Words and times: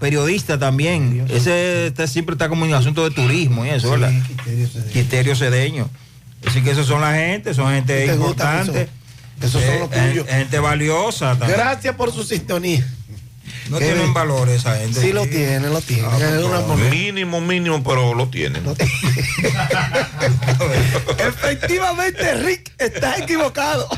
periodista 0.00 0.58
también. 0.58 1.26
Ese 1.28 1.86
este 1.88 2.08
siempre 2.08 2.32
está 2.34 2.48
como 2.48 2.64
en 2.66 2.74
asunto 2.74 3.04
de 3.08 3.14
turismo 3.14 3.64
y 3.64 3.68
eso, 3.68 3.90
¿verdad? 3.90 4.12
Quiterio 4.92 5.36
Cedeño. 5.36 5.88
Así 6.46 6.62
que 6.62 6.70
esos 6.70 6.86
son 6.86 7.00
la 7.02 7.12
gente, 7.14 7.52
son 7.54 7.70
gente 7.72 8.06
¿Te 8.06 8.16
gusta 8.16 8.60
importante. 8.60 8.88
Esos 9.40 9.62
son 9.62 9.74
Eh, 9.74 9.78
los 9.80 9.90
tuyos. 9.90 10.26
gen- 10.26 10.38
Gente 10.38 10.58
valiosa. 10.58 11.36
también. 11.38 11.58
Gracias 11.58 11.94
por 11.94 12.12
su 12.12 12.24
sintonía. 12.24 12.86
No 13.70 13.78
tienen 13.78 14.12
valor 14.12 14.48
esa 14.48 14.76
gente. 14.76 15.00
Sí 15.00 15.12
lo 15.12 15.26
tiene, 15.26 15.68
lo 15.68 15.80
tiene. 15.80 16.08
Es 16.18 16.44
una 16.44 16.60
moneda. 16.60 16.90
Mínimo, 16.90 17.40
mínimo, 17.40 17.82
pero 17.84 18.14
lo 18.14 18.28
tienen. 18.28 18.64
Efectivamente, 21.18 22.34
Rick, 22.34 22.72
estás 22.78 23.20
equivocado. 23.20 23.88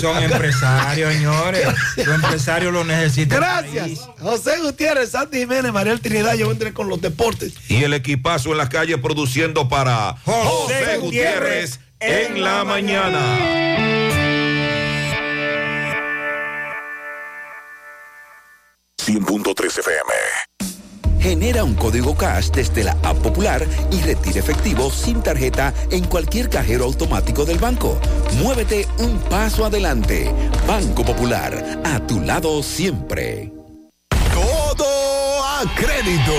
Son 0.00 0.20
empresarios, 0.20 1.12
señores. 1.14 1.64
Los 1.96 2.08
empresarios 2.08 2.72
lo 2.72 2.82
necesitan. 2.84 3.38
Gracias. 3.38 4.00
José 4.20 4.58
Gutiérrez, 4.60 5.10
Santi 5.10 5.38
Jiménez, 5.38 5.72
María 5.72 5.96
Trinidad, 5.96 6.34
yo 6.34 6.50
entré 6.50 6.72
con 6.72 6.88
los 6.88 7.00
deportes. 7.00 7.54
Y 7.68 7.84
el 7.84 7.94
equipazo 7.94 8.50
en 8.50 8.58
las 8.58 8.68
calles 8.68 8.98
produciendo 8.98 9.68
para 9.68 10.16
José 10.24 10.74
José 10.74 10.98
Gutiérrez 10.98 11.78
en 12.00 12.42
la 12.42 12.64
mañana. 12.64 14.03
100.3 19.06 19.66
FM. 19.66 20.12
Genera 21.20 21.62
un 21.62 21.74
código 21.74 22.16
cash 22.16 22.50
desde 22.50 22.84
la 22.84 22.92
app 23.02 23.18
popular 23.18 23.66
y 23.90 24.00
retira 24.00 24.38
efectivo 24.40 24.90
sin 24.90 25.22
tarjeta 25.22 25.74
en 25.90 26.04
cualquier 26.04 26.48
cajero 26.48 26.84
automático 26.84 27.44
del 27.44 27.58
banco. 27.58 27.98
Muévete 28.38 28.88
un 28.98 29.18
paso 29.28 29.66
adelante. 29.66 30.30
Banco 30.66 31.04
Popular, 31.04 31.82
a 31.84 32.00
tu 32.06 32.20
lado 32.20 32.62
siempre. 32.62 33.52
Todo 34.32 34.86
a 35.42 35.64
crédito. 35.76 36.32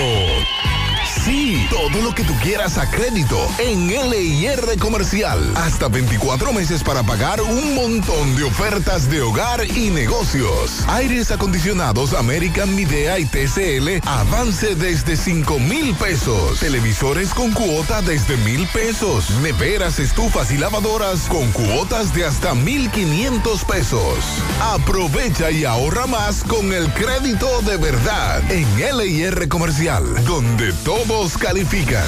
Sí, 1.26 1.66
todo 1.72 2.04
lo 2.04 2.14
que 2.14 2.24
tú 2.24 2.36
quieras 2.44 2.78
a 2.78 2.88
crédito 2.88 3.36
en 3.58 3.88
LIR 3.88 4.78
Comercial. 4.78 5.40
Hasta 5.56 5.88
24 5.88 6.54
meses 6.54 6.84
para 6.84 7.02
pagar 7.02 7.42
un 7.42 7.74
montón 7.74 8.36
de 8.36 8.44
ofertas 8.44 9.10
de 9.10 9.24
hogar 9.24 9.66
y 9.66 9.90
negocios. 9.90 10.84
Aires 10.88 11.32
acondicionados 11.32 12.14
American 12.14 12.76
Midea 12.76 13.18
y 13.18 13.26
TCL 13.26 14.08
avance 14.08 14.76
desde 14.76 15.18
5 15.18 15.58
mil 15.58 15.96
pesos. 15.96 16.60
Televisores 16.60 17.34
con 17.34 17.52
cuota 17.54 18.04
desde 18.04 18.38
mil 18.38 18.68
pesos. 18.68 19.32
Neveras, 19.42 19.98
estufas 19.98 20.52
y 20.52 20.60
lavadoras 20.60 21.22
con 21.22 21.52
cuotas 21.54 22.14
de 22.14 22.26
hasta 22.26 22.54
1,500 22.54 23.66
pesos. 23.66 24.20
Aprovecha 24.62 25.50
y 25.50 25.66
ahorra 25.66 26.06
más 26.06 26.44
con 26.44 26.72
el 26.72 26.88
crédito 26.94 27.64
de 27.64 27.78
verdad 27.78 28.44
en 28.52 28.68
LIR 28.78 29.48
Comercial, 29.48 30.04
donde 30.24 30.72
todos 31.16 31.38
califican. 31.38 32.04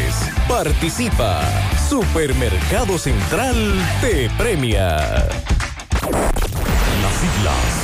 Participa. 0.48 1.40
Supermercado 1.88 2.98
Central 2.98 3.54
te 4.00 4.28
premia. 4.36 5.28
Las 7.00 7.14
siglas. 7.20 7.83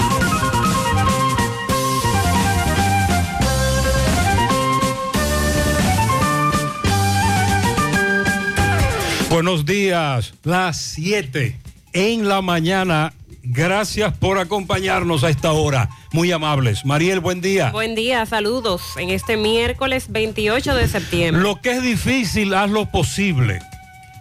Buenos 9.31 9.65
días, 9.65 10.33
las 10.43 10.75
7 10.75 11.57
en 11.93 12.27
la 12.27 12.41
mañana. 12.41 13.13
Gracias 13.43 14.13
por 14.17 14.37
acompañarnos 14.37 15.23
a 15.23 15.29
esta 15.29 15.53
hora. 15.53 15.89
Muy 16.11 16.33
amables. 16.33 16.83
Mariel, 16.83 17.21
buen 17.21 17.39
día. 17.39 17.71
Buen 17.71 17.95
día, 17.95 18.25
saludos 18.25 18.81
en 18.97 19.09
este 19.09 19.37
miércoles 19.37 20.07
28 20.09 20.75
de 20.75 20.87
septiembre. 20.89 21.41
Lo 21.41 21.61
que 21.61 21.71
es 21.71 21.81
difícil, 21.81 22.53
hazlo 22.53 22.91
posible. 22.91 23.61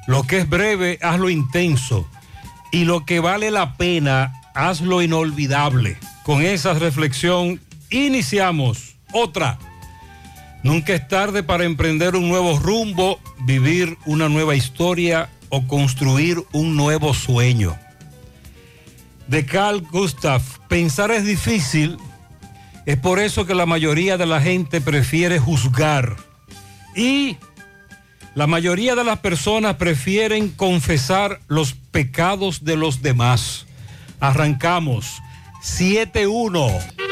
Lo 0.07 0.23
que 0.23 0.39
es 0.39 0.49
breve, 0.49 1.01
hazlo 1.03 1.29
intenso. 1.29 2.09
Y 2.71 2.85
lo 2.85 3.05
que 3.05 3.19
vale 3.19 3.51
la 3.51 3.77
pena, 3.77 4.41
hazlo 4.55 5.03
inolvidable. 5.03 5.99
Con 6.23 6.41
esa 6.41 6.75
reflexión, 6.75 7.61
iniciamos 7.91 8.95
otra. 9.13 9.59
Nunca 10.63 10.95
es 10.95 11.09
tarde 11.09 11.43
para 11.43 11.65
emprender 11.65 12.17
un 12.17 12.29
nuevo 12.29 12.59
rumbo, 12.59 13.19
vivir 13.45 13.97
una 14.05 14.29
nueva 14.29 14.55
historia 14.55 15.31
o 15.49 15.67
construir 15.67 16.39
un 16.53 16.77
nuevo 16.77 17.15
sueño. 17.15 17.77
De 19.27 19.47
Carl 19.47 19.81
Gustav, 19.91 20.43
pensar 20.69 21.11
es 21.11 21.25
difícil, 21.25 21.97
es 22.85 22.97
por 22.97 23.19
eso 23.19 23.47
que 23.47 23.55
la 23.55 23.67
mayoría 23.67 24.19
de 24.19 24.27
la 24.27 24.41
gente 24.41 24.81
prefiere 24.81 25.39
juzgar. 25.39 26.17
Y 26.95 27.37
la 28.35 28.47
mayoría 28.47 28.95
de 28.95 29.05
las 29.05 29.21
personas 29.21 29.77
prefieren 29.77 30.51
confesar 30.51 31.41
los 31.47 31.75
pecados 31.75 32.65
de 32.65 32.77
los 32.77 33.03
demás. 33.03 33.67
Arrancamos. 34.19 35.23
7-1. 35.63 37.10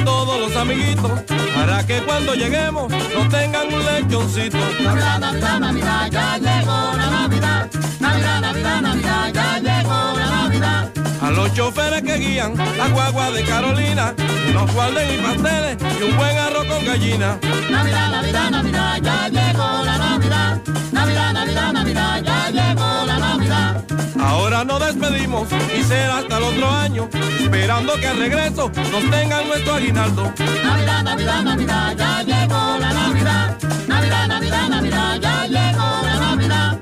A 0.00 0.04
todos 0.04 0.40
los 0.40 0.56
amiguitos 0.56 1.10
para 1.54 1.86
que 1.86 2.02
cuando 2.02 2.34
lleguemos 2.34 2.90
nos 2.90 3.28
tengan 3.28 3.72
un 3.72 3.84
lechoncito. 3.84 4.58
Navidad, 4.82 5.18
Navidad, 5.18 5.60
Navidad, 5.60 6.10
ya 6.10 6.38
llegó 6.38 6.96
la 6.96 7.10
Navidad. 7.10 7.70
Navidad, 8.00 8.40
Navidad, 8.40 8.80
Navidad, 8.82 9.32
ya 9.32 9.58
llegó 9.58 10.18
la 10.18 10.26
Navidad. 10.30 10.90
A 11.22 11.30
los 11.30 11.54
choferes 11.54 12.02
que 12.02 12.16
guían 12.16 12.54
la 12.76 12.88
guagua 12.88 13.30
de 13.30 13.44
Carolina, 13.44 14.14
unos 14.50 14.72
guarden 14.72 15.14
y 15.14 15.22
pasteles 15.22 15.76
y 16.00 16.02
un 16.02 16.16
buen 16.16 16.38
arroz 16.38 16.66
con 16.66 16.84
gallina. 16.84 17.38
Navidad, 17.70 18.10
Navidad, 18.10 18.50
Navidad, 18.50 19.00
ya 19.02 19.28
llegó 19.28 19.84
la 19.84 19.98
Navidad. 19.98 20.60
Navidad, 20.92 21.32
Navidad, 21.32 21.72
Navidad, 21.72 22.22
ya 22.22 22.50
llegó 22.50 23.06
la 23.06 23.18
Navidad. 23.18 23.93
Ahora 24.24 24.64
nos 24.64 24.80
despedimos 24.80 25.48
y 25.78 25.82
será 25.82 26.18
hasta 26.18 26.38
el 26.38 26.44
otro 26.44 26.70
año, 26.70 27.08
esperando 27.40 27.94
que 28.00 28.06
al 28.08 28.18
regreso 28.18 28.70
nos 28.90 29.10
tengan 29.10 29.46
nuestro 29.46 29.74
aguinaldo. 29.74 30.32
Navidad, 30.64 31.02
Navidad, 31.04 31.42
Navidad, 31.42 31.96
ya 31.96 32.22
llegó 32.22 32.78
la 32.78 32.92
Navidad. 32.92 33.58
Navidad, 33.86 34.28
Navidad, 34.28 34.68
Navidad, 34.68 35.20
ya 35.20 35.46
llegó 35.46 36.02
la 36.02 36.18
Navidad. 36.18 36.78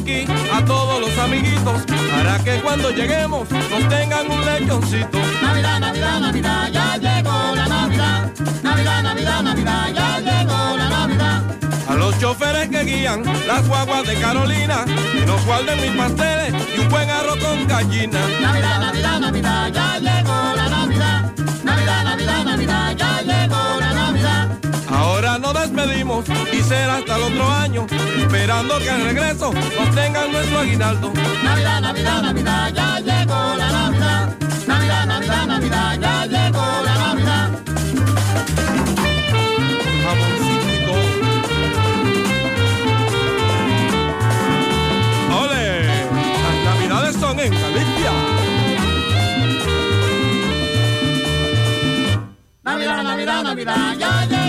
Aquí 0.00 0.24
a 0.52 0.64
todos 0.64 1.00
los 1.00 1.18
amiguitos 1.18 1.82
para 2.10 2.38
que 2.42 2.60
cuando 2.60 2.90
lleguemos 2.90 3.48
nos 3.50 3.88
tengan 3.88 4.30
un 4.30 4.44
lechoncito. 4.44 5.18
Navidad, 5.42 5.80
Navidad, 5.80 6.20
Navidad, 6.20 6.70
ya 6.72 6.96
llegó 6.96 7.54
la 7.54 7.66
Navidad. 7.66 8.32
Navidad, 8.62 9.02
Navidad, 9.02 9.42
Navidad, 9.42 9.88
ya 9.94 10.20
llegó 10.20 10.76
la 10.76 10.88
Navidad. 10.88 11.42
A 11.88 11.94
los 11.94 12.18
choferes 12.18 12.68
que 12.68 12.84
guían 12.84 13.22
las 13.46 13.66
guaguas 13.66 14.06
de 14.06 14.14
Carolina, 14.14 14.84
que 15.12 15.26
nos 15.26 15.44
guarden 15.44 15.80
mis 15.80 15.90
pasteles 15.92 16.54
y 16.76 16.80
un 16.80 16.88
buen 16.88 17.10
arroz 17.10 17.36
con 17.38 17.66
gallina. 17.66 18.20
Navidad, 18.40 18.80
Navidad, 18.80 19.20
Navidad, 19.20 19.72
ya 19.72 19.98
llegó 19.98 20.56
la 20.56 20.68
Navidad. 20.68 21.32
Navidad, 21.64 22.04
Navidad, 22.04 22.44
Navidad, 22.44 22.96
ya 22.96 23.22
llegó 23.22 23.80
la 23.80 23.92
Navidad. 23.92 24.59
Nos 25.40 25.54
despedimos 25.54 26.24
y 26.52 26.62
será 26.62 26.96
hasta 26.96 27.16
el 27.16 27.22
otro 27.22 27.50
año, 27.50 27.86
esperando 28.18 28.78
que 28.78 28.90
al 28.90 29.02
regreso 29.04 29.52
nos 29.52 29.94
tengan 29.94 30.30
nuestro 30.30 30.58
aguinaldo. 30.58 31.12
Navidad, 31.42 31.80
Navidad, 31.80 32.22
Navidad, 32.22 32.72
ya 32.74 33.00
llegó 33.00 33.56
la 33.56 33.70
Navidad. 33.70 34.36
Navidad, 34.66 35.06
Navidad, 35.06 35.46
Navidad, 35.46 35.98
ya 35.98 36.26
llegó 36.26 36.82
la 36.84 36.94
Navidad. 36.94 37.50
¡Ole! 45.40 45.86
Las 46.42 46.64
navidades 46.64 47.16
son 47.16 47.40
en 47.40 47.50
Galicia. 47.50 48.12
Navidad, 52.62 53.02
Navidad, 53.02 53.42
Navidad, 53.42 53.96
ya 53.98 54.26
llegó 54.26 54.39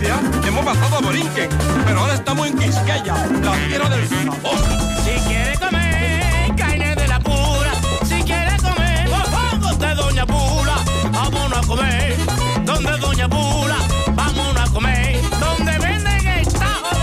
Hemos 0.00 0.64
pasado 0.64 0.96
a 0.96 1.00
Borinquen, 1.00 1.48
pero 1.84 2.00
ahora 2.00 2.14
estamos 2.14 2.48
en 2.48 2.58
Quisqueya, 2.58 3.14
la 3.42 3.52
tierra 3.68 3.88
del 3.88 4.08
sabor. 4.08 4.56
Si 5.04 5.10
quiere 5.28 5.56
comer 5.58 6.54
carne 6.56 6.94
de 6.96 7.08
la 7.08 7.20
pura, 7.20 7.72
si 8.04 8.22
quiere 8.22 8.56
comer 8.56 9.08
mofongo 9.08 9.74
de 9.76 9.94
Doña 9.94 10.26
Pula, 10.26 10.76
vámonos 11.12 11.58
a 11.58 11.66
comer. 11.66 12.16
Donde 12.64 12.96
Doña 12.98 13.28
Pula, 13.28 13.76
vámonos 14.14 14.68
a 14.68 14.72
comer. 14.72 15.20
Donde 15.38 15.78
venden 15.78 16.26
el 16.26 16.48
tajo. 16.48 16.96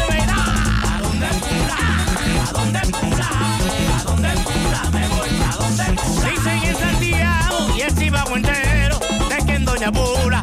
¿A 0.83 0.99
dónde 1.01 1.27
Pula? 1.27 1.77
¿A 2.43 2.51
dónde 2.51 2.79
Pula? 2.79 3.29
¿A 3.97 4.03
dónde 4.03 4.29
Pula? 4.29 4.89
Me 4.91 5.07
voy 5.07 5.41
a 5.41 5.55
donde 5.55 6.01
Pula. 6.01 6.29
Dicen 6.29 6.63
en 6.63 6.75
Santiago 6.75 7.77
y 7.77 7.81
el 7.81 7.95
Chivago 7.95 8.35
entero, 8.35 8.99
de 9.29 9.45
que 9.45 9.53
en 9.53 9.65
Doña 9.65 9.91
Pula 9.91 10.38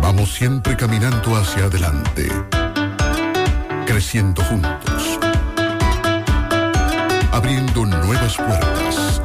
Vamos 0.00 0.32
siempre 0.32 0.76
caminando 0.76 1.34
hacia 1.34 1.64
adelante, 1.64 2.30
creciendo 3.84 4.44
juntos, 4.44 5.18
abriendo 7.32 7.84
nuevas 7.84 8.36
puertas 8.36 9.20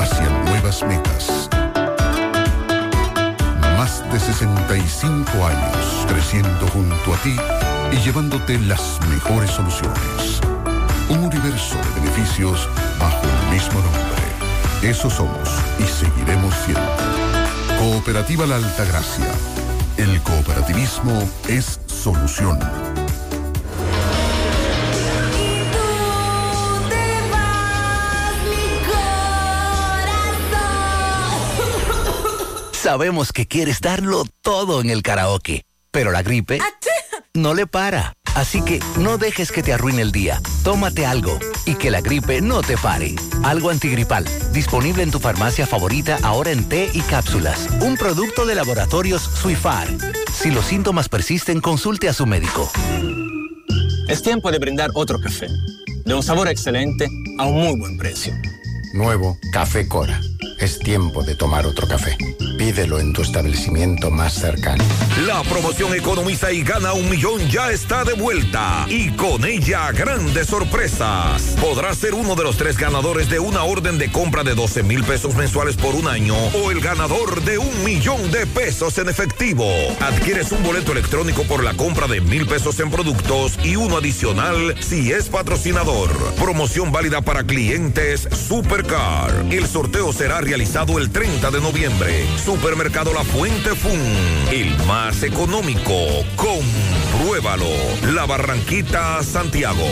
hacia 0.00 0.30
nuevas 0.46 0.82
metas. 0.82 1.50
Más 3.76 4.02
de 4.10 4.18
65 4.18 5.46
años 5.46 6.06
creciendo 6.08 6.66
junto 6.68 7.12
a 7.12 7.18
ti 7.18 7.36
y 7.92 7.96
llevándote 7.96 8.58
las 8.60 8.98
mejores 9.10 9.50
soluciones. 9.50 10.40
Un 11.10 11.18
universo 11.18 11.76
de 11.76 12.00
beneficios 12.00 12.66
bajo 12.98 13.26
el 13.26 13.54
mismo 13.54 13.78
nombre. 13.80 14.90
Eso 14.90 15.10
somos 15.10 15.50
y 15.78 15.82
seguiremos 15.82 16.54
siendo. 16.64 17.21
Cooperativa 17.82 18.46
La 18.46 18.54
Altagracia. 18.54 19.26
El 19.96 20.22
cooperativismo 20.22 21.28
es 21.48 21.80
solución. 21.86 22.60
Sabemos 32.70 33.32
que 33.32 33.48
quieres 33.48 33.80
darlo 33.80 34.26
todo 34.42 34.80
en 34.80 34.88
el 34.88 35.02
karaoke, 35.02 35.64
pero 35.90 36.12
la 36.12 36.22
gripe 36.22 36.60
no 37.34 37.52
le 37.52 37.66
para. 37.66 38.14
Así 38.36 38.62
que 38.62 38.80
no 38.96 39.18
dejes 39.18 39.50
que 39.50 39.64
te 39.64 39.72
arruine 39.72 40.02
el 40.02 40.12
día. 40.12 40.40
Tómate 40.62 41.04
algo 41.04 41.38
y 41.66 41.74
que 41.74 41.90
la 41.90 42.00
gripe 42.00 42.40
no 42.40 42.62
te 42.62 42.78
pare. 42.78 43.16
Algo 43.42 43.70
antigripal, 43.70 44.24
disponible 44.52 45.02
en 45.02 45.10
tu 45.10 45.18
farmacia 45.18 45.66
favorita 45.66 46.18
ahora 46.22 46.50
en 46.50 46.68
té 46.68 46.90
y 46.92 47.00
cápsulas. 47.00 47.68
Un 47.80 47.96
producto 47.96 48.46
de 48.46 48.54
laboratorios 48.54 49.22
Suifar. 49.22 49.88
Si 50.32 50.50
los 50.50 50.64
síntomas 50.64 51.08
persisten, 51.08 51.60
consulte 51.60 52.08
a 52.08 52.12
su 52.12 52.26
médico. 52.26 52.70
Es 54.08 54.22
tiempo 54.22 54.50
de 54.50 54.58
brindar 54.58 54.90
otro 54.94 55.18
café, 55.20 55.48
de 56.04 56.14
un 56.14 56.22
sabor 56.22 56.48
excelente 56.48 57.08
a 57.38 57.46
un 57.46 57.62
muy 57.62 57.78
buen 57.78 57.96
precio. 57.96 58.34
Nuevo 58.92 59.38
Café 59.52 59.88
Cora. 59.88 60.20
Es 60.58 60.78
tiempo 60.78 61.22
de 61.22 61.34
tomar 61.34 61.66
otro 61.66 61.88
café. 61.88 62.16
Pídelo 62.62 63.00
en 63.00 63.12
tu 63.12 63.22
establecimiento 63.22 64.08
más 64.08 64.34
cercano. 64.34 64.84
La 65.26 65.42
promoción 65.42 65.96
Economiza 65.96 66.52
y 66.52 66.62
gana 66.62 66.92
un 66.92 67.10
millón 67.10 67.48
ya 67.48 67.72
está 67.72 68.04
de 68.04 68.12
vuelta 68.12 68.86
y 68.88 69.10
con 69.16 69.44
ella 69.44 69.90
grandes 69.90 70.46
sorpresas. 70.46 71.56
Podrás 71.60 71.98
ser 71.98 72.14
uno 72.14 72.36
de 72.36 72.44
los 72.44 72.56
tres 72.56 72.76
ganadores 72.76 73.28
de 73.28 73.40
una 73.40 73.64
orden 73.64 73.98
de 73.98 74.12
compra 74.12 74.44
de 74.44 74.54
12 74.54 74.84
mil 74.84 75.02
pesos 75.02 75.34
mensuales 75.34 75.74
por 75.74 75.96
un 75.96 76.06
año 76.06 76.36
o 76.36 76.70
el 76.70 76.80
ganador 76.80 77.42
de 77.42 77.58
un 77.58 77.84
millón 77.84 78.30
de 78.30 78.46
pesos 78.46 78.96
en 78.98 79.08
efectivo. 79.08 79.66
Adquieres 79.98 80.52
un 80.52 80.62
boleto 80.62 80.92
electrónico 80.92 81.42
por 81.42 81.64
la 81.64 81.74
compra 81.74 82.06
de 82.06 82.20
mil 82.20 82.46
pesos 82.46 82.78
en 82.78 82.92
productos 82.92 83.58
y 83.64 83.74
uno 83.74 83.96
adicional 83.96 84.76
si 84.78 85.10
es 85.10 85.28
patrocinador. 85.28 86.12
Promoción 86.36 86.92
válida 86.92 87.22
para 87.22 87.42
clientes 87.42 88.28
Supercar. 88.30 89.46
El 89.50 89.66
sorteo 89.66 90.12
será 90.12 90.40
realizado 90.40 91.00
el 91.00 91.10
30 91.10 91.50
de 91.50 91.60
noviembre. 91.60 92.24
Supermercado 92.52 93.14
La 93.14 93.24
Fuente 93.24 93.74
Fun, 93.74 93.98
el 94.50 94.76
más 94.84 95.22
económico. 95.22 95.94
Compruébalo. 96.36 97.64
La 98.12 98.26
Barranquita, 98.26 99.22
Santiago. 99.22 99.86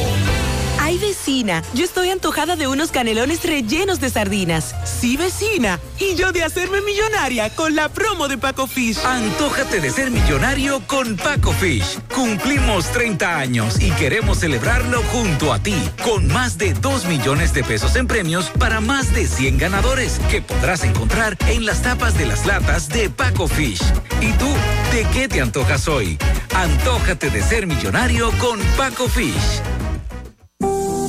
Ay, 0.90 0.98
vecina, 0.98 1.62
yo 1.72 1.84
estoy 1.84 2.10
antojada 2.10 2.56
de 2.56 2.66
unos 2.66 2.90
canelones 2.90 3.44
rellenos 3.44 4.00
de 4.00 4.10
sardinas. 4.10 4.74
Sí, 4.84 5.16
vecina. 5.16 5.78
Y 6.00 6.16
yo 6.16 6.32
de 6.32 6.42
hacerme 6.42 6.80
millonaria 6.80 7.48
con 7.54 7.76
la 7.76 7.88
promo 7.88 8.26
de 8.26 8.36
Paco 8.36 8.66
Fish. 8.66 8.98
Antójate 9.04 9.80
de 9.80 9.92
ser 9.92 10.10
millonario 10.10 10.82
con 10.88 11.16
Paco 11.16 11.52
Fish. 11.52 11.96
Cumplimos 12.12 12.90
30 12.90 13.38
años 13.38 13.80
y 13.80 13.92
queremos 13.92 14.38
celebrarlo 14.38 15.00
junto 15.12 15.52
a 15.52 15.60
ti, 15.60 15.76
con 16.02 16.26
más 16.26 16.58
de 16.58 16.72
2 16.72 17.04
millones 17.04 17.54
de 17.54 17.62
pesos 17.62 17.94
en 17.94 18.08
premios 18.08 18.50
para 18.58 18.80
más 18.80 19.14
de 19.14 19.28
100 19.28 19.58
ganadores 19.58 20.18
que 20.28 20.42
podrás 20.42 20.82
encontrar 20.82 21.36
en 21.46 21.66
las 21.66 21.82
tapas 21.82 22.18
de 22.18 22.26
las 22.26 22.46
latas 22.46 22.88
de 22.88 23.10
Paco 23.10 23.46
Fish. 23.46 23.80
¿Y 24.20 24.32
tú, 24.32 24.48
de 24.90 25.06
qué 25.12 25.28
te 25.28 25.40
antojas 25.40 25.86
hoy? 25.86 26.18
Antójate 26.52 27.30
de 27.30 27.42
ser 27.44 27.68
millonario 27.68 28.32
con 28.40 28.58
Paco 28.76 29.06
Fish. 29.06 29.62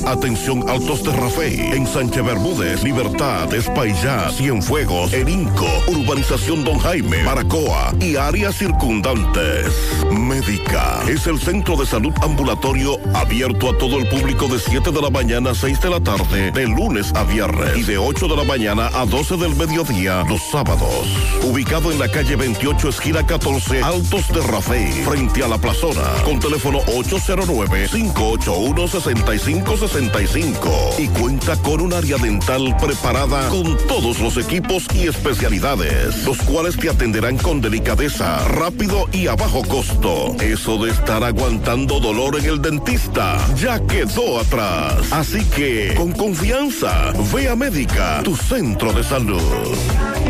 Atención 0.06 0.68
Altos 0.70 1.04
de 1.04 1.12
Rafey, 1.12 1.60
en 1.74 1.86
Sánchez 1.86 2.24
Bermúdez, 2.24 2.84
Libertad, 2.84 3.54
Espaillá, 3.54 4.30
Cienfuegos, 4.30 5.14
Erinco, 5.14 5.68
Urbanización 5.88 6.64
Don 6.64 6.80
Jaime, 6.80 7.24
Maracoa 7.24 7.94
y 8.00 8.16
áreas 8.16 8.56
circundantes. 8.56 9.68
Médica 10.12 11.02
es 11.08 11.28
el 11.28 11.40
centro 11.40 11.76
de 11.76 11.86
salud 11.86 12.14
ambulatorio 12.22 12.98
abierto 13.14 13.70
a 13.70 13.78
todo 13.78 14.00
el 14.00 14.08
público 14.08 14.48
de 14.48 14.60
7 14.60 14.92
de 14.92 15.02
la 15.02 15.10
mañana 15.10 15.52
a 15.52 15.56
6 15.56 15.82
de 15.82 15.90
la 15.90 16.00
tarde, 16.00 16.52
de 16.52 16.68
lunes 16.68 17.14
a 17.14 17.24
viernes 17.24 17.78
y 17.78 17.84
de 17.84 17.98
8 17.98 18.28
de 18.28 18.36
la 18.36 18.44
mañana 18.44 18.90
a 18.94 19.06
12 19.06 19.38
del 19.38 19.56
mediodía 19.56 20.24
los 20.28 20.42
sábados. 20.52 21.08
Ubicado 21.44 21.92
en 21.92 22.00
la 22.00 22.10
calle 22.10 22.36
28, 22.36 22.90
esquina 22.90 23.26
14, 23.26 23.82
Altos 23.82 24.28
de 24.30 24.42
Rafey, 24.42 24.92
frente 25.04 25.44
a 25.44 25.48
la 25.48 25.58
plazona, 25.58 26.04
con 26.26 26.40
teléfono 26.40 26.80
809 26.88 27.88
581 27.92 28.88
65 28.88 29.78
65 29.92 30.96
y 31.00 31.08
cuenta 31.10 31.58
con 31.58 31.82
un 31.82 31.94
área 31.94 32.18
dental 32.18 32.76
preparada 32.78 33.50
con 33.50 33.78
todos 33.88 34.20
los 34.20 34.38
equipos 34.38 34.86
y 34.96 35.08
especialidades, 35.08 36.24
los 36.24 36.38
cuales 36.44 36.78
te 36.78 36.90
atenderán 36.90 37.38
con 37.38 37.60
delicadeza, 37.60 38.40
rápido 38.48 39.10
y 39.12 39.28
a 39.28 39.36
bajo 39.36 39.64
costo. 39.64 40.34
Eso 40.40 40.78
de 40.78 40.92
estar 40.92 41.26
aguantando 41.26 42.00
dolor 42.00 42.40
en 42.40 42.46
el 42.46 42.62
dentista 42.62 43.38
ya 43.58 43.86
quedó 43.86 44.40
atrás. 44.40 45.12
Así 45.12 45.44
que, 45.44 45.94
con 45.98 46.14
confianza, 46.14 47.12
ve 47.34 47.50
a 47.50 47.56
Médica, 47.58 48.22
tu 48.24 48.38
centro 48.38 48.94
de 48.94 49.04
salud. 49.04 49.42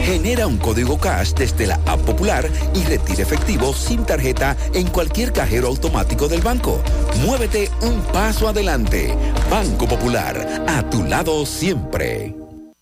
Genera 0.03 0.47
un 0.47 0.57
código 0.57 0.97
cash 0.99 1.33
desde 1.33 1.67
la 1.67 1.75
app 1.85 2.01
popular 2.01 2.49
y 2.73 2.83
retira 2.85 3.21
efectivo 3.21 3.73
sin 3.73 4.05
tarjeta 4.05 4.57
en 4.73 4.87
cualquier 4.87 5.31
cajero 5.31 5.67
automático 5.67 6.27
del 6.27 6.41
banco. 6.41 6.81
Muévete 7.23 7.69
un 7.81 8.01
paso 8.11 8.47
adelante. 8.47 9.15
Banco 9.51 9.85
Popular, 9.85 10.63
a 10.65 10.81
tu 10.89 11.03
lado 11.03 11.45
siempre. 11.45 12.33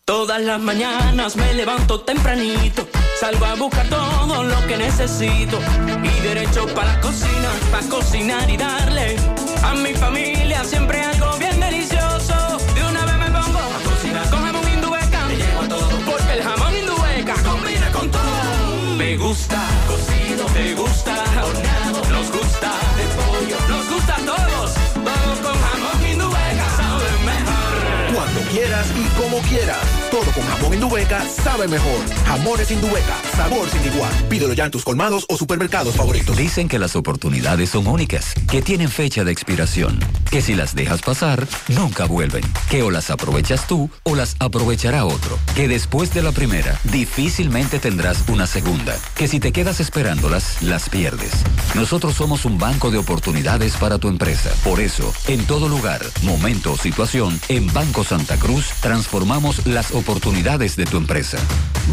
Todas 0.06 0.40
las 0.40 0.60
mañanas 0.60 1.36
me 1.36 1.52
levanto 1.56 2.02
tempranito, 2.02 2.88
salgo 3.20 3.44
a 3.46 3.56
buscar 3.56 3.90
todo 3.90 4.44
lo 4.44 4.68
que 4.68 4.78
necesito 4.78 5.58
y 6.04 6.22
derecho 6.22 6.68
para 6.76 6.94
la 6.94 7.02
cocina, 7.02 7.50
para 7.72 7.90
cocinar 7.90 8.48
y 8.48 8.56
darle 8.56 9.16
a 9.64 9.74
mi 9.74 9.96
familia 9.96 10.64
siempre 10.64 11.02
algo 11.02 11.40
bien 11.40 11.60
delicioso. 11.60 12.36
De 12.76 12.84
una 12.88 13.04
vez 13.04 13.18
me 13.18 13.32
pongo 13.32 13.58
a 13.58 13.90
cocinar 13.90 14.30
con 14.30 14.40
jamón 14.44 14.70
indubeca, 14.72 15.26
me 15.26 15.36
llevo 15.38 15.68
todo 15.68 15.90
porque 16.06 16.34
el 16.34 16.44
jamón 16.44 16.78
indubeca 16.78 17.34
combina 17.42 17.92
con 17.92 18.12
todo. 18.12 18.96
Me 18.96 19.18
gusta 19.18 19.60
cocido, 19.88 20.48
me 20.50 20.76
gusta 20.76 20.89
quieras 28.50 28.92
y 28.96 29.04
como 29.20 29.40
quieras. 29.42 29.99
Todo 30.12 30.32
con 30.32 30.44
jamón 30.44 30.74
Indubeca 30.74 31.24
sabe 31.30 31.68
mejor. 31.68 32.00
Jamones 32.26 32.72
Indubeca, 32.72 33.16
sabor 33.36 33.70
sin 33.70 33.94
igual. 33.94 34.12
Pídelo 34.28 34.54
ya 34.54 34.66
en 34.66 34.72
tus 34.72 34.84
colmados 34.84 35.24
o 35.30 35.38
supermercados 35.38 35.96
favoritos. 35.96 36.36
Dicen 36.36 36.68
que 36.68 36.80
las 36.80 36.96
oportunidades 36.96 37.70
son 37.70 37.86
únicas, 37.86 38.34
que 38.50 38.64
tienen 38.64 38.90
fecha 38.90 39.24
de 39.24 39.32
expiración, 39.32 40.00
que 40.32 40.42
si 40.42 40.56
las 40.56 40.74
dejas 40.74 41.04
pasar, 41.04 41.48
nunca 41.68 42.06
vuelven, 42.06 42.42
que 42.72 42.82
o 42.82 42.90
las 42.90 43.12
aprovechas 43.12 43.68
tú 43.68 43.92
o 44.02 44.16
las 44.16 44.36
aprovechará 44.40 45.06
otro, 45.06 45.38
que 45.56 45.68
después 45.68 46.12
de 46.12 46.24
la 46.24 46.32
primera, 46.32 46.80
difícilmente 46.86 47.78
tendrás 47.78 48.24
una 48.30 48.48
segunda, 48.48 48.98
que 49.16 49.28
si 49.28 49.40
te 49.40 49.52
quedas 49.52 49.80
esperándolas, 49.80 50.64
las 50.64 50.90
pierdes. 50.90 51.34
Nosotros 51.76 52.16
somos 52.16 52.46
un 52.46 52.58
banco 52.58 52.90
de 52.90 52.98
oportunidades 52.98 53.76
para 53.78 54.00
tu 54.00 54.08
empresa. 54.08 54.50
Por 54.64 54.80
eso, 54.80 55.14
en 55.28 55.46
todo 55.46 55.70
lugar, 55.70 56.02
momento 56.24 56.72
o 56.72 56.78
situación, 56.78 57.40
en 57.48 57.72
Banco 57.74 58.04
Santa 58.04 58.38
Cruz 58.38 58.72
transformamos 58.82 59.68
las 59.68 59.92
oportunidades 59.92 59.99
de 60.76 60.86
tu 60.86 60.98
empresa. 60.98 61.38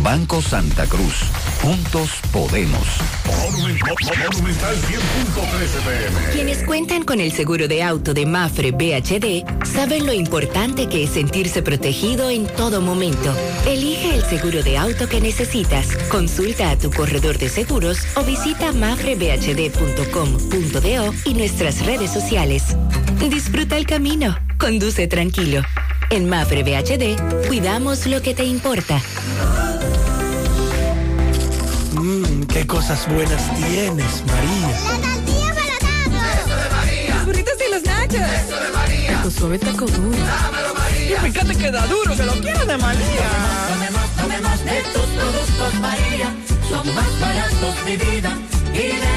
Banco 0.02 0.40
Santa 0.40 0.86
Cruz. 0.86 1.14
Juntos 1.62 2.10
podemos. 2.32 2.86
Monumental 3.26 4.76
100.13 4.76 5.82
pm. 5.84 6.32
Quienes 6.32 6.64
cuentan 6.64 7.04
con 7.04 7.20
el 7.20 7.32
seguro 7.32 7.68
de 7.68 7.82
auto 7.82 8.14
de 8.14 8.26
Mafre 8.26 8.70
BHD 8.70 9.44
saben 9.64 10.06
lo 10.06 10.12
importante 10.12 10.88
que 10.88 11.04
es 11.04 11.10
sentirse 11.10 11.62
protegido 11.62 12.30
en 12.30 12.46
todo 12.46 12.80
momento. 12.80 13.34
Elige 13.66 14.14
el 14.14 14.24
seguro 14.24 14.62
de 14.62 14.78
auto 14.78 15.08
que 15.08 15.20
necesitas. 15.20 15.88
Consulta 16.08 16.70
a 16.70 16.78
tu 16.78 16.90
corredor 16.90 17.38
de 17.38 17.48
seguros 17.48 17.98
o 18.16 18.22
visita 18.22 18.72
mafrebhd.com.do 18.72 21.14
y 21.24 21.34
nuestras 21.34 21.84
redes 21.84 22.12
sociales. 22.12 22.76
Disfruta 23.28 23.76
el 23.76 23.86
camino. 23.86 24.38
Conduce 24.58 25.06
tranquilo. 25.06 25.62
En 26.10 26.28
Mafre 26.28 26.62
BHD 26.62 27.48
cuidamos 27.48 28.06
lo 28.06 28.22
que 28.22 28.34
te 28.34 28.44
importa. 28.44 29.00
Mmm, 31.94 32.44
qué 32.44 32.66
cosas 32.66 33.08
buenas 33.08 33.42
tienes, 33.56 34.22
María. 34.26 34.68
La 34.68 35.12
tortilla 35.12 35.54
para 35.54 36.40
Eso 36.40 36.56
de 36.56 36.70
María. 36.70 37.14
Los 37.16 37.26
burritos 37.26 37.54
y 37.54 37.72
los 37.72 37.82
nachos. 37.82 38.20
Eso 38.20 38.60
de 38.60 38.70
María. 38.72 39.22
Tu 39.22 39.30
suave 39.30 39.58
taco 39.58 39.86
duro. 39.86 40.16
Dámelo, 40.16 40.74
María. 40.74 41.16
Y 41.26 41.30
fíjate 41.32 41.56
que 41.56 41.70
da 41.72 41.86
duro, 41.86 42.16
que 42.16 42.22
lo 42.22 42.32
quiero 42.34 42.64
de 42.64 42.76
María. 42.76 43.28
Tomemos, 43.68 44.10
tomemos 44.16 44.64
de 44.64 44.82
tus 44.92 45.06
productos, 45.06 45.74
María. 45.80 46.34
Son 46.68 46.94
más 46.94 47.20
baratos 47.20 47.84
de 47.84 47.96
vida 47.96 48.38
de. 48.76 49.16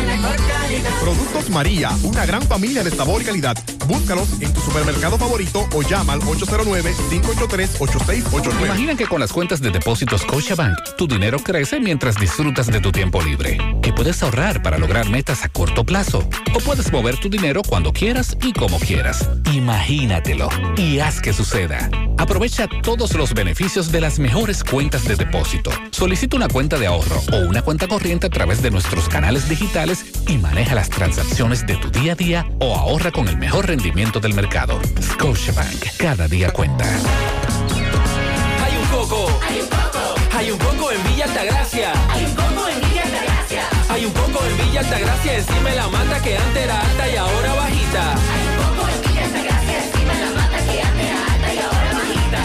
Productos 1.01 1.49
María, 1.49 1.89
una 2.03 2.25
gran 2.25 2.41
familia 2.43 2.81
de 2.83 2.91
sabor 2.91 3.21
y 3.21 3.25
calidad. 3.25 3.57
Búscalos 3.87 4.29
en 4.39 4.53
tu 4.53 4.61
supermercado 4.61 5.17
favorito 5.17 5.67
o 5.73 5.81
llama 5.81 6.13
al 6.13 6.21
809-583-8689. 6.21 8.65
Imagina 8.65 8.95
que 8.95 9.07
con 9.07 9.19
las 9.19 9.33
cuentas 9.33 9.61
de 9.61 9.71
depósitos 9.71 10.21
Scotiabank, 10.21 10.77
tu 10.97 11.07
dinero 11.07 11.39
crece 11.39 11.79
mientras 11.79 12.17
disfrutas 12.17 12.67
de 12.67 12.81
tu 12.81 12.91
tiempo 12.91 13.19
libre. 13.21 13.57
Que 13.81 13.93
puedes 13.93 14.21
ahorrar 14.21 14.61
para 14.61 14.77
lograr 14.77 15.09
metas 15.09 15.43
a 15.43 15.49
corto 15.49 15.83
plazo. 15.83 16.19
O 16.53 16.59
puedes 16.59 16.91
mover 16.91 17.17
tu 17.17 17.29
dinero 17.29 17.63
cuando 17.67 17.91
quieras 17.91 18.37
y 18.43 18.53
como 18.53 18.79
quieras. 18.79 19.27
Imagínatelo 19.51 20.49
y 20.77 20.99
haz 20.99 21.19
que 21.19 21.33
suceda. 21.33 21.89
Aprovecha 22.19 22.67
todos 22.83 23.15
los 23.15 23.33
beneficios 23.33 23.91
de 23.91 24.01
las 24.01 24.19
mejores 24.19 24.63
cuentas 24.63 25.05
de 25.05 25.15
depósito. 25.15 25.71
Solicita 25.89 26.37
una 26.37 26.47
cuenta 26.47 26.77
de 26.77 26.85
ahorro 26.85 27.23
o 27.33 27.37
una 27.47 27.63
cuenta 27.63 27.87
corriente 27.87 28.27
a 28.27 28.29
través 28.29 28.61
de 28.61 28.69
nuestros 28.69 29.09
canales 29.09 29.48
digitales 29.49 30.05
y 30.27 30.37
maneja 30.37 30.75
las 30.75 30.89
transacciones 30.89 31.65
de 31.65 31.75
tu 31.75 31.89
día 31.89 32.13
a 32.13 32.15
día 32.15 32.45
o 32.59 32.75
ahorra 32.75 33.11
con 33.11 33.27
el 33.27 33.37
mejor 33.37 33.67
rendimiento 33.67 34.19
del 34.19 34.33
mercado. 34.33 34.79
Scotiabank, 35.01 35.97
cada 35.97 36.27
día 36.27 36.51
cuenta. 36.51 36.85
Hay 36.85 38.77
un 38.77 38.87
coco. 38.87 39.27
Hay 39.47 39.59
un 39.59 39.67
coco. 39.67 40.15
Hay 40.37 40.51
un 40.51 40.59
coco 40.59 40.91
en 40.91 41.03
Villa 41.03 41.25
Altagracia. 41.25 41.91
Hay 42.09 42.25
un 42.25 42.35
coco 42.35 42.67
en 42.69 42.79
Villa 42.79 43.03
Altagracia. 43.03 43.63
Hay 43.89 44.05
un 44.05 44.13
coco 44.13 44.45
en 44.45 44.57
Villa 44.65 44.79
Altagracia 44.81 45.37
encima 45.37 45.69
la 45.71 45.87
mata 45.87 46.21
que 46.21 46.37
antes 46.37 46.63
era 46.63 46.79
alta 46.79 47.09
y 47.09 47.15
ahora 47.17 47.53
bajita. 47.55 48.13
Hay 48.13 48.47
un 48.47 48.55
coco 48.63 48.87
en 48.87 49.01
Villa 49.01 49.25
Altagracia 49.25 49.83
encima 49.83 50.13
la 50.13 50.29
mata 50.39 50.57
que 50.57 50.81
antes 50.81 51.05
era 51.09 51.33
alta 51.33 51.53
y 51.53 51.57
ahora 51.57 51.91
bajita. 51.99 52.41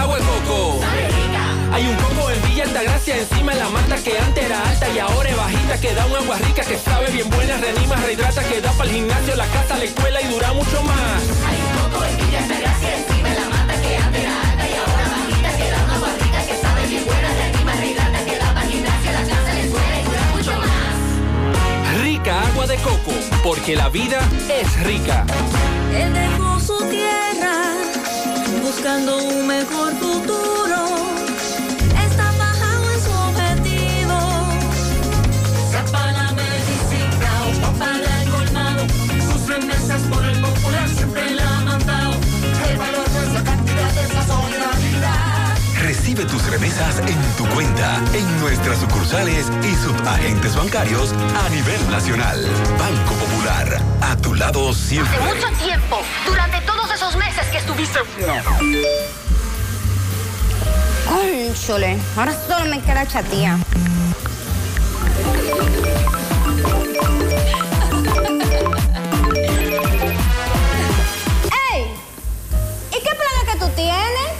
Agua 0.00 0.16
de 0.16 0.24
coco. 0.24 0.80
Hay 1.72 1.84
un 1.86 1.96
coco 1.96 2.15
en 2.76 2.82
Villa 2.82 2.90
Altagracia 2.90 3.16
encima 3.16 3.52
de 3.52 3.58
la 3.58 3.68
mata 3.70 3.96
que 3.96 4.18
antes 4.18 4.44
era 4.44 4.68
alta 4.68 4.88
y 4.90 4.98
ahora 4.98 5.30
es 5.30 5.36
bajita 5.36 5.80
que 5.80 5.94
da 5.94 6.06
un 6.06 6.16
agua 6.16 6.36
rica 6.38 6.62
que 6.62 6.76
sabe 6.76 7.10
bien 7.10 7.30
buena, 7.30 7.56
reanima, 7.56 7.96
rehidrata, 7.96 8.44
que 8.44 8.60
da 8.60 8.70
para 8.72 8.90
el 8.90 8.96
gimnasio, 8.96 9.36
la 9.36 9.46
casa, 9.46 9.78
la 9.78 9.84
escuela 9.84 10.20
y 10.20 10.26
dura 10.26 10.52
mucho 10.52 10.82
más. 10.82 11.22
Hay 11.48 11.56
un 11.56 11.90
coco 11.90 12.04
en 12.04 12.16
Villa 12.18 12.38
Altagracia 12.38 12.96
encima 12.96 13.28
de 13.30 13.34
la 13.34 13.48
mata 13.48 13.80
que 13.80 13.96
antes 13.96 14.20
era 14.20 14.50
alta 14.50 14.68
y 14.68 14.74
ahora 14.74 15.04
bajita 15.16 15.56
que 15.56 15.70
da 15.70 15.84
una 15.84 15.94
agua 15.94 16.08
rica 16.20 16.46
que 16.46 16.56
sabe 16.60 16.86
bien 16.86 17.04
buena, 17.06 17.28
reanima, 17.32 17.72
rehidrata, 17.76 18.24
que 18.24 18.36
da 18.36 18.54
para 18.54 18.66
el 18.66 18.72
gimnasio, 18.72 19.12
la 19.12 19.24
casa, 19.24 19.54
la 19.54 19.60
escuela 19.60 20.00
y 20.00 20.04
dura 20.04 20.22
mucho 20.34 20.52
más. 20.60 22.02
Rica 22.02 22.42
agua 22.42 22.66
de 22.66 22.76
coco, 22.76 23.12
porque 23.42 23.76
la 23.76 23.88
vida 23.88 24.20
es 24.52 24.80
rica. 24.84 25.24
Él 25.94 26.12
dejó 26.12 26.60
su 26.60 26.76
tierra 26.90 27.72
buscando 28.62 29.16
un 29.18 29.46
mejor 29.46 29.92
futuro. 29.94 30.65
Recibe 45.82 46.24
tus 46.24 46.44
remesas 46.50 46.98
en 46.98 47.36
tu 47.36 47.46
cuenta, 47.54 48.00
en 48.12 48.40
nuestras 48.40 48.78
sucursales 48.78 49.46
y 49.62 49.74
subagentes 49.76 50.56
bancarios 50.56 51.12
a 51.12 51.48
nivel 51.50 51.90
nacional. 51.90 52.44
Banco 52.78 53.14
Popular, 53.14 53.80
a 54.00 54.16
tu 54.16 54.34
lado 54.34 54.72
siempre. 54.72 55.16
Hace 55.16 55.34
mucho 55.34 55.64
tiempo, 55.64 56.00
durante 56.26 56.60
todos 56.62 56.90
esos 56.92 57.16
meses 57.16 57.46
que 57.52 57.58
estuviste. 57.58 58.00
Cónchole, 61.06 61.98
ahora 62.16 62.34
solo 62.48 62.64
me 62.70 62.80
queda 62.80 63.06
chatía. 63.06 63.58
Tienes? 73.76 74.32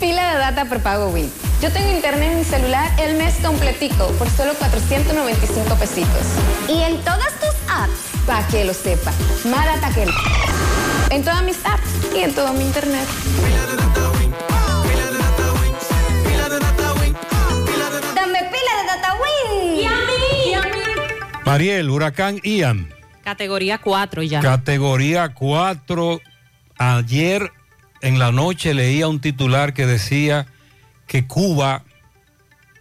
Pila 0.00 0.32
de 0.34 0.38
data 0.38 0.64
por 0.66 0.80
pago 0.80 1.08
Win. 1.08 1.30
Yo 1.62 1.70
tengo 1.72 1.90
internet 1.90 2.32
en 2.32 2.38
mi 2.38 2.44
celular 2.44 2.90
el 3.00 3.16
mes 3.16 3.34
completico 3.42 4.08
por 4.18 4.28
solo 4.28 4.52
495 4.54 5.74
pesitos. 5.76 6.26
¿Y 6.68 6.82
en 6.82 6.98
todas 7.02 7.32
tus 7.40 7.54
apps? 7.68 8.26
Para 8.26 8.46
que 8.48 8.64
lo 8.64 8.74
sepa. 8.74 9.12
Más 9.46 9.64
data 9.64 9.90
que 9.94 10.04
no. 10.06 10.12
En 11.10 11.22
todas 11.22 11.42
mis 11.42 11.56
apps 11.64 12.14
y 12.14 12.20
en 12.20 12.34
todo 12.34 12.52
mi 12.52 12.64
internet. 12.64 13.06
Dame 18.14 18.38
pila 18.38 18.72
de 18.80 18.86
data 18.86 19.14
Win. 19.20 19.76
¿Y 19.76 19.86
a 19.86 19.90
mí? 19.90 20.50
¿Y 20.50 20.54
a 20.54 20.60
mí? 20.62 20.68
Mariel, 21.44 21.90
huracán 21.90 22.40
Ian, 22.42 22.88
Categoría 23.22 23.78
4 23.78 24.22
ya. 24.22 24.40
categoría 24.40 25.28
4, 25.34 26.20
Ayer 26.78 27.52
en 28.04 28.18
la 28.18 28.32
noche 28.32 28.74
leía 28.74 29.08
un 29.08 29.18
titular 29.18 29.72
que 29.72 29.86
decía 29.86 30.46
que 31.06 31.26
Cuba 31.26 31.84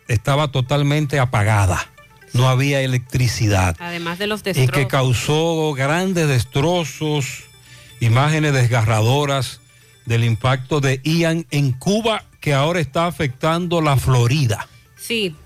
estaba 0.10 0.50
totalmente 0.50 1.18
apagada. 1.18 1.90
No 2.34 2.50
había 2.50 2.82
electricidad. 2.82 3.78
Además 3.80 4.20
de 4.20 4.28
los 4.28 4.42
y 4.42 4.44
destrozos. 4.44 4.72
que 4.72 4.88
causó 4.88 5.74
grandes 5.74 6.28
destrozos, 6.28 7.46
imágenes 8.02 8.54
desgarradoras 8.54 9.62
del 10.06 10.26
impacto 10.26 10.82
de 10.82 11.00
Ian 11.04 11.46
en 11.52 11.72
Cuba 11.72 12.26
que 12.42 12.54
ahora 12.54 12.82
está 12.82 13.08
afectando 13.08 13.80
la 13.80 13.96
Florida. 13.96 14.68
Sí. 14.98 15.38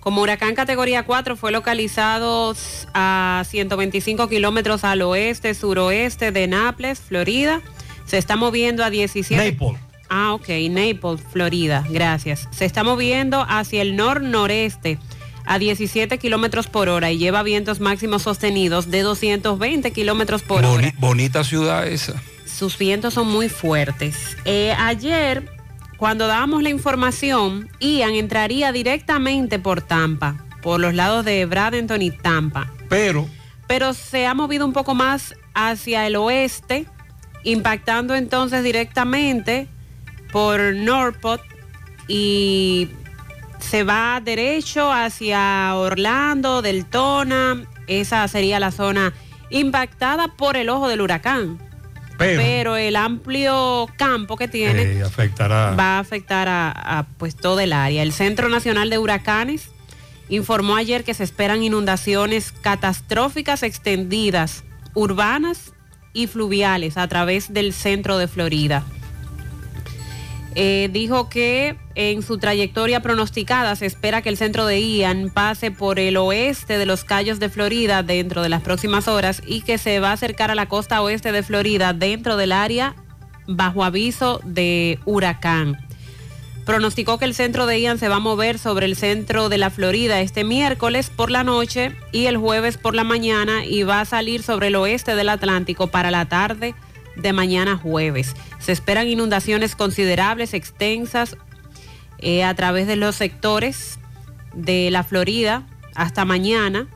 Como 0.00 0.20
huracán 0.20 0.54
categoría 0.54 1.04
4 1.04 1.36
fue 1.36 1.52
localizado 1.52 2.54
a 2.92 3.44
125 3.48 4.28
kilómetros 4.28 4.84
al 4.84 5.00
oeste, 5.00 5.54
suroeste 5.54 6.32
de 6.32 6.48
Naples, 6.48 7.00
Florida. 7.00 7.62
Se 8.10 8.18
está 8.18 8.36
moviendo 8.36 8.84
a 8.84 8.90
17. 8.90 9.52
Naples. 9.52 9.80
Ah, 10.08 10.32
ok, 10.32 10.48
Naples, 10.70 11.20
Florida, 11.32 11.84
gracias. 11.88 12.48
Se 12.50 12.64
está 12.64 12.82
moviendo 12.82 13.46
hacia 13.48 13.80
el 13.82 13.94
nor-noreste 13.94 14.98
a 15.46 15.58
17 15.60 16.18
kilómetros 16.18 16.66
por 16.66 16.88
hora 16.88 17.10
y 17.12 17.18
lleva 17.18 17.42
vientos 17.44 17.78
máximos 17.80 18.22
sostenidos 18.22 18.90
de 18.90 19.02
220 19.02 19.90
kilómetros 19.92 20.42
por 20.42 20.64
hora. 20.64 20.82
Boni- 20.88 20.94
bonita 20.98 21.44
ciudad 21.44 21.86
esa. 21.86 22.20
sus 22.44 22.76
vientos 22.76 23.14
son 23.14 23.28
muy 23.28 23.48
fuertes. 23.48 24.36
Eh, 24.44 24.72
ayer, 24.78 25.48
cuando 25.96 26.26
dábamos 26.26 26.62
la 26.64 26.70
información, 26.70 27.68
Ian 27.78 28.14
entraría 28.14 28.72
directamente 28.72 29.58
por 29.60 29.80
Tampa, 29.80 30.44
por 30.62 30.80
los 30.80 30.92
lados 30.94 31.24
de 31.24 31.46
Bradenton 31.46 32.02
y 32.02 32.10
Tampa. 32.10 32.70
Pero 32.88 33.28
Pero 33.68 33.94
se 33.94 34.26
ha 34.26 34.34
movido 34.34 34.66
un 34.66 34.72
poco 34.72 34.94
más 34.96 35.34
hacia 35.54 36.06
el 36.08 36.16
oeste, 36.16 36.86
impactando 37.44 38.14
entonces 38.14 38.62
directamente 38.64 39.66
por 40.32 40.60
Norpot 40.74 41.40
y 42.08 42.88
se 43.58 43.84
va 43.84 44.20
derecho 44.24 44.92
hacia 44.92 45.74
Orlando, 45.74 46.62
Deltona. 46.62 47.64
Esa 47.86 48.26
sería 48.28 48.60
la 48.60 48.70
zona 48.70 49.12
impactada 49.50 50.28
por 50.28 50.56
el 50.56 50.68
ojo 50.68 50.88
del 50.88 51.00
huracán. 51.00 51.58
Pero- 52.18 52.42
Pero, 52.42 52.76
el 52.76 52.96
amplio 52.96 53.88
campo 53.96 54.36
que 54.36 54.46
tiene 54.46 54.82
eh, 54.82 55.02
afectará. 55.02 55.70
va 55.74 55.96
a 55.96 55.98
afectar 56.00 56.48
a, 56.48 56.70
a, 56.70 57.04
pues 57.16 57.34
todo 57.34 57.60
el 57.60 57.72
área. 57.72 58.02
El 58.02 58.12
Centro 58.12 58.48
Nacional 58.50 58.90
de 58.90 58.98
Huracanes 58.98 59.70
informó 60.28 60.76
ayer 60.76 61.02
que 61.02 61.14
se 61.14 61.24
esperan 61.24 61.62
inundaciones 61.62 62.52
catastróficas 62.52 63.62
extendidas, 63.62 64.64
urbanas 64.94 65.72
y 66.12 66.26
fluviales 66.26 66.96
a 66.96 67.08
través 67.08 67.52
del 67.52 67.72
centro 67.72 68.18
de 68.18 68.28
Florida. 68.28 68.84
Eh, 70.56 70.88
dijo 70.92 71.28
que 71.28 71.76
en 71.94 72.22
su 72.22 72.38
trayectoria 72.38 73.00
pronosticada 73.00 73.76
se 73.76 73.86
espera 73.86 74.20
que 74.20 74.30
el 74.30 74.36
centro 74.36 74.66
de 74.66 74.80
Ian 74.80 75.30
pase 75.30 75.70
por 75.70 76.00
el 76.00 76.16
oeste 76.16 76.76
de 76.76 76.86
los 76.86 77.04
Cayos 77.04 77.38
de 77.38 77.48
Florida 77.48 78.02
dentro 78.02 78.42
de 78.42 78.48
las 78.48 78.62
próximas 78.62 79.06
horas 79.06 79.42
y 79.46 79.62
que 79.62 79.78
se 79.78 80.00
va 80.00 80.10
a 80.10 80.14
acercar 80.14 80.50
a 80.50 80.56
la 80.56 80.66
costa 80.66 81.02
oeste 81.02 81.30
de 81.30 81.44
Florida 81.44 81.92
dentro 81.92 82.36
del 82.36 82.50
área 82.50 82.96
bajo 83.46 83.84
aviso 83.84 84.40
de 84.44 84.98
huracán. 85.04 85.78
Pronosticó 86.70 87.18
que 87.18 87.24
el 87.24 87.34
centro 87.34 87.66
de 87.66 87.80
Ian 87.80 87.98
se 87.98 88.06
va 88.06 88.16
a 88.16 88.20
mover 88.20 88.56
sobre 88.56 88.86
el 88.86 88.94
centro 88.94 89.48
de 89.48 89.58
la 89.58 89.70
Florida 89.70 90.20
este 90.20 90.44
miércoles 90.44 91.10
por 91.10 91.28
la 91.28 91.42
noche 91.42 91.96
y 92.12 92.26
el 92.26 92.36
jueves 92.36 92.78
por 92.78 92.94
la 92.94 93.02
mañana 93.02 93.64
y 93.64 93.82
va 93.82 94.00
a 94.00 94.04
salir 94.04 94.44
sobre 94.44 94.68
el 94.68 94.76
oeste 94.76 95.16
del 95.16 95.30
Atlántico 95.30 95.88
para 95.88 96.12
la 96.12 96.26
tarde 96.26 96.76
de 97.16 97.32
mañana 97.32 97.76
jueves. 97.76 98.36
Se 98.60 98.70
esperan 98.70 99.08
inundaciones 99.08 99.74
considerables, 99.74 100.54
extensas, 100.54 101.36
eh, 102.18 102.44
a 102.44 102.54
través 102.54 102.86
de 102.86 102.94
los 102.94 103.16
sectores 103.16 103.98
de 104.54 104.92
la 104.92 105.02
Florida 105.02 105.66
hasta 105.96 106.24
mañana, 106.24 106.86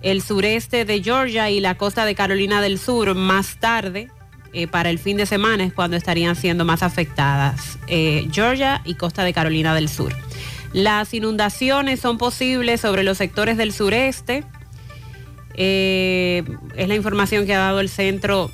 el 0.00 0.22
sureste 0.22 0.86
de 0.86 1.02
Georgia 1.02 1.50
y 1.50 1.60
la 1.60 1.76
costa 1.76 2.06
de 2.06 2.14
Carolina 2.14 2.62
del 2.62 2.78
Sur 2.78 3.14
más 3.14 3.58
tarde. 3.60 4.10
Eh, 4.52 4.66
para 4.66 4.90
el 4.90 4.98
fin 4.98 5.16
de 5.16 5.26
semana 5.26 5.64
es 5.64 5.72
cuando 5.72 5.96
estarían 5.96 6.36
siendo 6.36 6.64
más 6.64 6.82
afectadas 6.82 7.78
eh, 7.86 8.28
Georgia 8.30 8.82
y 8.84 8.94
costa 8.94 9.24
de 9.24 9.32
Carolina 9.32 9.74
del 9.74 9.88
Sur. 9.88 10.14
Las 10.72 11.12
inundaciones 11.14 12.00
son 12.00 12.18
posibles 12.18 12.80
sobre 12.80 13.02
los 13.02 13.18
sectores 13.18 13.56
del 13.56 13.72
sureste. 13.72 14.44
Eh, 15.54 16.44
es 16.76 16.88
la 16.88 16.94
información 16.94 17.46
que 17.46 17.54
ha 17.54 17.58
dado 17.58 17.80
el 17.80 17.88
centro 17.88 18.50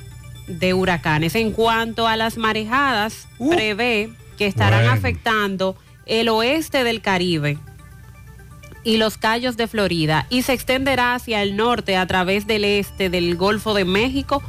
de 0.47 0.75
huracanes. 0.75 1.35
En 1.35 1.53
cuanto 1.53 2.07
a 2.09 2.17
las 2.17 2.37
marejadas, 2.37 3.29
prevé 3.39 4.11
que 4.37 4.47
estarán 4.47 4.81
Bueno. 4.81 4.95
afectando 4.95 5.77
el 6.07 6.29
oeste 6.29 6.85
del 6.85 7.01
Caribe 7.01 7.59
y 8.83 8.97
los 8.97 9.19
Cayos 9.19 9.57
de 9.57 9.67
Florida 9.67 10.27
y 10.31 10.43
se 10.43 10.55
extenderá 10.55 11.15
hacia 11.15 11.43
el 11.43 11.57
norte 11.57 11.97
a 11.97 12.07
través 12.07 12.47
del 12.47 12.65
este 12.65 13.11
del 13.11 13.37
Golfo 13.37 13.75
de 13.75 13.85
México 13.85 14.43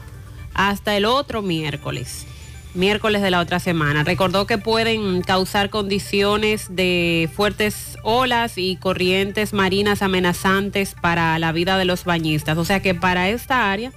hasta 0.60 0.98
el 0.98 1.06
otro 1.06 1.42
miércoles, 1.42 2.26
miércoles 2.74 3.22
de 3.22 3.32
la 3.32 3.40
otra 3.40 3.60
semana. 3.62 4.04
Recordó 4.04 4.46
que 4.46 4.58
pueden 4.58 5.22
causar 5.22 5.70
condiciones 5.70 6.68
de 6.76 7.30
fuertes 7.34 7.98
olas 8.04 8.58
y 8.58 8.76
corrientes 8.76 9.54
marinas 9.54 10.02
amenazantes 10.02 10.96
para 11.02 11.40
la 11.40 11.54
vida 11.54 11.78
de 11.78 11.86
los 11.86 12.04
bañistas. 12.04 12.58
O 12.58 12.66
sea 12.66 12.82
que 12.82 12.94
para 12.94 13.30
esta 13.30 13.72
área 13.72 13.94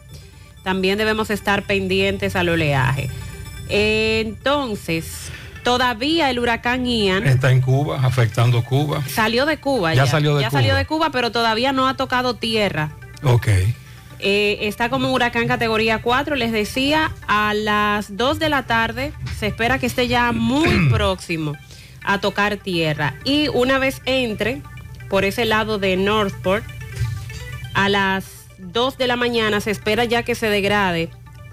también 0.62 0.98
debemos 0.98 1.30
estar 1.30 1.64
pendientes 1.64 2.36
al 2.36 2.48
oleaje. 2.48 3.10
Entonces, 3.68 5.30
todavía 5.64 6.30
el 6.30 6.38
huracán 6.38 6.86
Ian 6.86 7.26
Está 7.26 7.50
en 7.50 7.60
Cuba, 7.60 7.98
afectando 8.04 8.62
Cuba. 8.62 9.02
salió 9.08 9.46
de 9.46 9.58
Cuba. 9.58 9.94
Ya 9.94 10.06
salió 10.06 10.36
de 10.36 10.42
ya 10.42 10.50
Cuba. 10.50 10.60
salió 10.60 10.76
de 10.76 10.86
Cuba, 10.86 11.10
pero 11.10 11.32
todavía 11.32 11.72
no 11.72 11.88
ha 11.88 11.94
tocado 11.96 12.34
tierra. 12.34 12.92
Ok. 13.24 13.48
Eh, 14.24 14.68
está 14.68 14.88
como 14.88 15.12
huracán 15.12 15.48
categoría 15.48 16.00
4, 16.00 16.36
les 16.36 16.52
decía, 16.52 17.12
a 17.26 17.54
las 17.54 18.16
2 18.16 18.38
de 18.38 18.48
la 18.48 18.66
tarde 18.66 19.12
se 19.38 19.48
espera 19.48 19.80
que 19.80 19.86
esté 19.86 20.06
ya 20.06 20.30
muy 20.30 20.88
próximo 20.90 21.54
a 22.04 22.20
tocar 22.20 22.56
tierra. 22.56 23.14
Y 23.24 23.48
una 23.48 23.78
vez 23.78 24.00
entre 24.04 24.62
por 25.08 25.24
ese 25.24 25.44
lado 25.44 25.78
de 25.78 25.96
Northport, 25.96 26.64
a 27.74 27.88
las 27.88 28.46
2 28.58 28.96
de 28.96 29.06
la 29.06 29.16
mañana 29.16 29.60
se 29.60 29.70
espera 29.70 30.04
ya 30.04 30.22
que 30.22 30.34
se 30.34 30.48
degrade 30.48 31.10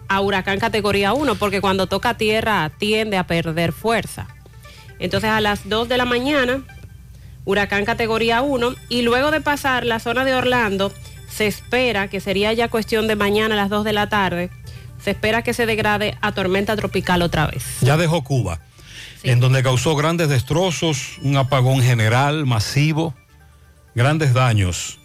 a 0.08 0.22
huracán 0.22 0.60
categoría 0.60 1.14
1, 1.14 1.36
porque 1.36 1.62
cuando 1.62 1.88
toca 1.88 2.18
tierra 2.18 2.72
tiende 2.78 3.18
a 3.18 3.28
perder 3.28 3.74
fuerza. 3.74 4.28
Entonces 5.00 5.30
a 5.30 5.42
las 5.42 5.68
2 5.68 5.90
de 5.90 5.98
la 5.98 6.06
mañana, 6.06 6.64
huracán 7.46 7.84
categoría 7.84 8.42
1, 8.42 8.76
y 8.90 9.02
luego 9.02 9.32
de 9.32 9.42
pasar 9.42 9.86
la 9.86 10.00
zona 10.00 10.24
de 10.24 10.36
Orlando, 10.36 10.94
se 11.30 11.48
espera 11.48 12.08
que 12.08 12.20
sería 12.20 12.54
ya 12.54 12.70
cuestión 12.70 13.08
de 13.08 13.15
mañana 13.15 13.56
a 13.56 13.58
las 13.58 13.70
2 13.70 13.84
de 13.84 13.94
la 13.94 14.10
tarde, 14.10 14.50
se 15.04 15.12
espera 15.12 15.42
que 15.44 15.54
se 15.54 15.65
degrade 15.65 16.18
a 16.22 16.32
tormenta 16.32 16.76
tropical 16.76 17.22
otra 17.22 17.48
vez. 17.48 17.63
Ya 17.82 17.98
dejó 17.98 18.24
Cuba, 18.24 18.60
en 19.24 19.39
donde 19.39 19.63
causó 19.63 19.96
grandes 19.96 20.30
destrozos, 20.30 21.18
un 21.22 21.38
apagón 21.38 21.82
general 21.82 22.46
masivo, 22.46 23.13
grandes 23.96 24.34
daños. 24.34 25.00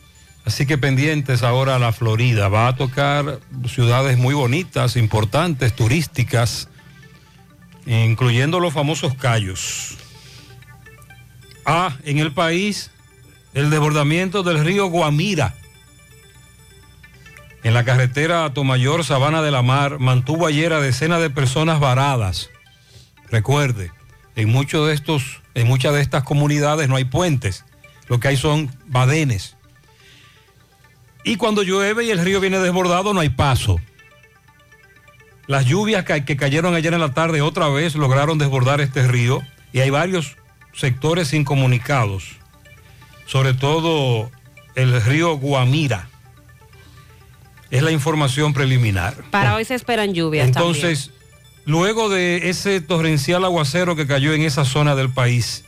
Así 0.44 0.66
que 0.66 0.76
pendientes 0.76 1.42
ahora 1.42 1.76
a 1.76 1.78
la 1.78 1.92
Florida. 1.92 2.48
Va 2.48 2.68
a 2.68 2.76
tocar 2.76 3.40
ciudades 3.66 4.18
muy 4.18 4.34
bonitas, 4.34 4.96
importantes, 4.96 5.74
turísticas, 5.74 6.68
incluyendo 7.86 8.60
los 8.60 8.74
famosos 8.74 9.14
Cayos. 9.14 9.96
Ah, 11.64 11.96
en 12.04 12.18
el 12.18 12.32
país, 12.32 12.90
el 13.54 13.70
desbordamiento 13.70 14.42
del 14.42 14.62
río 14.62 14.86
Guamira. 14.86 15.54
En 17.64 17.72
la 17.72 17.82
carretera 17.82 18.52
Tomayor, 18.52 19.04
Sabana 19.04 19.40
de 19.40 19.50
la 19.50 19.62
Mar, 19.62 19.98
mantuvo 19.98 20.46
ayer 20.46 20.74
a 20.74 20.82
decenas 20.82 21.22
de 21.22 21.30
personas 21.30 21.80
varadas. 21.80 22.50
Recuerde, 23.30 23.90
en 24.36 24.50
muchos 24.50 24.86
de 24.86 24.92
estos, 24.92 25.40
en 25.54 25.66
muchas 25.66 25.94
de 25.94 26.02
estas 26.02 26.24
comunidades 26.24 26.90
no 26.90 26.96
hay 26.96 27.06
puentes, 27.06 27.64
lo 28.06 28.20
que 28.20 28.28
hay 28.28 28.36
son 28.36 28.70
badenes. 28.84 29.56
Y 31.24 31.36
cuando 31.36 31.62
llueve 31.62 32.04
y 32.04 32.10
el 32.10 32.18
río 32.18 32.38
viene 32.38 32.58
desbordado, 32.58 33.14
no 33.14 33.20
hay 33.20 33.30
paso. 33.30 33.80
Las 35.46 35.64
lluvias 35.64 36.04
que, 36.04 36.22
que 36.26 36.36
cayeron 36.36 36.74
ayer 36.74 36.92
en 36.92 37.00
la 37.00 37.14
tarde 37.14 37.40
otra 37.40 37.68
vez 37.68 37.94
lograron 37.94 38.36
desbordar 38.36 38.82
este 38.82 39.08
río 39.08 39.40
y 39.72 39.80
hay 39.80 39.88
varios 39.88 40.36
sectores 40.74 41.32
incomunicados, 41.32 42.36
sobre 43.24 43.54
todo 43.54 44.30
el 44.74 45.00
río 45.00 45.38
Guamira. 45.38 46.10
Es 47.74 47.82
la 47.82 47.90
información 47.90 48.54
preliminar. 48.54 49.16
Para 49.32 49.56
hoy 49.56 49.64
se 49.64 49.74
esperan 49.74 50.14
lluvias 50.14 50.46
Entonces, 50.46 51.10
luego 51.64 52.08
de 52.08 52.48
ese 52.48 52.80
torrencial 52.80 53.44
aguacero 53.44 53.96
que 53.96 54.06
cayó 54.06 54.32
en 54.32 54.42
esa 54.42 54.64
zona 54.64 54.94
del 54.94 55.10
país, 55.10 55.64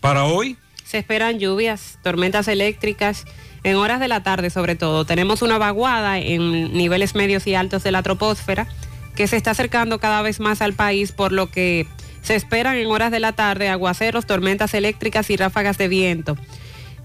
para 0.00 0.24
hoy. 0.24 0.56
Se 0.84 0.96
esperan 0.96 1.38
lluvias, 1.38 1.98
tormentas 2.02 2.48
eléctricas 2.48 3.26
en 3.62 3.76
horas 3.76 4.00
de 4.00 4.08
la 4.08 4.22
tarde 4.22 4.48
sobre 4.48 4.74
todo. 4.74 5.04
Tenemos 5.04 5.42
una 5.42 5.58
vaguada 5.58 6.18
en 6.18 6.72
niveles 6.72 7.14
medios 7.14 7.46
y 7.46 7.54
altos 7.54 7.82
de 7.82 7.92
la 7.92 8.02
troposfera 8.02 8.66
que 9.14 9.26
se 9.26 9.36
está 9.36 9.50
acercando 9.50 10.00
cada 10.00 10.22
vez 10.22 10.40
más 10.40 10.62
al 10.62 10.72
país, 10.72 11.12
por 11.12 11.30
lo 11.30 11.50
que 11.50 11.86
se 12.22 12.36
esperan 12.36 12.76
en 12.76 12.86
horas 12.86 13.10
de 13.10 13.20
la 13.20 13.32
tarde 13.32 13.68
aguaceros, 13.68 14.24
tormentas 14.24 14.72
eléctricas 14.72 15.28
y 15.28 15.36
ráfagas 15.36 15.76
de 15.76 15.88
viento. 15.88 16.38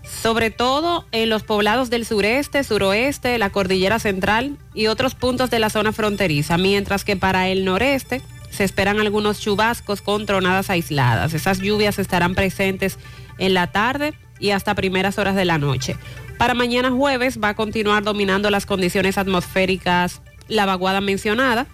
Sobre 0.06 0.52
todo 0.52 1.06
en 1.12 1.30
los 1.30 1.44
poblados 1.44 1.90
del 1.90 2.06
sureste, 2.06 2.64
suroeste, 2.64 3.38
la 3.38 3.50
cordillera 3.50 4.00
central 4.00 4.58
y 4.74 4.88
otros 4.88 5.16
puntos 5.16 5.50
de 5.50 5.60
la 5.60 5.70
zona 5.70 5.92
fronteriza, 5.92 6.58
mientras 6.58 7.04
que 7.04 7.16
para 7.16 7.50
el 7.50 7.66
noreste 7.66 8.22
se 8.50 8.64
esperan 8.64 9.00
algunos 9.00 9.40
chubascos 9.40 10.02
con 10.02 10.26
tronadas 10.26 10.70
aisladas. 10.70 11.34
Esas 11.34 11.60
lluvias 11.60 12.00
estarán 12.00 12.36
presentes 12.36 12.98
en 13.38 13.54
la 13.54 13.68
tarde 13.68 14.14
y 14.40 14.52
hasta 14.52 14.76
primeras 14.76 15.18
horas 15.18 15.36
de 15.36 15.46
la 15.46 15.58
noche. 15.58 15.98
Para 16.38 16.54
mañana 16.54 16.92
jueves 16.92 17.40
va 17.44 17.50
a 17.50 17.56
continuar 17.56 18.04
dominando 18.04 18.50
las 18.50 18.66
condiciones 18.66 19.18
atmosféricas 19.18 20.22
la 20.48 20.66
vaguada 20.66 21.02
mencionada. 21.02 21.66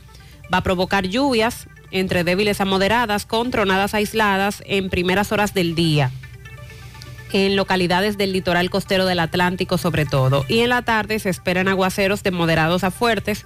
Va 0.53 0.59
a 0.59 0.63
provocar 0.63 1.07
lluvias 1.07 1.67
entre 1.91 2.23
débiles 2.23 2.61
a 2.61 2.65
moderadas 2.65 3.25
con 3.25 3.51
tronadas 3.51 3.93
aisladas 3.93 4.63
en 4.65 4.89
primeras 4.89 5.31
horas 5.31 5.53
del 5.53 5.75
día 5.75 6.11
en 7.33 7.55
localidades 7.55 8.17
del 8.17 8.33
litoral 8.33 8.69
costero 8.69 9.05
del 9.05 9.19
Atlántico 9.19 9.77
sobre 9.77 10.05
todo. 10.05 10.45
Y 10.47 10.59
en 10.59 10.69
la 10.69 10.81
tarde 10.81 11.19
se 11.19 11.29
esperan 11.29 11.67
aguaceros 11.67 12.23
de 12.23 12.31
moderados 12.31 12.83
a 12.83 12.91
fuertes, 12.91 13.45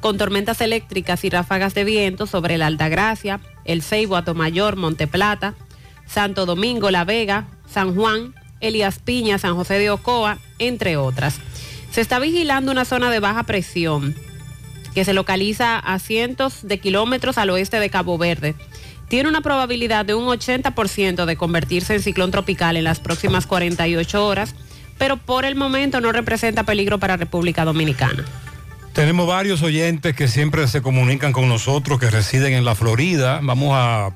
con 0.00 0.18
tormentas 0.18 0.60
eléctricas 0.60 1.24
y 1.24 1.30
ráfagas 1.30 1.74
de 1.74 1.84
viento 1.84 2.26
sobre 2.26 2.58
la 2.58 2.66
Altagracia, 2.66 3.40
El 3.64 3.82
Ceibo, 3.82 4.16
Atomayor, 4.16 4.76
Monte 4.76 5.06
Plata, 5.06 5.54
Santo 6.06 6.44
Domingo, 6.44 6.90
La 6.90 7.04
Vega, 7.04 7.46
San 7.66 7.94
Juan, 7.94 8.34
Elías 8.60 8.98
Piña, 8.98 9.38
San 9.38 9.54
José 9.54 9.78
de 9.78 9.90
Ocoa, 9.90 10.38
entre 10.58 10.96
otras. 10.96 11.40
Se 11.90 12.00
está 12.00 12.18
vigilando 12.18 12.72
una 12.72 12.84
zona 12.84 13.10
de 13.10 13.20
baja 13.20 13.44
presión 13.44 14.14
que 14.94 15.04
se 15.04 15.12
localiza 15.12 15.78
a 15.78 15.98
cientos 15.98 16.66
de 16.66 16.78
kilómetros 16.78 17.38
al 17.38 17.50
oeste 17.50 17.80
de 17.80 17.90
Cabo 17.90 18.16
Verde 18.16 18.54
tiene 19.08 19.28
una 19.28 19.40
probabilidad 19.40 20.04
de 20.04 20.14
un 20.14 20.26
80% 20.26 21.24
de 21.24 21.36
convertirse 21.36 21.94
en 21.94 22.02
ciclón 22.02 22.30
tropical 22.30 22.76
en 22.76 22.84
las 22.84 23.00
próximas 23.00 23.46
48 23.46 24.26
horas, 24.26 24.54
pero 24.98 25.16
por 25.16 25.44
el 25.44 25.54
momento 25.54 26.00
no 26.00 26.12
representa 26.12 26.64
peligro 26.64 26.98
para 26.98 27.16
República 27.16 27.64
Dominicana. 27.64 28.24
Tenemos 28.92 29.26
varios 29.26 29.62
oyentes 29.62 30.14
que 30.14 30.28
siempre 30.28 30.68
se 30.68 30.80
comunican 30.80 31.32
con 31.32 31.48
nosotros, 31.48 31.98
que 31.98 32.10
residen 32.10 32.52
en 32.52 32.64
la 32.64 32.76
Florida. 32.76 33.40
Vamos 33.42 33.72
a 33.72 34.12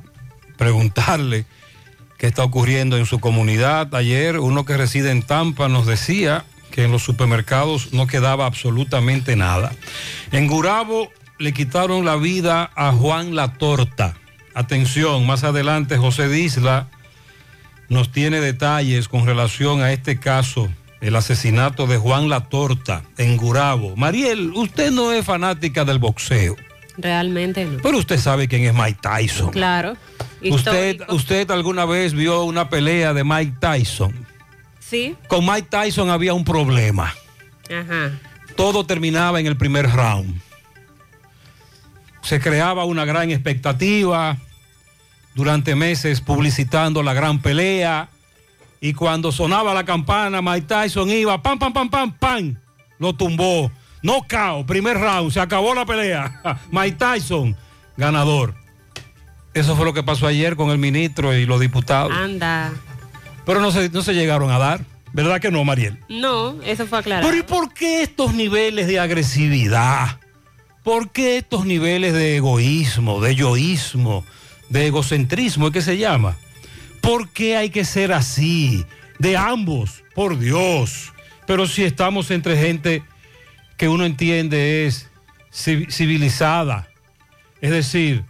preguntarle 0.57 1.46
qué 2.16 2.29
está 2.29 2.44
ocurriendo 2.44 2.96
en 2.96 3.05
su 3.05 3.18
comunidad. 3.18 3.92
Ayer 3.94 4.38
uno 4.38 4.64
que 4.64 4.77
reside 4.77 5.11
en 5.11 5.22
Tampa 5.22 5.68
nos 5.68 5.87
decía 5.87 6.44
que 6.70 6.85
en 6.85 6.92
los 6.92 7.03
supermercados 7.03 7.92
no 7.92 8.07
quedaba 8.07 8.46
absolutamente 8.46 9.35
nada. 9.35 9.72
En 10.31 10.46
Gurabo 10.46 11.11
le 11.38 11.53
quitaron 11.53 12.05
la 12.05 12.16
vida 12.16 12.70
a 12.77 12.92
Juan 12.92 13.35
La 13.35 13.55
Torta. 13.55 14.14
Atención, 14.59 15.25
más 15.25 15.44
adelante 15.44 15.99
José 15.99 16.29
Disla 16.29 16.88
nos 17.88 18.11
tiene 18.11 18.40
detalles 18.40 19.07
con 19.07 19.25
relación 19.25 19.83
a 19.83 19.92
este 19.92 20.18
caso, 20.18 20.68
el 21.01 21.14
asesinato 21.14 21.87
de 21.87 21.97
Juan 21.97 22.29
La 22.29 22.49
Torta 22.49 23.05
en 23.18 23.37
Gurabo. 23.37 23.94
Mariel, 23.94 24.51
usted 24.57 24.90
no 24.90 25.12
es 25.12 25.25
fanática 25.25 25.85
del 25.85 26.01
boxeo, 26.01 26.57
Realmente 26.97 27.64
no. 27.66 27.79
pero 27.85 27.99
usted 27.99 28.18
sabe 28.18 28.49
quién 28.49 28.64
es 28.64 28.75
Mike 28.75 28.99
Tyson. 29.01 29.51
Claro. 29.53 29.97
¿Usted. 30.42 31.03
¿Usted 31.09 31.49
alguna 31.53 31.85
vez 31.85 32.12
vio 32.12 32.42
una 32.42 32.68
pelea 32.68 33.14
de 33.14 33.23
Mike 33.23 33.59
Tyson? 33.61 34.12
Sí. 34.81 35.14
Con 35.29 35.47
Mike 35.47 35.68
Tyson 35.71 36.11
había 36.11 36.35
un 36.35 36.44
problema. 36.44 37.14
Ajá. 37.71 38.11
Todo 38.57 38.85
terminaba 38.85 39.38
en 39.38 39.47
el 39.47 39.57
primer 39.57 39.88
round. 39.88 40.40
Se 42.23 42.40
creaba 42.40 42.85
una 42.87 43.05
gran 43.05 43.31
expectativa 43.31 44.37
durante 45.38 45.77
meses 45.77 46.20
publicitando 46.20 47.01
la 47.05 47.14
gran 47.14 47.38
pelea. 47.38 48.09
Y 48.81 48.92
cuando 48.92 49.31
sonaba 49.31 49.72
la 49.72 49.85
campana, 49.85 50.42
Mike 50.42 50.66
Tyson 50.66 51.09
iba, 51.11 51.40
pam, 51.40 51.61
pam, 51.61 51.72
pam, 51.72 51.88
pam, 51.88 52.12
pam, 52.12 52.57
lo 52.98 53.12
tumbó. 53.12 53.70
No 54.03 54.22
cao, 54.27 54.66
primer 54.66 54.98
round, 54.98 55.31
se 55.31 55.38
acabó 55.38 55.74
la 55.77 55.87
pelea. 55.87 56.42
Mike 56.72 56.96
Tyson, 56.98 57.57
ganador. 57.96 58.55
Eso 59.55 59.77
fue 59.77 59.85
lo 59.85 59.94
que 59.94 60.03
pasó 60.03 60.27
ayer 60.27 60.57
con 60.57 60.70
el 60.70 60.79
ministro 60.79 61.33
y 61.33 61.46
los 61.46 61.61
diputados. 61.61 62.12
Anda. 62.12 62.72
Pero 63.46 63.61
no 63.61 63.70
se, 63.70 63.90
no 63.90 64.03
se 64.03 64.14
llegaron 64.14 64.51
a 64.51 64.59
dar. 64.59 64.81
¿Verdad 65.12 65.40
que 65.40 65.53
no, 65.53 65.64
Mariel? 65.64 65.98
No, 66.09 66.61
eso 66.62 66.85
fue 66.87 66.98
aclarado. 66.98 67.29
Pero 67.29 67.38
¿y 67.40 67.46
por 67.46 67.72
qué 67.72 68.03
estos 68.03 68.35
niveles 68.35 68.88
de 68.88 68.98
agresividad? 68.98 70.18
¿Por 70.83 71.11
qué 71.11 71.38
estos 71.38 71.64
niveles 71.64 72.12
de 72.12 72.37
egoísmo, 72.37 73.20
de 73.20 73.37
yoísmo, 73.37 74.24
de 74.69 74.87
egocentrismo, 74.87 75.71
¿qué 75.71 75.81
se 75.83 75.97
llama? 75.99 76.37
¿Por 77.01 77.29
qué 77.31 77.57
hay 77.57 77.71
que 77.71 77.85
ser 77.85 78.13
así? 78.13 78.85
De 79.19 79.37
ambos, 79.37 80.03
por 80.15 80.39
Dios. 80.39 81.13
Pero 81.47 81.67
si 81.67 81.85
estamos 81.85 82.31
entre 82.31 82.57
gente 82.57 83.03
que 83.77 83.89
uno 83.89 84.05
entiende 84.05 84.87
es 84.87 85.09
ci- 85.53 85.91
civilizada. 85.91 86.89
Es 87.61 87.71
decir, 87.71 88.25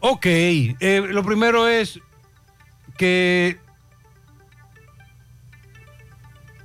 ok, 0.00 0.24
eh, 0.26 1.04
lo 1.10 1.22
primero 1.22 1.68
es 1.68 2.00
que 2.96 3.58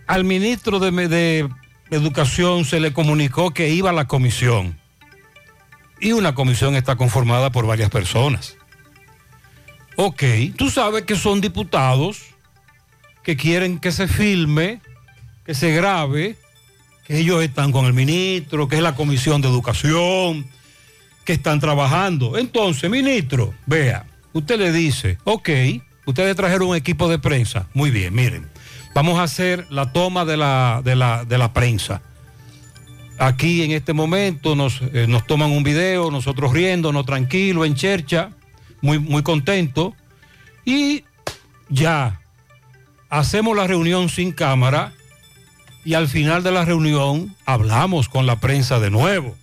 al 0.07 0.23
ministro 0.23 0.79
de, 0.79 0.91
de 1.07 1.49
Educación 1.89 2.65
se 2.65 2.79
le 2.79 2.93
comunicó 2.93 3.51
que 3.51 3.69
iba 3.69 3.89
a 3.89 3.93
la 3.93 4.07
comisión. 4.07 4.79
Y 5.99 6.11
una 6.11 6.35
comisión 6.35 6.75
está 6.75 6.95
conformada 6.95 7.51
por 7.51 7.65
varias 7.65 7.89
personas. 7.89 8.57
Ok, 9.99 10.23
tú 10.55 10.69
sabes 10.69 11.03
que 11.05 11.15
son 11.15 11.41
diputados 11.41 12.21
que 13.23 13.35
quieren 13.35 13.79
que 13.79 13.91
se 13.91 14.07
filme, 14.07 14.79
que 15.43 15.55
se 15.55 15.71
grabe, 15.71 16.37
que 17.07 17.17
ellos 17.17 17.41
están 17.41 17.71
con 17.71 17.85
el 17.85 17.93
ministro, 17.93 18.67
que 18.67 18.75
es 18.75 18.81
la 18.83 18.93
comisión 18.93 19.41
de 19.41 19.47
educación, 19.47 20.45
que 21.25 21.33
están 21.33 21.59
trabajando. 21.59 22.37
Entonces, 22.37 22.91
ministro, 22.91 23.55
vea, 23.65 24.05
usted 24.33 24.59
le 24.59 24.71
dice, 24.71 25.17
ok, 25.23 25.49
ustedes 26.05 26.35
trajeron 26.35 26.69
un 26.69 26.75
equipo 26.75 27.09
de 27.09 27.17
prensa. 27.17 27.67
Muy 27.73 27.89
bien, 27.89 28.13
miren, 28.13 28.47
vamos 28.93 29.17
a 29.17 29.23
hacer 29.23 29.65
la 29.71 29.91
toma 29.93 30.25
de 30.25 30.37
la, 30.37 30.81
de 30.85 30.95
la, 30.95 31.25
de 31.25 31.39
la 31.39 31.53
prensa. 31.53 32.03
Aquí 33.17 33.63
en 33.63 33.71
este 33.71 33.93
momento 33.93 34.55
nos, 34.55 34.79
eh, 34.93 35.07
nos 35.09 35.25
toman 35.25 35.49
un 35.49 35.63
video, 35.63 36.11
nosotros 36.11 36.53
riéndonos 36.53 37.03
tranquilo 37.07 37.65
en 37.65 37.73
chercha, 37.73 38.29
muy, 38.81 38.99
muy 38.99 39.23
contento. 39.23 39.95
Y 40.65 41.03
ya, 41.69 42.21
hacemos 43.09 43.55
la 43.55 43.67
reunión 43.67 44.09
sin 44.09 44.31
cámara 44.31 44.93
y 45.85 45.93
al 45.93 46.07
final 46.07 46.43
de 46.43 46.51
la 46.51 46.65
reunión 46.65 47.35
hablamos 47.45 48.09
con 48.09 48.25
la 48.25 48.39
prensa 48.39 48.79
de 48.79 48.89
nuevo. 48.89 49.35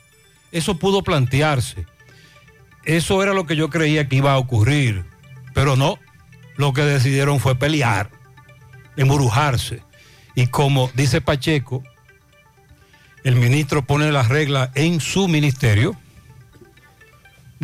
Eso 0.52 0.78
pudo 0.78 1.02
plantearse. 1.02 1.86
Eso 2.84 3.22
era 3.22 3.32
lo 3.32 3.46
que 3.46 3.56
yo 3.56 3.70
creía 3.70 4.08
que 4.08 4.16
iba 4.16 4.32
a 4.34 4.38
ocurrir. 4.38 5.04
Pero 5.54 5.76
no, 5.76 5.98
lo 6.56 6.72
que 6.72 6.82
decidieron 6.82 7.40
fue 7.40 7.54
pelear, 7.54 8.10
embrujarse. 8.96 9.82
Y 10.34 10.48
como 10.48 10.90
dice 10.94 11.20
Pacheco, 11.20 11.82
el 13.22 13.36
ministro 13.36 13.82
pone 13.82 14.12
las 14.12 14.28
reglas 14.28 14.70
en 14.74 15.00
su 15.00 15.28
ministerio. 15.28 15.96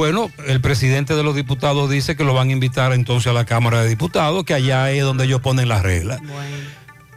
Bueno, 0.01 0.31
el 0.47 0.63
presidente 0.63 1.15
de 1.15 1.23
los 1.23 1.35
diputados 1.35 1.91
dice 1.91 2.17
que 2.17 2.25
lo 2.25 2.33
van 2.33 2.49
a 2.49 2.53
invitar 2.53 2.95
entonces 2.95 3.27
a 3.27 3.35
la 3.35 3.45
Cámara 3.45 3.83
de 3.83 3.89
Diputados, 3.91 4.45
que 4.45 4.55
allá 4.55 4.91
es 4.91 5.03
donde 5.03 5.25
ellos 5.25 5.43
ponen 5.43 5.69
las 5.69 5.83
reglas. 5.83 6.23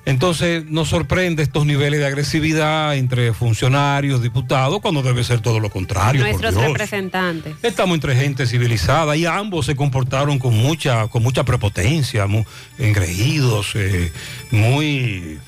Entonces 0.03 0.65
nos 0.65 0.89
sorprende 0.89 1.43
estos 1.43 1.65
niveles 1.65 2.01
de 2.01 2.07
agresividad 2.07 2.97
entre 2.97 3.31
funcionarios, 3.31 4.21
diputados, 4.21 4.81
cuando 4.81 5.01
debe 5.01 5.23
ser 5.23 5.39
todo 5.39 5.61
lo 5.61 5.69
contrario. 5.69 6.23
por 6.23 6.29
Nuestros 6.29 6.55
Dios. 6.55 6.65
representantes. 6.65 7.55
Estamos 7.63 7.95
entre 7.95 8.17
gente 8.17 8.45
civilizada 8.47 9.15
y 9.15 9.25
ambos 9.25 9.65
se 9.65 9.77
comportaron 9.77 10.37
con 10.37 10.53
mucha, 10.53 11.07
con 11.07 11.23
mucha 11.23 11.45
prepotencia, 11.45 12.27
muy 12.27 12.45
engreídos, 12.77 13.71
eh, 13.75 14.11
muy, 14.51 15.39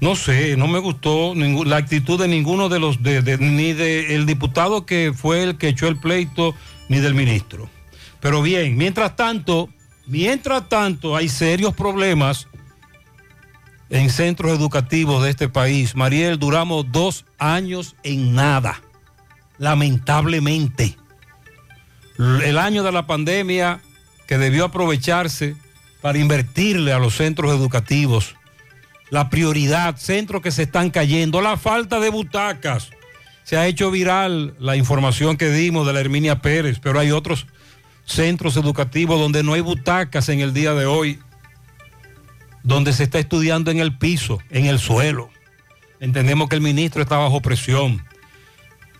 no 0.00 0.14
sé, 0.16 0.56
no 0.56 0.66
me 0.66 0.78
gustó 0.78 1.34
la 1.34 1.76
actitud 1.76 2.18
de 2.20 2.28
ninguno 2.28 2.68
de 2.68 2.78
los, 2.78 3.02
de- 3.02 3.36
ni 3.38 3.72
del 3.72 4.26
diputado 4.26 4.86
que 4.86 5.12
fue 5.14 5.42
el 5.42 5.58
que 5.58 5.68
echó 5.68 5.88
el 5.88 5.98
pleito, 5.98 6.54
ni 6.88 6.98
del 7.00 7.14
ministro. 7.14 7.68
Pero 8.20 8.42
bien, 8.42 8.76
mientras 8.76 9.16
tanto, 9.16 9.68
mientras 10.06 10.68
tanto 10.68 11.16
hay 11.16 11.28
serios 11.28 11.74
problemas 11.74 12.48
en 13.90 14.08
centros 14.10 14.52
educativos 14.56 15.22
de 15.22 15.30
este 15.30 15.48
país. 15.48 15.96
Mariel, 15.96 16.38
duramos 16.38 16.90
dos 16.92 17.24
años 17.38 17.96
en 18.02 18.34
nada 18.34 18.80
lamentablemente. 19.58 20.96
El 22.18 22.58
año 22.58 22.82
de 22.82 22.92
la 22.92 23.06
pandemia 23.06 23.80
que 24.26 24.38
debió 24.38 24.64
aprovecharse 24.66 25.56
para 26.00 26.18
invertirle 26.18 26.92
a 26.92 26.98
los 26.98 27.14
centros 27.16 27.52
educativos. 27.52 28.36
La 29.10 29.28
prioridad, 29.28 29.96
centros 29.96 30.40
que 30.40 30.52
se 30.52 30.62
están 30.62 30.90
cayendo, 30.90 31.40
la 31.40 31.56
falta 31.56 32.00
de 32.00 32.10
butacas. 32.10 32.90
Se 33.44 33.56
ha 33.56 33.66
hecho 33.66 33.90
viral 33.90 34.54
la 34.60 34.76
información 34.76 35.36
que 35.36 35.50
dimos 35.50 35.86
de 35.86 35.92
la 35.92 36.00
Herminia 36.00 36.40
Pérez, 36.40 36.78
pero 36.80 37.00
hay 37.00 37.10
otros 37.10 37.46
centros 38.04 38.56
educativos 38.56 39.18
donde 39.18 39.42
no 39.42 39.54
hay 39.54 39.60
butacas 39.60 40.28
en 40.28 40.40
el 40.40 40.52
día 40.52 40.74
de 40.74 40.86
hoy, 40.86 41.18
donde 42.62 42.92
se 42.92 43.04
está 43.04 43.18
estudiando 43.18 43.70
en 43.70 43.78
el 43.78 43.96
piso, 43.98 44.38
en 44.50 44.66
el 44.66 44.78
suelo. 44.78 45.30
Entendemos 45.98 46.48
que 46.48 46.56
el 46.56 46.62
ministro 46.62 47.02
está 47.02 47.16
bajo 47.18 47.40
presión, 47.40 48.04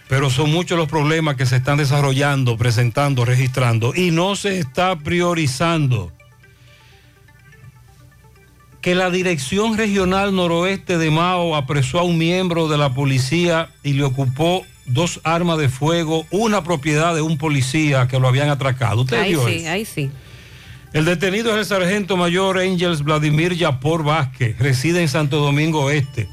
pero 0.09 0.29
son 0.29 0.51
muchos 0.51 0.77
los 0.77 0.89
problemas 0.89 1.37
que 1.37 1.47
se 1.47 1.57
están 1.57 1.79
desarrollando, 1.79 2.57
presentando, 2.57 3.25
registrando 3.25 3.95
y 3.95 4.11
no 4.11 4.35
se 4.35 4.59
está 4.59 4.99
priorizando 4.99 6.13
que 8.81 8.95
la 8.95 9.11
Dirección 9.11 9.77
Regional 9.77 10.35
Noroeste 10.35 10.97
de 10.97 11.11
Mao 11.11 11.55
apresó 11.55 11.99
a 11.99 12.03
un 12.03 12.19
miembro 12.19 12.69
de 12.69 12.79
la 12.79 12.95
policía 12.95 13.71
y 13.83 13.93
le 13.93 14.05
ocupó 14.05 14.65
dos 14.87 15.21
armas 15.23 15.59
de 15.59 15.69
fuego, 15.69 16.27
una 16.31 16.65
propiedad 16.65 17.15
de 17.15 17.23
un 17.23 17.37
policía 17.37 18.09
que 18.09 18.19
lo 18.19 18.27
habían 18.27 18.49
atracado. 18.49 19.03
¿Usted 19.03 19.21
Ahí 19.21 19.31
vio 19.31 19.47
sí, 19.47 19.55
eso? 19.57 19.71
ahí 19.71 19.85
sí. 19.85 20.11
El 20.93 21.05
detenido 21.05 21.53
es 21.53 21.59
el 21.59 21.65
sargento 21.67 22.17
mayor 22.17 22.59
Angels 22.59 23.03
Vladimir 23.03 23.55
Yapor 23.55 24.03
Vázquez, 24.03 24.59
reside 24.59 25.01
en 25.01 25.09
Santo 25.09 25.39
Domingo 25.39 25.91
Este. 25.91 26.29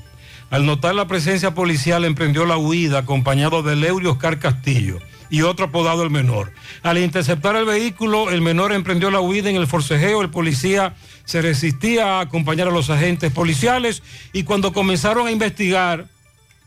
Al 0.49 0.65
notar 0.65 0.95
la 0.95 1.07
presencia 1.07 1.53
policial 1.53 2.05
emprendió 2.05 2.45
la 2.45 2.57
huida 2.57 2.99
acompañado 2.99 3.61
de 3.61 3.75
Leurio 3.75 4.13
Oscar 4.13 4.39
Castillo 4.39 4.99
y 5.29 5.41
otro 5.41 5.65
apodado 5.65 6.03
el 6.03 6.09
menor. 6.09 6.53
Al 6.83 6.97
interceptar 6.97 7.55
el 7.55 7.65
vehículo, 7.65 8.29
el 8.29 8.41
menor 8.41 8.71
emprendió 8.71 9.11
la 9.11 9.19
huida 9.19 9.49
en 9.49 9.55
el 9.55 9.67
forcejeo, 9.67 10.21
el 10.21 10.29
policía 10.29 10.95
se 11.25 11.41
resistía 11.41 12.17
a 12.17 12.21
acompañar 12.21 12.67
a 12.67 12.71
los 12.71 12.89
agentes 12.89 13.31
policiales 13.31 14.03
y 14.33 14.43
cuando 14.43 14.73
comenzaron 14.73 15.27
a 15.27 15.31
investigar, 15.31 16.07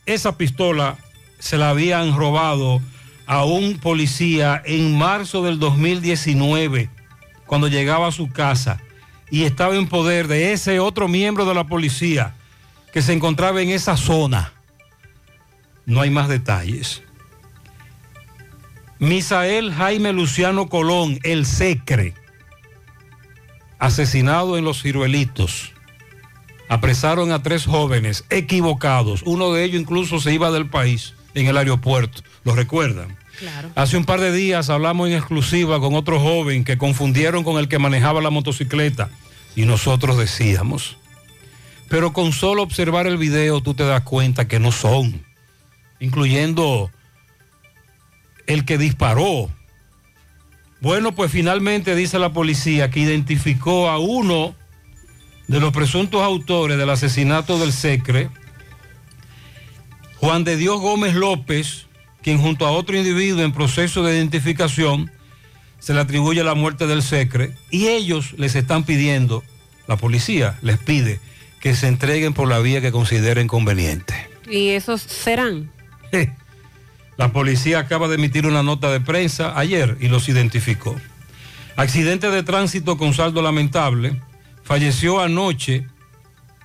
esa 0.06 0.36
pistola 0.36 0.98
se 1.38 1.56
la 1.56 1.70
habían 1.70 2.16
robado 2.16 2.80
a 3.26 3.44
un 3.44 3.78
policía 3.78 4.60
en 4.64 4.98
marzo 4.98 5.42
del 5.42 5.58
2019, 5.58 6.90
cuando 7.46 7.68
llegaba 7.68 8.08
a 8.08 8.12
su 8.12 8.28
casa 8.28 8.80
y 9.30 9.44
estaba 9.44 9.76
en 9.76 9.86
poder 9.86 10.28
de 10.28 10.52
ese 10.52 10.80
otro 10.80 11.08
miembro 11.08 11.44
de 11.44 11.54
la 11.54 11.64
policía 11.64 12.34
que 12.92 13.02
se 13.02 13.12
encontraba 13.12 13.62
en 13.62 13.70
esa 13.70 13.96
zona. 13.96 14.52
No 15.86 16.00
hay 16.00 16.10
más 16.10 16.28
detalles. 16.28 17.02
Misael 19.00 19.72
Jaime 19.72 20.12
Luciano 20.12 20.68
Colón, 20.68 21.18
el 21.22 21.46
Secre, 21.46 22.12
asesinado 23.78 24.58
en 24.58 24.64
los 24.64 24.82
ciruelitos. 24.82 25.72
Apresaron 26.68 27.32
a 27.32 27.42
tres 27.42 27.64
jóvenes 27.64 28.26
equivocados. 28.28 29.22
Uno 29.24 29.54
de 29.54 29.64
ellos 29.64 29.80
incluso 29.80 30.20
se 30.20 30.34
iba 30.34 30.50
del 30.50 30.68
país 30.68 31.14
en 31.32 31.46
el 31.46 31.56
aeropuerto. 31.56 32.22
¿Lo 32.44 32.54
recuerdan? 32.54 33.16
Claro. 33.38 33.70
Hace 33.74 33.96
un 33.96 34.04
par 34.04 34.20
de 34.20 34.32
días 34.32 34.68
hablamos 34.68 35.08
en 35.08 35.14
exclusiva 35.14 35.80
con 35.80 35.94
otro 35.94 36.20
joven 36.20 36.62
que 36.62 36.76
confundieron 36.76 37.42
con 37.42 37.58
el 37.58 37.68
que 37.68 37.78
manejaba 37.78 38.20
la 38.20 38.28
motocicleta 38.28 39.08
y 39.56 39.64
nosotros 39.64 40.18
decíamos, 40.18 40.98
pero 41.88 42.12
con 42.12 42.32
solo 42.32 42.62
observar 42.62 43.06
el 43.06 43.16
video 43.16 43.62
tú 43.62 43.72
te 43.72 43.84
das 43.84 44.02
cuenta 44.02 44.46
que 44.46 44.60
no 44.60 44.72
son, 44.72 45.24
incluyendo 46.00 46.90
el 48.52 48.64
que 48.64 48.78
disparó. 48.78 49.48
Bueno, 50.80 51.14
pues 51.14 51.30
finalmente 51.30 51.94
dice 51.94 52.18
la 52.18 52.32
policía 52.32 52.90
que 52.90 53.00
identificó 53.00 53.88
a 53.88 53.98
uno 53.98 54.54
de 55.46 55.60
los 55.60 55.72
presuntos 55.72 56.22
autores 56.22 56.76
del 56.76 56.90
asesinato 56.90 57.58
del 57.58 57.72
Secre, 57.72 58.28
Juan 60.16 60.44
de 60.44 60.56
Dios 60.56 60.80
Gómez 60.80 61.14
López, 61.14 61.86
quien 62.22 62.38
junto 62.38 62.66
a 62.66 62.72
otro 62.72 62.96
individuo 62.96 63.42
en 63.42 63.52
proceso 63.52 64.02
de 64.02 64.16
identificación 64.16 65.10
se 65.78 65.94
le 65.94 66.00
atribuye 66.00 66.42
la 66.42 66.54
muerte 66.54 66.86
del 66.86 67.02
Secre, 67.02 67.54
y 67.70 67.86
ellos 67.86 68.34
les 68.36 68.54
están 68.56 68.84
pidiendo, 68.84 69.44
la 69.86 69.96
policía 69.96 70.58
les 70.60 70.78
pide 70.78 71.20
que 71.60 71.74
se 71.74 71.86
entreguen 71.86 72.34
por 72.34 72.48
la 72.48 72.58
vía 72.58 72.80
que 72.80 72.90
consideren 72.90 73.46
conveniente. 73.46 74.14
¿Y 74.50 74.70
esos 74.70 75.02
serán? 75.02 75.70
La 77.20 77.32
policía 77.32 77.80
acaba 77.80 78.08
de 78.08 78.14
emitir 78.14 78.46
una 78.46 78.62
nota 78.62 78.90
de 78.90 78.98
prensa 78.98 79.52
ayer 79.58 79.98
y 80.00 80.08
los 80.08 80.30
identificó. 80.30 80.96
Accidente 81.76 82.30
de 82.30 82.42
tránsito 82.42 82.96
con 82.96 83.12
saldo 83.12 83.42
lamentable. 83.42 84.18
Falleció 84.62 85.20
anoche 85.20 85.86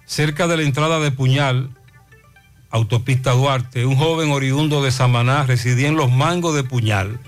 cerca 0.06 0.48
de 0.48 0.56
la 0.56 0.64
entrada 0.64 1.02
de 1.02 1.12
Puñal, 1.12 1.72
autopista 2.70 3.32
Duarte, 3.32 3.86
un 3.86 3.98
joven 3.98 4.32
oriundo 4.32 4.82
de 4.82 4.94
Samaná, 4.94 5.44
residía 5.44 5.90
en 5.90 5.98
los 5.98 6.10
mangos 6.10 6.56
de 6.56 6.64
Puñal. 6.64 7.20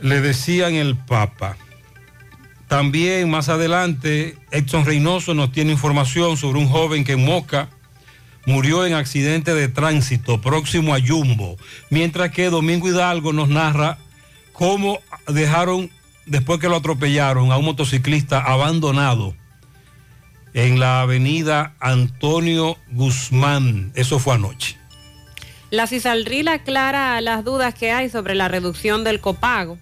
Le 0.00 0.22
decían 0.22 0.76
el 0.76 0.96
Papa. 0.96 1.58
También 2.68 3.28
más 3.28 3.50
adelante, 3.50 4.38
Edson 4.50 4.86
Reynoso 4.86 5.34
nos 5.34 5.52
tiene 5.52 5.72
información 5.72 6.38
sobre 6.38 6.58
un 6.58 6.68
joven 6.68 7.04
que 7.04 7.12
en 7.12 7.26
Moca 7.26 7.68
murió 8.46 8.86
en 8.86 8.94
accidente 8.94 9.54
de 9.54 9.68
tránsito 9.68 10.40
próximo 10.40 10.94
a 10.94 10.98
Yumbo, 10.98 11.58
mientras 11.90 12.30
que 12.30 12.48
Domingo 12.48 12.88
Hidalgo 12.88 13.32
nos 13.32 13.48
narra 13.48 13.98
cómo 14.52 15.00
dejaron, 15.28 15.90
después 16.24 16.58
que 16.60 16.68
lo 16.68 16.76
atropellaron, 16.76 17.52
a 17.52 17.58
un 17.58 17.66
motociclista 17.66 18.40
abandonado 18.40 19.34
en 20.54 20.80
la 20.80 21.02
avenida 21.02 21.74
Antonio 21.80 22.78
Guzmán. 22.90 23.92
Eso 23.94 24.18
fue 24.18 24.34
anoche. 24.34 24.78
La 25.70 25.86
CISALRIL 25.86 26.48
aclara 26.48 27.20
las 27.20 27.44
dudas 27.44 27.74
que 27.74 27.90
hay 27.90 28.08
sobre 28.08 28.34
la 28.34 28.48
reducción 28.48 29.04
del 29.04 29.20
copago. 29.20 29.78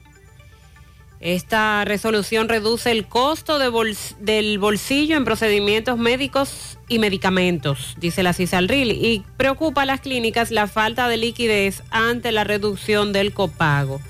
Esta 1.24 1.87
resolución 1.87 2.50
reduce 2.50 2.90
el 2.90 3.06
costo 3.06 3.58
del 3.58 4.58
bolsillo 4.58 5.16
en 5.16 5.24
procedimientos 5.24 5.96
médicos 5.96 6.78
y 6.87 6.98
medicamentos, 6.98 7.96
dice 7.98 8.22
la 8.22 8.34
CISALRIL, 8.34 8.90
y 8.90 9.24
preocupa 9.38 9.82
a 9.82 9.87
las 9.87 10.00
clínicas 10.00 10.50
la 10.50 10.66
falta 10.66 11.08
de 11.08 11.16
liquidez 11.16 11.82
ante 11.90 12.30
la 12.30 12.44
reducción 12.44 13.14
del 13.14 13.32
copago. 13.32 14.02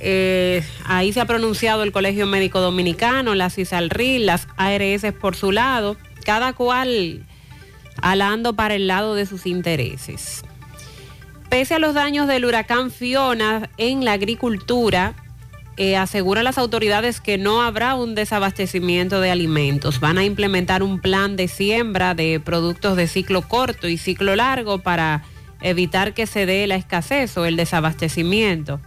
Eh, 0.00 0.64
ahí 0.86 1.12
se 1.12 1.20
ha 1.20 1.26
pronunciado 1.26 1.82
el 1.82 1.92
Colegio 1.92 2.24
Médico 2.24 2.60
Dominicano, 2.60 3.34
la 3.34 3.50
CISALRIL, 3.50 4.24
las 4.24 4.48
ARS 4.56 5.12
por 5.20 5.36
su 5.36 5.52
lado, 5.52 5.98
cada 6.24 6.54
cual 6.54 7.26
alando 8.00 8.54
para 8.54 8.76
el 8.76 8.86
lado 8.86 9.14
de 9.14 9.26
sus 9.26 9.44
intereses. 9.44 10.42
Pese 11.50 11.74
a 11.74 11.78
los 11.78 11.92
daños 11.92 12.26
del 12.28 12.46
huracán 12.46 12.90
Fiona 12.90 13.68
en 13.76 14.06
la 14.06 14.12
agricultura, 14.12 15.14
eh, 15.76 15.96
aseguran 15.96 16.44
las 16.44 16.56
autoridades 16.56 17.20
que 17.20 17.36
no 17.36 17.62
habrá 17.62 17.94
un 17.94 18.14
desabastecimiento 18.14 19.20
de 19.20 19.30
alimentos. 19.30 20.00
Van 20.00 20.16
a 20.16 20.24
implementar 20.24 20.82
un 20.82 21.00
plan 21.00 21.36
de 21.36 21.48
siembra 21.48 22.14
de 22.14 22.40
productos 22.40 22.96
de 22.96 23.06
ciclo 23.06 23.42
corto 23.42 23.86
y 23.86 23.98
ciclo 23.98 24.36
largo 24.36 24.78
para 24.78 25.22
evitar 25.60 26.14
que 26.14 26.26
se 26.26 26.46
dé 26.46 26.66
la 26.66 26.76
escasez 26.76 27.36
o 27.36 27.44
el 27.44 27.56
desabastecimiento. 27.56 28.80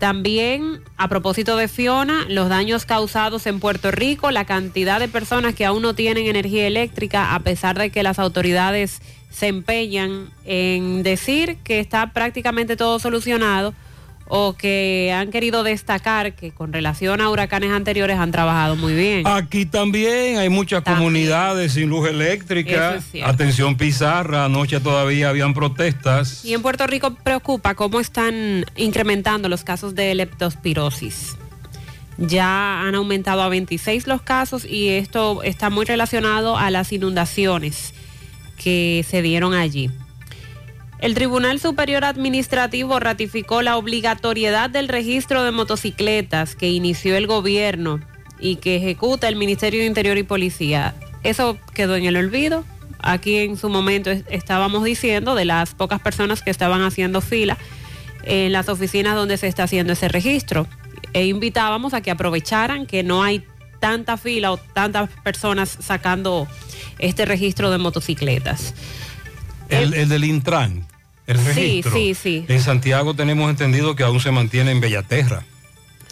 También, 0.00 0.80
a 0.96 1.08
propósito 1.08 1.56
de 1.56 1.68
Fiona, 1.68 2.24
los 2.26 2.48
daños 2.48 2.86
causados 2.86 3.46
en 3.46 3.60
Puerto 3.60 3.90
Rico, 3.90 4.30
la 4.30 4.46
cantidad 4.46 4.98
de 4.98 5.08
personas 5.08 5.54
que 5.54 5.66
aún 5.66 5.82
no 5.82 5.94
tienen 5.94 6.26
energía 6.26 6.66
eléctrica, 6.66 7.34
a 7.34 7.40
pesar 7.40 7.78
de 7.78 7.90
que 7.90 8.02
las 8.02 8.18
autoridades 8.18 9.02
se 9.30 9.48
empeñan 9.48 10.30
en 10.46 11.02
decir 11.02 11.58
que 11.62 11.80
está 11.80 12.12
prácticamente 12.12 12.76
todo 12.76 12.98
solucionado 12.98 13.74
o 14.32 14.54
que 14.54 15.12
han 15.12 15.32
querido 15.32 15.64
destacar 15.64 16.34
que 16.34 16.52
con 16.52 16.72
relación 16.72 17.20
a 17.20 17.28
huracanes 17.28 17.72
anteriores 17.72 18.16
han 18.16 18.30
trabajado 18.30 18.76
muy 18.76 18.94
bien. 18.94 19.26
Aquí 19.26 19.66
también 19.66 20.38
hay 20.38 20.48
muchas 20.48 20.84
comunidades 20.84 21.72
sin 21.72 21.90
luz 21.90 22.08
eléctrica. 22.08 22.94
Es. 22.94 23.22
Atención 23.24 23.76
Pizarra, 23.76 24.44
anoche 24.44 24.78
todavía 24.78 25.30
habían 25.30 25.52
protestas. 25.52 26.44
Y 26.44 26.54
en 26.54 26.62
Puerto 26.62 26.86
Rico 26.86 27.12
preocupa 27.12 27.74
cómo 27.74 27.98
están 27.98 28.64
incrementando 28.76 29.48
los 29.48 29.64
casos 29.64 29.96
de 29.96 30.14
leptospirosis. 30.14 31.36
Ya 32.16 32.82
han 32.82 32.94
aumentado 32.94 33.42
a 33.42 33.48
26 33.48 34.06
los 34.06 34.22
casos 34.22 34.64
y 34.64 34.90
esto 34.90 35.42
está 35.42 35.70
muy 35.70 35.86
relacionado 35.86 36.56
a 36.56 36.70
las 36.70 36.92
inundaciones 36.92 37.94
que 38.62 39.04
se 39.08 39.22
dieron 39.22 39.54
allí. 39.54 39.90
El 41.00 41.14
Tribunal 41.14 41.58
Superior 41.60 42.04
Administrativo 42.04 43.00
ratificó 43.00 43.62
la 43.62 43.76
obligatoriedad 43.78 44.68
del 44.68 44.88
registro 44.88 45.42
de 45.44 45.50
motocicletas 45.50 46.54
que 46.54 46.68
inició 46.68 47.16
el 47.16 47.26
gobierno 47.26 48.00
y 48.38 48.56
que 48.56 48.76
ejecuta 48.76 49.26
el 49.28 49.36
Ministerio 49.36 49.80
de 49.80 49.86
Interior 49.86 50.18
y 50.18 50.24
Policía. 50.24 50.94
Eso 51.22 51.58
quedó 51.74 51.96
en 51.96 52.04
el 52.04 52.16
olvido. 52.16 52.64
Aquí 52.98 53.38
en 53.38 53.56
su 53.56 53.70
momento 53.70 54.10
es- 54.10 54.24
estábamos 54.28 54.84
diciendo 54.84 55.34
de 55.34 55.46
las 55.46 55.74
pocas 55.74 56.00
personas 56.00 56.42
que 56.42 56.50
estaban 56.50 56.82
haciendo 56.82 57.22
fila 57.22 57.56
en 58.24 58.52
las 58.52 58.68
oficinas 58.68 59.14
donde 59.14 59.38
se 59.38 59.46
está 59.48 59.62
haciendo 59.62 59.94
ese 59.94 60.08
registro. 60.08 60.66
E 61.14 61.24
invitábamos 61.24 61.94
a 61.94 62.02
que 62.02 62.10
aprovecharan 62.10 62.84
que 62.86 63.02
no 63.02 63.22
hay 63.22 63.42
tanta 63.80 64.18
fila 64.18 64.52
o 64.52 64.58
tantas 64.58 65.08
personas 65.24 65.78
sacando 65.80 66.46
este 66.98 67.24
registro 67.24 67.70
de 67.70 67.78
motocicletas. 67.78 68.74
El, 69.70 69.94
el 69.94 70.08
del 70.10 70.24
Intran, 70.24 70.86
el 71.32 71.38
Sí, 71.38 71.44
registro. 71.48 71.92
sí, 71.92 72.14
sí. 72.14 72.44
En 72.48 72.60
Santiago 72.60 73.14
tenemos 73.14 73.48
entendido 73.50 73.94
que 73.96 74.02
aún 74.02 74.20
se 74.20 74.30
mantiene 74.30 74.70
en 74.70 74.80
Bellaterra. 74.80 75.44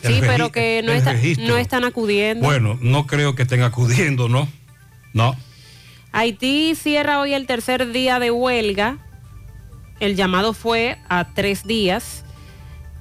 El 0.03 0.15
Sí, 0.15 0.21
pero 0.21 0.53
que 0.53 0.83
no, 0.85 0.93
está- 0.93 1.15
no 1.39 1.57
están 1.57 1.85
acudiendo. 1.85 2.45
Bueno, 2.45 2.79
no 2.81 3.07
creo 3.07 3.35
que 3.35 3.43
estén 3.43 3.63
acudiendo, 3.63 4.29
¿no? 4.29 4.49
No. 5.13 5.35
Haití 6.13 6.75
cierra 6.75 7.19
hoy 7.21 7.35
el 7.35 7.47
tercer 7.47 7.91
día 7.93 8.19
de 8.19 8.31
huelga. 8.31 8.99
El 10.01 10.15
llamado 10.15 10.53
fue 10.53 10.97
a 11.09 11.27
tres 11.35 11.67
días, 11.67 12.25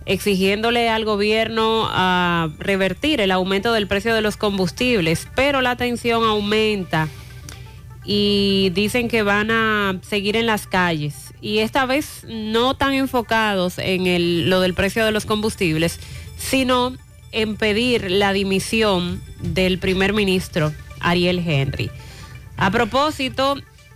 exigiéndole 0.05 0.89
al 0.89 1.05
gobierno 1.05 1.87
a 1.91 2.49
revertir 2.57 3.21
el 3.21 3.29
aumento 3.31 3.73
del 3.73 3.87
precio 3.87 4.15
de 4.15 4.21
los 4.21 4.35
combustibles, 4.37 5.27
pero 5.35 5.61
la 5.61 5.75
tensión 5.75 6.23
aumenta 6.23 7.07
y 8.03 8.71
dicen 8.73 9.07
que 9.09 9.21
van 9.21 9.51
a 9.51 9.99
seguir 10.01 10.35
en 10.35 10.45
las 10.47 10.65
calles. 10.65 11.26
Y 11.41 11.59
esta 11.59 11.85
vez 11.85 12.25
no 12.27 12.73
tan 12.75 12.93
enfocados 12.93 13.77
en 13.77 14.07
el- 14.07 14.49
lo 14.49 14.59
del 14.61 14.73
precio 14.73 15.05
de 15.05 15.11
los 15.11 15.25
combustibles, 15.25 15.99
sino 16.37 16.95
en 17.31 17.57
pedir 17.57 18.09
la 18.09 18.33
dimisión 18.33 19.21
del 19.41 19.77
primer 19.77 20.13
ministro 20.13 20.73
Ariel 20.99 21.43
Henry. 21.45 21.91
A 22.57 22.71
propósito, 22.71 23.55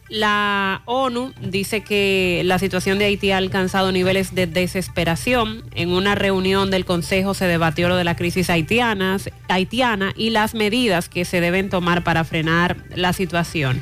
la 0.09 0.81
ONU 0.85 1.33
dice 1.41 1.81
que 1.81 2.41
la 2.43 2.59
situación 2.59 2.99
de 2.99 3.05
Haití 3.05 3.31
ha 3.31 3.37
alcanzado 3.37 3.93
niveles 3.93 4.35
de 4.35 4.45
desesperación. 4.45 5.63
En 5.73 5.89
una 5.89 6.15
reunión 6.15 6.69
del 6.69 6.83
Consejo 6.83 7.33
se 7.33 7.47
debatió 7.47 7.87
lo 7.87 7.95
de 7.95 8.03
la 8.03 8.17
crisis 8.17 8.49
haitiana, 8.49 9.17
haitiana 9.47 10.13
y 10.17 10.31
las 10.31 10.53
medidas 10.53 11.07
que 11.07 11.23
se 11.23 11.39
deben 11.39 11.69
tomar 11.69 12.03
para 12.03 12.25
frenar 12.25 12.75
la 12.93 13.13
situación. 13.13 13.81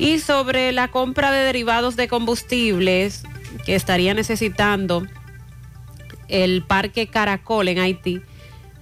Y 0.00 0.18
sobre 0.18 0.72
la 0.72 0.88
compra 0.88 1.30
de 1.30 1.44
derivados 1.44 1.94
de 1.94 2.08
combustibles 2.08 3.22
que 3.66 3.74
estaría 3.74 4.14
necesitando 4.14 5.06
el 6.28 6.62
parque 6.62 7.06
Caracol 7.08 7.68
en 7.68 7.78
Haití, 7.80 8.22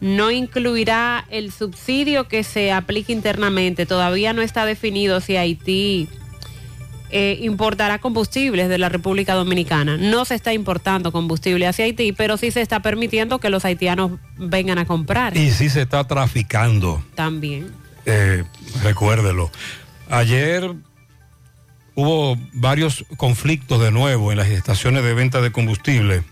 no 0.01 0.31
incluirá 0.31 1.27
el 1.29 1.51
subsidio 1.51 2.29
que 2.29 2.45
se 2.45 2.71
aplique 2.71 3.13
internamente. 3.13 3.85
Todavía 3.85 4.33
no 4.33 4.43
está 4.43 4.65
definido 4.65 5.21
si 5.21 5.37
Haití 5.37 6.09
eh, 7.11 7.37
importará 7.41 7.99
combustibles 7.99 8.69
de 8.69 8.79
la 8.79 8.89
República 8.89 9.35
Dominicana. 9.35 9.97
No 9.97 10.25
se 10.25 10.37
está 10.37 10.53
importando 10.53 11.11
combustible 11.11 11.67
hacia 11.67 11.87
Haití, 11.87 12.13
pero 12.13 12.37
sí 12.37 12.53
se 12.53 12.61
está 12.61 12.81
permitiendo 12.81 13.41
que 13.41 13.51
los 13.51 13.65
haitianos 13.65 14.13
vengan 14.37 14.79
a 14.79 14.85
comprar 14.85 15.37
Y 15.37 15.51
sí 15.51 15.69
se 15.69 15.83
está 15.83 16.05
traficando. 16.05 17.03
también. 17.17 17.73
Eh, 18.07 18.45
recuérdelo. 18.85 19.51
Ayer 20.11 20.75
hubo 21.99 22.39
varios 22.53 23.05
conflictos 23.17 23.81
de 23.83 23.91
nuevo 23.91 24.31
en 24.31 24.39
las 24.39 24.47
estaciones 24.47 25.03
de 25.03 25.15
venta 25.15 25.41
de 25.41 25.51
combustible 25.51 26.23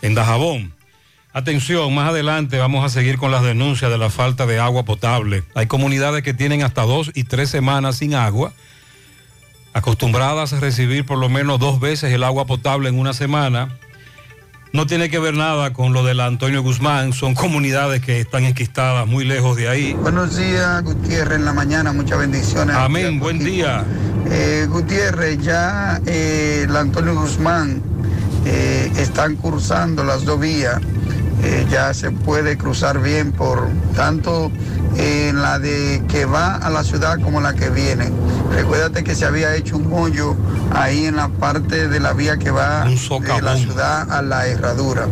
en 0.00 0.14
Dajabón. 0.14 0.72
Atención, 1.34 1.94
más 1.94 2.08
adelante 2.08 2.56
vamos 2.56 2.82
a 2.82 2.88
seguir 2.88 3.18
con 3.18 3.30
las 3.30 3.42
denuncias 3.42 3.90
de 3.90 3.98
la 3.98 4.08
falta 4.08 4.46
de 4.46 4.58
agua 4.58 4.86
potable. 4.86 5.44
Hay 5.54 5.66
comunidades 5.66 6.22
que 6.22 6.32
tienen 6.32 6.62
hasta 6.62 6.80
dos 6.84 7.10
y 7.12 7.24
tres 7.24 7.50
semanas 7.50 7.96
sin 7.96 8.14
agua, 8.14 8.54
acostumbradas 9.74 10.54
a 10.54 10.60
recibir 10.60 11.04
por 11.04 11.18
lo 11.18 11.28
menos 11.28 11.60
dos 11.60 11.78
veces 11.78 12.10
el 12.14 12.24
agua 12.24 12.46
potable 12.46 12.88
en 12.88 12.98
una 12.98 13.12
semana. 13.12 13.76
No 14.76 14.86
tiene 14.86 15.08
que 15.08 15.18
ver 15.18 15.32
nada 15.32 15.72
con 15.72 15.94
lo 15.94 16.04
de 16.04 16.12
la 16.12 16.26
Antonio 16.26 16.62
Guzmán, 16.62 17.14
son 17.14 17.34
comunidades 17.34 18.02
que 18.02 18.20
están 18.20 18.44
enquistadas 18.44 19.06
muy 19.06 19.24
lejos 19.24 19.56
de 19.56 19.70
ahí. 19.70 19.94
Buenos 19.94 20.36
días, 20.36 20.84
Gutiérrez, 20.84 21.38
en 21.38 21.46
la 21.46 21.54
mañana, 21.54 21.94
muchas 21.94 22.18
bendiciones. 22.18 22.76
Amén, 22.76 23.18
buen 23.18 23.38
día. 23.38 23.86
Eh, 24.30 24.66
Gutiérrez, 24.68 25.38
ya 25.38 25.98
eh, 26.04 26.66
el 26.68 26.76
Antonio 26.76 27.14
Guzmán 27.14 27.80
eh, 28.44 28.92
están 28.98 29.36
cursando 29.36 30.04
las 30.04 30.26
dos 30.26 30.38
vías, 30.38 30.78
Eh, 31.42 31.66
ya 31.70 31.92
se 31.94 32.10
puede 32.10 32.56
cruzar 32.56 33.00
bien 33.00 33.32
por 33.32 33.68
tanto 33.94 34.50
en 34.96 35.42
la 35.42 35.58
de 35.58 36.02
que 36.08 36.24
va 36.24 36.56
a 36.56 36.70
la 36.70 36.82
ciudad 36.82 37.20
como 37.20 37.40
la 37.40 37.54
que 37.54 37.68
viene. 37.70 38.10
Recuérdate 38.50 39.04
que 39.04 39.14
se 39.14 39.26
había 39.26 39.54
hecho 39.54 39.76
un 39.76 39.92
hoyo 39.92 40.34
ahí 40.74 41.06
en 41.06 41.16
la 41.16 41.28
parte 41.28 41.88
de 41.88 42.00
la 42.00 42.12
vía 42.12 42.38
que 42.38 42.50
va 42.50 42.84
de 42.84 43.42
la 43.42 43.56
ciudad 43.56 44.10
a 44.10 44.22
la 44.22 44.46
herradura. 44.46 45.06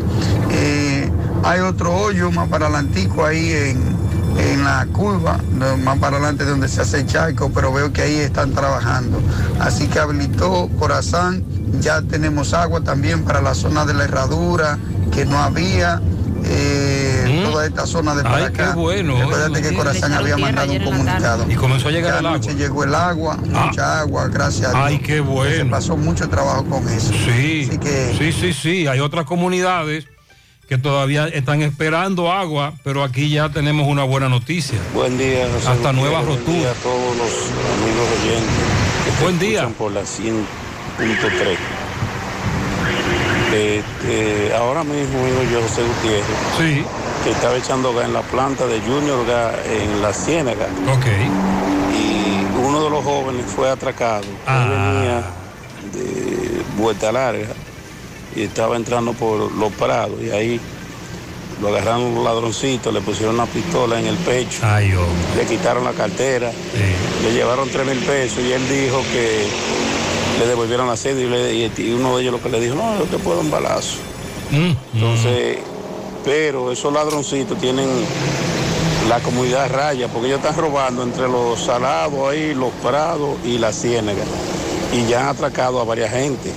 Eh, 0.50 1.10
hay 1.42 1.60
otro 1.60 1.94
hoyo 1.94 2.30
más 2.30 2.48
para 2.48 2.68
el 2.68 2.74
antico 2.74 3.24
ahí 3.24 3.52
en, 3.52 3.94
en 4.38 4.64
la 4.64 4.86
curva, 4.92 5.38
no, 5.52 5.76
más 5.78 5.98
para 5.98 6.16
adelante 6.16 6.44
donde 6.44 6.68
se 6.68 6.80
hace 6.82 7.00
el 7.00 7.06
charco, 7.06 7.50
pero 7.54 7.72
veo 7.72 7.92
que 7.92 8.02
ahí 8.02 8.16
están 8.16 8.52
trabajando. 8.52 9.20
Así 9.60 9.86
que 9.88 9.98
habilitó 9.98 10.68
Corazán, 10.78 11.44
ya 11.80 12.02
tenemos 12.02 12.52
agua 12.54 12.80
también 12.82 13.24
para 13.24 13.40
la 13.40 13.54
zona 13.54 13.84
de 13.84 13.94
la 13.94 14.04
herradura, 14.04 14.78
que 15.12 15.24
no 15.24 15.38
había. 15.38 16.00
eh, 16.46 17.40
Toda 17.50 17.64
esta 17.66 17.86
zona 17.86 18.14
de 18.14 18.22
para 18.22 18.34
Mm. 18.36 18.38
Ay, 18.38 18.44
acá. 18.44 18.68
qué 18.72 18.78
bueno. 18.78 19.16
Recuérdate 19.18 19.62
que 19.62 19.74
Corazán 19.74 20.12
había 20.12 20.36
mandado 20.36 20.72
un 20.72 20.84
comunicado. 20.84 21.46
Y 21.50 21.54
comenzó 21.54 21.88
a 21.88 21.90
llegar 21.90 22.12
Ya 22.14 22.18
el 22.18 22.26
agua. 22.26 22.38
llegó 22.52 22.84
el 22.84 22.94
agua, 22.94 23.36
mucha 23.38 24.00
agua, 24.00 24.28
gracias 24.28 24.66
a 24.66 24.70
Dios. 24.72 24.82
Ay, 24.84 24.98
qué 24.98 25.20
bueno. 25.20 25.56
Se 25.56 25.64
pasó 25.70 25.96
mucho 25.96 26.28
trabajo 26.28 26.64
con 26.66 26.86
eso. 26.88 27.12
Sí, 27.12 27.70
sí, 28.18 28.32
sí, 28.32 28.52
sí. 28.52 28.86
Hay 28.86 29.00
otras 29.00 29.24
comunidades 29.24 30.04
que 30.68 30.78
todavía 30.78 31.26
están 31.28 31.62
esperando 31.62 32.32
agua, 32.32 32.74
pero 32.82 33.02
aquí 33.04 33.28
ya 33.28 33.48
tenemos 33.50 33.86
una 33.86 34.04
buena 34.04 34.28
noticia. 34.28 34.78
Buen 34.94 35.18
día, 35.18 35.46
José 35.52 35.68
Hasta 35.68 35.72
Gutiérrez. 35.72 35.94
nueva 35.96 36.20
Buen 36.22 36.38
rotura. 36.38 36.58
día 36.58 36.70
a 36.70 36.74
todos 36.74 37.16
los 37.16 37.30
amigos 37.76 38.08
oyentes. 38.22 39.16
que 39.18 39.22
Buen 39.24 39.38
día. 39.38 39.68
Por 39.78 39.92
la 39.92 40.00
100.3. 40.02 41.56
Este, 43.54 44.52
ahora 44.54 44.82
mismo 44.82 45.24
digo 45.26 45.42
yo, 45.52 45.62
José 45.62 45.82
Gutiérrez, 45.82 46.86
que 47.22 47.30
estaba 47.30 47.56
echando 47.56 47.94
gas 47.94 48.06
en 48.06 48.12
la 48.14 48.22
planta 48.22 48.66
de 48.66 48.80
Junior 48.80 49.24
Gas 49.26 49.54
en 49.70 50.02
la 50.02 50.12
Ciénaga. 50.12 50.66
Ok. 50.92 51.06
Y 51.96 52.44
uno 52.66 52.82
de 52.84 52.90
los 52.90 53.04
jóvenes 53.04 53.44
fue 53.46 53.70
atracado. 53.70 54.24
Ah. 54.46 54.62
Él 54.64 54.70
venía 54.70 55.22
de 55.92 56.62
vuelta 56.76 57.12
larga 57.12 57.46
y 58.36 58.42
estaba 58.42 58.76
entrando 58.76 59.12
por 59.12 59.50
los 59.52 59.72
prados 59.74 60.20
y 60.22 60.30
ahí 60.30 60.60
lo 61.62 61.68
agarraron 61.68 62.14
los 62.14 62.24
ladroncitos, 62.24 62.92
le 62.92 63.00
pusieron 63.00 63.36
una 63.36 63.46
pistola 63.46 63.98
en 64.00 64.06
el 64.06 64.16
pecho, 64.16 64.58
le 65.36 65.46
quitaron 65.46 65.84
la 65.84 65.92
cartera, 65.92 66.50
le 67.22 67.32
llevaron 67.32 67.68
tres 67.70 67.86
mil 67.86 67.98
pesos 67.98 68.40
y 68.40 68.52
él 68.52 68.68
dijo 68.68 69.00
que 69.12 69.46
le 70.40 70.46
devolvieron 70.48 70.88
la 70.88 70.96
sede 70.96 71.22
y, 71.22 71.26
le- 71.28 71.54
y- 71.54 71.72
y 71.78 71.92
uno 71.92 72.16
de 72.16 72.22
ellos 72.22 72.32
lo 72.34 72.42
que 72.42 72.48
le 72.48 72.60
dijo, 72.60 72.74
no, 72.74 72.98
yo 72.98 73.04
te 73.04 73.18
puedo 73.18 73.40
un 73.40 73.50
balazo. 73.52 73.96
Entonces, 74.94 75.58
pero 76.24 76.72
esos 76.72 76.92
ladroncitos 76.92 77.56
tienen 77.60 77.88
la 79.08 79.20
comunidad 79.20 79.70
raya, 79.70 80.08
porque 80.08 80.28
ellos 80.28 80.40
están 80.40 80.56
robando 80.56 81.02
entre 81.02 81.28
los 81.28 81.60
salados 81.60 82.30
ahí, 82.32 82.52
los 82.54 82.70
prados 82.82 83.36
y 83.44 83.58
la 83.58 83.72
ciénaga. 83.72 84.24
Y 84.92 85.06
ya 85.08 85.20
han 85.22 85.28
atracado 85.28 85.80
a 85.80 85.84
varias 85.84 86.10
gente. 86.10 86.50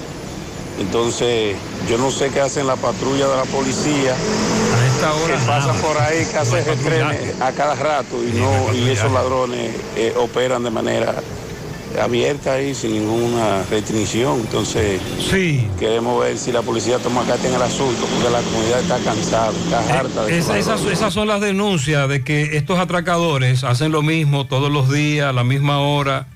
Entonces, 0.79 1.55
yo 1.89 1.97
no 1.97 2.11
sé 2.11 2.29
qué 2.29 2.41
hacen 2.41 2.67
la 2.67 2.75
patrulla 2.75 3.27
de 3.27 3.35
la 3.35 3.43
policía. 3.45 4.13
que 5.27 5.33
pasan 5.45 5.75
por 5.81 5.97
ahí, 5.97 6.25
que 6.25 6.37
hacen 6.37 6.63
trenes 6.83 7.41
a 7.41 7.51
cada 7.51 7.75
rato 7.75 8.15
y 8.23 8.37
no 8.39 8.73
y 8.73 8.89
esos 8.89 9.11
ladrones 9.11 9.71
eh, 9.95 10.13
operan 10.17 10.63
de 10.63 10.69
manera 10.71 11.15
abierta 12.01 12.53
ahí 12.53 12.75
sin 12.75 12.91
ninguna 12.93 13.63
restricción. 13.71 14.39
Entonces, 14.41 15.01
queremos 15.79 16.19
ver 16.19 16.37
si 16.37 16.51
la 16.51 16.61
policía 16.61 16.99
toma 16.99 17.23
carta 17.25 17.47
en 17.47 17.55
el 17.55 17.61
asunto, 17.61 18.05
porque 18.13 18.29
la 18.29 18.41
comunidad 18.41 18.79
está 18.81 18.97
cansada, 18.99 19.51
está 19.51 19.99
harta 19.99 20.25
de 20.25 20.37
Es- 20.37 20.49
esas 20.49 21.13
son 21.13 21.27
las 21.27 21.41
denuncias 21.41 22.07
de 22.07 22.23
que 22.23 22.55
estos 22.57 22.77
atracadores 22.79 23.63
hacen 23.63 23.91
lo 23.91 24.01
mismo 24.03 24.45
todos 24.45 24.71
los 24.71 24.91
días, 24.91 25.27
a 25.27 25.33
la 25.33 25.43
misma 25.43 25.79
hora, 25.79 26.27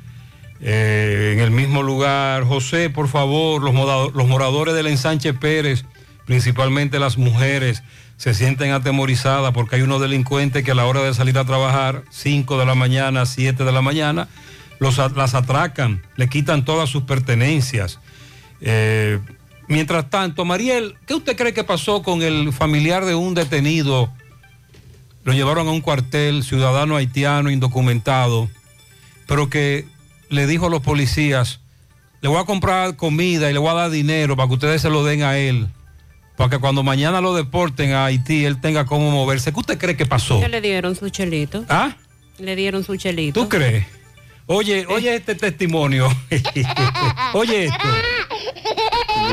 eh, 0.62 1.32
en 1.34 1.40
el 1.40 1.52
mismo 1.52 1.84
lugar. 1.84 2.44
José, 2.44 2.90
por 2.90 3.08
favor, 3.08 3.62
los, 3.64 3.74
moda- 3.74 4.12
los 4.14 4.28
moradores 4.28 4.74
del 4.76 4.88
ensanche 4.88 5.34
Pérez, 5.34 5.86
principalmente 6.26 7.00
las 7.00 7.18
mujeres, 7.18 7.84
se 8.18 8.34
sienten 8.36 8.72
atemorizadas 8.72 9.52
porque 9.54 9.78
hay 9.78 9.82
unos 9.82 10.00
delincuentes 10.00 10.64
que 10.64 10.72
a 10.72 10.76
la 10.76 10.86
hora 10.86 11.02
de 11.02 11.14
salir 11.14 11.38
a 11.40 11.46
trabajar, 11.46 12.04
5 12.12 12.60
de 12.60 12.66
la 12.66 12.76
mañana, 12.76 13.26
7 13.26 13.64
de 13.64 13.72
la 13.72 13.82
mañana, 13.82 14.28
los, 14.80 14.98
las 15.16 15.34
atracan, 15.34 16.04
le 16.18 16.30
quitan 16.30 16.64
todas 16.64 16.90
sus 16.90 17.04
pertenencias. 17.04 18.00
Eh, 18.62 19.20
mientras 19.68 20.10
tanto, 20.12 20.46
Mariel, 20.46 20.96
¿qué 21.08 21.16
usted 21.16 21.36
cree 21.36 21.54
que 21.54 21.64
pasó 21.64 22.04
con 22.04 22.22
el 22.22 22.54
familiar 22.54 23.06
de 23.06 23.16
un 23.16 23.34
detenido? 23.34 24.12
Lo 25.24 25.34
llevaron 25.34 25.68
a 25.68 25.72
un 25.72 25.82
cuartel, 25.82 26.44
ciudadano 26.44 26.96
haitiano, 26.96 27.50
indocumentado, 27.52 28.50
pero 29.28 29.50
que 29.50 29.86
le 30.32 30.48
dijo 30.48 30.68
a 30.68 30.70
los 30.70 30.82
policías, 30.82 31.60
le 32.22 32.30
voy 32.30 32.42
a 32.42 32.46
comprar 32.46 32.96
comida 32.96 33.50
y 33.50 33.54
le 33.54 33.60
voy 33.60 33.70
a 33.70 33.74
dar 33.74 33.92
dinero 33.92 34.36
para 34.36 34.48
que 34.48 34.54
ustedes 34.56 34.82
se 34.82 34.90
lo 34.90 35.04
den 35.04 35.24
a 35.24 35.38
él, 35.38 35.68
para 36.38 36.50
que 36.50 36.58
cuando 36.58 36.84
mañana 36.84 37.20
lo 37.20 37.36
deporten 37.36 37.92
a 37.92 38.06
Haití, 38.06 38.46
él 38.46 38.62
tenga 38.62 38.86
cómo 38.86 39.12
moverse. 39.12 39.52
¿Qué 39.52 39.60
usted 39.60 39.78
cree 39.78 39.98
que 39.98 40.06
pasó? 40.06 40.40
Que 40.40 40.48
le 40.48 40.62
dieron 40.62 40.96
su 40.96 41.10
chelito. 41.10 41.66
¿Ah? 41.68 41.98
Le 42.40 42.56
dieron 42.56 42.84
su 42.84 42.96
chelito. 42.96 43.42
¿Tú 43.42 43.50
crees? 43.50 43.86
Oye, 44.48 44.86
oye 44.88 45.16
este 45.16 45.36
testimonio. 45.36 46.08
oye 47.34 47.66
esto. 47.66 47.88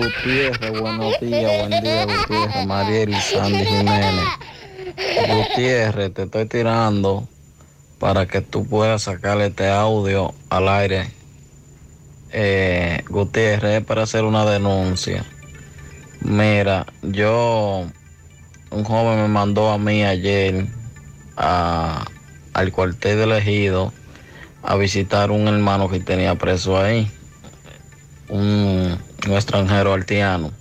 Gutiérrez, 0.00 0.80
buenos 0.80 1.20
días, 1.20 1.68
buen 1.68 1.82
día, 1.82 2.06
Gutiérrez, 2.06 2.66
Mariel 2.66 3.10
y 3.10 3.20
Sandy 3.20 3.64
Jiménez. 3.64 4.26
Gutiérrez, 5.28 6.12
te 6.12 6.22
estoy 6.24 6.46
tirando 6.46 7.28
para 7.98 8.26
que 8.26 8.40
tú 8.40 8.64
puedas 8.64 9.02
sacarle 9.02 9.46
este 9.46 9.68
audio 9.68 10.34
al 10.50 10.68
aire. 10.68 11.10
Eh, 12.30 13.02
Gutiérrez, 13.08 13.84
para 13.84 14.02
hacer 14.02 14.24
una 14.24 14.44
denuncia. 14.44 15.24
Mira, 16.20 16.86
yo, 17.02 17.86
un 18.70 18.84
joven 18.84 19.22
me 19.22 19.28
mandó 19.28 19.70
a 19.70 19.78
mí 19.78 20.04
ayer 20.04 20.66
a- 21.36 22.04
al 22.54 22.72
cuartel 22.72 23.18
de 23.18 23.24
elegido 23.24 23.92
a 24.62 24.76
visitar 24.76 25.30
un 25.30 25.48
hermano 25.48 25.88
que 25.88 26.00
tenía 26.00 26.34
preso 26.34 26.78
ahí, 26.78 27.10
un, 28.28 28.98
extranjero 29.30 29.94
haitiano. 29.94 30.52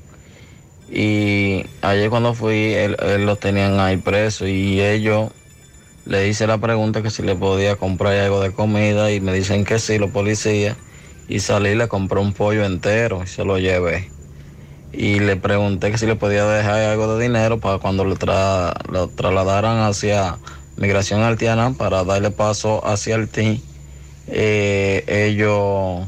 Y 0.89 1.65
ayer 1.81 2.09
cuando 2.09 2.33
fui, 2.33 2.73
él, 2.73 2.95
él 3.01 3.25
lo 3.25 3.35
tenían 3.35 3.79
ahí 3.79 3.97
preso 3.97 4.47
y 4.47 4.79
ellos 4.79 5.31
le 6.07 6.29
hice 6.29 6.47
la 6.47 6.57
pregunta 6.57 7.03
que 7.03 7.09
si 7.09 7.21
le 7.21 7.35
podía 7.35 7.75
comprar 7.75 8.13
algo 8.13 8.39
de 8.39 8.53
comida 8.53 9.11
y 9.11 9.19
me 9.19 9.33
dicen 9.33 9.65
que 9.65 9.77
sí, 9.77 9.97
los 9.97 10.11
policías. 10.11 10.77
Y 11.27 11.41
salí 11.41 11.75
le 11.75 11.89
compré 11.89 12.21
un 12.21 12.31
pollo 12.31 12.63
entero 12.63 13.23
y 13.23 13.27
se 13.27 13.43
lo 13.43 13.59
llevé. 13.59 14.09
Y 14.93 15.19
le 15.19 15.35
pregunté 15.35 15.91
que 15.91 15.97
si 15.97 16.05
le 16.05 16.15
podía 16.15 16.45
dejar 16.45 16.79
algo 16.79 17.17
de 17.17 17.23
dinero 17.23 17.59
para 17.59 17.79
cuando 17.79 18.05
lo, 18.05 18.15
lo 18.89 19.07
trasladaran 19.09 19.79
hacia 19.79 20.37
migración 20.77 21.23
haitiana 21.23 21.73
para 21.73 22.05
darle 22.05 22.31
paso 22.31 22.87
hacia 22.87 23.17
Haití. 23.17 23.61
Eh, 24.27 25.03
ellos, 25.07 26.07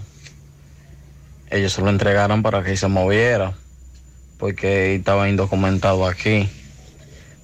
ellos 1.50 1.74
se 1.74 1.82
lo 1.82 1.90
entregaron 1.90 2.42
para 2.42 2.64
que 2.64 2.78
se 2.78 2.88
moviera 2.88 3.54
porque 4.38 4.96
estaba 4.96 5.28
indocumentado 5.28 6.08
aquí. 6.08 6.48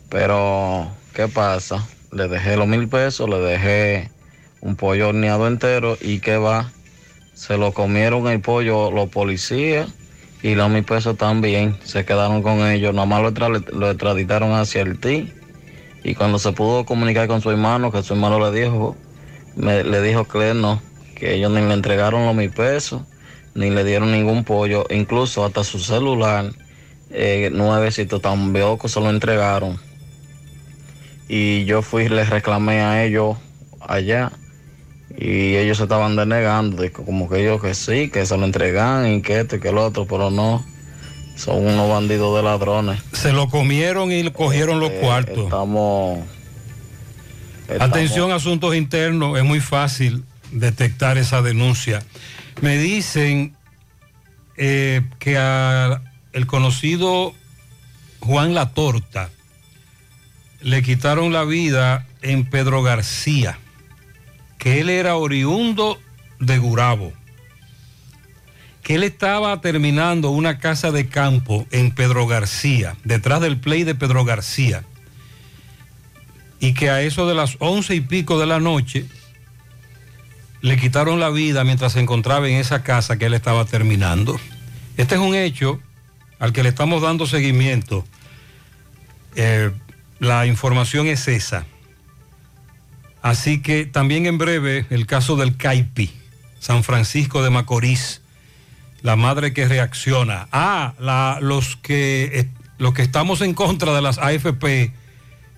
Pero, 0.10 0.90
¿qué 1.14 1.28
pasa? 1.28 1.86
Le 2.12 2.28
dejé 2.28 2.56
los 2.58 2.68
mil 2.68 2.88
pesos, 2.88 3.30
le 3.30 3.38
dejé 3.40 4.10
un 4.62 4.76
pollo 4.76 5.10
horneado 5.10 5.48
entero 5.48 5.98
y 6.02 6.20
¿qué 6.20 6.38
va? 6.38 6.72
Se 7.34 7.58
lo 7.58 7.74
comieron 7.74 8.28
el 8.28 8.40
pollo 8.42 8.92
los 8.92 9.10
policías 9.10 9.90
y 10.42 10.56
los 10.56 10.70
mil 10.70 10.84
pesos 10.84 11.18
también. 11.18 11.78
Se 11.84 12.06
quedaron 12.06 12.42
con 12.42 12.66
ellos, 12.66 12.94
nada 12.94 13.06
más 13.06 13.22
lo, 13.22 13.32
tra- 13.34 13.66
lo 13.72 13.90
extraditaron 13.90 14.54
hacia 14.54 14.82
el 14.82 15.00
TI. 15.00 15.34
Y 16.04 16.16
cuando 16.16 16.38
se 16.40 16.52
pudo 16.52 16.86
comunicar 16.86 17.28
con 17.28 17.42
su 17.42 17.50
hermano, 17.50 17.92
que 17.92 18.04
su 18.04 18.14
hermano 18.14 18.40
le 18.40 18.58
dijo, 18.58 18.96
me- 19.56 19.84
le 19.84 20.02
dijo 20.02 20.26
que 20.28 20.54
no, 20.54 20.82
que 21.16 21.34
ellos 21.36 21.52
ni 21.52 21.62
le 21.62 21.74
entregaron 21.74 22.26
los 22.26 22.36
mil 22.36 22.52
pesos, 22.52 23.02
ni 23.56 23.72
le 23.72 23.84
dieron 23.84 24.12
ningún 24.12 24.44
pollo, 24.44 24.86
incluso 24.90 25.44
hasta 25.44 25.64
su 25.64 25.80
celular, 25.80 26.52
eh, 27.10 27.50
nuevecito 27.52 28.20
tan 28.20 28.54
veo 28.54 28.78
que 28.78 28.88
se 28.88 29.00
lo 29.02 29.10
entregaron. 29.10 29.80
Y 31.28 31.66
yo 31.66 31.82
fui 31.82 32.04
y 32.04 32.10
les 32.10 32.30
reclamé 32.30 32.82
a 32.82 33.04
ellos 33.04 33.38
allá. 33.82 34.32
Y 35.18 35.56
ellos 35.56 35.78
se 35.78 35.84
estaban 35.84 36.16
denegando, 36.16 36.84
como 36.92 37.30
que 37.30 37.42
ellos 37.42 37.62
que 37.62 37.74
sí, 37.74 38.10
que 38.10 38.26
se 38.26 38.38
lo 38.38 38.46
entregan 38.46 39.08
y 39.12 39.22
que 39.22 39.40
esto 39.40 39.56
y 39.56 39.60
que 39.60 39.70
el 39.70 39.78
otro, 39.78 40.06
pero 40.06 40.30
no. 40.30 40.66
Son 41.36 41.66
unos 41.66 41.90
bandidos 41.90 42.36
de 42.38 42.44
ladrones. 42.44 43.02
Se 43.12 43.34
lo 43.34 43.50
comieron 43.50 44.12
y 44.12 44.30
cogieron 44.32 44.80
los 44.80 44.92
Eh, 44.92 45.00
cuartos. 45.02 45.46
Estamos. 45.46 46.20
Atención, 47.80 48.32
asuntos 48.32 48.76
internos, 48.76 49.38
es 49.38 49.44
muy 49.44 49.60
fácil 49.60 50.24
detectar 50.52 51.18
esa 51.18 51.42
denuncia. 51.42 52.04
Me 52.62 52.78
dicen 52.78 53.56
eh, 54.56 55.02
que 55.20 55.38
a 55.38 56.02
el 56.32 56.46
conocido 56.48 57.34
Juan 58.20 58.54
Latorta 58.54 59.30
le 60.66 60.82
quitaron 60.82 61.32
la 61.32 61.44
vida 61.44 62.08
en 62.24 62.44
Pedro 62.44 62.82
García, 62.82 63.60
que 64.58 64.82
él 64.82 64.90
era 64.90 65.16
oriundo 65.16 66.00
de 66.40 66.58
Gurabo, 66.58 67.14
que 68.82 68.96
él 68.96 69.04
estaba 69.04 69.62
terminando 69.62 70.32
una 70.32 70.58
casa 70.58 70.90
de 70.90 71.08
campo 71.08 71.68
en 71.70 71.92
Pedro 71.92 72.26
García, 72.26 72.96
detrás 73.04 73.42
del 73.42 73.60
play 73.60 73.84
de 73.84 73.94
Pedro 73.94 74.26
García 74.26 74.84
y 76.60 76.74
que 76.74 76.90
a 76.90 77.04
eso 77.04 77.28
de 77.28 77.36
las 77.36 77.58
once 77.60 77.94
y 77.94 78.02
pico 78.02 78.40
de 78.40 78.48
la 78.48 78.60
noche 78.60 79.06
le 80.62 80.78
quitaron 80.78 81.20
la 81.20 81.30
vida 81.30 81.64
mientras 81.64 81.94
se 81.94 82.00
encontraba 82.00 82.50
en 82.50 82.56
esa 82.56 82.82
casa 82.82 83.18
que 83.20 83.28
él 83.28 83.36
estaba 83.36 83.66
terminando. 83.66 84.40
Este 84.98 85.14
es 85.14 85.22
un 85.22 85.36
hecho 85.36 85.80
al 86.40 86.54
que 86.54 86.64
le 86.64 86.70
estamos 86.70 87.04
dando 87.04 87.28
seguimiento. 87.28 88.04
Eh, 89.36 89.70
la 90.20 90.46
información 90.46 91.08
es 91.08 91.28
esa. 91.28 91.66
Así 93.22 93.62
que 93.62 93.86
también 93.86 94.26
en 94.28 94.38
breve 94.38 94.86
el 94.90 95.08
caso 95.08 95.36
del 95.36 95.58
Caipi, 95.58 96.12
San 96.60 96.84
Francisco 96.84 97.42
de 97.44 97.50
Macorís, 97.50 98.22
la 99.02 99.16
madre 99.16 99.54
que 99.54 99.68
reacciona. 99.68 100.48
Ah, 100.52 100.94
la- 101.00 101.40
los, 101.42 101.76
que, 101.76 102.26
eh, 102.40 102.48
los 102.78 102.94
que 102.94 103.02
estamos 103.02 103.42
en 103.42 103.54
contra 103.54 103.94
de 103.94 104.02
las 104.02 104.18
AFP, 104.20 104.92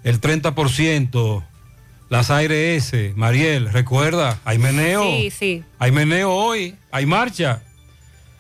el 0.04 0.22
30%, 0.22 1.44
las 2.10 2.30
ARS, 2.30 2.94
Mariel, 3.16 3.70
recuerda, 3.72 4.40
hay 4.46 4.58
meneo. 4.60 5.04
Sí, 5.04 5.30
sí. 5.32 5.64
Hay 5.80 5.92
meneo 5.92 6.32
hoy, 6.34 6.76
hay 6.92 7.06
marcha. 7.06 7.62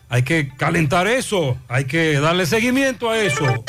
Hay 0.09 0.23
que 0.23 0.49
calentar 0.55 1.05
eso, 1.07 1.57
hay 1.67 1.83
que 1.83 2.13
darle 2.21 2.45
seguimiento 2.45 3.09
a 3.09 3.19
eso. 3.19 3.65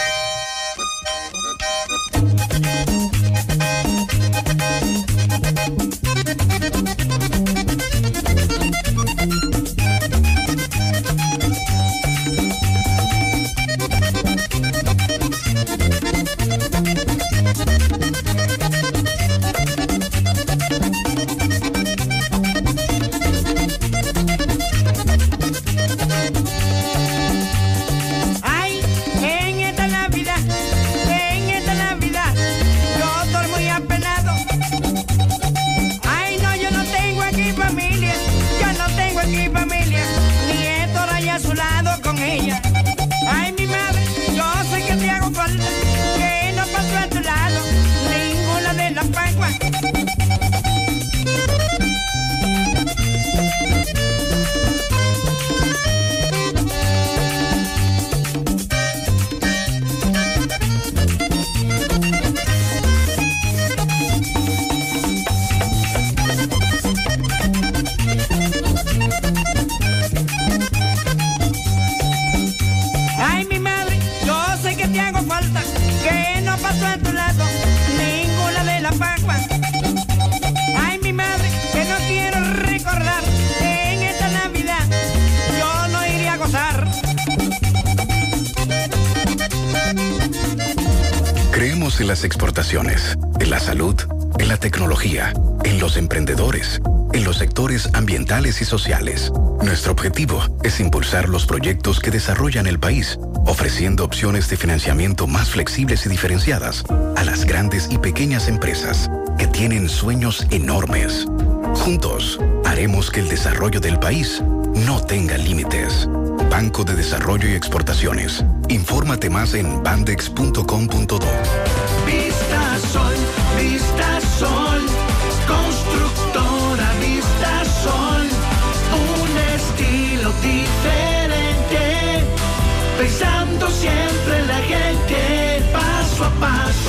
En 91.99 92.07
las 92.07 92.23
exportaciones, 92.23 93.19
en 93.41 93.51
la 93.51 93.59
salud, 93.59 93.97
en 94.39 94.47
la 94.47 94.57
tecnología, 94.57 95.33
en 95.65 95.81
los 95.81 95.97
emprendedores, 95.97 96.81
en 97.13 97.25
los 97.25 97.39
sectores 97.39 97.91
ambientales 97.93 98.63
y 98.63 98.65
sociales. 98.65 99.33
Nuestro 99.63 99.93
objetivo 99.93 100.41
es 100.63 100.79
impulsar 100.79 101.29
los 101.29 101.45
proyectos 101.45 101.99
que 101.99 102.13
desarrollan 102.13 102.69
el 102.69 102.79
país, 102.79 103.19
ofreciendo 103.47 104.05
opciones 104.05 104.49
de 104.49 104.57
financiamiento 104.57 105.27
más 105.27 105.51
flexibles 105.51 106.07
y 106.07 106.09
diferenciadas 106.09 106.85
a 107.17 107.25
las 107.25 107.45
grandes 107.45 107.89
y 107.91 107.99
pequeñas 107.99 108.47
empresas 108.47 109.11
que 109.37 109.49
tienen 109.49 109.89
sueños 109.89 110.47
enormes. 110.51 111.27
Juntos, 111.75 112.39
haremos 112.65 113.11
que 113.11 113.21
el 113.21 113.29
desarrollo 113.29 113.81
del 113.81 113.99
país 113.99 114.41
no 114.75 115.03
tenga 115.03 115.37
límites. 115.37 116.09
Banco 116.49 116.85
de 116.85 116.95
Desarrollo 116.95 117.49
y 117.49 117.55
Exportaciones. 117.55 118.45
Infórmate 118.69 119.31
más 119.31 119.55
en 119.55 119.83
bandex.com.do. 119.83 121.98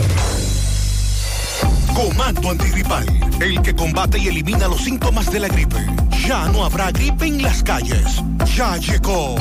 Comando 1.99 2.51
antigripal, 2.51 3.05
el 3.41 3.61
que 3.61 3.75
combate 3.75 4.19
y 4.19 4.29
elimina 4.29 4.69
los 4.69 4.85
síntomas 4.85 5.29
de 5.33 5.41
la 5.41 5.49
gripe. 5.49 5.85
Ya 6.25 6.47
no 6.47 6.63
habrá 6.63 6.91
gripe 6.91 7.25
en 7.25 7.41
las 7.41 7.61
calles. 7.61 8.23
Ya 8.55 8.77
llegó. 8.77 9.35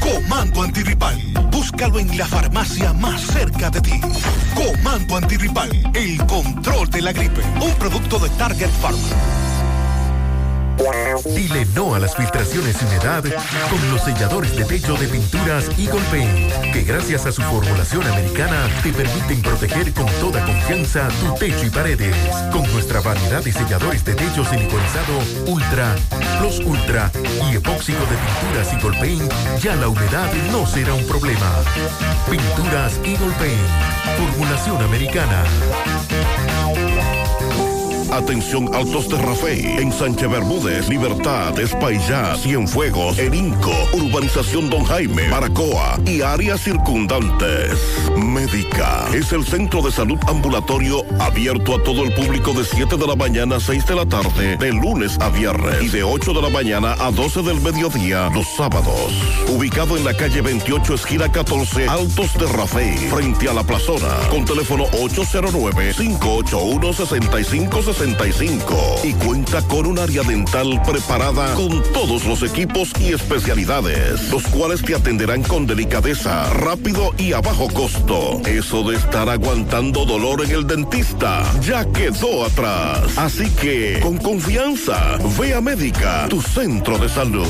Comando 0.00 0.64
antigripal. 0.64 1.18
Búscalo 1.50 1.98
en 1.98 2.18
la 2.18 2.26
farmacia 2.26 2.92
más 2.92 3.22
cerca 3.22 3.70
de 3.70 3.80
ti. 3.80 4.00
Comando 4.54 5.16
antigripal, 5.16 5.70
el 5.94 6.18
control 6.26 6.90
de 6.90 7.00
la 7.00 7.12
gripe. 7.12 7.40
Un 7.62 7.72
producto 7.76 8.18
de 8.18 8.28
Target 8.28 8.70
Pharma. 8.82 9.43
Dile 11.24 11.66
no 11.74 11.94
a 11.94 11.98
las 11.98 12.14
filtraciones 12.14 12.76
y 12.80 12.84
humedad 12.84 13.24
con 13.70 13.90
los 13.90 14.02
selladores 14.02 14.54
de 14.54 14.64
techo 14.64 14.94
de 14.94 15.08
pinturas 15.08 15.70
Eagle 15.78 16.02
Paint, 16.10 16.72
que 16.72 16.82
gracias 16.82 17.24
a 17.24 17.32
su 17.32 17.40
formulación 17.42 18.06
americana 18.06 18.68
te 18.82 18.92
permiten 18.92 19.40
proteger 19.40 19.92
con 19.94 20.06
toda 20.20 20.44
confianza 20.44 21.08
tu 21.20 21.34
techo 21.36 21.64
y 21.64 21.70
paredes. 21.70 22.14
Con 22.52 22.70
nuestra 22.72 23.00
variedad 23.00 23.42
de 23.42 23.52
selladores 23.52 24.04
de 24.04 24.14
techo 24.14 24.44
siliconizado 24.44 25.18
Ultra, 25.46 25.94
Plus 26.38 26.58
Ultra 26.60 27.10
y 27.50 27.56
epóxico 27.56 28.00
de 28.00 28.16
pinturas 28.16 28.72
Eagle 28.72 28.98
Paint, 28.98 29.60
ya 29.62 29.76
la 29.76 29.88
humedad 29.88 30.30
no 30.52 30.66
será 30.66 30.92
un 30.92 31.06
problema. 31.06 31.50
Pinturas 32.30 33.00
Eagle 33.04 33.32
Paint, 33.38 34.18
formulación 34.18 34.82
americana. 34.82 35.44
Atención 38.14 38.72
Altos 38.72 39.08
de 39.08 39.16
Rafey, 39.16 39.64
en 39.78 39.92
Sánchez 39.92 40.30
Bermúdez, 40.30 40.88
Libertad, 40.88 41.58
Espaillá, 41.58 42.36
Cienfuegos, 42.36 43.18
Erinco, 43.18 43.72
Urbanización 43.92 44.70
Don 44.70 44.84
Jaime, 44.84 45.26
Maracoa 45.28 45.98
y 46.06 46.20
áreas 46.20 46.60
circundantes. 46.60 47.76
Médica 48.16 49.04
es 49.12 49.32
el 49.32 49.44
centro 49.44 49.82
de 49.82 49.90
salud 49.90 50.16
ambulatorio 50.28 51.04
abierto 51.18 51.74
a 51.74 51.82
todo 51.82 52.04
el 52.04 52.12
público 52.14 52.52
de 52.52 52.64
7 52.64 52.96
de 52.96 53.04
la 53.04 53.16
mañana 53.16 53.56
a 53.56 53.60
6 53.60 53.84
de 53.84 53.94
la 53.96 54.06
tarde, 54.06 54.56
de 54.58 54.72
lunes 54.72 55.18
a 55.20 55.28
viernes 55.30 55.82
y 55.82 55.88
de 55.88 56.04
8 56.04 56.34
de 56.34 56.42
la 56.42 56.50
mañana 56.50 56.94
a 57.00 57.10
12 57.10 57.42
del 57.42 57.60
mediodía 57.62 58.30
los 58.32 58.46
sábados. 58.56 59.12
Ubicado 59.48 59.96
en 59.96 60.04
la 60.04 60.14
calle 60.14 60.40
28, 60.40 60.94
esquina 60.94 61.32
14, 61.32 61.88
Altos 61.88 62.32
de 62.34 62.46
Rafey, 62.46 62.96
frente 62.96 63.48
a 63.48 63.54
la 63.54 63.64
plazona, 63.64 64.14
con 64.30 64.44
teléfono 64.44 64.84
809 65.02 65.94
581 65.96 66.92
6560 66.92 68.03
65 68.04 69.00
y 69.02 69.14
cuenta 69.14 69.62
con 69.62 69.86
un 69.86 69.98
área 69.98 70.22
dental 70.22 70.78
preparada 70.86 71.54
con 71.54 71.82
todos 71.94 72.26
los 72.26 72.42
equipos 72.42 72.92
y 73.00 73.14
especialidades, 73.14 74.30
los 74.30 74.42
cuales 74.48 74.82
te 74.82 74.94
atenderán 74.94 75.42
con 75.42 75.66
delicadeza, 75.66 76.50
rápido 76.50 77.14
y 77.16 77.32
a 77.32 77.40
bajo 77.40 77.66
costo. 77.68 78.42
Eso 78.44 78.82
de 78.82 78.96
estar 78.96 79.30
aguantando 79.30 80.04
dolor 80.04 80.44
en 80.44 80.50
el 80.50 80.66
dentista 80.66 81.42
ya 81.62 81.90
quedó 81.92 82.44
atrás. 82.44 83.16
Así 83.16 83.48
que, 83.52 84.00
con 84.02 84.18
confianza, 84.18 85.16
ve 85.38 85.54
a 85.54 85.62
Médica, 85.62 86.26
tu 86.28 86.42
centro 86.42 86.98
de 86.98 87.08
salud. 87.08 87.46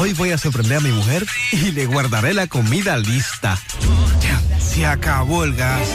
Hoy 0.00 0.14
voy 0.14 0.30
a 0.30 0.38
sorprender 0.38 0.78
a 0.78 0.80
mi 0.80 0.92
mujer 0.92 1.26
y 1.52 1.72
le 1.72 1.84
guardaré 1.84 2.32
la 2.32 2.46
comida 2.46 2.96
lista. 2.96 3.58
Ya, 4.22 4.40
se 4.58 4.86
acabó 4.86 5.44
el 5.44 5.54
gas. 5.54 5.90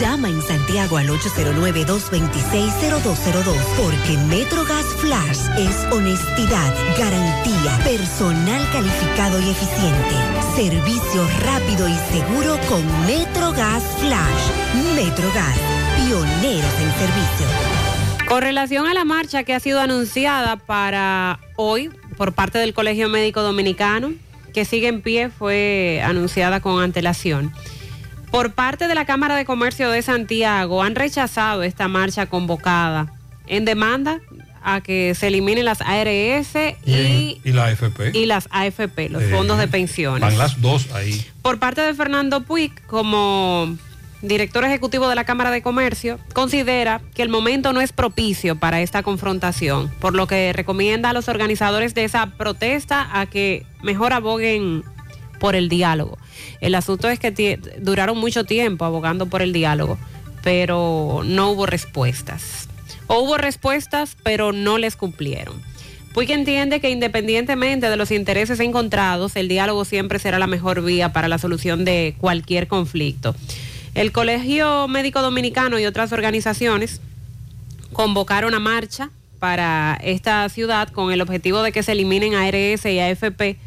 Llama 0.00 0.28
en 0.28 0.42
Santiago 0.42 0.98
al 0.98 1.08
809-226-0202 1.08 3.54
porque 3.78 4.18
MetroGas 4.28 4.84
Flash 4.96 5.38
es 5.56 5.86
honestidad, 5.90 6.74
garantía, 6.98 7.78
personal 7.82 8.62
calificado 8.72 9.40
y 9.40 9.48
eficiente, 9.48 10.14
servicio 10.54 11.26
rápido 11.40 11.88
y 11.88 11.94
seguro 12.12 12.60
con 12.68 12.84
MetroGas 13.06 13.82
Flash. 13.98 14.50
MetroGas, 14.94 15.58
pioneros 15.96 16.74
en 16.80 16.92
servicio. 16.98 17.46
Con 18.28 18.42
relación 18.42 18.86
a 18.86 18.92
la 18.92 19.06
marcha 19.06 19.44
que 19.44 19.54
ha 19.54 19.60
sido 19.60 19.80
anunciada 19.80 20.56
para 20.56 21.40
hoy 21.56 21.88
por 22.18 22.34
parte 22.34 22.58
del 22.58 22.74
Colegio 22.74 23.08
Médico 23.08 23.40
Dominicano, 23.40 24.12
que 24.52 24.66
sigue 24.66 24.88
en 24.88 25.00
pie, 25.00 25.30
fue 25.30 26.02
anunciada 26.04 26.60
con 26.60 26.82
antelación. 26.82 27.54
Por 28.36 28.52
parte 28.52 28.86
de 28.86 28.94
la 28.94 29.06
Cámara 29.06 29.34
de 29.34 29.46
Comercio 29.46 29.88
de 29.88 30.02
Santiago 30.02 30.82
han 30.82 30.94
rechazado 30.94 31.62
esta 31.62 31.88
marcha 31.88 32.26
convocada 32.26 33.10
en 33.46 33.64
demanda 33.64 34.20
a 34.62 34.82
que 34.82 35.14
se 35.14 35.28
eliminen 35.28 35.64
las 35.64 35.80
ARS 35.80 36.54
y, 36.84 37.40
Y 37.42 37.52
la 37.52 37.64
AFP. 37.64 38.10
y 38.12 38.26
las 38.26 38.46
AFP, 38.50 39.08
los 39.08 39.22
Eh, 39.22 39.30
fondos 39.30 39.56
de 39.56 39.68
pensiones. 39.68 40.20
Van 40.20 40.36
las 40.36 40.60
dos 40.60 40.92
ahí. 40.92 41.18
Por 41.40 41.58
parte 41.58 41.80
de 41.80 41.94
Fernando 41.94 42.42
Puig, 42.42 42.72
como 42.86 43.74
director 44.20 44.64
ejecutivo 44.64 45.08
de 45.08 45.14
la 45.14 45.24
Cámara 45.24 45.50
de 45.50 45.62
Comercio, 45.62 46.18
considera 46.34 47.00
que 47.14 47.22
el 47.22 47.30
momento 47.30 47.72
no 47.72 47.80
es 47.80 47.92
propicio 47.94 48.56
para 48.56 48.82
esta 48.82 49.02
confrontación, 49.02 49.90
por 49.98 50.14
lo 50.14 50.26
que 50.26 50.52
recomienda 50.52 51.08
a 51.08 51.12
los 51.14 51.30
organizadores 51.30 51.94
de 51.94 52.04
esa 52.04 52.26
protesta 52.26 53.08
a 53.18 53.24
que 53.24 53.64
mejor 53.82 54.12
aboguen 54.12 54.84
por 55.38 55.56
el 55.56 55.68
diálogo. 55.68 56.18
El 56.60 56.74
asunto 56.74 57.08
es 57.08 57.18
que 57.18 57.58
duraron 57.78 58.18
mucho 58.18 58.44
tiempo 58.44 58.84
abogando 58.84 59.26
por 59.26 59.42
el 59.42 59.52
diálogo, 59.52 59.98
pero 60.42 61.22
no 61.24 61.50
hubo 61.50 61.66
respuestas. 61.66 62.68
O 63.06 63.20
hubo 63.20 63.38
respuestas, 63.38 64.16
pero 64.22 64.52
no 64.52 64.78
les 64.78 64.96
cumplieron. 64.96 65.60
Puig 66.12 66.30
entiende 66.30 66.80
que 66.80 66.88
independientemente 66.88 67.90
de 67.90 67.96
los 67.96 68.10
intereses 68.10 68.58
encontrados, 68.60 69.36
el 69.36 69.48
diálogo 69.48 69.84
siempre 69.84 70.18
será 70.18 70.38
la 70.38 70.46
mejor 70.46 70.82
vía 70.82 71.12
para 71.12 71.28
la 71.28 71.36
solución 71.36 71.84
de 71.84 72.14
cualquier 72.18 72.68
conflicto. 72.68 73.36
El 73.94 74.12
Colegio 74.12 74.88
Médico 74.88 75.20
Dominicano 75.20 75.78
y 75.78 75.84
otras 75.84 76.12
organizaciones 76.12 77.00
convocaron 77.92 78.54
a 78.54 78.60
marcha 78.60 79.10
para 79.38 79.98
esta 80.02 80.48
ciudad 80.48 80.88
con 80.88 81.12
el 81.12 81.20
objetivo 81.20 81.62
de 81.62 81.72
que 81.72 81.82
se 81.82 81.92
eliminen 81.92 82.34
ARS 82.34 82.86
y 82.86 82.98
AFP, 82.98 83.58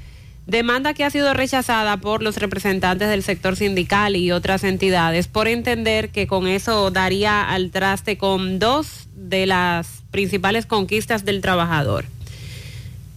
demanda 0.50 0.94
que 0.94 1.04
ha 1.04 1.10
sido 1.10 1.34
rechazada 1.34 1.98
por 1.98 2.24
los 2.24 2.38
representantes 2.38 3.10
del 3.10 3.24
sector 3.24 3.56
sindical 3.56 4.16
y 4.16 4.32
otras 4.32 4.64
entidades 4.64 5.28
por 5.28 5.48
entender 5.48 6.10
que 6.10 6.28
con 6.28 6.48
eso 6.48 6.90
daría 6.92 7.48
al 7.48 7.72
traste 7.72 8.18
con 8.18 8.60
dos 8.60 9.08
de 9.16 9.46
las 9.46 10.02
principales 10.12 10.66
conquistas 10.66 11.24
del 11.24 11.42
trabajador. 11.42 12.06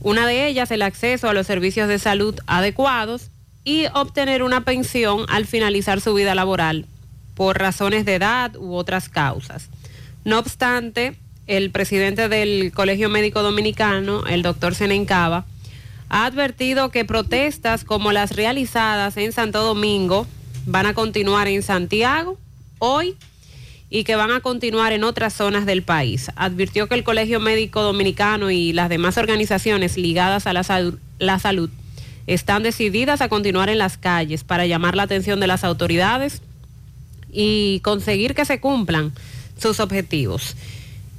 Una 0.00 0.26
de 0.26 0.46
ellas, 0.46 0.70
el 0.70 0.82
acceso 0.82 1.28
a 1.28 1.32
los 1.32 1.46
servicios 1.46 1.88
de 1.88 1.98
salud 1.98 2.38
adecuados 2.46 3.28
y 3.64 3.86
obtener 3.94 4.42
una 4.42 4.64
pensión 4.64 5.24
al 5.28 5.46
finalizar 5.46 6.00
su 6.00 6.12
vida 6.14 6.34
laboral 6.34 6.86
por 7.34 7.58
razones 7.58 8.04
de 8.04 8.16
edad 8.16 8.54
u 8.56 8.74
otras 8.74 9.08
causas. 9.08 9.68
No 10.24 10.38
obstante, 10.38 11.14
el 11.46 11.70
presidente 11.70 12.28
del 12.28 12.72
Colegio 12.72 13.08
Médico 13.08 13.42
Dominicano, 13.42 14.26
el 14.26 14.42
doctor 14.42 14.74
Senencaba, 14.74 15.46
ha 16.12 16.26
advertido 16.26 16.90
que 16.90 17.06
protestas 17.06 17.84
como 17.84 18.12
las 18.12 18.36
realizadas 18.36 19.16
en 19.16 19.32
Santo 19.32 19.62
Domingo 19.62 20.26
van 20.66 20.84
a 20.84 20.92
continuar 20.92 21.48
en 21.48 21.62
Santiago 21.62 22.38
hoy 22.78 23.16
y 23.88 24.04
que 24.04 24.14
van 24.14 24.30
a 24.30 24.40
continuar 24.40 24.92
en 24.92 25.04
otras 25.04 25.32
zonas 25.32 25.64
del 25.64 25.82
país. 25.82 26.30
Advirtió 26.36 26.86
que 26.86 26.96
el 26.96 27.02
Colegio 27.02 27.40
Médico 27.40 27.80
Dominicano 27.80 28.50
y 28.50 28.74
las 28.74 28.90
demás 28.90 29.16
organizaciones 29.16 29.96
ligadas 29.96 30.46
a 30.46 30.52
la 30.52 30.92
la 31.18 31.38
salud 31.38 31.70
están 32.26 32.62
decididas 32.62 33.22
a 33.22 33.30
continuar 33.30 33.70
en 33.70 33.78
las 33.78 33.96
calles 33.96 34.44
para 34.44 34.66
llamar 34.66 34.94
la 34.94 35.04
atención 35.04 35.40
de 35.40 35.46
las 35.46 35.64
autoridades 35.64 36.42
y 37.32 37.80
conseguir 37.80 38.34
que 38.34 38.44
se 38.44 38.60
cumplan 38.60 39.12
sus 39.58 39.80
objetivos. 39.80 40.56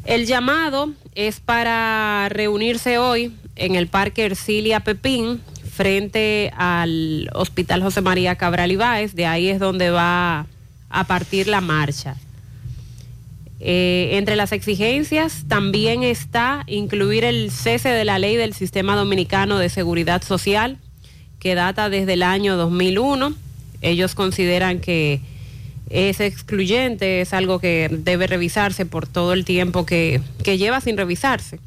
El 0.06 0.28
llamado 0.28 0.94
es 1.16 1.39
para 1.39 2.30
reunirse 2.30 3.00
hoy 3.00 3.34
en 3.56 3.76
el 3.76 3.88
Parque 3.88 4.26
Ercilia 4.26 4.82
Pepín, 4.82 5.41
frente 5.74 6.51
al 6.56 7.30
Hospital 7.34 7.82
José 7.82 8.01
María 8.01 8.36
Cabral 8.36 8.72
Ibáez. 8.72 9.16
De 9.16 9.26
ahí 9.26 9.49
es 9.49 9.60
donde 9.60 9.89
va 9.89 10.47
a 10.89 11.04
partir 11.06 11.47
la 11.47 11.62
marcha. 11.62 12.16
Eh, 13.60 14.18
entre 14.18 14.36
las 14.36 14.51
exigencias 14.51 15.45
también 15.47 16.04
está 16.04 16.64
incluir 16.68 17.24
el 17.24 17.49
cese 17.49 17.89
de 17.89 18.04
la 18.04 18.20
ley 18.20 18.36
del 18.36 18.54
Sistema 18.54 18.95
Dominicano 18.95 19.58
de 19.58 19.70
Seguridad 19.70 20.22
Social, 20.22 20.78
que 21.39 21.56
data 21.56 21.89
desde 21.89 22.14
el 22.14 22.24
año 22.24 22.58
2001. 22.58 23.34
Ellos 23.82 24.16
consideran 24.16 24.80
que 24.80 25.22
es 25.89 26.20
excluyente, 26.20 27.22
es 27.22 27.34
algo 27.34 27.60
que 27.60 27.89
debe 27.91 28.28
revisarse 28.28 28.86
por 28.86 29.08
todo 29.08 29.34
el 29.34 29.45
tiempo 29.45 29.86
que, 29.86 30.22
que 30.43 30.58
lleva 30.58 30.82
sin 30.82 30.97
revisarse. 30.97 31.60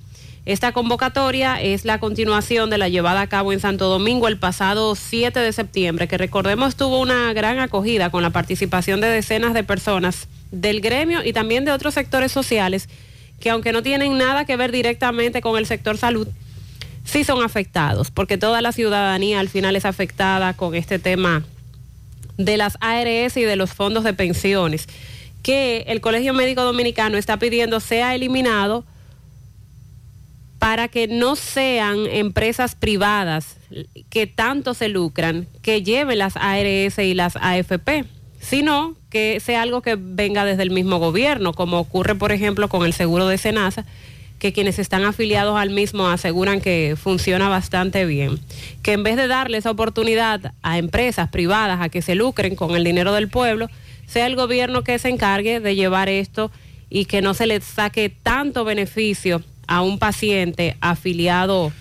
Esta 0.46 0.70
convocatoria 0.70 1.60
es 1.60 1.84
la 1.84 1.98
continuación 1.98 2.70
de 2.70 2.78
la 2.78 2.88
llevada 2.88 3.20
a 3.20 3.26
cabo 3.26 3.52
en 3.52 3.58
Santo 3.58 3.88
Domingo 3.88 4.28
el 4.28 4.38
pasado 4.38 4.94
7 4.94 5.40
de 5.40 5.52
septiembre, 5.52 6.06
que 6.06 6.18
recordemos 6.18 6.76
tuvo 6.76 7.00
una 7.00 7.32
gran 7.32 7.58
acogida 7.58 8.10
con 8.10 8.22
la 8.22 8.30
participación 8.30 9.00
de 9.00 9.08
decenas 9.08 9.54
de 9.54 9.64
personas 9.64 10.28
del 10.52 10.80
gremio 10.80 11.24
y 11.24 11.32
también 11.32 11.64
de 11.64 11.72
otros 11.72 11.94
sectores 11.94 12.30
sociales 12.30 12.88
que 13.40 13.50
aunque 13.50 13.72
no 13.72 13.82
tienen 13.82 14.18
nada 14.18 14.44
que 14.44 14.56
ver 14.56 14.70
directamente 14.70 15.40
con 15.40 15.58
el 15.58 15.66
sector 15.66 15.98
salud, 15.98 16.28
sí 17.04 17.24
son 17.24 17.42
afectados, 17.42 18.12
porque 18.12 18.38
toda 18.38 18.62
la 18.62 18.70
ciudadanía 18.70 19.40
al 19.40 19.48
final 19.48 19.74
es 19.74 19.84
afectada 19.84 20.54
con 20.54 20.76
este 20.76 21.00
tema 21.00 21.42
de 22.38 22.56
las 22.56 22.78
ARS 22.80 23.36
y 23.36 23.42
de 23.42 23.56
los 23.56 23.74
fondos 23.74 24.04
de 24.04 24.12
pensiones, 24.12 24.86
que 25.42 25.86
el 25.88 26.00
Colegio 26.00 26.34
Médico 26.34 26.62
Dominicano 26.62 27.18
está 27.18 27.36
pidiendo 27.36 27.80
sea 27.80 28.14
eliminado 28.14 28.84
para 30.66 30.88
que 30.88 31.06
no 31.06 31.36
sean 31.36 32.06
empresas 32.10 32.74
privadas 32.74 33.56
que 34.10 34.26
tanto 34.26 34.74
se 34.74 34.88
lucran 34.88 35.46
que 35.62 35.84
lleven 35.84 36.18
las 36.18 36.36
ARS 36.36 36.98
y 36.98 37.14
las 37.14 37.36
AFP, 37.36 38.04
sino 38.40 38.96
que 39.08 39.38
sea 39.38 39.62
algo 39.62 39.80
que 39.80 39.94
venga 39.96 40.44
desde 40.44 40.64
el 40.64 40.72
mismo 40.72 40.98
gobierno, 40.98 41.52
como 41.52 41.78
ocurre 41.78 42.16
por 42.16 42.32
ejemplo 42.32 42.68
con 42.68 42.84
el 42.84 42.94
seguro 42.94 43.28
de 43.28 43.38
Senasa, 43.38 43.86
que 44.40 44.52
quienes 44.52 44.80
están 44.80 45.04
afiliados 45.04 45.56
al 45.56 45.70
mismo 45.70 46.08
aseguran 46.08 46.60
que 46.60 46.96
funciona 47.00 47.48
bastante 47.48 48.04
bien. 48.04 48.40
Que 48.82 48.94
en 48.94 49.04
vez 49.04 49.14
de 49.14 49.28
darle 49.28 49.58
esa 49.58 49.70
oportunidad 49.70 50.52
a 50.62 50.78
empresas 50.78 51.28
privadas 51.28 51.80
a 51.80 51.90
que 51.90 52.02
se 52.02 52.16
lucren 52.16 52.56
con 52.56 52.74
el 52.74 52.82
dinero 52.82 53.12
del 53.12 53.28
pueblo, 53.28 53.68
sea 54.08 54.26
el 54.26 54.34
gobierno 54.34 54.82
que 54.82 54.98
se 54.98 55.10
encargue 55.10 55.60
de 55.60 55.76
llevar 55.76 56.08
esto 56.08 56.50
y 56.90 57.04
que 57.04 57.22
no 57.22 57.34
se 57.34 57.46
le 57.46 57.60
saque 57.60 58.08
tanto 58.10 58.64
beneficio 58.64 59.44
a 59.66 59.82
un 59.82 59.98
paciente 59.98 60.76
afiliado 60.80 61.72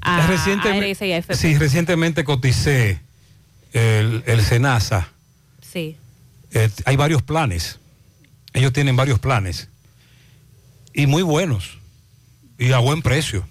a 0.00 0.26
Recientemente- 0.26 0.90
ARS 0.90 1.02
y 1.02 1.12
AFP. 1.12 1.34
Sí, 1.36 1.56
recientemente 1.58 2.24
coticé 2.24 3.00
el, 3.72 4.22
el 4.26 4.42
SENASA. 4.42 5.08
Sí. 5.60 5.96
Eh, 6.52 6.70
hay 6.84 6.96
varios 6.96 7.22
planes. 7.22 7.78
Ellos 8.54 8.72
tienen 8.72 8.96
varios 8.96 9.18
planes. 9.18 9.68
Y 10.94 11.06
muy 11.06 11.22
buenos. 11.22 11.78
Y 12.58 12.72
a 12.72 12.78
buen 12.78 13.02
precio. 13.02 13.46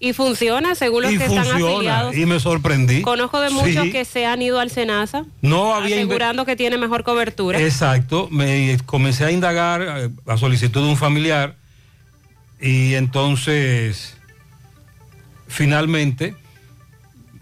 Y 0.00 0.14
funciona 0.14 0.74
según 0.74 1.02
los 1.04 1.12
y 1.12 1.18
que 1.18 1.24
están 1.26 1.44
funciona. 1.44 1.74
afiliados. 1.74 2.16
Y 2.16 2.26
me 2.26 2.40
sorprendí. 2.40 3.02
Conozco 3.02 3.40
de 3.40 3.50
muchos 3.50 3.84
Sí. 3.84 3.92
que 3.92 4.04
se 4.04 4.26
han 4.26 4.42
ido 4.42 4.58
al 4.58 4.68
SENASA 4.70 5.26
No 5.42 5.74
había 5.74 5.94
asegurando 5.96 6.44
que 6.44 6.56
tiene 6.56 6.76
mejor 6.78 7.04
cobertura. 7.04 7.60
Exacto, 7.60 8.28
me 8.32 8.78
comencé 8.86 9.24
a 9.24 9.30
indagar 9.30 9.82
eh, 9.82 10.10
a 10.26 10.36
solicitud 10.38 10.82
de 10.82 10.88
un 10.88 10.96
familiar 10.96 11.54
y 12.62 12.94
entonces 12.94 14.16
finalmente 15.48 16.36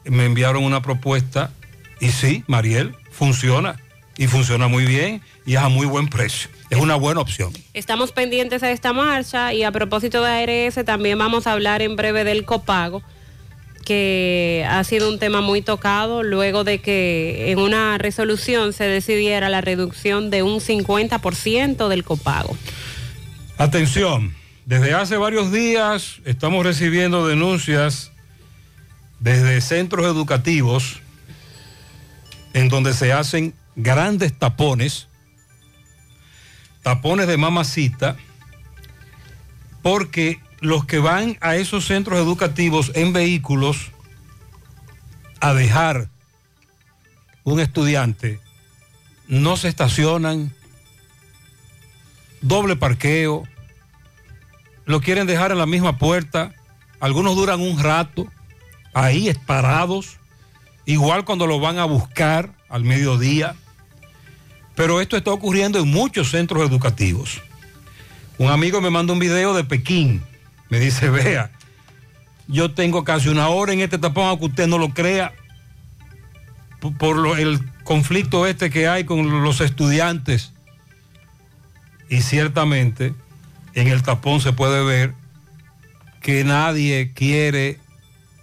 me 0.04 0.24
enviaron 0.24 0.64
una 0.64 0.80
propuesta 0.80 1.52
y 2.00 2.08
sí, 2.08 2.42
Mariel, 2.46 2.96
funciona 3.10 3.76
y 4.16 4.26
funciona 4.26 4.66
muy 4.66 4.86
bien 4.86 5.20
y 5.44 5.54
es 5.54 5.60
a 5.60 5.68
muy 5.68 5.86
buen 5.86 6.08
precio. 6.08 6.48
es 6.70 6.78
una 6.78 6.96
buena 6.96 7.20
opción. 7.20 7.52
Estamos 7.74 8.12
pendientes 8.12 8.62
a 8.62 8.70
esta 8.70 8.94
marcha 8.94 9.52
y 9.52 9.62
a 9.62 9.70
propósito 9.70 10.22
de 10.22 10.66
ARS 10.66 10.84
también 10.86 11.18
vamos 11.18 11.46
a 11.46 11.52
hablar 11.52 11.82
en 11.82 11.96
breve 11.96 12.24
del 12.24 12.46
copago, 12.46 13.02
que 13.84 14.66
ha 14.68 14.82
sido 14.84 15.10
un 15.10 15.18
tema 15.18 15.42
muy 15.42 15.60
tocado 15.60 16.22
luego 16.22 16.64
de 16.64 16.80
que 16.80 17.50
en 17.50 17.58
una 17.58 17.98
resolución 17.98 18.72
se 18.72 18.84
decidiera 18.84 19.50
la 19.50 19.60
reducción 19.60 20.30
de 20.30 20.42
un 20.42 20.60
50% 20.60 21.88
del 21.88 22.04
copago. 22.04 22.56
Atención, 23.58 24.39
desde 24.70 24.94
hace 24.94 25.16
varios 25.16 25.50
días 25.50 26.20
estamos 26.24 26.64
recibiendo 26.64 27.26
denuncias 27.26 28.12
desde 29.18 29.60
centros 29.60 30.06
educativos 30.06 31.00
en 32.52 32.68
donde 32.68 32.94
se 32.94 33.12
hacen 33.12 33.52
grandes 33.74 34.32
tapones, 34.32 35.08
tapones 36.84 37.26
de 37.26 37.36
mamacita, 37.36 38.16
porque 39.82 40.40
los 40.60 40.84
que 40.84 41.00
van 41.00 41.36
a 41.40 41.56
esos 41.56 41.86
centros 41.86 42.20
educativos 42.20 42.92
en 42.94 43.12
vehículos 43.12 43.90
a 45.40 45.52
dejar 45.52 46.08
un 47.42 47.58
estudiante 47.58 48.38
no 49.26 49.56
se 49.56 49.66
estacionan, 49.66 50.54
doble 52.40 52.76
parqueo, 52.76 53.48
lo 54.90 55.00
quieren 55.00 55.26
dejar 55.26 55.52
en 55.52 55.58
la 55.58 55.66
misma 55.66 55.98
puerta, 55.98 56.52
algunos 57.00 57.36
duran 57.36 57.60
un 57.60 57.78
rato 57.78 58.26
ahí 58.92 59.32
parados, 59.46 60.18
igual 60.84 61.24
cuando 61.24 61.46
lo 61.46 61.60
van 61.60 61.78
a 61.78 61.84
buscar 61.84 62.50
al 62.68 62.84
mediodía, 62.84 63.54
pero 64.74 65.00
esto 65.00 65.16
está 65.16 65.30
ocurriendo 65.32 65.78
en 65.78 65.88
muchos 65.88 66.30
centros 66.30 66.68
educativos. 66.68 67.40
Un 68.38 68.48
amigo 68.50 68.80
me 68.80 68.90
mandó 68.90 69.12
un 69.12 69.18
video 69.18 69.54
de 69.54 69.64
Pekín, 69.64 70.22
me 70.70 70.78
dice, 70.80 71.10
vea, 71.10 71.50
yo 72.48 72.72
tengo 72.72 73.04
casi 73.04 73.28
una 73.28 73.48
hora 73.48 73.72
en 73.72 73.80
este 73.80 73.98
tapón, 73.98 74.26
aunque 74.26 74.46
usted 74.46 74.66
no 74.66 74.78
lo 74.78 74.90
crea, 74.90 75.32
por 76.98 77.16
lo- 77.16 77.36
el 77.36 77.60
conflicto 77.84 78.46
este 78.46 78.70
que 78.70 78.88
hay 78.88 79.04
con 79.04 79.42
los 79.44 79.60
estudiantes. 79.60 80.52
Y 82.08 82.22
ciertamente 82.22 83.14
en 83.74 83.88
el 83.88 84.02
tapón 84.02 84.40
se 84.40 84.52
puede 84.52 84.84
ver 84.84 85.14
que 86.20 86.44
nadie 86.44 87.12
quiere, 87.14 87.78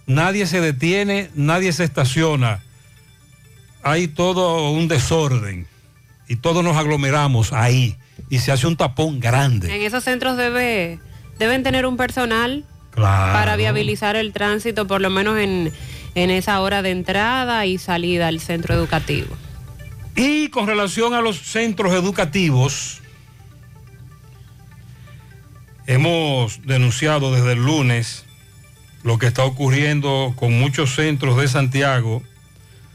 nadie 0.06 0.46
se 0.46 0.60
detiene, 0.60 1.30
nadie 1.34 1.72
se 1.72 1.84
estaciona. 1.84 2.60
Hay 3.82 4.08
todo 4.08 4.70
un 4.72 4.88
desorden 4.88 5.66
y 6.28 6.36
todos 6.36 6.64
nos 6.64 6.76
aglomeramos 6.76 7.52
ahí 7.52 7.96
y 8.28 8.38
se 8.40 8.52
hace 8.52 8.66
un 8.66 8.76
tapón 8.76 9.20
grande. 9.20 9.74
En 9.74 9.82
esos 9.82 10.04
centros 10.04 10.36
debe, 10.36 10.98
deben 11.38 11.62
tener 11.62 11.86
un 11.86 11.96
personal 11.96 12.64
Claro. 12.90 13.32
para 13.32 13.54
viabilizar 13.54 14.16
el 14.16 14.32
tránsito, 14.32 14.88
por 14.88 15.00
lo 15.00 15.08
menos 15.08 15.38
en, 15.38 15.72
en 16.16 16.30
esa 16.30 16.60
hora 16.60 16.82
de 16.82 16.90
entrada 16.90 17.64
y 17.64 17.78
salida 17.78 18.26
al 18.26 18.40
centro 18.40 18.74
educativo. 18.74 19.28
Y 20.16 20.48
con 20.48 20.66
relación 20.66 21.14
a 21.14 21.20
los 21.20 21.38
centros 21.38 21.92
educativos, 21.94 23.00
hemos 25.88 26.60
denunciado 26.66 27.32
desde 27.32 27.52
el 27.52 27.64
lunes 27.64 28.26
lo 29.02 29.18
que 29.18 29.26
está 29.26 29.44
ocurriendo 29.44 30.34
con 30.36 30.52
muchos 30.52 30.94
centros 30.94 31.38
de 31.38 31.48
Santiago. 31.48 32.22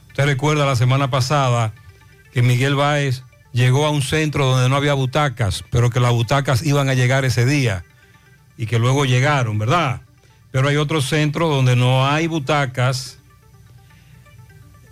Usted 0.09 0.25
recuerda 0.25 0.67
la 0.67 0.75
semana 0.75 1.09
pasada 1.09 1.73
que 2.31 2.43
Miguel 2.43 2.75
Báez 2.75 3.23
llegó 3.51 3.87
a 3.87 3.89
un 3.89 4.03
centro 4.03 4.45
donde 4.45 4.69
no 4.69 4.75
había 4.75 4.93
butacas, 4.93 5.63
pero 5.71 5.89
que 5.89 5.99
las 5.99 6.11
butacas 6.11 6.63
iban 6.63 6.87
a 6.87 6.93
llegar 6.93 7.25
ese 7.25 7.47
día 7.47 7.83
y 8.57 8.67
que 8.67 8.77
luego 8.77 9.05
llegaron, 9.05 9.57
¿verdad? 9.57 10.01
Pero 10.51 10.69
hay 10.69 10.77
otros 10.77 11.09
centros 11.09 11.49
donde 11.49 11.75
no 11.75 12.07
hay 12.07 12.27
butacas. 12.27 13.17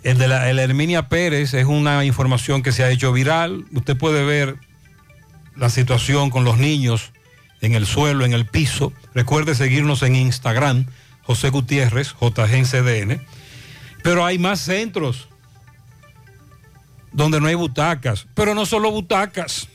El 0.02 0.18
de 0.18 0.26
la 0.26 0.50
el 0.50 0.58
Herminia 0.58 1.08
Pérez 1.08 1.54
es 1.54 1.66
una 1.66 2.04
información 2.04 2.64
que 2.64 2.72
se 2.72 2.82
ha 2.82 2.90
hecho 2.90 3.12
viral. 3.12 3.64
Usted 3.72 3.96
puede 3.96 4.24
ver 4.24 4.56
la 5.54 5.70
situación 5.70 6.30
con 6.30 6.42
los 6.42 6.58
niños 6.58 7.12
en 7.62 7.74
el 7.74 7.86
suelo, 7.86 8.24
en 8.24 8.34
el 8.34 8.46
piso. 8.46 8.92
Recuerde 9.14 9.54
seguirnos 9.54 10.02
en 10.02 10.16
Instagram, 10.16 10.86
José 11.22 11.48
Gutiérrez, 11.48 12.14
JGNCDN. 12.20 13.24
Pero 14.02 14.26
hay 14.26 14.38
más 14.38 14.60
centros 14.60 15.28
donde 17.12 17.40
no 17.40 17.46
hay 17.46 17.54
butacas. 17.54 18.26
Pero 18.34 18.54
no 18.54 18.66
solo 18.66 18.90
butacas. 18.90 19.68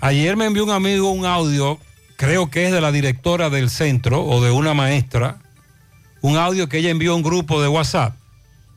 Ayer 0.00 0.36
me 0.36 0.46
envió 0.46 0.64
un 0.64 0.70
amigo 0.70 1.10
un 1.10 1.26
audio, 1.26 1.78
creo 2.16 2.50
que 2.50 2.66
es 2.66 2.72
de 2.72 2.80
la 2.80 2.92
directora 2.92 3.50
del 3.50 3.70
centro 3.70 4.24
o 4.24 4.42
de 4.42 4.50
una 4.50 4.74
maestra, 4.74 5.38
un 6.20 6.36
audio 6.36 6.68
que 6.68 6.78
ella 6.78 6.90
envió 6.90 7.12
a 7.12 7.16
un 7.16 7.22
grupo 7.22 7.62
de 7.62 7.68
WhatsApp 7.68 8.16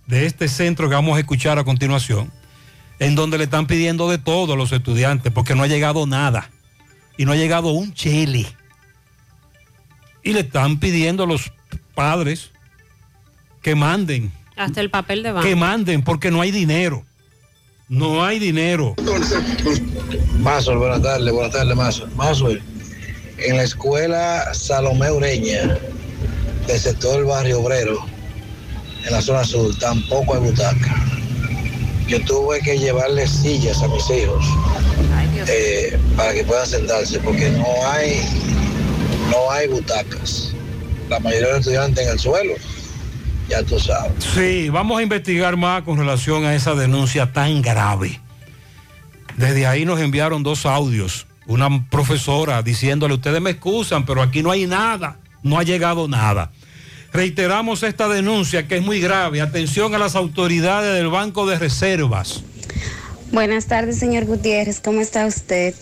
de 0.05 0.27
este 0.27 0.47
centro 0.47 0.87
que 0.87 0.95
vamos 0.95 1.17
a 1.17 1.19
escuchar 1.19 1.57
a 1.57 1.63
continuación, 1.63 2.31
en 2.99 3.15
donde 3.15 3.39
le 3.39 3.45
están 3.45 3.65
pidiendo 3.65 4.07
de 4.07 4.19
todo 4.19 4.53
a 4.53 4.55
los 4.55 4.71
estudiantes, 4.71 5.31
porque 5.33 5.55
no 5.55 5.63
ha 5.63 5.67
llegado 5.67 6.05
nada. 6.05 6.51
Y 7.17 7.25
no 7.25 7.31
ha 7.31 7.35
llegado 7.35 7.69
un 7.69 7.93
chile. 7.93 8.45
Y 10.23 10.33
le 10.33 10.41
están 10.41 10.79
pidiendo 10.79 11.23
a 11.23 11.27
los 11.27 11.51
padres 11.93 12.51
que 13.61 13.75
manden, 13.75 14.31
Hasta 14.55 14.81
el 14.81 14.89
papel 14.89 15.23
de 15.23 15.31
baño. 15.31 15.45
que 15.47 15.55
manden, 15.55 16.03
porque 16.03 16.29
no 16.31 16.41
hay 16.41 16.51
dinero. 16.51 17.03
No 17.87 18.23
hay 18.23 18.39
dinero. 18.39 18.95
Mazo, 20.39 20.77
buenas 20.77 21.01
tardes, 21.01 21.31
buenas 21.31 21.51
tardes, 21.53 21.75
Mazo. 21.75 22.07
Mazo, 22.15 22.49
en 22.49 23.57
la 23.57 23.63
escuela 23.63 24.53
Salomé 24.53 25.11
Ureña, 25.11 25.77
del 26.67 26.79
sector 26.79 27.25
Barrio 27.25 27.61
Obrero, 27.61 28.05
en 29.05 29.11
la 29.11 29.21
zona 29.21 29.43
sur, 29.43 29.77
tampoco 29.77 30.33
hay 30.35 30.41
butaca. 30.41 30.95
Yo 32.07 32.23
tuve 32.25 32.59
que 32.61 32.77
llevarle 32.77 33.27
sillas 33.27 33.81
a 33.83 33.87
mis 33.87 34.09
hijos 34.09 34.45
eh, 35.47 35.97
para 36.15 36.33
que 36.33 36.43
puedan 36.43 36.65
sentarse, 36.65 37.19
porque 37.19 37.49
no 37.51 37.65
hay, 37.87 38.21
no 39.29 39.51
hay 39.51 39.67
butacas. 39.67 40.53
La 41.09 41.19
mayoría 41.19 41.47
de 41.47 41.53
los 41.53 41.59
estudiantes 41.61 42.05
en 42.05 42.11
el 42.11 42.19
suelo, 42.19 42.53
ya 43.47 43.63
tú 43.63 43.79
sabes. 43.79 44.11
Sí, 44.33 44.69
vamos 44.69 44.99
a 44.99 45.03
investigar 45.03 45.55
más 45.55 45.83
con 45.83 45.97
relación 45.97 46.45
a 46.45 46.55
esa 46.55 46.73
denuncia 46.73 47.31
tan 47.31 47.61
grave. 47.61 48.19
Desde 49.37 49.67
ahí 49.67 49.85
nos 49.85 49.99
enviaron 49.99 50.43
dos 50.43 50.65
audios. 50.65 51.27
Una 51.47 51.87
profesora 51.89 52.63
diciéndole, 52.63 53.13
ustedes 53.13 53.41
me 53.41 53.51
excusan, 53.51 54.05
pero 54.05 54.21
aquí 54.21 54.41
no 54.41 54.51
hay 54.51 54.65
nada, 54.65 55.19
no 55.43 55.59
ha 55.59 55.63
llegado 55.63 56.07
nada. 56.07 56.51
Reiteramos 57.13 57.83
esta 57.83 58.09
denuncia 58.09 58.67
que 58.67 58.77
es 58.77 58.83
muy 58.83 58.99
grave. 58.99 59.41
Atención 59.41 59.93
a 59.95 59.97
las 59.97 60.15
autoridades 60.15 60.95
del 60.95 61.07
Banco 61.09 61.45
de 61.45 61.57
Reservas. 61.57 62.43
Buenas 63.31 63.65
tardes, 63.65 63.97
señor 63.97 64.25
Gutiérrez. 64.25 64.79
¿Cómo 64.79 65.01
está 65.01 65.25
usted? 65.25 65.73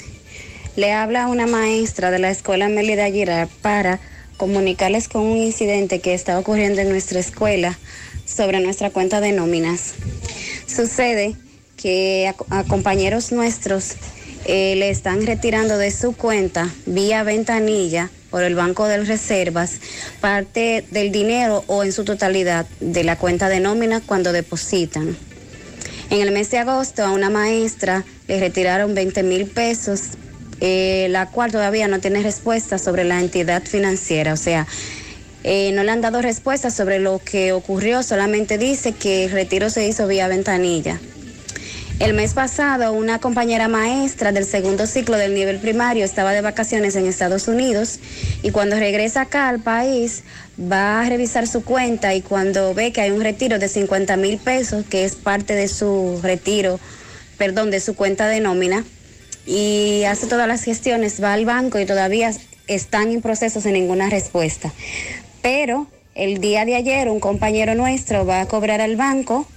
Le 0.77 0.93
habla 0.93 1.27
una 1.27 1.45
maestra 1.45 2.09
de 2.09 2.17
la 2.17 2.31
escuela 2.31 2.69
Melida 2.69 3.11
Girard 3.11 3.49
para 3.61 3.99
comunicarles 4.37 5.09
con 5.09 5.23
un 5.23 5.37
incidente 5.37 5.99
que 5.99 6.13
está 6.13 6.39
ocurriendo 6.39 6.79
en 6.79 6.89
nuestra 6.89 7.19
escuela 7.19 7.77
sobre 8.25 8.61
nuestra 8.61 8.91
cuenta 8.91 9.19
de 9.19 9.33
nóminas. 9.33 9.93
Sucede 10.67 11.35
que 11.75 12.33
a, 12.49 12.63
compañeros 12.63 13.33
nuestros 13.33 13.95
eh, 14.45 14.75
le 14.77 14.89
están 14.89 15.25
retirando 15.25 15.77
de 15.77 15.91
su 15.91 16.13
cuenta 16.13 16.73
vía 16.85 17.23
ventanilla 17.23 18.09
por 18.31 18.43
el 18.43 18.55
Banco 18.55 18.87
de 18.87 19.03
Reservas 19.03 19.79
parte 20.21 20.85
del 20.91 21.11
dinero 21.11 21.65
o 21.67 21.83
en 21.83 21.91
su 21.91 22.05
totalidad 22.05 22.65
de 22.79 23.03
la 23.03 23.17
cuenta 23.17 23.49
de 23.49 23.59
nómina 23.59 23.99
cuando 23.99 24.31
depositan. 24.31 25.17
En 26.09 26.21
el 26.21 26.31
mes 26.31 26.51
de 26.51 26.59
agosto 26.59 27.03
a 27.03 27.11
una 27.11 27.29
maestra 27.29 28.03
le 28.27 28.39
retiraron 28.39 28.93
20 28.93 29.23
mil 29.23 29.45
pesos, 29.47 30.01
eh, 30.59 31.07
la 31.09 31.29
cual 31.29 31.51
todavía 31.51 31.87
no 31.87 31.99
tiene 31.99 32.21
respuesta 32.21 32.77
sobre 32.77 33.03
la 33.03 33.19
entidad 33.19 33.63
financiera. 33.63 34.33
O 34.33 34.37
sea, 34.37 34.67
eh, 35.43 35.71
no 35.73 35.83
le 35.83 35.91
han 35.91 36.01
dado 36.01 36.21
respuesta 36.21 36.69
sobre 36.69 36.99
lo 36.99 37.19
que 37.19 37.51
ocurrió, 37.51 38.03
solamente 38.03 38.57
dice 38.57 38.93
que 38.93 39.25
el 39.25 39.31
retiro 39.31 39.69
se 39.69 39.87
hizo 39.87 40.07
vía 40.07 40.27
ventanilla. 40.27 40.99
El 41.99 42.13
mes 42.15 42.33
pasado, 42.33 42.91
una 42.91 43.19
compañera 43.19 43.67
maestra 43.67 44.31
del 44.31 44.45
segundo 44.45 44.87
ciclo 44.87 45.15
del 45.15 45.35
nivel 45.35 45.59
primario 45.59 46.03
estaba 46.03 46.33
de 46.33 46.41
vacaciones 46.41 46.95
en 46.95 47.05
Estados 47.05 47.47
Unidos 47.47 47.99
y 48.41 48.51
cuando 48.51 48.77
regresa 48.77 49.21
acá 49.21 49.47
al 49.47 49.59
país 49.59 50.23
va 50.59 51.01
a 51.01 51.07
revisar 51.07 51.47
su 51.47 51.63
cuenta 51.63 52.13
y 52.15 52.21
cuando 52.21 52.73
ve 52.73 52.91
que 52.91 53.01
hay 53.01 53.11
un 53.11 53.21
retiro 53.21 53.59
de 53.59 53.67
50 53.67 54.17
mil 54.17 54.37
pesos, 54.39 54.85
que 54.89 55.05
es 55.05 55.15
parte 55.15 55.53
de 55.53 55.67
su 55.67 56.19
retiro, 56.21 56.79
perdón, 57.37 57.69
de 57.69 57.79
su 57.79 57.95
cuenta 57.95 58.27
de 58.27 58.39
nómina, 58.39 58.83
y 59.45 60.03
hace 60.05 60.27
todas 60.27 60.47
las 60.47 60.63
gestiones, 60.63 61.21
va 61.21 61.33
al 61.33 61.45
banco 61.45 61.79
y 61.79 61.85
todavía 61.85 62.31
están 62.67 63.11
en 63.11 63.21
proceso 63.21 63.61
sin 63.61 63.73
ninguna 63.73 64.09
respuesta. 64.09 64.73
Pero 65.41 65.87
el 66.15 66.39
día 66.39 66.65
de 66.65 66.75
ayer 66.75 67.07
un 67.09 67.19
compañero 67.19 67.75
nuestro 67.75 68.25
va 68.25 68.41
a 68.41 68.47
cobrar 68.47 68.81
al 68.81 68.95
banco 68.95 69.47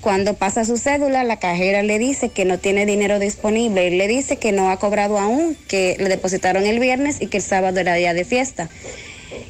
Cuando 0.00 0.34
pasa 0.34 0.64
su 0.64 0.78
cédula, 0.78 1.24
la 1.24 1.38
cajera 1.38 1.82
le 1.82 1.98
dice 1.98 2.28
que 2.28 2.44
no 2.44 2.58
tiene 2.58 2.86
dinero 2.86 3.18
disponible. 3.18 3.90
Le 3.90 4.06
dice 4.06 4.36
que 4.36 4.52
no 4.52 4.70
ha 4.70 4.78
cobrado 4.78 5.18
aún, 5.18 5.56
que 5.66 5.96
le 5.98 6.08
depositaron 6.08 6.66
el 6.66 6.78
viernes 6.78 7.16
y 7.20 7.26
que 7.26 7.38
el 7.38 7.42
sábado 7.42 7.80
era 7.80 7.94
día 7.94 8.14
de 8.14 8.24
fiesta. 8.24 8.68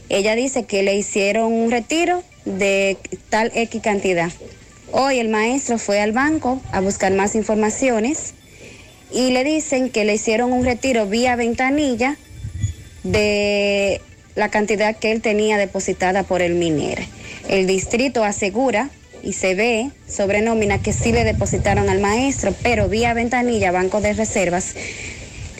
Ella 0.08 0.34
dice 0.34 0.64
que 0.64 0.82
le 0.82 0.94
hicieron 0.94 1.52
un 1.52 1.70
retiro 1.70 2.22
de 2.46 2.96
tal 3.28 3.52
X 3.54 3.82
cantidad. 3.82 4.30
Hoy 4.90 5.18
el 5.18 5.28
maestro 5.28 5.78
fue 5.78 6.00
al 6.00 6.12
banco 6.12 6.62
a 6.72 6.80
buscar 6.80 7.12
más 7.12 7.34
informaciones 7.34 8.32
y 9.12 9.30
le 9.32 9.44
dicen 9.44 9.90
que 9.90 10.06
le 10.06 10.14
hicieron 10.14 10.52
un 10.52 10.64
retiro 10.64 11.06
vía 11.06 11.36
ventanilla 11.36 12.16
de 13.02 14.00
la 14.34 14.48
cantidad 14.48 14.96
que 14.96 15.12
él 15.12 15.20
tenía 15.20 15.58
depositada 15.58 16.22
por 16.22 16.40
el 16.40 16.54
minero. 16.54 17.02
El 17.48 17.66
distrito 17.66 18.24
asegura 18.24 18.88
y 19.22 19.32
se 19.32 19.54
ve 19.54 19.90
sobre 20.08 20.42
nómina 20.42 20.80
que 20.80 20.92
sí 20.92 21.12
le 21.12 21.24
depositaron 21.24 21.88
al 21.88 22.00
maestro, 22.00 22.54
pero 22.62 22.88
vía 22.88 23.14
ventanilla, 23.14 23.70
Banco 23.70 24.00
de 24.00 24.12
Reservas, 24.12 24.74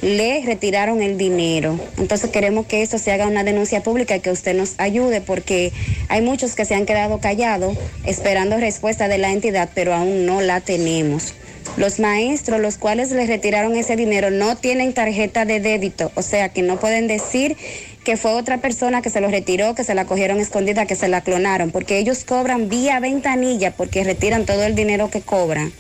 le 0.01 0.43
retiraron 0.45 1.03
el 1.03 1.19
dinero. 1.19 1.79
Entonces 1.99 2.31
queremos 2.31 2.67
que 2.67 2.83
esto 2.83 2.99
se 2.99 3.13
haga 3.13 3.27
una 3.27 3.45
denuncia 3.45 3.83
pública 3.83 4.17
y 4.17 4.21
que 4.21 4.31
usted 4.31 4.55
nos 4.55 4.75
ayude 4.79 5.21
porque 5.21 5.73
hay 6.09 6.23
muchos 6.23 6.55
que 6.55 6.65
se 6.65 6.75
han 6.75 6.87
quedado 6.87 7.19
callados 7.19 7.77
esperando 8.05 8.57
respuesta 8.59 9.09
de 9.09 9.19
la 9.19 9.33
entidad, 9.33 9.71
pero 9.75 9.95
aún 9.95 10.27
no 10.27 10.41
la 10.41 10.61
tenemos. 10.61 11.35
Los 11.77 12.01
maestros, 12.01 12.61
los 12.61 12.79
cuales 12.79 13.11
le 13.11 13.27
retiraron 13.27 13.77
ese 13.77 13.95
dinero, 13.95 14.31
no 14.31 14.57
tienen 14.57 14.95
tarjeta 14.95 15.45
de 15.45 15.61
débito, 15.61 16.11
o 16.15 16.23
sea 16.23 16.49
que 16.49 16.63
no 16.63 16.81
pueden 16.81 17.07
decir 17.07 17.57
que 18.05 18.17
fue 18.17 18.33
otra 18.33 18.59
persona 18.59 19.03
que 19.03 19.11
se 19.11 19.21
lo 19.21 19.29
retiró, 19.29 19.75
que 19.75 19.85
se 19.85 19.95
la 19.95 20.07
cogieron 20.07 20.39
escondida, 20.41 20.87
que 20.87 20.97
se 20.97 21.09
la 21.09 21.21
clonaron, 21.21 21.71
porque 21.71 21.99
ellos 21.99 22.25
cobran 22.25 22.69
vía 22.69 23.01
ventanilla, 23.01 23.73
porque 23.77 24.05
retiran 24.05 24.47
todo 24.47 24.63
el 24.65 24.75
dinero 24.75 25.11
que 25.11 25.21
cobran. 25.21 25.73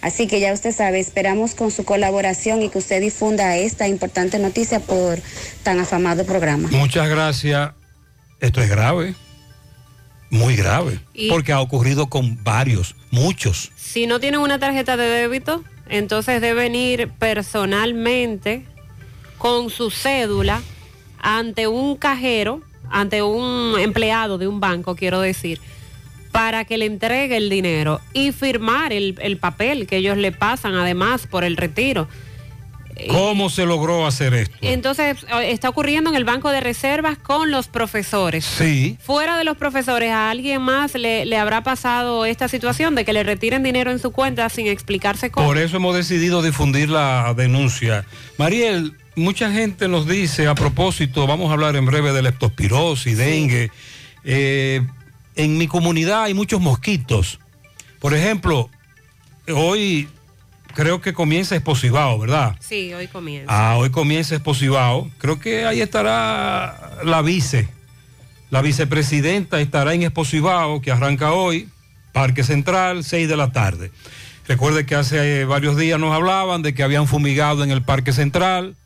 Así 0.00 0.26
que 0.28 0.38
ya 0.40 0.52
usted 0.52 0.72
sabe, 0.74 1.00
esperamos 1.00 1.54
con 1.54 1.70
su 1.70 1.84
colaboración 1.84 2.62
y 2.62 2.68
que 2.68 2.78
usted 2.78 3.00
difunda 3.00 3.56
esta 3.56 3.88
importante 3.88 4.38
noticia 4.38 4.80
por 4.80 5.18
tan 5.64 5.80
afamado 5.80 6.24
programa. 6.24 6.68
Muchas 6.70 7.08
gracias. 7.08 7.72
Esto 8.40 8.60
es 8.60 8.68
grave, 8.70 9.14
muy 10.30 10.54
grave, 10.54 11.00
Y- 11.14 11.28
porque 11.28 11.52
ha 11.52 11.60
ocurrido 11.60 12.08
con 12.08 12.42
varios, 12.44 12.94
muchos. 13.10 13.72
Si 13.76 14.06
no 14.06 14.20
tienen 14.20 14.40
una 14.40 14.60
tarjeta 14.60 14.96
de 14.96 15.08
débito, 15.08 15.64
entonces 15.88 16.40
deben 16.40 16.76
ir 16.76 17.08
personalmente 17.18 18.64
con 19.38 19.70
su 19.70 19.90
cédula 19.90 20.62
ante 21.18 21.66
un 21.66 21.96
cajero, 21.96 22.62
ante 22.90 23.22
un 23.22 23.78
empleado 23.78 24.38
de 24.38 24.46
un 24.46 24.60
banco, 24.60 24.96
quiero 24.96 25.20
decir, 25.20 25.60
para 26.32 26.64
que 26.64 26.78
le 26.78 26.86
entregue 26.86 27.36
el 27.36 27.50
dinero 27.50 28.00
y 28.12 28.32
firmar 28.32 28.92
el, 28.92 29.16
el 29.20 29.38
papel 29.38 29.86
que 29.86 29.96
ellos 29.96 30.16
le 30.16 30.32
pasan 30.32 30.74
además 30.74 31.26
por 31.26 31.44
el 31.44 31.56
retiro. 31.56 32.08
¿Cómo 33.10 33.48
se 33.48 33.64
logró 33.64 34.06
hacer 34.06 34.34
esto? 34.34 34.56
Entonces, 34.60 35.24
eh, 35.24 35.52
está 35.52 35.68
ocurriendo 35.68 36.10
en 36.10 36.16
el 36.16 36.24
banco 36.24 36.50
de 36.50 36.60
reservas 36.60 37.16
con 37.16 37.50
los 37.50 37.68
profesores. 37.68 38.44
Sí. 38.44 38.98
Fuera 39.00 39.38
de 39.38 39.44
los 39.44 39.56
profesores, 39.56 40.10
¿a 40.10 40.30
alguien 40.30 40.62
más 40.62 40.94
le, 40.94 41.24
le 41.24 41.36
habrá 41.36 41.62
pasado 41.62 42.26
esta 42.26 42.48
situación 42.48 42.94
de 42.94 43.04
que 43.04 43.12
le 43.12 43.22
retiren 43.22 43.62
dinero 43.62 43.90
en 43.90 43.98
su 43.98 44.10
cuenta 44.10 44.48
sin 44.48 44.66
explicarse 44.66 45.30
cómo? 45.30 45.46
Por 45.46 45.58
eso 45.58 45.76
hemos 45.76 45.94
decidido 45.94 46.42
difundir 46.42 46.90
la 46.90 47.32
denuncia. 47.34 48.04
Mariel, 48.36 48.94
mucha 49.18 49.52
gente 49.52 49.88
nos 49.88 50.06
dice, 50.06 50.46
a 50.46 50.54
propósito, 50.54 51.26
vamos 51.26 51.50
a 51.50 51.52
hablar 51.52 51.76
en 51.76 51.84
breve 51.84 52.12
de 52.12 52.22
leptospirosis, 52.22 53.18
dengue. 53.18 53.70
Eh, 54.24 54.86
en 55.36 55.58
mi 55.58 55.66
comunidad 55.66 56.24
hay 56.24 56.34
muchos 56.34 56.60
mosquitos. 56.60 57.38
Por 58.00 58.14
ejemplo, 58.14 58.70
hoy 59.54 60.08
creo 60.74 61.00
que 61.00 61.12
comienza 61.12 61.56
Esposivao, 61.56 62.18
¿verdad? 62.18 62.56
Sí, 62.60 62.92
hoy 62.94 63.08
comienza. 63.08 63.46
Ah, 63.48 63.76
hoy 63.76 63.90
comienza 63.90 64.34
Esposivao. 64.34 65.10
Creo 65.18 65.40
que 65.40 65.64
ahí 65.64 65.80
estará 65.80 67.00
la 67.04 67.22
vice. 67.22 67.68
La 68.50 68.62
vicepresidenta 68.62 69.60
estará 69.60 69.94
en 69.94 70.04
Esposivao, 70.04 70.80
que 70.80 70.90
arranca 70.90 71.32
hoy, 71.32 71.68
Parque 72.12 72.44
Central, 72.44 73.04
6 73.04 73.28
de 73.28 73.36
la 73.36 73.52
tarde. 73.52 73.90
Recuerde 74.46 74.86
que 74.86 74.94
hace 74.94 75.40
eh, 75.40 75.44
varios 75.44 75.76
días 75.76 76.00
nos 76.00 76.14
hablaban 76.14 76.62
de 76.62 76.72
que 76.72 76.82
habían 76.82 77.06
fumigado 77.06 77.62
en 77.62 77.70
el 77.70 77.82
Parque 77.82 78.12
Central, 78.12 78.76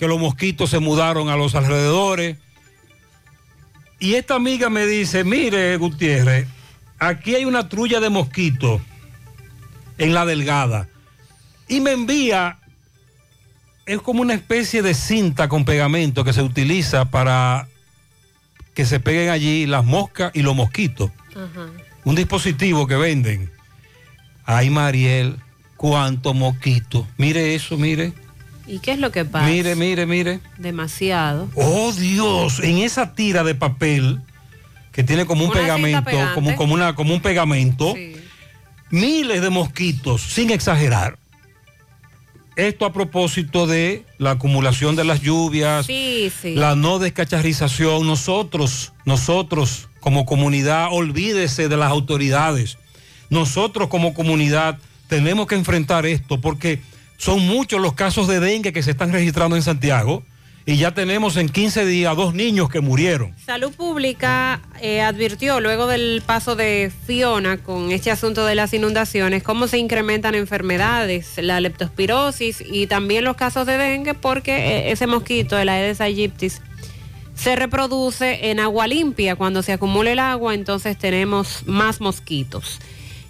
que 0.00 0.08
los 0.08 0.18
mosquitos 0.18 0.70
se 0.70 0.78
mudaron 0.78 1.28
a 1.28 1.36
los 1.36 1.54
alrededores. 1.54 2.38
Y 3.98 4.14
esta 4.14 4.34
amiga 4.34 4.70
me 4.70 4.86
dice, 4.86 5.24
mire 5.24 5.76
Gutiérrez, 5.76 6.48
aquí 6.98 7.34
hay 7.34 7.44
una 7.44 7.68
trulla 7.68 8.00
de 8.00 8.08
mosquitos 8.08 8.80
en 9.98 10.14
la 10.14 10.24
delgada. 10.24 10.88
Y 11.68 11.82
me 11.82 11.92
envía, 11.92 12.60
es 13.84 14.00
como 14.00 14.22
una 14.22 14.32
especie 14.32 14.80
de 14.80 14.94
cinta 14.94 15.50
con 15.50 15.66
pegamento 15.66 16.24
que 16.24 16.32
se 16.32 16.40
utiliza 16.40 17.04
para 17.10 17.68
que 18.72 18.86
se 18.86 19.00
peguen 19.00 19.28
allí 19.28 19.66
las 19.66 19.84
moscas 19.84 20.32
y 20.34 20.40
los 20.40 20.56
mosquitos. 20.56 21.10
Un 22.04 22.14
dispositivo 22.14 22.86
que 22.86 22.96
venden. 22.96 23.52
Ay, 24.46 24.70
Mariel, 24.70 25.36
cuánto 25.76 26.32
mosquito. 26.32 27.06
Mire 27.18 27.54
eso, 27.54 27.76
mire. 27.76 28.14
¿Y 28.70 28.78
qué 28.78 28.92
es 28.92 28.98
lo 29.00 29.10
que 29.10 29.24
pasa? 29.24 29.46
Mire, 29.46 29.74
mire, 29.74 30.06
mire. 30.06 30.40
Demasiado. 30.56 31.48
Oh 31.56 31.92
Dios, 31.92 32.60
en 32.60 32.78
esa 32.78 33.14
tira 33.14 33.42
de 33.42 33.56
papel 33.56 34.20
que 34.92 35.02
tiene 35.02 35.26
como 35.26 35.44
un 35.44 35.50
Una 35.50 35.60
pegamento, 35.60 36.10
como, 36.34 36.54
como, 36.54 36.74
una, 36.74 36.94
como 36.94 37.12
un 37.14 37.20
pegamento, 37.20 37.94
miles 38.90 39.42
de 39.42 39.50
mosquitos, 39.50 40.22
sin 40.22 40.50
exagerar. 40.50 41.18
Esto 42.56 42.84
a 42.84 42.92
propósito 42.92 43.66
de 43.66 44.04
la 44.18 44.32
acumulación 44.32 44.94
de 44.94 45.04
las 45.04 45.20
lluvias, 45.20 45.86
Sí, 45.86 46.30
sí. 46.40 46.54
la 46.54 46.76
no 46.76 46.98
descacharización. 46.98 48.06
Nosotros, 48.06 48.92
nosotros 49.04 49.88
como 50.00 50.26
comunidad, 50.26 50.88
olvídese 50.92 51.68
de 51.68 51.76
las 51.76 51.90
autoridades. 51.90 52.78
Nosotros 53.30 53.88
como 53.88 54.14
comunidad 54.14 54.78
tenemos 55.08 55.46
que 55.46 55.54
enfrentar 55.54 56.06
esto 56.06 56.40
porque 56.40 56.80
son 57.20 57.46
muchos 57.46 57.82
los 57.82 57.92
casos 57.92 58.28
de 58.28 58.40
dengue 58.40 58.72
que 58.72 58.82
se 58.82 58.92
están 58.92 59.12
registrando 59.12 59.54
en 59.54 59.60
Santiago 59.62 60.24
y 60.64 60.78
ya 60.78 60.94
tenemos 60.94 61.36
en 61.36 61.50
15 61.50 61.84
días 61.84 62.16
dos 62.16 62.32
niños 62.32 62.70
que 62.70 62.80
murieron. 62.80 63.34
Salud 63.44 63.72
Pública 63.74 64.62
eh, 64.80 65.02
advirtió 65.02 65.60
luego 65.60 65.86
del 65.86 66.22
paso 66.24 66.56
de 66.56 66.90
Fiona 67.06 67.58
con 67.58 67.92
este 67.92 68.10
asunto 68.10 68.46
de 68.46 68.54
las 68.54 68.72
inundaciones 68.72 69.42
cómo 69.42 69.66
se 69.66 69.76
incrementan 69.76 70.34
enfermedades, 70.34 71.32
la 71.36 71.60
leptospirosis 71.60 72.64
y 72.66 72.86
también 72.86 73.24
los 73.24 73.36
casos 73.36 73.66
de 73.66 73.76
dengue 73.76 74.14
porque 74.14 74.56
eh, 74.56 74.90
ese 74.90 75.06
mosquito, 75.06 75.58
el 75.58 75.68
Aedes 75.68 76.00
aegyptis, 76.00 76.62
se 77.34 77.54
reproduce 77.54 78.50
en 78.50 78.60
agua 78.60 78.86
limpia. 78.86 79.36
Cuando 79.36 79.62
se 79.62 79.74
acumula 79.74 80.10
el 80.10 80.20
agua, 80.20 80.54
entonces 80.54 80.96
tenemos 80.96 81.66
más 81.66 82.00
mosquitos. 82.00 82.80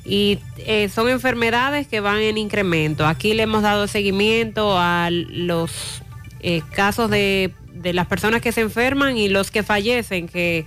Y 0.05 0.38
eh, 0.59 0.88
son 0.88 1.09
enfermedades 1.09 1.86
que 1.86 2.01
van 2.01 2.20
en 2.20 2.38
incremento. 2.38 3.07
Aquí 3.07 3.34
le 3.34 3.42
hemos 3.42 3.62
dado 3.62 3.86
seguimiento 3.86 4.78
a 4.78 5.11
los 5.11 6.03
eh, 6.40 6.62
casos 6.72 7.11
de, 7.11 7.53
de 7.74 7.92
las 7.92 8.07
personas 8.07 8.40
que 8.40 8.53
se 8.53 8.62
enferman 8.62 9.16
y 9.16 9.28
los 9.28 9.51
que 9.51 9.62
fallecen, 9.62 10.28
que 10.28 10.66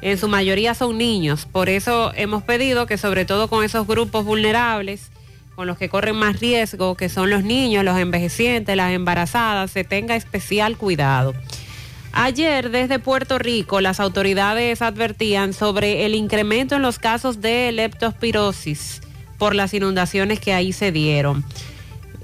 en 0.00 0.18
su 0.18 0.28
mayoría 0.28 0.74
son 0.74 0.98
niños. 0.98 1.46
Por 1.50 1.68
eso 1.68 2.12
hemos 2.16 2.42
pedido 2.42 2.86
que 2.86 2.98
sobre 2.98 3.24
todo 3.24 3.48
con 3.48 3.64
esos 3.64 3.86
grupos 3.86 4.24
vulnerables, 4.24 5.10
con 5.54 5.66
los 5.66 5.78
que 5.78 5.88
corren 5.88 6.16
más 6.16 6.40
riesgo, 6.40 6.96
que 6.96 7.08
son 7.08 7.30
los 7.30 7.44
niños, 7.44 7.84
los 7.84 7.98
envejecientes, 7.98 8.76
las 8.76 8.92
embarazadas, 8.92 9.70
se 9.70 9.84
tenga 9.84 10.16
especial 10.16 10.76
cuidado. 10.76 11.34
Ayer 12.12 12.70
desde 12.70 12.98
Puerto 12.98 13.38
Rico 13.38 13.80
las 13.80 13.98
autoridades 13.98 14.82
advertían 14.82 15.54
sobre 15.54 16.04
el 16.04 16.14
incremento 16.14 16.76
en 16.76 16.82
los 16.82 16.98
casos 16.98 17.40
de 17.40 17.72
leptospirosis 17.72 19.00
por 19.38 19.54
las 19.54 19.72
inundaciones 19.72 20.38
que 20.38 20.52
ahí 20.52 20.72
se 20.72 20.92
dieron. 20.92 21.44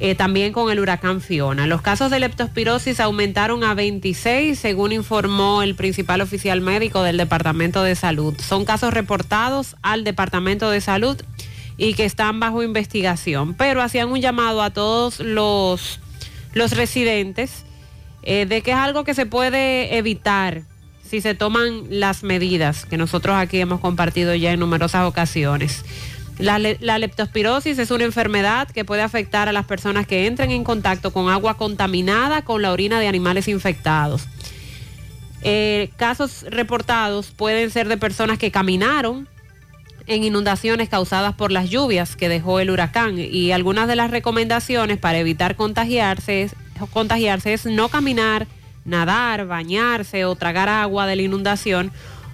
Eh, 0.00 0.14
también 0.14 0.52
con 0.52 0.70
el 0.70 0.78
huracán 0.78 1.20
Fiona. 1.20 1.66
Los 1.66 1.82
casos 1.82 2.10
de 2.12 2.20
leptospirosis 2.20 3.00
aumentaron 3.00 3.64
a 3.64 3.74
26, 3.74 4.56
según 4.56 4.92
informó 4.92 5.62
el 5.62 5.74
principal 5.74 6.20
oficial 6.20 6.60
médico 6.60 7.02
del 7.02 7.16
Departamento 7.16 7.82
de 7.82 7.96
Salud. 7.96 8.34
Son 8.40 8.64
casos 8.64 8.94
reportados 8.94 9.74
al 9.82 10.04
Departamento 10.04 10.70
de 10.70 10.80
Salud 10.80 11.20
y 11.76 11.94
que 11.94 12.04
están 12.04 12.38
bajo 12.38 12.62
investigación, 12.62 13.54
pero 13.54 13.82
hacían 13.82 14.10
un 14.10 14.20
llamado 14.20 14.62
a 14.62 14.70
todos 14.70 15.18
los, 15.18 15.98
los 16.52 16.76
residentes 16.76 17.64
eh, 18.28 18.44
de 18.46 18.60
que 18.60 18.72
es 18.72 18.76
algo 18.76 19.04
que 19.04 19.14
se 19.14 19.24
puede 19.24 19.96
evitar 19.96 20.62
si 21.02 21.22
se 21.22 21.34
toman 21.34 21.84
las 21.88 22.22
medidas 22.22 22.84
que 22.84 22.98
nosotros 22.98 23.34
aquí 23.36 23.58
hemos 23.58 23.80
compartido 23.80 24.34
ya 24.34 24.52
en 24.52 24.60
numerosas 24.60 25.06
ocasiones. 25.06 25.82
La, 26.38 26.58
le- 26.58 26.76
la 26.80 26.98
leptospirosis 26.98 27.78
es 27.78 27.90
una 27.90 28.04
enfermedad 28.04 28.68
que 28.70 28.84
puede 28.84 29.00
afectar 29.02 29.48
a 29.48 29.52
las 29.52 29.64
personas 29.64 30.06
que 30.06 30.26
entren 30.26 30.50
en 30.50 30.62
contacto 30.64 31.10
con 31.12 31.30
agua 31.30 31.54
contaminada 31.56 32.42
con 32.42 32.60
la 32.60 32.70
orina 32.70 33.00
de 33.00 33.08
animales 33.08 33.48
infectados. 33.48 34.28
Eh, 35.42 35.90
casos 35.96 36.44
reportados 36.50 37.30
pueden 37.30 37.70
ser 37.70 37.88
de 37.88 37.96
personas 37.96 38.38
que 38.38 38.50
caminaron 38.50 39.28
en 40.06 40.24
inundaciones 40.24 40.88
causadas 40.88 41.34
por 41.34 41.52
las 41.52 41.70
lluvias 41.70 42.16
que 42.16 42.28
dejó 42.28 42.60
el 42.60 42.70
huracán 42.70 43.18
y 43.18 43.52
algunas 43.52 43.88
de 43.88 43.96
las 43.96 44.10
recomendaciones 44.10 44.98
para 44.98 45.18
evitar 45.18 45.54
contagiarse 45.56 46.42
es, 46.42 46.54
contagiarse 46.86 47.52
es 47.52 47.66
no 47.66 47.88
caminar, 47.88 48.46
nadar, 48.84 49.46
bañarse 49.46 50.24
o 50.24 50.34
tragar 50.36 50.68
agua 50.68 51.06
de 51.06 51.16
la 51.16 51.22
inundación 51.22 51.92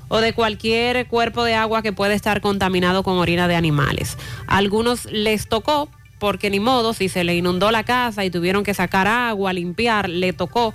o 0.08 0.18
de 0.18 0.32
cualquier 0.32 1.06
cuerpo 1.06 1.44
de 1.44 1.54
agua 1.54 1.82
que 1.82 1.92
pueda 1.92 2.14
estar 2.14 2.40
contaminado 2.40 3.02
con 3.02 3.16
orina 3.18 3.48
de 3.48 3.56
animales. 3.56 4.16
Algunos 4.46 5.06
les 5.06 5.48
tocó 5.48 5.88
porque 6.18 6.50
ni 6.50 6.60
modo, 6.60 6.94
si 6.94 7.08
se 7.08 7.24
le 7.24 7.36
inundó 7.36 7.70
la 7.70 7.84
casa 7.84 8.24
y 8.24 8.30
tuvieron 8.30 8.64
que 8.64 8.74
sacar 8.74 9.06
agua, 9.06 9.52
limpiar, 9.52 10.08
le 10.08 10.32
tocó. 10.32 10.72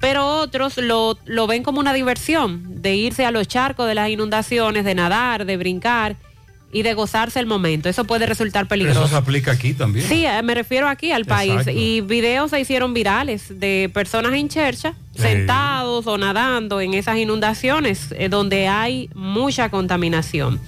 Pero 0.00 0.26
otros 0.26 0.76
lo, 0.78 1.16
lo 1.24 1.46
ven 1.46 1.62
como 1.62 1.80
una 1.80 1.92
diversión, 1.92 2.82
de 2.82 2.94
irse 2.94 3.24
a 3.24 3.30
los 3.30 3.48
charcos 3.48 3.86
de 3.86 3.94
las 3.94 4.10
inundaciones, 4.10 4.84
de 4.84 4.94
nadar, 4.94 5.44
de 5.46 5.56
brincar 5.56 6.16
y 6.72 6.82
de 6.82 6.94
gozarse 6.94 7.38
el 7.38 7.46
momento. 7.46 7.88
Eso 7.88 8.04
puede 8.04 8.26
resultar 8.26 8.66
peligroso. 8.66 9.00
Eso 9.00 9.08
se 9.10 9.16
aplica 9.16 9.52
aquí 9.52 9.74
también. 9.74 10.08
Sí, 10.08 10.24
eh, 10.24 10.42
me 10.42 10.54
refiero 10.54 10.88
aquí 10.88 11.12
al 11.12 11.26
país. 11.26 11.52
Exacto. 11.52 11.78
Y 11.78 12.00
videos 12.00 12.50
se 12.50 12.58
hicieron 12.58 12.94
virales 12.94 13.60
de 13.60 13.90
personas 13.92 14.32
en 14.32 14.48
chercha, 14.48 14.94
sentados 15.14 16.06
o 16.06 16.16
nadando 16.16 16.80
en 16.80 16.94
esas 16.94 17.18
inundaciones 17.18 18.08
eh, 18.12 18.30
donde 18.30 18.68
hay 18.68 19.10
mucha 19.14 19.68
contaminación. 19.68 20.58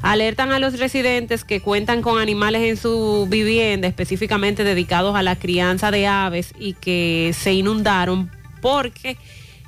Alertan 0.00 0.52
a 0.52 0.60
los 0.60 0.78
residentes 0.78 1.42
que 1.42 1.60
cuentan 1.60 2.02
con 2.02 2.20
animales 2.20 2.62
en 2.62 2.76
su 2.76 3.26
vivienda, 3.28 3.88
específicamente 3.88 4.62
dedicados 4.62 5.16
a 5.16 5.24
la 5.24 5.34
crianza 5.34 5.90
de 5.90 6.06
aves 6.06 6.52
y 6.56 6.74
que 6.74 7.34
se 7.36 7.52
inundaron 7.52 8.30
porque 8.60 9.18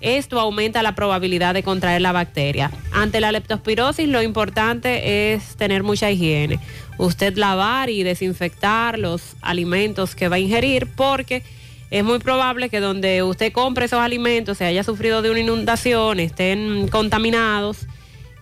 esto 0.00 0.40
aumenta 0.40 0.82
la 0.82 0.94
probabilidad 0.94 1.54
de 1.54 1.62
contraer 1.62 2.00
la 2.00 2.12
bacteria. 2.12 2.70
Ante 2.92 3.20
la 3.20 3.32
leptospirosis 3.32 4.08
lo 4.08 4.22
importante 4.22 5.32
es 5.34 5.56
tener 5.56 5.82
mucha 5.82 6.10
higiene. 6.10 6.58
Usted 6.98 7.36
lavar 7.36 7.90
y 7.90 8.02
desinfectar 8.02 8.98
los 8.98 9.36
alimentos 9.42 10.14
que 10.14 10.28
va 10.28 10.36
a 10.36 10.38
ingerir 10.38 10.86
porque 10.94 11.42
es 11.90 12.04
muy 12.04 12.18
probable 12.18 12.68
que 12.68 12.80
donde 12.80 13.22
usted 13.22 13.52
compre 13.52 13.86
esos 13.86 13.98
alimentos 14.00 14.58
se 14.58 14.64
haya 14.64 14.84
sufrido 14.84 15.22
de 15.22 15.30
una 15.30 15.40
inundación, 15.40 16.20
estén 16.20 16.88
contaminados 16.88 17.86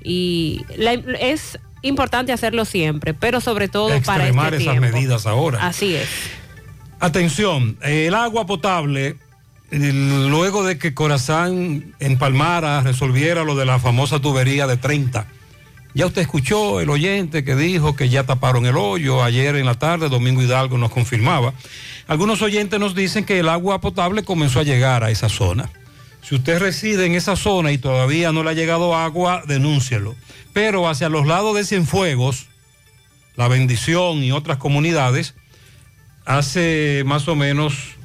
y 0.04 0.62
la- 0.76 0.92
es 0.92 1.59
importante 1.82 2.32
hacerlo 2.32 2.64
siempre, 2.64 3.14
pero 3.14 3.40
sobre 3.40 3.68
todo 3.68 3.88
para 4.02 4.28
este 4.28 4.38
esas 4.40 4.59
tiempo. 4.59 4.80
medidas 4.80 5.26
ahora. 5.26 5.66
Así 5.66 5.94
es. 5.94 6.09
Atención, 7.00 7.78
el 7.82 8.14
agua 8.14 8.44
potable, 8.46 9.16
luego 9.70 10.64
de 10.64 10.78
que 10.78 10.94
Corazán 10.94 11.94
en 11.98 12.18
Palmara 12.18 12.82
resolviera 12.82 13.44
lo 13.44 13.54
de 13.54 13.66
la 13.66 13.78
famosa 13.78 14.20
tubería 14.20 14.66
de 14.66 14.76
30. 14.76 15.26
Ya 15.94 16.06
usted 16.06 16.22
escuchó 16.22 16.80
el 16.80 16.90
oyente 16.90 17.44
que 17.44 17.56
dijo 17.56 17.96
que 17.96 18.08
ya 18.08 18.24
taparon 18.24 18.66
el 18.66 18.76
hoyo. 18.76 19.22
Ayer 19.22 19.56
en 19.56 19.66
la 19.66 19.74
tarde, 19.74 20.08
Domingo 20.08 20.42
Hidalgo 20.42 20.78
nos 20.78 20.92
confirmaba. 20.92 21.54
Algunos 22.06 22.40
oyentes 22.40 22.78
nos 22.78 22.94
dicen 22.94 23.24
que 23.24 23.38
el 23.38 23.48
agua 23.48 23.80
potable 23.80 24.22
comenzó 24.22 24.60
a 24.60 24.64
llegar 24.64 25.02
a 25.02 25.10
esa 25.10 25.28
zona. 25.28 25.70
Si 26.22 26.34
usted 26.34 26.58
reside 26.58 27.06
en 27.06 27.14
esa 27.14 27.36
zona 27.36 27.72
y 27.72 27.78
todavía 27.78 28.32
no 28.32 28.44
le 28.44 28.50
ha 28.50 28.54
llegado 28.54 28.94
agua, 28.94 29.42
denúncielo. 29.46 30.14
Pero 30.52 30.88
hacia 30.88 31.08
los 31.08 31.26
lados 31.26 31.56
de 31.56 31.64
Cienfuegos, 31.64 32.46
La 33.34 33.48
Bendición 33.48 34.22
y 34.22 34.32
otras 34.32 34.58
comunidades, 34.58 35.34
hace 36.26 37.02
más 37.06 37.28
o 37.28 37.34
menos 37.34 37.97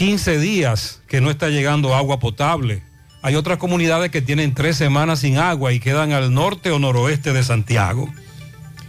15 0.00 0.38
días 0.38 1.02
que 1.08 1.20
no 1.20 1.30
está 1.30 1.50
llegando 1.50 1.94
agua 1.94 2.18
potable. 2.20 2.82
Hay 3.20 3.34
otras 3.34 3.58
comunidades 3.58 4.10
que 4.10 4.22
tienen 4.22 4.54
tres 4.54 4.78
semanas 4.78 5.18
sin 5.18 5.36
agua 5.36 5.74
y 5.74 5.78
quedan 5.78 6.12
al 6.12 6.32
norte 6.32 6.70
o 6.70 6.78
noroeste 6.78 7.34
de 7.34 7.42
Santiago. 7.42 8.08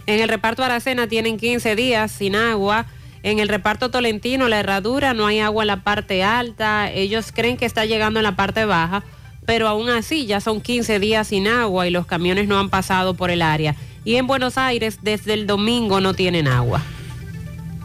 En 0.06 0.20
el 0.20 0.28
reparto 0.30 0.64
Aracena 0.64 1.08
tienen 1.08 1.36
15 1.36 1.76
días 1.76 2.12
sin 2.12 2.34
agua. 2.34 2.86
En 3.22 3.40
el 3.40 3.50
reparto 3.50 3.90
Tolentino, 3.90 4.48
la 4.48 4.60
herradura, 4.60 5.12
no 5.12 5.26
hay 5.26 5.40
agua 5.40 5.64
en 5.64 5.66
la 5.66 5.84
parte 5.84 6.24
alta. 6.24 6.90
Ellos 6.90 7.30
creen 7.30 7.58
que 7.58 7.66
está 7.66 7.84
llegando 7.84 8.18
en 8.18 8.24
la 8.24 8.34
parte 8.34 8.64
baja, 8.64 9.04
pero 9.44 9.68
aún 9.68 9.90
así 9.90 10.24
ya 10.24 10.40
son 10.40 10.62
15 10.62 10.98
días 10.98 11.28
sin 11.28 11.46
agua 11.46 11.86
y 11.86 11.90
los 11.90 12.06
camiones 12.06 12.48
no 12.48 12.58
han 12.58 12.70
pasado 12.70 13.12
por 13.12 13.30
el 13.30 13.42
área. 13.42 13.76
Y 14.06 14.14
en 14.14 14.26
Buenos 14.26 14.56
Aires, 14.56 15.00
desde 15.02 15.34
el 15.34 15.46
domingo 15.46 16.00
no 16.00 16.14
tienen 16.14 16.48
agua. 16.48 16.80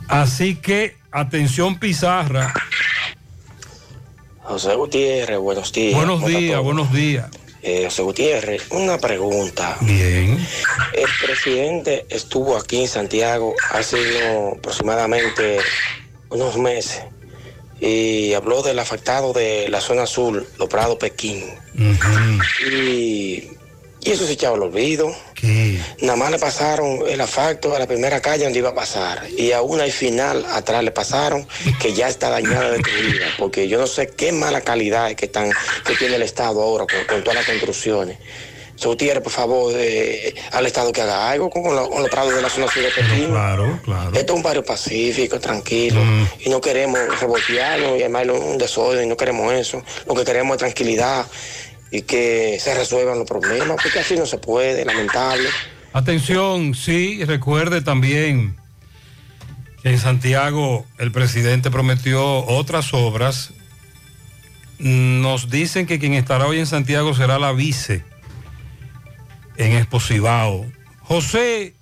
Así 0.08 0.56
que, 0.56 0.96
atención 1.12 1.78
Pizarra. 1.78 2.54
José 4.48 4.76
Gutiérrez, 4.76 5.40
buenos 5.40 5.74
días. 5.74 5.94
Buenos 5.94 6.22
¿Cómo 6.22 6.28
está 6.30 6.40
días, 6.40 6.62
buenos 6.62 6.94
días. 6.94 7.30
Eh, 7.62 7.84
José 7.84 8.02
Gutiérrez, 8.02 8.64
una 8.72 8.98
pregunta. 8.98 9.76
Bien. 9.82 10.38
El 10.94 11.10
presidente 11.22 12.06
estuvo 12.10 12.56
aquí 12.56 12.80
en 12.80 12.88
Santiago 12.88 13.54
hace 13.72 13.98
aproximadamente 14.56 15.58
unos 16.30 16.56
meses 16.58 17.04
y 17.82 18.34
habló 18.36 18.64
del 18.64 18.80
afectado 18.80 19.34
de 19.34 19.68
la 19.68 19.82
zona 19.82 20.06
sur, 20.06 20.48
Los 20.58 20.70
Prados, 20.70 20.96
Pekín. 20.96 21.44
Y, 22.72 23.50
y 24.02 24.12
eso 24.12 24.26
se 24.26 24.34
echaba 24.34 24.56
al 24.56 24.64
olvido. 24.64 25.14
Nada 26.02 26.16
más 26.16 26.32
le 26.32 26.40
pasaron 26.40 27.00
el 27.08 27.20
asfalto 27.22 27.76
a 27.76 27.80
la 27.80 27.88
primera 27.88 28.22
calle 28.22 28.44
donde 28.46 28.60
iba 28.60 28.70
a 28.70 28.76
pasar. 28.76 29.28
Y 29.38 29.52
a 29.52 29.62
una 29.62 29.86
y 29.86 29.92
final 29.92 30.46
atrás 30.52 30.84
le 30.84 30.92
pasaron 30.92 31.48
que 31.80 31.94
ya 31.94 32.08
está 32.08 32.30
dañada, 32.30 32.72
destruida. 32.72 33.26
Porque 33.38 33.68
yo 33.68 33.80
no 33.80 33.88
sé 33.88 34.08
qué 34.08 34.32
mala 34.32 34.62
calidad 34.62 35.14
que, 35.16 35.26
están, 35.26 35.52
que 35.86 35.96
tiene 35.96 36.16
el 36.16 36.22
Estado 36.24 36.62
ahora 36.62 36.86
con, 36.86 37.06
con 37.06 37.24
todas 37.24 37.36
las 37.36 37.46
construcciones. 37.46 38.18
Gutiérrez, 38.84 39.24
por 39.24 39.32
favor, 39.32 39.74
eh, 39.76 40.36
al 40.52 40.68
Estado 40.68 40.92
que 40.92 41.02
haga 41.02 41.32
algo 41.32 41.50
con, 41.50 41.64
con 41.64 41.76
lo- 41.76 41.90
con 41.90 42.00
los 42.04 42.12
prados 42.12 42.36
de 42.36 42.42
la 42.44 42.50
zona 42.50 42.68
sur 42.72 42.84
de 42.84 42.90
Pekín. 42.92 43.32
Claro, 43.32 43.80
claro. 43.84 44.12
Esto 44.14 44.34
es 44.34 44.38
un 44.38 44.44
barrio 44.44 44.64
pacífico, 44.64 45.40
tranquilo. 45.40 46.00
Y 46.42 46.50
no 46.50 46.62
queremos 46.62 47.00
revoltearnos 47.20 48.00
y 48.00 48.04
armar 48.04 48.30
un 48.30 48.56
desorden, 48.60 49.10
no 49.10 49.18
queremos 49.18 49.52
eso. 49.54 49.82
Lo 50.06 50.14
que 50.14 50.24
queremos 50.24 50.54
es 50.54 50.60
tranquilidad 50.60 51.26
y 51.92 52.02
que 52.02 52.60
se 52.60 52.76
resuelvan 52.76 53.20
los 53.20 53.28
problemas, 53.28 53.78
porque 53.82 54.00
así 54.00 54.16
no 54.16 54.26
se 54.26 54.38
puede, 54.38 54.84
lamentable. 54.86 55.50
Atención, 55.94 56.76
sí, 56.76 57.24
recuerde 57.26 57.82
también 57.82 58.58
que 59.82 59.90
en 59.90 60.00
Santiago 60.00 60.86
el 61.00 61.12
presidente 61.12 61.72
prometió 61.72 62.46
otras 62.46 62.94
obras. 62.94 63.54
Nos 64.80 65.50
dicen 65.50 65.88
que 65.88 65.98
quien 65.98 66.14
estará 66.14 66.46
hoy 66.46 66.60
en 66.60 66.68
Santiago 66.68 67.16
será 67.16 67.40
la 67.40 67.52
vice 67.52 68.04
en 69.56 69.72
Esposibao. 69.74 70.66
José, 71.02 71.74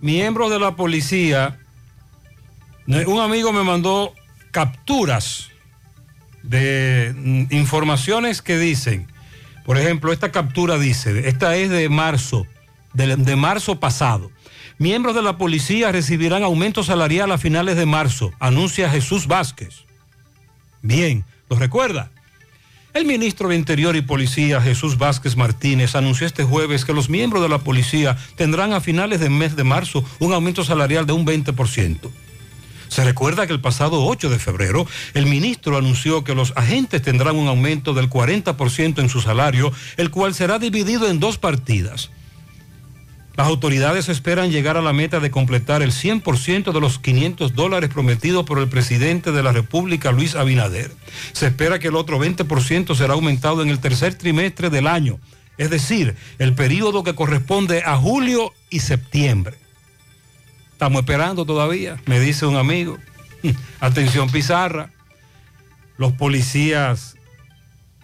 miembros 0.00 0.50
de 0.50 0.60
la 0.60 0.76
policía, 0.76 1.58
un 2.86 3.20
amigo 3.20 3.52
me 3.52 3.64
mandó 3.64 4.14
capturas 4.50 5.48
de 6.42 7.12
mm, 7.16 7.44
informaciones 7.50 8.42
que 8.42 8.58
dicen, 8.58 9.09
por 9.70 9.78
ejemplo, 9.78 10.12
esta 10.12 10.32
captura 10.32 10.78
dice, 10.78 11.28
esta 11.28 11.54
es 11.54 11.70
de 11.70 11.88
marzo, 11.88 12.44
de, 12.92 13.14
de 13.14 13.36
marzo 13.36 13.78
pasado. 13.78 14.32
Miembros 14.78 15.14
de 15.14 15.22
la 15.22 15.38
policía 15.38 15.92
recibirán 15.92 16.42
aumento 16.42 16.82
salarial 16.82 17.30
a 17.30 17.38
finales 17.38 17.76
de 17.76 17.86
marzo, 17.86 18.32
anuncia 18.40 18.90
Jesús 18.90 19.28
Vázquez. 19.28 19.84
Bien, 20.82 21.24
¿lo 21.48 21.54
recuerda? 21.54 22.10
El 22.94 23.04
ministro 23.04 23.48
de 23.48 23.54
Interior 23.54 23.94
y 23.94 24.02
Policía, 24.02 24.60
Jesús 24.60 24.98
Vázquez 24.98 25.36
Martínez, 25.36 25.94
anunció 25.94 26.26
este 26.26 26.42
jueves 26.42 26.84
que 26.84 26.92
los 26.92 27.08
miembros 27.08 27.40
de 27.40 27.48
la 27.48 27.58
policía 27.58 28.18
tendrán 28.34 28.72
a 28.72 28.80
finales 28.80 29.20
del 29.20 29.30
mes 29.30 29.54
de 29.54 29.62
marzo 29.62 30.04
un 30.18 30.32
aumento 30.32 30.64
salarial 30.64 31.06
de 31.06 31.12
un 31.12 31.24
20%. 31.24 32.10
Se 32.90 33.04
recuerda 33.04 33.46
que 33.46 33.52
el 33.52 33.60
pasado 33.60 34.04
8 34.04 34.28
de 34.30 34.40
febrero 34.40 34.84
el 35.14 35.26
ministro 35.26 35.78
anunció 35.78 36.24
que 36.24 36.34
los 36.34 36.52
agentes 36.56 37.00
tendrán 37.00 37.36
un 37.36 37.46
aumento 37.46 37.94
del 37.94 38.10
40% 38.10 38.98
en 38.98 39.08
su 39.08 39.20
salario, 39.20 39.72
el 39.96 40.10
cual 40.10 40.34
será 40.34 40.58
dividido 40.58 41.08
en 41.08 41.20
dos 41.20 41.38
partidas. 41.38 42.10
Las 43.36 43.46
autoridades 43.46 44.08
esperan 44.08 44.50
llegar 44.50 44.76
a 44.76 44.82
la 44.82 44.92
meta 44.92 45.20
de 45.20 45.30
completar 45.30 45.82
el 45.82 45.92
100% 45.92 46.72
de 46.72 46.80
los 46.80 46.98
500 46.98 47.54
dólares 47.54 47.90
prometidos 47.90 48.44
por 48.44 48.58
el 48.58 48.68
presidente 48.68 49.30
de 49.30 49.44
la 49.44 49.52
República, 49.52 50.10
Luis 50.10 50.34
Abinader. 50.34 50.90
Se 51.32 51.46
espera 51.46 51.78
que 51.78 51.88
el 51.88 51.94
otro 51.94 52.18
20% 52.18 52.96
será 52.96 53.14
aumentado 53.14 53.62
en 53.62 53.68
el 53.68 53.78
tercer 53.78 54.16
trimestre 54.16 54.68
del 54.68 54.88
año, 54.88 55.20
es 55.58 55.70
decir, 55.70 56.16
el 56.40 56.54
periodo 56.54 57.04
que 57.04 57.14
corresponde 57.14 57.84
a 57.86 57.96
julio 57.96 58.52
y 58.68 58.80
septiembre. 58.80 59.69
Estamos 60.80 61.00
esperando 61.00 61.44
todavía, 61.44 62.00
me 62.06 62.18
dice 62.20 62.46
un 62.46 62.56
amigo. 62.56 62.96
Atención 63.80 64.30
Pizarra, 64.30 64.88
los 65.98 66.14
policías 66.14 67.16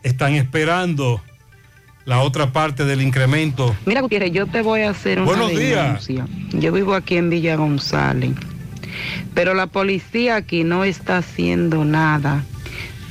están 0.02 0.34
esperando 0.34 1.22
la 2.04 2.20
otra 2.20 2.52
parte 2.52 2.84
del 2.84 3.00
incremento. 3.00 3.74
Mira, 3.86 4.02
Gutiérrez, 4.02 4.30
yo 4.30 4.46
te 4.46 4.60
voy 4.60 4.82
a 4.82 4.90
hacer 4.90 5.20
una 5.20 5.26
Buenos 5.26 5.56
días. 5.56 6.06
Yo 6.52 6.70
vivo 6.70 6.92
aquí 6.92 7.16
en 7.16 7.30
Villa 7.30 7.56
González, 7.56 8.32
pero 9.32 9.54
la 9.54 9.68
policía 9.68 10.36
aquí 10.36 10.62
no 10.62 10.84
está 10.84 11.16
haciendo 11.16 11.82
nada. 11.82 12.44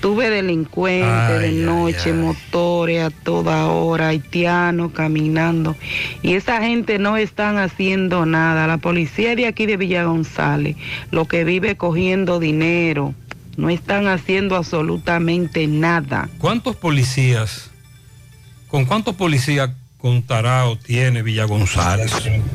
Tuve 0.01 0.29
delincuentes 0.29 1.41
de 1.41 1.51
noche, 1.51 2.13
motores 2.13 3.03
a 3.03 3.09
toda 3.09 3.67
hora, 3.67 4.09
haitianos 4.09 4.91
caminando. 4.91 5.75
Y 6.21 6.33
esa 6.33 6.61
gente 6.61 6.99
no 6.99 7.17
están 7.17 7.57
haciendo 7.57 8.25
nada. 8.25 8.67
La 8.67 8.77
policía 8.77 9.35
de 9.35 9.47
aquí 9.47 9.65
de 9.65 9.77
Villa 9.77 10.03
González, 10.03 10.75
lo 11.11 11.25
que 11.25 11.43
vive 11.43 11.75
cogiendo 11.75 12.39
dinero, 12.39 13.15
no 13.57 13.69
están 13.69 14.07
haciendo 14.07 14.55
absolutamente 14.55 15.67
nada. 15.67 16.29
¿Cuántos 16.37 16.75
policías, 16.75 17.71
con 18.67 18.85
cuántos 18.85 19.15
policías 19.15 19.71
contará 19.97 20.65
o 20.67 20.77
tiene 20.77 21.23
Villa 21.23 21.45
González? 21.45 22.11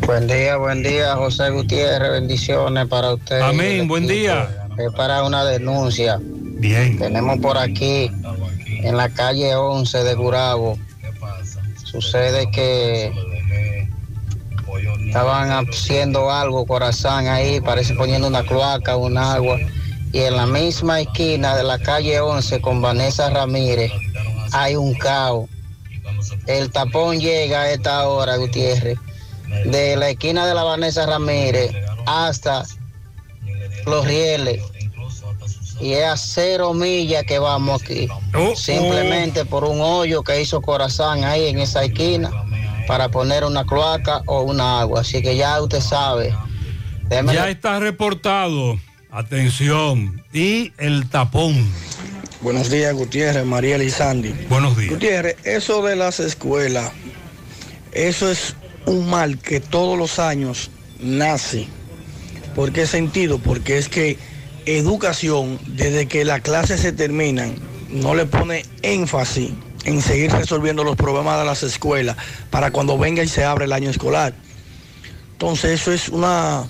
Buen 0.06 0.28
día, 0.28 0.56
buen 0.56 0.82
día, 0.82 1.16
José 1.16 1.50
Gutiérrez. 1.50 2.12
Bendiciones 2.12 2.86
para 2.86 3.14
usted. 3.14 3.40
Amén, 3.40 3.88
buen 3.88 4.06
día. 4.06 4.68
Es 4.78 4.92
para 4.94 5.24
una 5.24 5.44
denuncia. 5.44 6.20
Tenemos 6.60 7.38
por 7.38 7.56
aquí, 7.56 8.10
en 8.68 8.96
la 8.96 9.08
calle 9.08 9.54
11 9.54 10.04
de 10.04 10.14
Gurabo. 10.14 10.78
Sucede 11.84 12.50
que 12.50 13.10
estaban 15.06 15.50
haciendo 15.50 16.30
algo, 16.30 16.66
corazón 16.66 17.28
ahí, 17.28 17.62
parece 17.62 17.94
poniendo 17.94 18.28
una 18.28 18.42
cloaca, 18.42 18.96
un 18.96 19.16
agua. 19.16 19.58
Y 20.12 20.18
en 20.20 20.36
la 20.36 20.46
misma 20.46 21.00
esquina 21.00 21.56
de 21.56 21.64
la 21.64 21.78
calle 21.78 22.20
11 22.20 22.60
con 22.60 22.82
Vanessa 22.82 23.30
Ramírez 23.30 23.90
hay 24.52 24.76
un 24.76 24.92
caos. 24.94 25.48
El 26.46 26.70
tapón 26.70 27.20
llega 27.20 27.62
a 27.62 27.70
esta 27.70 28.06
hora, 28.06 28.36
Gutiérrez, 28.36 28.98
de 29.64 29.96
la 29.96 30.10
esquina 30.10 30.46
de 30.46 30.54
la 30.54 30.64
Vanessa 30.64 31.06
Ramírez 31.06 31.72
hasta 32.06 32.64
los 33.86 34.06
rieles. 34.06 34.62
Y 35.80 35.92
es 35.94 36.04
a 36.04 36.16
cero 36.16 36.74
millas 36.74 37.24
que 37.24 37.38
vamos 37.38 37.82
aquí. 37.82 38.08
Simplemente 38.56 39.44
por 39.44 39.64
un 39.64 39.80
hoyo 39.80 40.22
que 40.22 40.40
hizo 40.40 40.60
Corazán 40.60 41.24
ahí 41.24 41.46
en 41.48 41.58
esa 41.58 41.84
esquina 41.84 42.30
para 42.86 43.08
poner 43.10 43.44
una 43.44 43.64
cloaca 43.64 44.22
o 44.26 44.42
una 44.42 44.80
agua. 44.80 45.00
Así 45.00 45.22
que 45.22 45.36
ya 45.36 45.60
usted 45.62 45.80
sabe. 45.80 46.34
Démele- 47.08 47.34
Ya 47.34 47.48
está 47.50 47.78
reportado. 47.78 48.78
Atención. 49.10 50.22
Y 50.32 50.72
el 50.78 51.08
tapón. 51.08 51.66
Buenos 52.42 52.70
días, 52.70 52.94
Gutiérrez, 52.94 53.44
Mariel 53.44 53.82
y 53.82 53.90
Sandy. 53.90 54.34
Buenos 54.48 54.76
días. 54.76 54.90
Gutiérrez, 54.92 55.36
eso 55.44 55.82
de 55.82 55.96
las 55.96 56.20
escuelas, 56.20 56.90
eso 57.92 58.30
es 58.30 58.54
un 58.86 59.08
mal 59.10 59.38
que 59.38 59.60
todos 59.60 59.98
los 59.98 60.18
años 60.18 60.70
nace. 61.00 61.68
¿Por 62.54 62.72
qué 62.72 62.86
sentido? 62.86 63.38
Porque 63.38 63.78
es 63.78 63.88
que 63.88 64.18
educación, 64.66 65.58
desde 65.66 66.06
que 66.06 66.24
las 66.24 66.40
clases 66.40 66.80
se 66.80 66.92
terminan, 66.92 67.54
no 67.88 68.14
le 68.14 68.26
pone 68.26 68.64
énfasis 68.82 69.50
en 69.84 70.02
seguir 70.02 70.30
resolviendo 70.32 70.84
los 70.84 70.96
problemas 70.96 71.38
de 71.38 71.44
las 71.46 71.62
escuelas 71.62 72.16
para 72.50 72.70
cuando 72.70 72.98
venga 72.98 73.22
y 73.22 73.28
se 73.28 73.44
abre 73.44 73.64
el 73.64 73.72
año 73.72 73.90
escolar. 73.90 74.34
Entonces 75.32 75.80
eso 75.80 75.92
es 75.92 76.08
una 76.08 76.64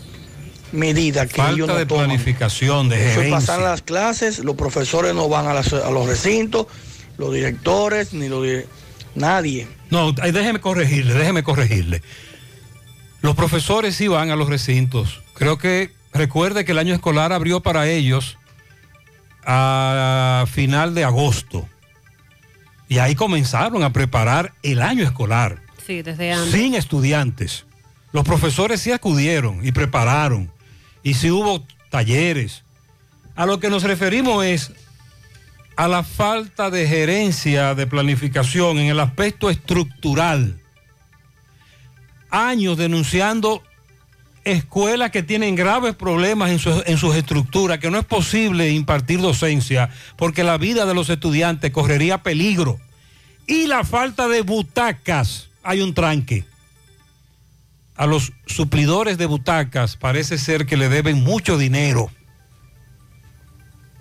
medida 0.73 1.27
que 1.27 1.41
ellos 1.41 1.67
Falta 1.67 1.73
no 1.73 1.79
de 1.79 1.87
toman. 1.87 2.07
planificación, 2.07 2.89
de 2.89 2.97
Eso 2.97 3.21
gerencia. 3.23 3.37
pasar 3.39 3.61
las 3.61 3.83
clases, 3.83 4.39
los 4.39 4.55
profesores 4.55 5.15
no 5.15 5.29
van 5.29 5.49
a, 5.49 5.55
las- 5.55 5.73
a 5.73 5.91
los 5.91 6.07
recintos, 6.07 6.67
los 7.19 7.35
directores, 7.35 8.13
ni 8.13 8.29
los 8.29 8.47
nadie. 9.17 9.67
No, 9.91 10.13
déjeme 10.13 10.61
corregirle, 10.61 11.15
déjeme 11.15 11.43
corregirle. 11.43 12.03
Los 13.23 13.35
profesores 13.35 13.97
sí 13.97 14.07
van 14.07 14.31
a 14.31 14.37
los 14.37 14.49
recintos. 14.49 15.21
Creo 15.35 15.59
que 15.59 15.91
recuerde 16.13 16.65
que 16.65 16.73
el 16.73 16.79
año 16.79 16.95
escolar 16.95 17.33
abrió 17.33 17.61
para 17.61 17.87
ellos 17.89 18.39
a 19.45 20.45
final 20.51 20.95
de 20.95 21.05
agosto. 21.05 21.69
Y 22.89 22.99
ahí 22.99 23.15
comenzaron 23.15 23.83
a 23.85 23.93
preparar 23.93 24.53
el 24.63 24.83
año 24.83 25.05
escolar 25.05 25.63
Sí, 25.87 26.03
desde 26.03 26.33
antes. 26.33 26.51
sin 26.53 26.75
estudiantes. 26.75 27.65
Los 28.13 28.25
profesores 28.25 28.81
sí 28.81 28.91
acudieron 28.91 29.65
y 29.67 29.71
prepararon. 29.73 30.51
Y 31.03 31.15
sí 31.15 31.31
hubo 31.31 31.65
talleres. 31.91 32.65
A 33.37 33.47
lo 33.47 33.61
que 33.61 33.71
nos 33.71 33.85
referimos 33.85 34.45
es 34.45 34.73
a 35.77 35.87
la 35.89 36.03
falta 36.03 36.69
de 36.69 36.87
gerencia, 36.89 37.75
de 37.75 37.87
planificación 37.87 38.79
en 38.79 38.87
el 38.89 39.01
aspecto 39.01 39.49
estructural. 39.49 40.61
Años 42.31 42.77
denunciando 42.77 43.63
escuelas 44.45 45.11
que 45.11 45.23
tienen 45.23 45.55
graves 45.55 45.95
problemas 45.95 46.51
en, 46.51 46.59
su- 46.59 46.83
en 46.87 46.97
sus 46.99 47.15
estructuras, 47.17 47.79
que 47.79 47.91
no 47.91 47.99
es 47.99 48.05
posible 48.05 48.71
impartir 48.71 49.21
docencia 49.21 49.91
porque 50.17 50.45
la 50.45 50.57
vida 50.59 50.87
de 50.87 50.95
los 50.95 51.11
estudiantes 51.11 51.71
correría 51.73 52.23
peligro. 52.23 52.79
Y 53.47 53.67
la 53.67 53.85
falta 53.85 54.29
de 54.29 54.43
butacas, 54.43 55.49
hay 55.63 55.81
un 55.83 55.93
tranque. 55.95 56.45
A 57.97 58.07
los 58.07 58.33
suplidores 58.47 59.19
de 59.19 59.27
butacas 59.27 59.97
parece 59.97 60.39
ser 60.39 60.65
que 60.67 60.77
le 60.77 60.89
deben 60.89 61.23
mucho 61.23 61.59
dinero. 61.59 62.11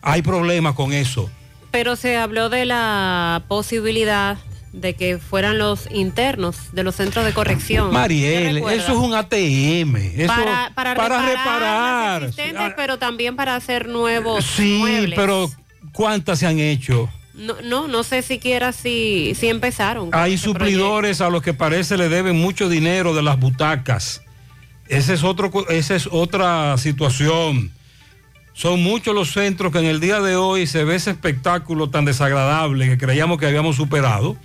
Hay 0.01 0.21
problemas 0.21 0.75
con 0.75 0.93
eso. 0.93 1.29
Pero 1.71 1.95
se 1.95 2.15
habló 2.17 2.49
de 2.49 2.65
la 2.65 3.43
posibilidad 3.47 4.37
de 4.73 4.93
que 4.93 5.17
fueran 5.17 5.57
los 5.57 5.89
internos 5.91 6.73
de 6.73 6.83
los 6.83 6.95
centros 6.95 7.25
de 7.25 7.33
corrección. 7.33 7.91
Mariel, 7.91 8.57
eso 8.57 8.91
es 8.91 8.97
un 8.97 9.13
ATM. 9.13 9.95
Eso, 9.95 10.27
para, 10.27 10.71
para, 10.75 10.93
reparar, 10.93 11.25
reparar. 11.25 12.21
las 12.21 12.29
existentes, 12.31 12.73
pero 12.75 12.97
también 12.97 13.35
para 13.35 13.55
hacer 13.55 13.87
nuevos 13.87 14.45
Sí, 14.45 14.77
muebles. 14.79 15.17
pero 15.17 15.49
¿cuántas 15.91 16.39
se 16.39 16.47
han 16.47 16.59
hecho? 16.59 17.09
No, 17.33 17.55
no, 17.63 17.87
no 17.87 18.03
sé 18.03 18.21
siquiera 18.21 18.71
si, 18.73 19.33
si 19.35 19.47
empezaron. 19.47 20.09
Hay 20.11 20.33
ese 20.33 20.43
suplidores 20.43 21.21
a 21.21 21.29
los 21.29 21.41
que 21.41 21.53
parece 21.53 21.97
le 21.97 22.09
deben 22.09 22.37
mucho 22.37 22.67
dinero 22.69 23.15
de 23.15 23.23
las 23.23 23.39
butacas. 23.39 24.21
Esa 24.87 25.13
es, 25.13 25.23
otro, 25.23 25.51
esa 25.69 25.95
es 25.95 26.07
otra 26.11 26.77
situación. 26.77 27.71
Son 28.53 28.83
muchos 28.83 29.15
los 29.15 29.31
centros 29.31 29.71
que 29.71 29.79
en 29.79 29.85
el 29.85 29.99
día 30.01 30.19
de 30.19 30.35
hoy 30.35 30.67
se 30.67 30.83
ve 30.83 30.95
ese 30.95 31.11
espectáculo 31.11 31.89
tan 31.89 32.03
desagradable 32.03 32.89
que 32.89 32.97
creíamos 32.97 33.37
que 33.39 33.45
habíamos 33.45 33.77
superado 33.77 34.35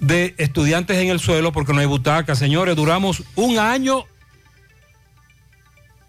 de 0.00 0.34
estudiantes 0.38 0.98
en 0.98 1.08
el 1.08 1.20
suelo 1.20 1.52
porque 1.52 1.72
no 1.72 1.80
hay 1.80 1.86
butacas. 1.86 2.38
Señores, 2.38 2.76
duramos 2.76 3.22
un 3.34 3.58
año 3.58 4.04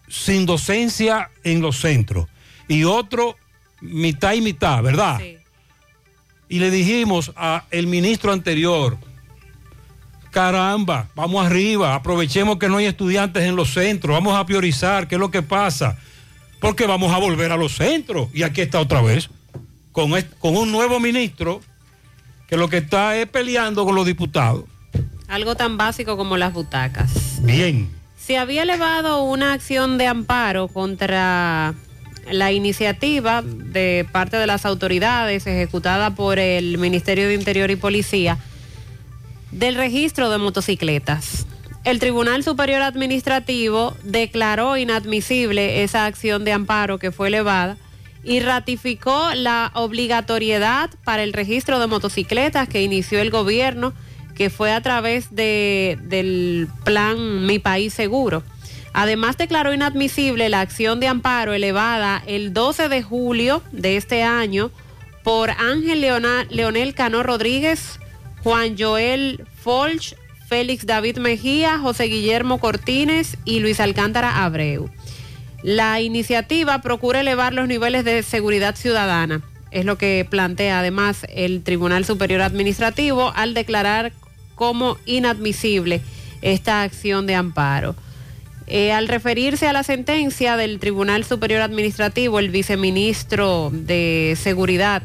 sin 0.07 0.45
docencia 0.45 1.29
en 1.43 1.61
los 1.61 1.79
centros 1.79 2.27
y 2.67 2.83
otro 2.83 3.35
mitad 3.81 4.33
y 4.33 4.41
mitad, 4.41 4.81
¿verdad? 4.83 5.19
Y 6.49 6.59
le 6.59 6.71
dijimos 6.71 7.31
al 7.35 7.87
ministro 7.87 8.31
anterior, 8.31 8.97
caramba, 10.31 11.09
vamos 11.15 11.45
arriba, 11.45 11.95
aprovechemos 11.95 12.57
que 12.57 12.67
no 12.67 12.77
hay 12.77 12.85
estudiantes 12.85 13.43
en 13.43 13.55
los 13.55 13.73
centros, 13.73 14.13
vamos 14.13 14.35
a 14.35 14.45
priorizar 14.45 15.07
qué 15.07 15.15
es 15.15 15.19
lo 15.19 15.31
que 15.31 15.41
pasa, 15.41 15.97
porque 16.59 16.87
vamos 16.87 17.13
a 17.13 17.17
volver 17.17 17.51
a 17.51 17.57
los 17.57 17.75
centros. 17.75 18.29
Y 18.33 18.43
aquí 18.43 18.61
está 18.61 18.79
otra 18.79 19.01
vez, 19.01 19.29
con, 19.91 20.11
con 20.39 20.57
un 20.57 20.71
nuevo 20.71 20.99
ministro 20.99 21.61
que 22.49 22.57
lo 22.57 22.67
que 22.67 22.77
está 22.77 23.15
es 23.15 23.27
peleando 23.27 23.85
con 23.85 23.95
los 23.95 24.05
diputados. 24.05 24.63
Algo 25.27 25.55
tan 25.55 25.77
básico 25.77 26.17
como 26.17 26.35
las 26.35 26.51
butacas. 26.51 27.43
Bien. 27.43 27.89
Se 28.17 28.37
había 28.37 28.63
elevado 28.63 29.23
una 29.23 29.53
acción 29.53 29.99
de 29.99 30.07
amparo 30.07 30.67
contra 30.67 31.75
la 32.31 32.51
iniciativa 32.51 33.43
de 33.43 34.07
parte 34.11 34.37
de 34.37 34.47
las 34.47 34.65
autoridades 34.65 35.45
ejecutada 35.45 36.15
por 36.15 36.39
el 36.39 36.77
Ministerio 36.79 37.27
de 37.27 37.35
Interior 37.35 37.69
y 37.69 37.75
Policía 37.75 38.37
del 39.51 39.75
registro 39.75 40.29
de 40.29 40.37
motocicletas. 40.39 41.45
El 41.83 41.99
Tribunal 41.99 42.43
Superior 42.43 42.81
Administrativo 42.81 43.95
declaró 44.03 44.75
inadmisible 44.77 45.83
esa 45.83 46.05
acción 46.05 46.43
de 46.45 46.53
amparo 46.53 46.97
que 46.97 47.11
fue 47.11 47.29
elevada 47.29 47.77
y 48.23 48.39
ratificó 48.41 49.29
la 49.33 49.71
obligatoriedad 49.75 50.89
para 51.03 51.23
el 51.23 51.33
registro 51.33 51.79
de 51.79 51.87
motocicletas 51.87 52.67
que 52.67 52.81
inició 52.83 53.19
el 53.19 53.29
gobierno, 53.29 53.93
que 54.35 54.49
fue 54.49 54.71
a 54.71 54.81
través 54.81 55.33
de, 55.35 55.97
del 56.03 56.67
plan 56.83 57.45
Mi 57.45 57.59
País 57.59 57.93
Seguro. 57.93 58.43
Además 58.93 59.37
declaró 59.37 59.73
inadmisible 59.73 60.49
la 60.49 60.61
acción 60.61 60.99
de 60.99 61.07
amparo 61.07 61.53
elevada 61.53 62.23
el 62.25 62.53
12 62.53 62.89
de 62.89 63.03
julio 63.03 63.61
de 63.71 63.97
este 63.97 64.23
año 64.23 64.71
por 65.23 65.51
Ángel 65.51 66.01
Leona- 66.01 66.45
Leonel 66.49 66.95
Cano 66.95 67.21
Rodríguez, 67.21 67.99
Juan 68.43 68.75
Joel 68.79 69.45
Folch, 69.61 70.15
Félix 70.47 70.85
David 70.87 71.17
Mejía, 71.19 71.77
José 71.77 72.05
Guillermo 72.05 72.59
Cortines 72.59 73.37
y 73.45 73.59
Luis 73.59 73.79
Alcántara 73.79 74.43
Abreu. 74.43 74.89
La 75.63 75.99
iniciativa 75.99 76.81
procura 76.81 77.19
elevar 77.19 77.53
los 77.53 77.67
niveles 77.67 78.05
de 78.05 78.23
seguridad 78.23 78.75
ciudadana, 78.75 79.41
es 79.71 79.85
lo 79.85 79.97
que 79.97 80.25
plantea 80.29 80.79
además 80.79 81.25
el 81.29 81.63
Tribunal 81.63 82.05
Superior 82.05 82.41
Administrativo 82.41 83.31
al 83.35 83.53
declarar 83.53 84.13
como 84.55 84.97
inadmisible 85.05 86.01
esta 86.41 86.81
acción 86.81 87.27
de 87.27 87.35
amparo. 87.35 87.95
Eh, 88.67 88.93
al 88.93 89.07
referirse 89.07 89.67
a 89.67 89.73
la 89.73 89.83
sentencia 89.83 90.55
del 90.55 90.79
Tribunal 90.79 91.25
Superior 91.25 91.61
Administrativo, 91.61 92.39
el 92.39 92.49
viceministro 92.49 93.69
de 93.73 94.37
Seguridad 94.41 95.01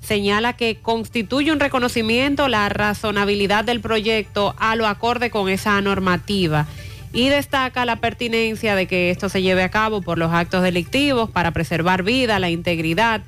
señala 0.00 0.52
que 0.52 0.80
constituye 0.82 1.50
un 1.50 1.60
reconocimiento 1.60 2.48
la 2.48 2.68
razonabilidad 2.68 3.64
del 3.64 3.80
proyecto 3.80 4.54
a 4.58 4.76
lo 4.76 4.86
acorde 4.86 5.30
con 5.30 5.48
esa 5.48 5.80
normativa 5.80 6.66
y 7.14 7.28
destaca 7.28 7.84
la 7.84 7.96
pertinencia 7.96 8.74
de 8.74 8.86
que 8.86 9.10
esto 9.10 9.28
se 9.28 9.40
lleve 9.40 9.62
a 9.62 9.70
cabo 9.70 10.02
por 10.02 10.18
los 10.18 10.32
actos 10.32 10.62
delictivos 10.62 11.30
para 11.30 11.52
preservar 11.52 12.02
vida, 12.02 12.40
la 12.40 12.50
integridad, 12.50 13.22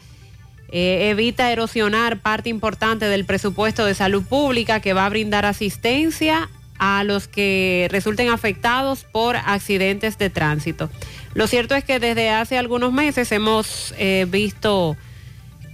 eh, 0.70 1.10
evita 1.10 1.52
erosionar 1.52 2.18
parte 2.18 2.48
importante 2.48 3.06
del 3.06 3.24
presupuesto 3.24 3.86
de 3.86 3.94
salud 3.94 4.24
pública 4.24 4.80
que 4.80 4.92
va 4.92 5.06
a 5.06 5.08
brindar 5.08 5.46
asistencia 5.46 6.50
a 6.78 7.04
los 7.04 7.28
que 7.28 7.86
resulten 7.90 8.28
afectados 8.28 9.04
por 9.04 9.36
accidentes 9.36 10.18
de 10.18 10.30
tránsito. 10.30 10.90
Lo 11.34 11.46
cierto 11.46 11.76
es 11.76 11.84
que 11.84 12.00
desde 12.00 12.30
hace 12.30 12.58
algunos 12.58 12.92
meses 12.92 13.30
hemos 13.30 13.94
eh, 13.98 14.26
visto 14.28 14.96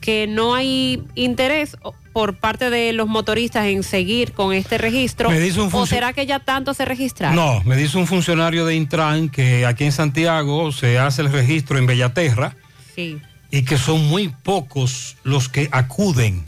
que 0.02 0.26
no 0.26 0.54
hay 0.54 1.02
interés 1.14 1.78
por 2.12 2.36
parte 2.36 2.68
de 2.68 2.92
los 2.92 3.08
motoristas 3.08 3.64
en 3.66 3.82
seguir 3.82 4.32
con 4.32 4.52
este 4.52 4.76
registro. 4.76 5.30
Me 5.30 5.40
dice 5.40 5.60
un 5.62 5.70
¿O 5.72 5.86
será 5.86 6.12
que 6.12 6.26
ya 6.26 6.40
tanto 6.40 6.74
se 6.74 6.84
registraron? 6.84 7.36
No, 7.36 7.62
me 7.64 7.76
dice 7.76 7.96
un 7.96 8.06
funcionario 8.06 8.66
de 8.66 8.74
Intran 8.74 9.30
que 9.30 9.64
aquí 9.64 9.84
en 9.84 9.92
Santiago 9.92 10.72
se 10.72 10.98
hace 10.98 11.22
el 11.22 11.32
registro 11.32 11.78
en 11.78 11.86
Bellaterra 11.86 12.54
Sí. 12.94 13.18
y 13.50 13.62
que 13.62 13.78
son 13.78 14.06
muy 14.08 14.28
pocos 14.28 15.16
los 15.22 15.48
que 15.48 15.68
acuden 15.72 16.44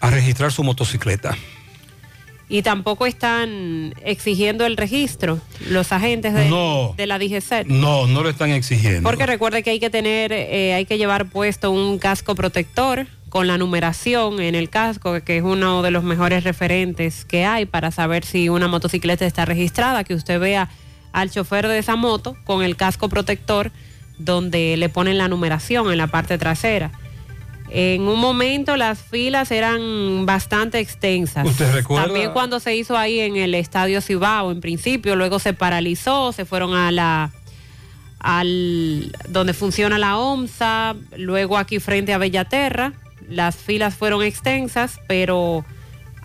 a 0.00 0.10
registrar 0.10 0.50
su 0.50 0.64
motocicleta. 0.64 1.36
Y 2.48 2.62
tampoco 2.62 3.06
están 3.06 3.92
exigiendo 4.04 4.66
el 4.66 4.76
registro 4.76 5.40
los 5.68 5.90
agentes 5.90 6.32
de, 6.32 6.48
No. 6.48 6.94
de 6.96 7.06
la 7.06 7.18
DGCET. 7.18 7.66
No, 7.66 8.06
no 8.06 8.22
lo 8.22 8.28
están 8.28 8.50
exigiendo. 8.50 9.02
Porque 9.02 9.26
recuerde 9.26 9.62
que 9.64 9.70
hay 9.70 9.80
que 9.80 9.90
tener, 9.90 10.32
eh, 10.32 10.74
hay 10.74 10.84
que 10.86 10.96
llevar 10.96 11.28
puesto 11.28 11.72
un 11.72 11.98
casco 11.98 12.36
protector 12.36 13.06
con 13.30 13.48
la 13.48 13.58
numeración 13.58 14.40
en 14.40 14.54
el 14.54 14.70
casco, 14.70 15.20
que 15.24 15.38
es 15.38 15.42
uno 15.42 15.82
de 15.82 15.90
los 15.90 16.04
mejores 16.04 16.44
referentes 16.44 17.24
que 17.24 17.44
hay 17.44 17.66
para 17.66 17.90
saber 17.90 18.24
si 18.24 18.48
una 18.48 18.68
motocicleta 18.68 19.26
está 19.26 19.44
registrada, 19.44 20.04
que 20.04 20.14
usted 20.14 20.38
vea 20.38 20.70
al 21.12 21.30
chofer 21.30 21.66
de 21.66 21.78
esa 21.78 21.96
moto 21.96 22.36
con 22.44 22.62
el 22.62 22.76
casco 22.76 23.08
protector 23.08 23.72
donde 24.18 24.76
le 24.76 24.88
ponen 24.88 25.18
la 25.18 25.28
numeración 25.28 25.90
en 25.90 25.98
la 25.98 26.06
parte 26.06 26.38
trasera. 26.38 26.92
En 27.78 28.08
un 28.08 28.18
momento 28.18 28.74
las 28.78 29.02
filas 29.02 29.50
eran 29.50 30.24
bastante 30.24 30.78
extensas. 30.78 31.46
¿Usted 31.46 31.74
recuerda? 31.74 32.06
También 32.06 32.32
cuando 32.32 32.58
se 32.58 32.74
hizo 32.74 32.96
ahí 32.96 33.20
en 33.20 33.36
el 33.36 33.54
Estadio 33.54 34.00
Cibao, 34.00 34.50
en 34.50 34.62
principio, 34.62 35.14
luego 35.14 35.38
se 35.38 35.52
paralizó, 35.52 36.32
se 36.32 36.46
fueron 36.46 36.74
a 36.74 36.90
la 36.90 37.32
al 38.18 39.14
donde 39.28 39.52
funciona 39.52 39.98
la 39.98 40.16
OMSA, 40.16 40.96
luego 41.18 41.58
aquí 41.58 41.78
frente 41.78 42.14
a 42.14 42.18
Bellaterra, 42.18 42.94
las 43.28 43.56
filas 43.56 43.94
fueron 43.94 44.22
extensas, 44.22 44.98
pero 45.06 45.62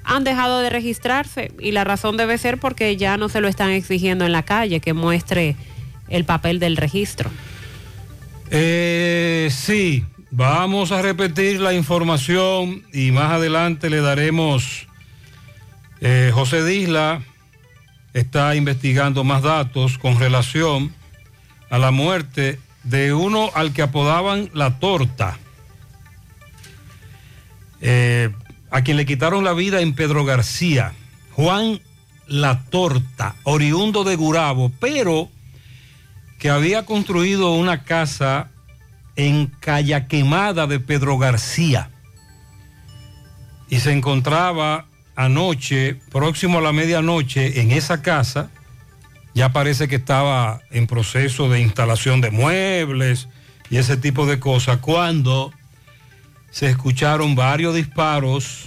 han 0.05 0.23
dejado 0.23 0.61
de 0.61 0.69
registrarse 0.69 1.51
y 1.59 1.71
la 1.71 1.83
razón 1.83 2.15
debe 2.15 2.37
ser 2.37 2.59
porque 2.59 2.95
ya 2.95 3.17
no 3.17 3.27
se 3.27 3.41
lo 3.41 3.49
están 3.49 3.71
exigiendo 3.71 4.25
en 4.25 4.31
la 4.31 4.43
calle 4.43 4.79
que 4.79 4.93
muestre 4.93 5.57
el 6.07 6.23
papel 6.23 6.59
del 6.59 6.77
registro. 6.77 7.29
Eh, 8.51 9.49
sí, 9.51 10.05
vamos 10.31 10.93
a 10.93 11.01
repetir 11.01 11.59
la 11.59 11.73
información 11.73 12.83
y 12.93 13.11
más 13.11 13.31
adelante 13.33 13.89
le 13.89 14.01
daremos. 14.01 14.87
eh, 15.99 16.31
José 16.33 16.63
Disla 16.63 17.21
está 18.13 18.55
investigando 18.55 19.23
más 19.23 19.43
datos 19.43 19.97
con 19.97 20.17
relación 20.19 20.93
a 21.69 21.77
la 21.77 21.91
muerte 21.91 22.59
de 22.83 23.13
uno 23.13 23.51
al 23.53 23.73
que 23.73 23.83
apodaban 23.83 24.49
la 24.53 24.79
torta, 24.79 25.37
eh, 27.81 28.29
a 28.71 28.81
quien 28.83 28.97
le 28.97 29.05
quitaron 29.05 29.43
la 29.43 29.53
vida 29.53 29.81
en 29.81 29.93
Pedro 29.93 30.25
García, 30.25 30.93
Juan 31.31 31.79
La 32.27 32.63
Torta, 32.69 33.35
oriundo 33.43 34.03
de 34.03 34.15
Gurabo, 34.15 34.71
pero 34.79 35.29
que 36.39 36.49
había 36.49 36.85
construido 36.85 37.53
una 37.53 37.83
casa 37.83 38.50
en 39.15 39.47
Calla 39.47 40.07
Quemada 40.07 40.67
de 40.67 40.79
Pedro 40.79 41.17
García 41.17 41.89
y 43.71 43.79
se 43.79 43.93
encontraba 43.93 44.85
anoche, 45.15 45.95
próximo 46.11 46.59
a 46.59 46.61
la 46.61 46.73
medianoche, 46.73 47.61
en 47.61 47.71
esa 47.71 48.01
casa. 48.01 48.51
Ya 49.33 49.53
parece 49.53 49.87
que 49.87 49.95
estaba 49.95 50.61
en 50.71 50.87
proceso 50.87 51.47
de 51.47 51.61
instalación 51.61 52.19
de 52.19 52.31
muebles 52.31 53.29
y 53.69 53.77
ese 53.77 53.95
tipo 53.95 54.25
de 54.25 54.41
cosas, 54.41 54.79
cuando 54.79 55.53
se 56.51 56.69
escucharon 56.69 57.33
varios 57.33 57.73
disparos. 57.73 58.65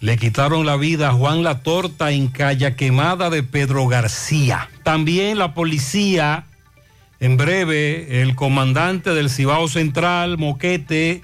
Le 0.00 0.18
quitaron 0.18 0.66
la 0.66 0.76
vida 0.76 1.08
a 1.08 1.12
Juan 1.14 1.42
La 1.42 1.62
Torta 1.62 2.10
en 2.10 2.28
Calla 2.28 2.76
Quemada 2.76 3.30
de 3.30 3.42
Pedro 3.42 3.86
García. 3.86 4.68
También 4.82 5.38
la 5.38 5.54
policía, 5.54 6.44
en 7.20 7.36
breve, 7.36 8.22
el 8.22 8.34
comandante 8.34 9.14
del 9.14 9.28
Cibao 9.28 9.68
Central, 9.68 10.38
Moquete, 10.38 11.22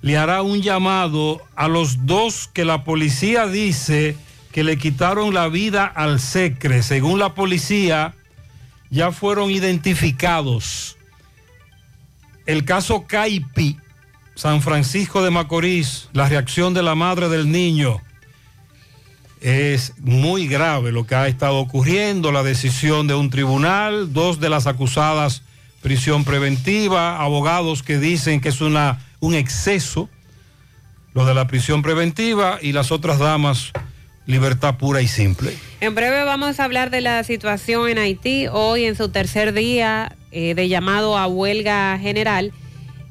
le 0.00 0.16
hará 0.16 0.40
un 0.40 0.62
llamado 0.62 1.42
a 1.56 1.68
los 1.68 2.06
dos 2.06 2.48
que 2.52 2.64
la 2.64 2.84
policía 2.84 3.46
dice 3.46 4.16
que 4.50 4.64
le 4.64 4.78
quitaron 4.78 5.34
la 5.34 5.48
vida 5.48 5.84
al 5.84 6.20
SECRE. 6.20 6.82
Según 6.82 7.18
la 7.18 7.34
policía, 7.34 8.14
ya 8.88 9.12
fueron 9.12 9.50
identificados. 9.50 10.96
El 12.46 12.64
caso 12.64 13.04
Caipi, 13.06 13.76
San 14.34 14.62
Francisco 14.62 15.22
de 15.22 15.30
Macorís, 15.30 16.08
la 16.14 16.28
reacción 16.28 16.72
de 16.72 16.82
la 16.82 16.94
madre 16.94 17.28
del 17.28 17.52
niño. 17.52 18.00
Es 19.40 19.94
muy 19.98 20.46
grave 20.46 20.92
lo 20.92 21.06
que 21.06 21.14
ha 21.14 21.26
estado 21.26 21.56
ocurriendo, 21.56 22.30
la 22.30 22.42
decisión 22.42 23.06
de 23.06 23.14
un 23.14 23.30
tribunal, 23.30 24.12
dos 24.12 24.38
de 24.40 24.50
las 24.50 24.66
acusadas 24.66 25.42
prisión 25.80 26.24
preventiva, 26.24 27.20
abogados 27.20 27.82
que 27.82 27.98
dicen 27.98 28.40
que 28.40 28.50
es 28.50 28.60
una, 28.60 29.00
un 29.20 29.34
exceso 29.34 30.08
lo 31.14 31.24
de 31.24 31.34
la 31.34 31.46
prisión 31.46 31.82
preventiva 31.82 32.58
y 32.62 32.72
las 32.72 32.92
otras 32.92 33.18
damas 33.18 33.72
libertad 34.26 34.76
pura 34.76 35.02
y 35.02 35.08
simple. 35.08 35.56
En 35.80 35.94
breve 35.94 36.22
vamos 36.24 36.60
a 36.60 36.64
hablar 36.64 36.90
de 36.90 37.00
la 37.00 37.24
situación 37.24 37.88
en 37.88 37.98
Haití, 37.98 38.46
hoy 38.46 38.84
en 38.84 38.94
su 38.94 39.08
tercer 39.08 39.52
día 39.52 40.16
eh, 40.30 40.54
de 40.54 40.68
llamado 40.68 41.18
a 41.18 41.26
huelga 41.26 41.98
general 41.98 42.52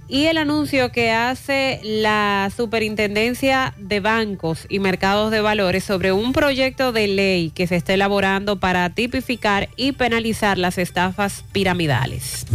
y 0.09 0.25
el 0.25 0.39
anuncio 0.39 0.91
que 0.91 1.11
hace 1.11 1.79
la 1.83 2.51
Superintendencia 2.55 3.75
de 3.77 3.99
Bancos 3.99 4.65
y 4.67 4.79
Mercados 4.79 5.29
de 5.29 5.39
Valores 5.39 5.83
sobre 5.83 6.11
un 6.11 6.33
proyecto 6.33 6.91
de 6.91 7.07
ley 7.07 7.51
que 7.51 7.67
se 7.67 7.75
está 7.75 7.93
elaborando 7.93 8.59
para 8.59 8.89
tipificar 8.89 9.69
y 9.77 9.91
penalizar 9.91 10.57
las 10.57 10.79
estafas 10.79 11.45
piramidales. 11.51 12.47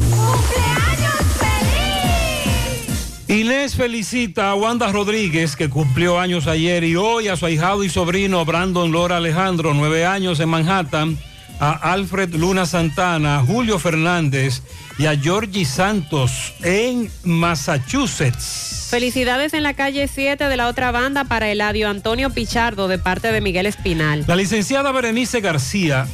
Inés 3.29 3.75
felicita 3.75 4.51
a 4.51 4.55
Wanda 4.55 4.93
Rodríguez, 4.93 5.57
que 5.57 5.71
cumplió 5.71 6.21
años 6.21 6.47
ayer, 6.47 6.85
y 6.85 6.97
hoy 6.97 7.29
a 7.29 7.37
su 7.37 7.47
ahijado 7.47 7.83
y 7.83 7.89
sobrino 7.89 8.45
Brandon 8.45 8.93
Lora 8.93 9.17
Alejandro, 9.17 9.73
nueve 9.73 10.05
años 10.05 10.41
en 10.41 10.51
Manhattan, 10.51 11.19
a 11.61 11.73
Alfred 11.93 12.35
Luna 12.35 12.67
Santana, 12.67 13.39
a 13.39 13.43
Julio 13.45 13.79
Fernández 13.79 14.63
y 14.99 15.07
a 15.07 15.17
Georgie 15.17 15.65
Santos 15.65 16.55
en 16.63 17.11
Massachusetts. 17.25 18.89
Felicidades 18.91 19.55
en 19.55 19.63
la 19.63 19.75
calle 19.75 20.09
7 20.09 20.45
de 20.45 20.57
la 20.57 20.69
otra 20.69 20.93
banda 20.93 21.25
para 21.25 21.51
Eladio 21.51 21.89
Antonio 21.89 22.31
Pichardo 22.31 22.87
de 22.87 22.99
parte 22.99 23.33
de 23.33 23.41
Miguel 23.41 23.67
Espinal. 23.67 24.25
La 24.27 24.37
licenciada 24.37 24.93
Berenice 24.93 25.41
García, 25.41 26.07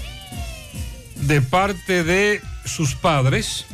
de 1.16 1.42
parte 1.42 2.04
de 2.04 2.40
sus 2.64 2.94
padres, 2.94 3.66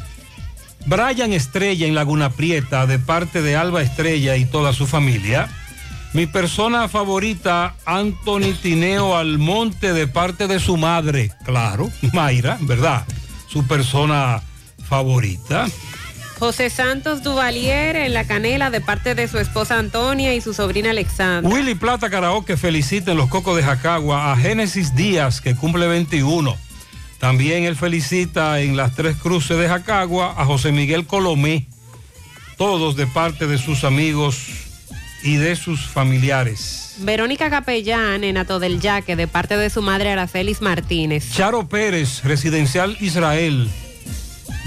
Brian 0.87 1.33
Estrella 1.33 1.87
en 1.87 1.95
Laguna 1.95 2.31
Prieta, 2.31 2.87
de 2.87 2.99
parte 2.99 3.43
de 3.43 3.57
Alba 3.57 3.83
Estrella 3.83 4.37
y 4.37 4.45
toda 4.45 4.73
su 4.73 4.87
familia. 4.87 5.49
Mi 6.13 6.27
persona 6.27 6.89
favorita, 6.89 7.75
Anthony 7.85 8.55
Tineo 8.61 9.17
Almonte, 9.17 9.93
de 9.93 10.07
parte 10.07 10.47
de 10.47 10.59
su 10.61 10.77
madre, 10.77 11.33
claro, 11.45 11.91
Mayra, 12.13 12.59
¿verdad? 12.61 13.05
Su 13.49 13.67
persona 13.67 14.43
favorita. 14.89 15.67
José 16.39 16.69
Santos 16.69 17.23
Duvalier 17.23 17.97
en 17.97 18.13
La 18.13 18.27
Canela 18.27 18.71
de 18.71 18.83
parte 18.83 19.15
de 19.15 19.27
su 19.27 19.39
esposa 19.39 19.79
Antonia 19.79 20.35
y 20.35 20.43
su 20.43 20.53
sobrina 20.53 20.91
Alexandra. 20.91 21.51
Willy 21.51 21.75
Plata 21.75 22.11
Karaoke 22.11 22.59
felicita 22.59 23.13
en 23.13 23.17
los 23.17 23.31
Cocos 23.31 23.57
de 23.57 23.63
Jacagua 23.63 24.33
a 24.33 24.37
Génesis 24.37 24.95
Díaz, 24.95 25.41
que 25.41 25.57
cumple 25.57 25.87
21. 25.87 26.55
También 27.19 27.65
él 27.65 27.75
felicita 27.75 28.61
en 28.61 28.77
las 28.77 28.95
Tres 28.95 29.17
Cruces 29.17 29.57
de 29.59 29.69
Jacagua 29.69 30.35
a 30.37 30.45
José 30.45 30.73
Miguel 30.73 31.07
Colomé, 31.07 31.69
todos 32.59 32.97
de 32.97 33.07
parte 33.07 33.47
de 33.47 33.57
sus 33.57 33.85
amigos 33.85 34.66
y 35.27 35.37
de 35.37 35.57
sus 35.57 35.87
familiares. 35.87 36.95
Verónica 36.99 37.51
Capellán 37.51 38.23
en 38.23 38.39
Ato 38.39 38.61
del 38.61 38.81
Yaque 38.81 39.17
de 39.17 39.27
parte 39.27 39.57
de 39.57 39.71
su 39.71 39.83
madre 39.83 40.11
Aracelis 40.13 40.63
Martínez. 40.63 41.33
Charo 41.33 41.69
Pérez, 41.69 42.23
residencial 42.23 42.97
Israel, 43.01 43.69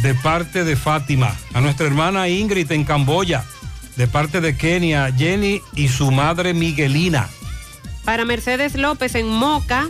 de 0.04 0.14
parte 0.16 0.66
de 0.66 0.76
Fátima. 0.76 1.34
A 1.54 1.62
nuestra 1.62 1.88
hermana 1.88 2.28
Ingrid 2.28 2.70
en 2.74 2.84
Camboya, 2.84 3.46
de 3.96 4.08
parte 4.08 4.42
de 4.42 4.58
Kenia, 4.58 5.12
Jenny 5.18 5.62
y 5.76 5.88
su 5.88 6.12
madre 6.12 6.54
Miguelina. 6.54 7.30
Para 8.04 8.26
Mercedes 8.26 8.76
López 8.76 9.16
en 9.16 9.28
Moca, 9.28 9.88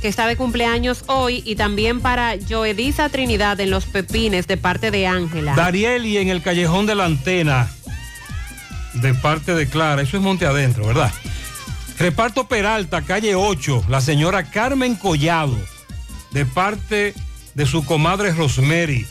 que 0.00 0.06
está 0.06 0.28
de 0.28 0.36
cumpleaños 0.36 1.02
hoy, 1.08 1.42
y 1.44 1.56
también 1.56 2.00
para 2.00 2.36
Joedisa 2.48 3.08
Trinidad 3.08 3.58
en 3.58 3.70
Los 3.70 3.86
Pepines 3.86 4.46
de 4.46 4.58
parte 4.58 4.92
de 4.92 5.08
Ángela. 5.08 5.56
Darieli 5.56 6.18
en 6.18 6.28
el 6.28 6.40
Callejón 6.42 6.86
de 6.86 6.94
la 6.94 7.06
Antena, 7.06 7.68
de 9.00 9.14
parte 9.14 9.54
de 9.54 9.68
Clara. 9.68 10.02
Eso 10.02 10.16
es 10.16 10.22
Monte 10.22 10.46
Adentro, 10.46 10.86
¿verdad? 10.86 11.12
Reparto 11.98 12.46
Peralta, 12.46 13.02
calle 13.02 13.34
8, 13.34 13.84
la 13.88 14.00
señora 14.00 14.50
Carmen 14.50 14.96
Collado, 14.96 15.56
de 16.32 16.44
parte 16.44 17.14
de 17.54 17.66
su 17.66 17.84
comadre 17.84 18.32
Rosemary. 18.32 19.06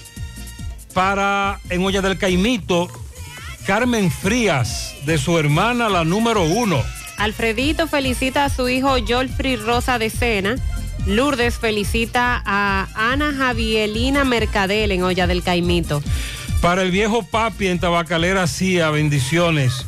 Para 0.94 1.60
en 1.70 1.84
Olla 1.84 2.02
del 2.02 2.18
Caimito, 2.18 2.90
Carmen 3.66 4.12
Frías, 4.12 4.94
de 5.06 5.18
su 5.18 5.38
hermana 5.40 5.90
la 5.90 6.03
número 6.03 6.44
uno. 6.44 6.84
Alfredito 7.18 7.88
felicita 7.88 8.45
a 8.45 8.49
su 8.49 8.70
hijo 8.70 8.95
Jolfrey 9.06 9.56
Rosa 9.56 9.98
de 9.98 10.10
Sena. 10.10 10.56
Lourdes 11.07 11.57
felicita 11.57 12.41
a 12.45 12.88
Ana 12.95 13.34
Javielina 13.34 14.24
Mercadel 14.24 14.91
en 14.91 15.03
Olla 15.03 15.26
del 15.28 15.44
Caimito. 15.44 16.03
Para 16.66 16.82
el 16.82 16.90
viejo 16.90 17.22
papi 17.22 17.68
en 17.68 17.78
Tabacalera 17.78 18.48
Cia, 18.48 18.90
bendiciones. 18.90 19.86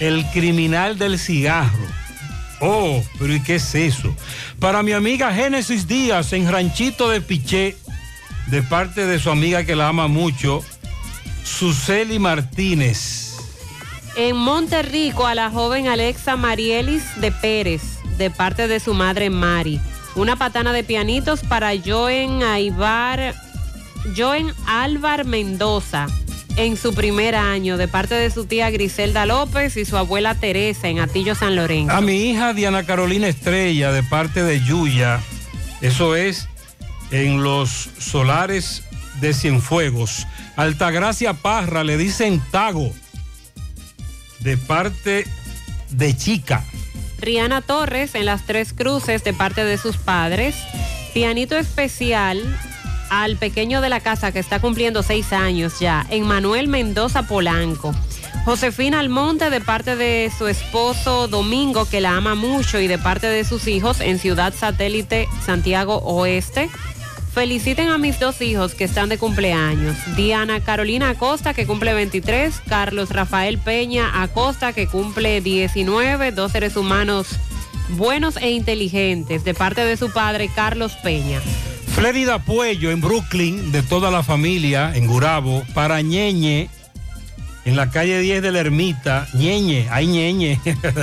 El 0.00 0.26
criminal 0.32 0.98
del 0.98 1.18
cigarro. 1.18 1.86
Oh, 2.60 3.02
pero 3.18 3.34
¿y 3.34 3.42
qué 3.42 3.54
es 3.54 3.74
eso? 3.74 4.14
Para 4.58 4.82
mi 4.82 4.92
amiga 4.92 5.32
Génesis 5.32 5.88
Díaz 5.88 6.34
en 6.34 6.52
Ranchito 6.52 7.08
de 7.08 7.22
Piché, 7.22 7.74
de 8.48 8.62
parte 8.62 9.06
de 9.06 9.18
su 9.18 9.30
amiga 9.30 9.64
que 9.64 9.74
la 9.74 9.88
ama 9.88 10.08
mucho, 10.08 10.62
Suseli 11.42 12.18
Martínez. 12.18 13.38
En 14.14 14.36
Monterrico 14.36 15.26
a 15.26 15.34
la 15.34 15.48
joven 15.48 15.88
Alexa 15.88 16.36
Marielis 16.36 17.18
de 17.18 17.32
Pérez, 17.32 17.80
de 18.18 18.30
parte 18.30 18.68
de 18.68 18.78
su 18.78 18.92
madre 18.92 19.30
Mari. 19.30 19.80
Una 20.16 20.36
patana 20.36 20.74
de 20.74 20.84
pianitos 20.84 21.40
para 21.40 21.70
Joen 21.82 22.42
Aibar, 22.42 23.34
Joen 24.16 24.52
Álvar 24.66 25.24
Mendoza 25.24 26.06
en 26.56 26.76
su 26.76 26.94
primer 26.94 27.34
año, 27.34 27.76
de 27.76 27.88
parte 27.88 28.14
de 28.14 28.30
su 28.30 28.44
tía 28.44 28.70
Griselda 28.70 29.26
López 29.26 29.76
y 29.76 29.84
su 29.84 29.96
abuela 29.96 30.34
Teresa 30.34 30.88
en 30.88 30.98
Atillo 30.98 31.34
San 31.34 31.56
Lorenzo. 31.56 31.94
A 31.94 32.00
mi 32.00 32.30
hija 32.30 32.52
Diana 32.52 32.84
Carolina 32.84 33.28
Estrella, 33.28 33.92
de 33.92 34.02
parte 34.02 34.42
de 34.42 34.62
Yuya, 34.62 35.20
eso 35.80 36.16
es 36.16 36.48
en 37.10 37.42
los 37.42 37.90
solares 37.98 38.84
de 39.20 39.32
Cienfuegos. 39.32 40.26
Altagracia 40.56 41.34
Parra 41.34 41.84
le 41.84 41.96
dicen 41.96 42.42
Tago, 42.50 42.92
de 44.40 44.56
parte 44.56 45.26
de 45.90 46.16
Chica. 46.16 46.64
Rihanna 47.20 47.60
Torres 47.60 48.14
en 48.14 48.24
las 48.26 48.46
Tres 48.46 48.72
Cruces 48.72 49.22
de 49.24 49.32
parte 49.34 49.64
de 49.64 49.76
sus 49.78 49.96
padres. 49.96 50.56
Pianito 51.12 51.56
especial 51.56 52.40
al 53.10 53.36
pequeño 53.36 53.80
de 53.80 53.90
la 53.90 54.00
casa 54.00 54.32
que 54.32 54.38
está 54.38 54.60
cumpliendo 54.60 55.02
seis 55.02 55.32
años 55.32 55.78
ya, 55.80 56.06
en 56.08 56.26
Manuel 56.26 56.68
Mendoza 56.68 57.24
Polanco. 57.24 57.94
Josefina 58.44 59.00
Almonte 59.00 59.50
de 59.50 59.60
parte 59.60 59.96
de 59.96 60.32
su 60.36 60.46
esposo 60.46 61.28
Domingo, 61.28 61.84
que 61.84 62.00
la 62.00 62.16
ama 62.16 62.34
mucho, 62.34 62.80
y 62.80 62.86
de 62.86 62.98
parte 62.98 63.26
de 63.26 63.44
sus 63.44 63.66
hijos 63.66 64.00
en 64.00 64.18
Ciudad 64.18 64.54
Satélite 64.54 65.28
Santiago 65.44 65.96
Oeste. 65.98 66.70
Feliciten 67.34 67.90
a 67.90 67.98
mis 67.98 68.18
dos 68.18 68.40
hijos 68.40 68.74
que 68.74 68.84
están 68.84 69.08
de 69.08 69.18
cumpleaños. 69.18 69.96
Diana 70.16 70.60
Carolina 70.60 71.10
Acosta, 71.10 71.54
que 71.54 71.66
cumple 71.66 71.94
23. 71.94 72.62
Carlos 72.68 73.10
Rafael 73.10 73.58
Peña 73.58 74.22
Acosta, 74.22 74.72
que 74.72 74.86
cumple 74.86 75.40
19. 75.40 76.32
Dos 76.32 76.52
seres 76.52 76.76
humanos 76.76 77.28
buenos 77.90 78.36
e 78.36 78.50
inteligentes, 78.50 79.44
de 79.44 79.54
parte 79.54 79.84
de 79.84 79.96
su 79.96 80.10
padre 80.10 80.50
Carlos 80.54 80.92
Peña. 81.02 81.40
Flérida 82.00 82.38
Puello 82.38 82.90
en 82.90 83.02
Brooklyn, 83.02 83.72
de 83.72 83.82
toda 83.82 84.10
la 84.10 84.22
familia, 84.22 84.90
en 84.94 85.06
Gurabo. 85.06 85.66
Para 85.74 86.00
Ñeñe, 86.00 86.70
en 87.66 87.76
la 87.76 87.90
calle 87.90 88.20
10 88.20 88.40
de 88.40 88.50
la 88.50 88.60
Ermita. 88.60 89.28
Ñeñe, 89.34 89.86
ay 89.90 90.06
Ñeñe, 90.06 90.58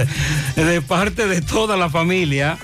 de 0.56 0.82
parte 0.82 1.28
de 1.28 1.44
toda 1.44 1.78
la 1.78 1.92
familia. 1.92 2.58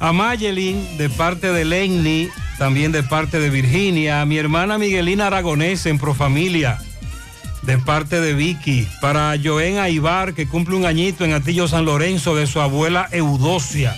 A 0.00 0.14
Mayelin, 0.14 0.96
de 0.96 1.10
parte 1.10 1.52
de 1.52 1.66
Lenny, 1.66 2.30
también 2.56 2.92
de 2.92 3.02
parte 3.02 3.38
de 3.40 3.50
Virginia. 3.50 4.22
A 4.22 4.24
mi 4.24 4.38
hermana 4.38 4.78
Miguelina 4.78 5.26
Aragonés 5.26 5.84
en 5.84 5.98
Profamilia, 5.98 6.78
de 7.60 7.76
parte 7.76 8.22
de 8.22 8.32
Vicky. 8.32 8.88
Para 9.02 9.36
Joen 9.36 9.80
Aibar, 9.80 10.32
que 10.32 10.48
cumple 10.48 10.76
un 10.76 10.86
añito 10.86 11.26
en 11.26 11.34
Atillo 11.34 11.68
San 11.68 11.84
Lorenzo, 11.84 12.34
de 12.34 12.46
su 12.46 12.58
abuela 12.58 13.06
Eudosia. 13.12 13.94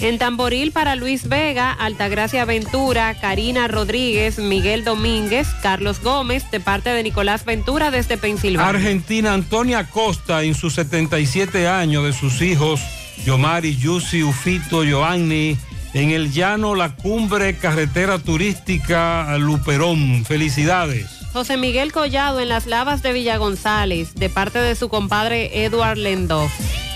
En 0.00 0.16
Tamboril 0.16 0.70
para 0.70 0.94
Luis 0.94 1.28
Vega, 1.28 1.72
Altagracia 1.72 2.44
Ventura, 2.44 3.18
Karina 3.20 3.66
Rodríguez, 3.66 4.38
Miguel 4.38 4.84
Domínguez, 4.84 5.48
Carlos 5.60 6.00
Gómez, 6.00 6.48
de 6.52 6.60
parte 6.60 6.90
de 6.90 7.02
Nicolás 7.02 7.44
Ventura 7.44 7.90
desde 7.90 8.16
Pensilvania. 8.16 8.68
Argentina, 8.68 9.34
Antonia 9.34 9.90
Costa, 9.90 10.44
en 10.44 10.54
sus 10.54 10.74
77 10.74 11.66
años, 11.66 12.04
de 12.04 12.12
sus 12.12 12.40
hijos, 12.42 12.80
Yomari, 13.24 13.76
Yusi, 13.76 14.22
Ufito, 14.22 14.84
Joanny, 14.88 15.58
en 15.94 16.10
el 16.10 16.30
llano 16.32 16.76
La 16.76 16.94
Cumbre, 16.94 17.56
carretera 17.56 18.20
turística 18.20 19.36
Luperón. 19.36 20.24
Felicidades. 20.24 21.17
José 21.32 21.56
Miguel 21.56 21.92
Collado 21.92 22.40
en 22.40 22.48
las 22.48 22.66
lavas 22.66 23.02
de 23.02 23.12
Villa 23.12 23.36
González, 23.36 24.14
de 24.14 24.30
parte 24.30 24.58
de 24.58 24.74
su 24.74 24.88
compadre 24.88 25.64
Edward 25.64 25.98
Lendoff. 25.98 26.50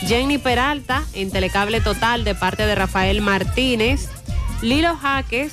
Jenny 0.06 0.38
Peralta 0.38 1.04
en 1.12 1.30
Telecable 1.30 1.80
Total, 1.80 2.24
de 2.24 2.34
parte 2.34 2.66
de 2.66 2.74
Rafael 2.74 3.20
Martínez. 3.20 4.08
Lilo 4.62 4.96
Jaques 4.96 5.52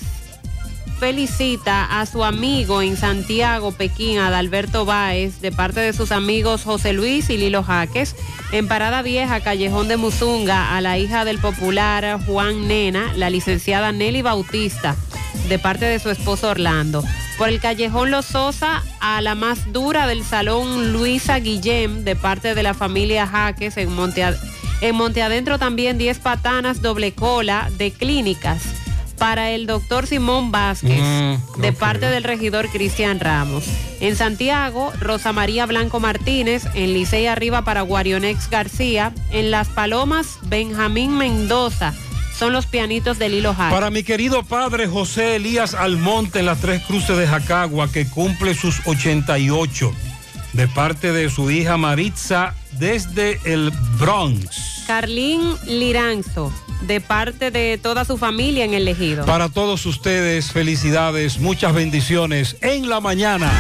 felicita 1.00 2.00
a 2.00 2.06
su 2.06 2.24
amigo 2.24 2.82
en 2.82 2.98
Santiago, 2.98 3.72
Pekín, 3.72 4.18
Adalberto 4.18 4.86
Báez, 4.86 5.40
de 5.40 5.52
parte 5.52 5.80
de 5.80 5.94
sus 5.94 6.12
amigos 6.12 6.64
José 6.64 6.94
Luis 6.94 7.30
y 7.30 7.38
Lilo 7.38 7.64
Jaques. 7.64 8.16
En 8.52 8.68
Parada 8.68 9.02
Vieja, 9.02 9.42
Callejón 9.42 9.88
de 9.88 9.98
Muzunga, 9.98 10.76
a 10.76 10.82
la 10.82 10.98
hija 10.98 11.26
del 11.26 11.38
popular 11.38 12.20
Juan 12.26 12.68
Nena, 12.68 13.14
la 13.16 13.30
licenciada 13.30 13.92
Nelly 13.92 14.22
Bautista, 14.22 14.96
de 15.48 15.60
parte 15.60 15.86
de 15.86 16.00
su 16.00 16.10
esposo 16.10 16.50
Orlando. 16.50 17.04
Por 17.40 17.48
el 17.48 17.62
Callejón 17.62 18.12
Los 18.12 18.26
Sosa, 18.26 18.84
a 19.00 19.22
la 19.22 19.34
más 19.34 19.72
dura 19.72 20.08
del 20.08 20.26
salón 20.26 20.92
Luisa 20.92 21.40
Guillem, 21.40 22.04
de 22.04 22.18
parte 22.18 22.54
de 22.54 22.64
la 22.64 22.74
familia 22.74 23.26
Jaques 23.26 23.78
en 23.78 23.96
Monte, 23.96 24.26
en 24.82 24.96
Monte 24.96 25.22
Adentro 25.22 25.58
también 25.58 25.98
10 25.98 26.20
patanas 26.20 26.82
doble 26.82 27.14
cola 27.14 27.70
de 27.78 27.92
clínicas 27.92 28.62
para 29.18 29.52
el 29.52 29.68
doctor 29.68 30.06
Simón 30.06 30.52
Vázquez, 30.52 31.02
Mm, 31.02 31.62
de 31.62 31.72
parte 31.72 32.08
del 32.08 32.24
regidor 32.26 32.68
Cristian 32.70 33.22
Ramos. 33.22 33.64
En 34.02 34.18
Santiago, 34.18 34.92
Rosa 35.00 35.32
María 35.32 35.66
Blanco 35.66 36.02
Martínez, 36.02 36.66
en 36.74 36.94
Licey 36.94 37.28
Arriba 37.28 37.64
para 37.64 37.84
Guarionex 37.84 38.50
García, 38.50 39.14
en 39.32 39.50
Las 39.50 39.70
Palomas, 39.70 40.40
Benjamín 40.44 41.18
Mendoza. 41.18 41.94
Son 42.40 42.54
los 42.54 42.68
pianitos 42.68 43.20
del 43.20 43.34
hilo 43.34 43.54
Jaque. 43.54 43.76
Para 43.76 43.90
mi 43.90 44.02
querido 44.02 44.44
padre 44.44 44.88
José 44.88 45.36
Elías 45.36 45.74
Almonte 45.74 46.40
en 46.40 46.46
las 46.46 46.62
Tres 46.62 46.82
Cruces 46.84 47.18
de 47.18 47.28
Jacagua, 47.28 47.92
que 47.92 48.08
cumple 48.08 48.54
sus 48.54 48.80
88, 48.86 49.92
de 50.54 50.68
parte 50.70 51.12
de 51.12 51.30
su 51.30 51.52
hija 51.52 51.76
Maritza 51.76 52.56
desde 52.72 53.42
el 53.44 53.72
Bronx. 54.00 54.86
Carlín 54.88 55.54
Liranzo, 55.68 56.54
de 56.84 57.02
parte 57.02 57.52
de 57.52 57.78
toda 57.78 58.06
su 58.06 58.18
familia 58.18 58.64
en 58.64 58.74
el 58.74 58.88
Ejido. 58.88 59.26
Para 59.26 59.50
todos 59.50 59.86
ustedes, 59.86 60.54
felicidades, 60.54 61.40
muchas 61.40 61.74
bendiciones 61.74 62.56
en 62.62 62.88
la 62.88 63.02
mañana. 63.02 63.52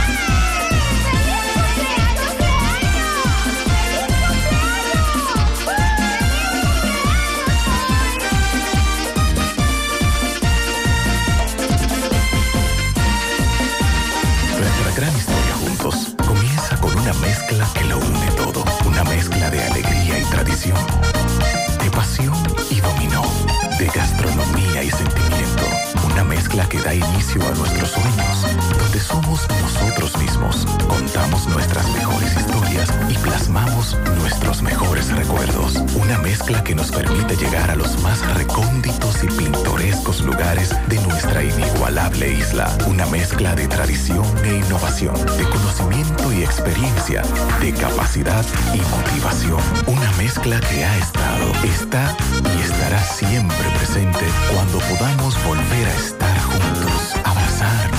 Nuestros 34.17 34.61
mejores 34.61 35.09
recuerdos. 35.15 35.75
Una 35.95 36.17
mezcla 36.19 36.63
que 36.63 36.75
nos 36.75 36.91
permite 36.91 37.35
llegar 37.35 37.71
a 37.71 37.75
los 37.75 38.01
más 38.01 38.19
recónditos 38.35 39.23
y 39.23 39.27
pintorescos 39.27 40.21
lugares 40.21 40.69
de 40.87 40.99
nuestra 41.01 41.43
inigualable 41.43 42.33
isla. 42.33 42.75
Una 42.87 43.05
mezcla 43.07 43.55
de 43.55 43.67
tradición 43.67 44.25
e 44.43 44.57
innovación, 44.57 45.15
de 45.37 45.43
conocimiento 45.49 46.31
y 46.31 46.43
experiencia, 46.43 47.21
de 47.61 47.73
capacidad 47.73 48.45
y 48.73 48.79
motivación. 48.95 49.61
Una 49.87 50.11
mezcla 50.13 50.59
que 50.59 50.85
ha 50.85 50.97
estado, 50.97 51.51
está 51.63 52.15
y 52.57 52.61
estará 52.61 53.03
siempre 53.03 53.65
presente 53.77 54.25
cuando 54.53 54.79
podamos 54.79 55.35
volver 55.43 55.87
a 55.87 55.95
estar 55.95 56.39
juntos, 56.41 57.15
abrazarnos, 57.23 57.98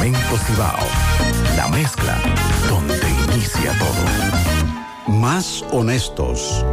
Cemento 0.00 0.38
Cibao, 0.46 0.78
la 1.56 1.68
mezcla 1.68 2.18
donde 2.70 2.98
inicia 3.34 3.70
todo. 3.78 5.18
Más 5.18 5.62
honestos. 5.72 6.64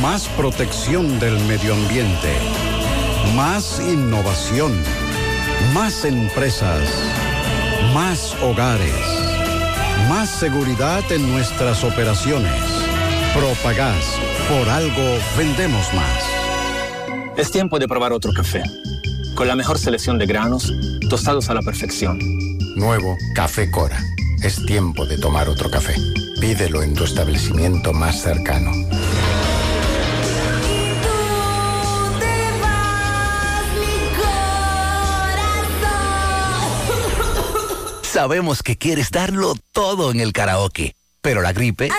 Más 0.00 0.28
protección 0.36 1.18
del 1.18 1.40
medio 1.46 1.74
ambiente. 1.74 2.38
Más 3.34 3.80
innovación. 3.80 4.72
Más 5.74 6.04
empresas. 6.04 6.88
Más 7.94 8.36
hogares. 8.44 8.94
Más 10.08 10.30
seguridad 10.30 11.02
en 11.10 11.32
nuestras 11.32 11.82
operaciones. 11.82 12.62
Propagás. 13.34 14.20
Por 14.48 14.68
algo 14.68 15.18
vendemos 15.36 15.92
más. 15.94 16.24
Es 17.36 17.50
tiempo 17.50 17.80
de 17.80 17.88
probar 17.88 18.12
otro 18.12 18.32
café. 18.32 18.62
Con 19.34 19.48
la 19.48 19.56
mejor 19.56 19.78
selección 19.78 20.18
de 20.18 20.26
granos, 20.26 20.72
tostados 21.08 21.48
a 21.50 21.54
la 21.54 21.62
perfección. 21.62 22.18
Nuevo 22.76 23.16
Café 23.34 23.70
Cora. 23.70 23.98
Es 24.42 24.64
tiempo 24.66 25.06
de 25.06 25.18
tomar 25.18 25.48
otro 25.48 25.70
café. 25.70 25.94
Pídelo 26.40 26.82
en 26.82 26.94
tu 26.94 27.04
establecimiento 27.04 27.92
más 27.92 28.22
cercano. 28.22 28.72
Sabemos 38.02 38.62
que 38.62 38.76
quieres 38.76 39.10
darlo 39.10 39.54
todo 39.72 40.10
en 40.10 40.20
el 40.20 40.32
karaoke, 40.32 40.96
pero 41.20 41.42
la 41.42 41.52
gripe 41.52 41.90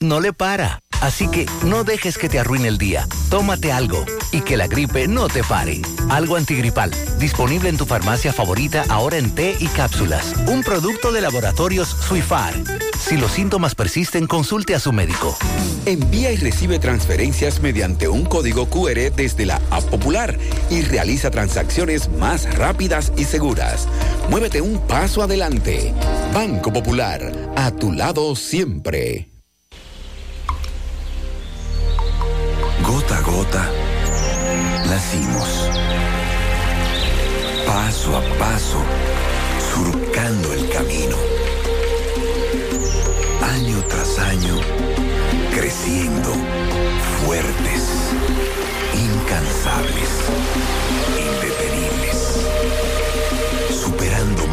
no 0.00 0.20
le 0.20 0.32
para. 0.32 0.80
Así 1.06 1.28
que 1.28 1.46
no 1.64 1.84
dejes 1.84 2.18
que 2.18 2.28
te 2.28 2.40
arruine 2.40 2.66
el 2.66 2.78
día. 2.78 3.06
Tómate 3.30 3.70
algo 3.70 4.04
y 4.32 4.40
que 4.40 4.56
la 4.56 4.66
gripe 4.66 5.06
no 5.06 5.28
te 5.28 5.44
pare. 5.44 5.80
Algo 6.10 6.34
antigripal, 6.34 6.90
disponible 7.20 7.68
en 7.68 7.76
tu 7.76 7.86
farmacia 7.86 8.32
favorita 8.32 8.84
ahora 8.88 9.16
en 9.16 9.32
té 9.32 9.56
y 9.60 9.68
cápsulas. 9.68 10.34
Un 10.48 10.64
producto 10.64 11.12
de 11.12 11.20
laboratorios 11.20 11.86
Suifar. 11.88 12.54
Si 12.98 13.16
los 13.16 13.30
síntomas 13.30 13.76
persisten, 13.76 14.26
consulte 14.26 14.74
a 14.74 14.80
su 14.80 14.92
médico. 14.92 15.36
Envía 15.84 16.32
y 16.32 16.38
recibe 16.38 16.80
transferencias 16.80 17.60
mediante 17.60 18.08
un 18.08 18.24
código 18.24 18.68
QR 18.68 19.14
desde 19.14 19.46
la 19.46 19.60
App 19.70 19.84
Popular 19.84 20.36
y 20.70 20.82
realiza 20.82 21.30
transacciones 21.30 22.08
más 22.08 22.52
rápidas 22.56 23.12
y 23.16 23.22
seguras. 23.22 23.86
Muévete 24.28 24.60
un 24.60 24.84
paso 24.88 25.22
adelante. 25.22 25.94
Banco 26.34 26.72
Popular, 26.72 27.32
a 27.54 27.70
tu 27.70 27.92
lado 27.92 28.34
siempre. 28.34 29.35
Gota 33.26 33.68
nacimos. 34.86 35.68
Paso 37.66 38.16
a 38.16 38.20
paso, 38.38 38.78
surcando 39.74 40.52
el 40.52 40.68
camino. 40.68 41.16
Año 43.42 43.82
tras 43.88 44.18
año, 44.20 44.56
creciendo, 45.52 46.32
fuertes, 47.24 48.12
incansables, 48.94 50.10
indetenibles. 51.18 51.75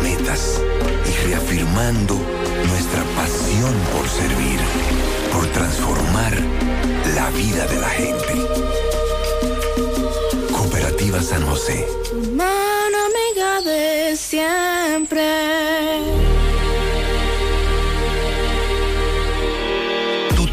Metas 0.02 0.62
y 1.08 1.28
reafirmando 1.28 2.16
nuestra 2.68 3.04
pasión 3.16 3.74
por 3.94 4.08
servir, 4.08 4.60
por 5.32 5.46
transformar 5.48 6.34
la 7.16 7.30
vida 7.32 7.66
de 7.68 7.80
la 7.80 7.90
gente. 7.90 8.34
Cooperativa 10.52 11.22
San 11.22 11.46
José. 11.46 11.88
Mano 12.34 12.98
amiga 13.06 13.62
de 13.62 14.16
siempre. 14.16 16.23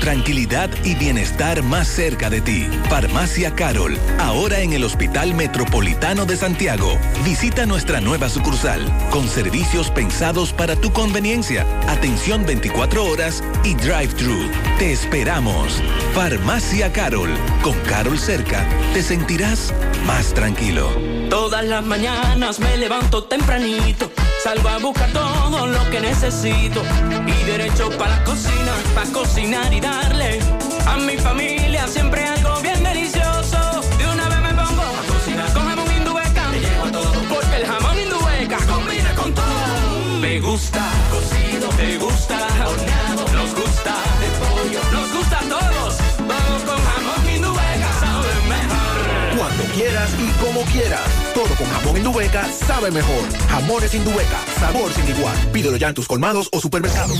Tranquilidad 0.00 0.70
y 0.82 0.94
bienestar 0.96 1.62
más 1.62 1.86
cerca 1.86 2.30
de 2.30 2.40
ti. 2.40 2.66
Farmacia 2.88 3.54
Carol, 3.54 3.96
ahora 4.18 4.60
en 4.60 4.72
el 4.72 4.82
Hospital 4.82 5.34
Metropolitano 5.34 6.26
de 6.26 6.36
Santiago. 6.36 6.98
Visita 7.24 7.66
nuestra 7.66 8.00
nueva 8.00 8.28
sucursal, 8.28 8.84
con 9.10 9.28
servicios 9.28 9.90
pensados 9.90 10.52
para 10.52 10.74
tu 10.74 10.92
conveniencia, 10.92 11.66
atención 11.88 12.44
24 12.44 13.04
horas 13.04 13.44
y 13.62 13.74
drive-thru. 13.74 14.50
Te 14.78 14.92
esperamos. 14.92 15.80
Farmacia 16.14 16.92
Carol, 16.92 17.30
con 17.62 17.78
Carol 17.80 18.18
cerca, 18.18 18.66
te 18.94 19.02
sentirás 19.02 19.72
más 20.06 20.34
tranquilo. 20.34 20.90
Todas 21.28 21.64
las 21.64 21.84
mañanas 21.84 22.58
me 22.58 22.76
levanto 22.76 23.24
tempranito, 23.24 24.10
salgo 24.42 24.68
a 24.68 24.78
buscar 24.78 25.10
todo 25.12 25.66
lo 25.66 25.90
que 25.90 26.00
necesito 26.00 26.82
y 27.26 27.44
derecho 27.44 27.90
para 27.98 28.16
la 28.16 28.24
cocina, 28.24 28.72
para 28.94 29.10
cocinar 29.12 29.72
y 29.72 29.80
darle 29.80 30.40
a 30.86 30.96
mi 30.96 31.16
familia 31.18 31.86
siempre 31.86 32.24
algo 32.24 32.60
bien 32.62 32.82
delicioso. 32.82 33.58
De 33.98 34.06
una 34.06 34.28
vez 34.28 34.40
me 34.40 34.54
pongo 34.54 34.82
a 34.82 35.12
cocinar 35.12 35.52
con 35.52 35.68
jamón 35.68 35.92
indubeca, 35.94 36.48
me 36.48 36.60
llevo 36.60 36.84
a 36.84 36.92
todo 36.92 37.12
porque 37.28 37.56
el 37.56 37.66
jamón 37.66 37.98
indubeca 37.98 38.58
combina 38.66 39.14
con 39.14 39.34
todo. 39.34 40.18
Me 40.20 40.40
gusta 40.40 40.82
cocido, 41.10 41.70
me 41.76 41.98
gusta 41.98 42.38
horneado, 42.66 43.24
nos 43.34 43.54
gusta 43.54 43.94
de 44.20 44.28
pollo, 44.40 44.80
nos 44.92 45.12
gusta 45.12 45.38
a 45.38 45.48
todos. 45.48 45.98
Vamos 46.18 46.62
con 46.62 46.78
jamón 46.78 47.28
indubeca, 47.34 47.88
sabe 48.00 48.32
mejor. 48.48 49.38
Cuando 49.38 49.64
quieras 49.74 50.10
y 50.18 50.28
como 50.42 50.62
quieras. 50.72 51.29
Todo 51.34 51.54
con 51.56 51.66
jamón 51.66 51.96
Indubeca 51.96 52.44
sabe 52.52 52.90
mejor. 52.90 53.22
Jamones 53.48 53.94
Indubeca, 53.94 54.38
sabor 54.58 54.92
sin 54.92 55.08
igual. 55.08 55.36
Pídelo 55.52 55.76
ya 55.76 55.88
en 55.88 55.94
tus 55.94 56.06
colmados 56.06 56.48
o 56.52 56.60
supermercados. 56.60 57.18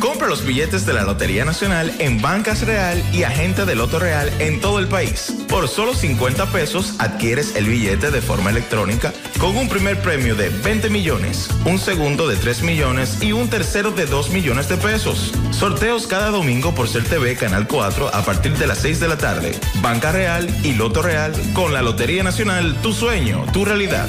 Compra 0.00 0.28
los 0.28 0.46
billetes 0.46 0.86
de 0.86 0.94
la 0.94 1.02
Lotería 1.02 1.44
Nacional 1.44 1.94
en 1.98 2.22
Bancas 2.22 2.62
Real 2.62 3.04
y 3.12 3.24
Agente 3.24 3.66
de 3.66 3.74
Loto 3.74 3.98
Real 3.98 4.32
en 4.38 4.58
todo 4.58 4.78
el 4.78 4.88
país. 4.88 5.34
Por 5.46 5.68
solo 5.68 5.94
50 5.94 6.46
pesos 6.46 6.94
adquieres 6.98 7.54
el 7.54 7.66
billete 7.66 8.10
de 8.10 8.22
forma 8.22 8.48
electrónica 8.48 9.12
con 9.38 9.58
un 9.58 9.68
primer 9.68 10.00
premio 10.00 10.34
de 10.34 10.48
20 10.48 10.88
millones, 10.88 11.50
un 11.66 11.78
segundo 11.78 12.26
de 12.26 12.36
3 12.36 12.62
millones 12.62 13.22
y 13.22 13.32
un 13.32 13.50
tercero 13.50 13.90
de 13.90 14.06
2 14.06 14.30
millones 14.30 14.70
de 14.70 14.78
pesos. 14.78 15.34
Sorteos 15.50 16.06
cada 16.06 16.30
domingo 16.30 16.74
por 16.74 16.88
Ser 16.88 17.04
TV 17.04 17.36
Canal 17.36 17.68
4 17.68 18.08
a 18.14 18.24
partir 18.24 18.56
de 18.56 18.66
las 18.66 18.78
6 18.78 19.00
de 19.00 19.08
la 19.08 19.18
tarde. 19.18 19.52
Banca 19.82 20.12
Real 20.12 20.48
y 20.64 20.72
Loto 20.72 21.02
Real 21.02 21.34
con 21.52 21.74
la 21.74 21.82
Lotería 21.82 22.22
Nacional, 22.22 22.74
tu 22.80 22.94
sueño, 22.94 23.44
tu 23.52 23.66
realidad. 23.66 24.08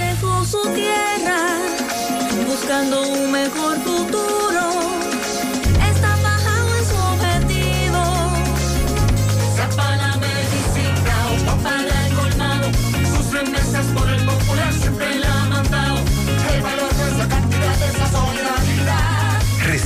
Buscando 2.47 3.01
un 3.09 3.31
mejor 3.31 3.75
futuro. 3.83 5.00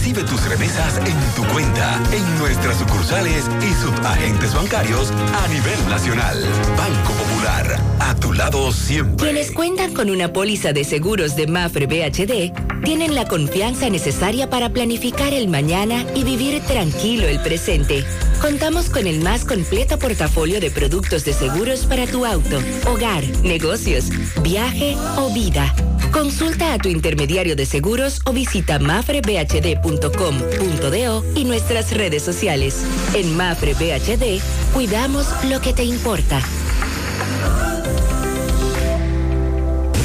Recibe 0.06 0.23
tus 0.23 0.48
remesas 0.48 0.99
en 0.99 1.34
tu 1.36 1.44
cuenta, 1.52 1.99
en 2.11 2.38
nuestras 2.38 2.77
sucursales 2.77 3.44
y 3.60 3.73
subagentes 3.73 4.53
bancarios 4.53 5.11
a 5.11 5.48
nivel 5.48 5.90
nacional. 5.90 6.40
Banco 6.77 7.11
Popular, 7.14 7.82
a 7.99 8.14
tu 8.14 8.32
lado 8.32 8.72
siempre. 8.72 9.26
Quienes 9.26 9.49
cuentan 9.49 9.95
con 9.95 10.11
una 10.11 10.32
póliza 10.32 10.73
de 10.73 10.84
seguros 10.84 11.36
de 11.36 11.48
Mafre 11.48 11.88
BHD 11.88 12.84
tienen 12.84 13.15
la 13.15 13.27
confianza 13.27 13.90
necesaria 13.90 14.48
para 14.48 14.69
planificar 14.69 15.34
el 15.34 15.48
mañana 15.48 16.06
y 16.14 16.23
vivir 16.23 16.61
tranquilo 16.61 17.27
el 17.27 17.40
presente. 17.40 18.06
Contamos 18.41 18.91
con 18.91 19.07
el 19.07 19.22
más 19.22 19.44
completo 19.44 19.98
portafolio 19.98 20.60
de 20.60 20.69
productos 20.69 21.26
de 21.26 21.34
seguros 21.34 21.88
para 21.88 22.06
tu 22.06 22.27
auto, 22.27 22.60
hogar, 22.86 23.23
negocios, 23.41 24.11
viaje 24.44 24.95
o 25.18 25.34
vida. 25.34 25.73
Consulta 26.11 26.73
a 26.73 26.77
tu 26.77 26.90
intermediario 26.90 27.56
de 27.56 27.65
seguros 27.65 28.22
o 28.26 28.34
visita 28.34 28.80
mafrebhd.com.do 28.80 31.26
y 31.36 31.45
nuestras 31.45 31.91
redes 31.91 32.23
sociales. 32.23 32.84
En 33.14 33.36
Mafre 33.36 33.73
BHD, 33.73 34.41
cuidamos 34.73 35.27
lo 35.49 35.61
que 35.61 35.73
te 35.73 35.84
importa. 35.84 36.41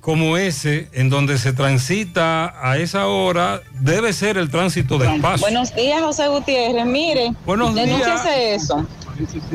como 0.00 0.36
ese, 0.36 0.88
en 0.92 1.08
donde 1.08 1.36
se 1.38 1.52
transita 1.52 2.54
a 2.62 2.76
esa 2.76 3.06
hora, 3.06 3.62
debe 3.80 4.12
ser 4.12 4.36
el 4.36 4.50
tránsito 4.50 4.98
despacio. 4.98 5.40
Buenos 5.40 5.74
días, 5.74 6.00
José 6.00 6.28
Gutiérrez. 6.28 6.86
Mire, 6.86 7.32
Buenos 7.44 7.74
días. 7.74 7.86
denúnciase 7.86 8.54
eso. 8.54 8.86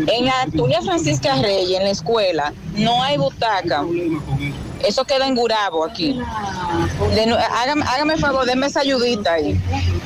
En 0.08 0.26
la 0.26 0.46
Tulia 0.56 0.82
Francisca 0.82 1.36
Reyes, 1.36 1.78
en 1.80 1.84
la 1.86 1.92
escuela, 1.92 2.54
no 2.76 3.04
hay 3.04 3.18
butaca. 3.18 3.84
Eso 4.86 5.06
queda 5.06 5.28
en 5.28 5.36
Gurabo 5.36 5.86
aquí. 5.86 6.20
Denu- 7.16 7.38
hágame, 7.38 7.84
hágame 7.88 8.18
favor, 8.18 8.46
denme 8.46 8.66
esa 8.68 8.80
ayudita 8.82 9.34
ahí. 9.34 9.60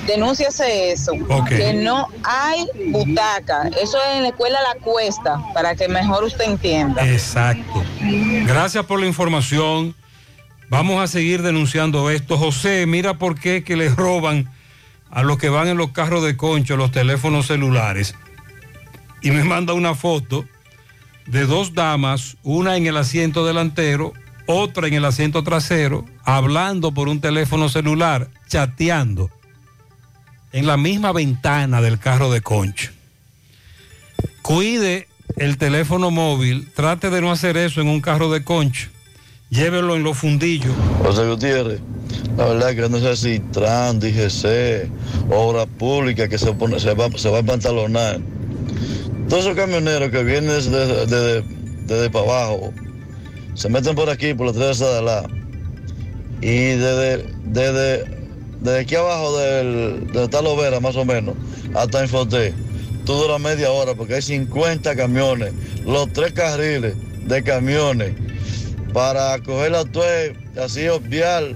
Denúnciase 0.06 0.92
eso. 0.92 1.14
Que 1.48 1.74
no 1.74 2.08
hay 2.24 2.66
butaca. 2.88 3.70
Eso 3.82 3.98
es 3.98 4.18
en 4.18 4.24
la 4.24 4.30
escuela 4.30 4.60
La 4.62 4.80
Cuesta, 4.82 5.42
para 5.54 5.76
que 5.76 5.88
mejor 5.88 6.24
usted 6.26 6.44
entienda. 6.46 7.08
Exacto. 7.10 7.84
Gracias 8.46 8.86
por 8.86 9.00
la 9.00 9.06
información. 9.08 9.96
Vamos 10.70 11.02
a 11.02 11.08
seguir 11.08 11.42
denunciando 11.42 12.10
esto. 12.10 12.38
José, 12.38 12.86
mira 12.86 13.14
por 13.18 13.40
qué 13.40 13.64
que 13.64 13.76
le 13.78 13.90
roban 13.90 14.52
a 15.12 15.24
los 15.24 15.38
que 15.38 15.48
van 15.50 15.68
en 15.70 15.78
los 15.78 15.92
carros 15.92 16.24
de 16.24 16.36
concho 16.36 16.76
los 16.76 16.92
teléfonos 16.92 17.46
celulares. 17.48 18.16
Y 19.26 19.32
me 19.32 19.44
manda 19.44 19.74
una 19.74 19.96
foto 19.96 20.46
de 21.26 21.48
dos 21.48 21.74
damas, 21.74 22.38
una 22.44 22.78
en 22.78 22.86
el 22.86 22.96
asiento 22.96 23.44
delantero, 23.44 24.14
otra 24.46 24.88
en 24.88 24.94
el 24.94 25.04
asiento 25.04 25.44
trasero, 25.44 26.06
hablando 26.24 26.92
por 26.92 27.08
un 27.08 27.20
teléfono 27.20 27.68
celular, 27.68 28.30
chateando 28.48 29.32
en 30.52 30.68
la 30.68 30.78
misma 30.78 31.12
ventana 31.12 31.82
del 31.82 31.98
carro 31.98 32.32
de 32.32 32.42
concho. 32.42 32.92
Cuide 34.44 35.08
el 35.38 35.58
teléfono 35.58 36.12
móvil, 36.12 36.72
trate 36.76 37.10
de 37.10 37.20
no 37.20 37.32
hacer 37.32 37.58
eso 37.58 37.82
en 37.82 37.88
un 37.88 38.02
carro 38.02 38.32
de 38.32 38.44
concho. 38.44 38.90
Llévelo 39.50 39.96
en 39.96 40.04
los 40.04 40.20
fundillos. 40.20 40.76
José 41.04 41.28
Gutiérrez, 41.28 41.82
la 42.38 42.46
verdad 42.46 42.76
que 42.76 42.90
no 42.90 43.00
sé 43.00 43.16
si 43.16 43.40
Tran, 43.40 44.00
DGC, 44.00 44.88
obra 45.32 45.66
pública 45.66 46.28
que 46.28 46.38
se 46.38 46.52
va 46.52 47.40
a 47.40 47.44
pantalonar. 47.44 48.22
Todos 49.30 49.46
esos 49.46 49.56
camioneros 49.56 50.12
que 50.12 50.24
vienen 50.24 50.50
desde, 50.50 51.06
desde, 51.08 51.44
desde 51.88 52.10
para 52.10 52.26
abajo, 52.26 52.74
se 53.56 53.70
meten 53.70 53.96
por 53.96 54.10
aquí, 54.10 54.34
por 54.34 54.48
la 54.48 54.54
tres 54.54 54.80
de 54.80 55.02
la 55.02 55.28
y 56.42 56.76
desde, 56.76 57.26
desde, 57.46 58.06
desde 58.62 58.80
aquí 58.80 58.96
abajo 58.96 59.38
del, 59.38 60.08
de 60.12 60.28
tal 60.28 60.44
Lovera, 60.44 60.80
más 60.80 60.96
o 60.96 61.06
menos, 61.06 61.36
hasta 61.74 62.04
Infoté, 62.04 62.54
tú 63.06 63.14
duras 63.14 63.40
media 63.40 63.72
hora 63.72 63.96
porque 63.96 64.16
hay 64.16 64.22
50 64.22 64.96
camiones, 64.96 65.54
los 65.86 66.12
tres 66.14 66.34
carriles 66.34 66.96
de 67.26 67.42
camiones 67.42 68.14
para 68.94 69.40
coger 69.40 69.72
la 69.72 69.86
tué, 69.86 70.36
así 70.64 70.88
obviar 70.88 71.56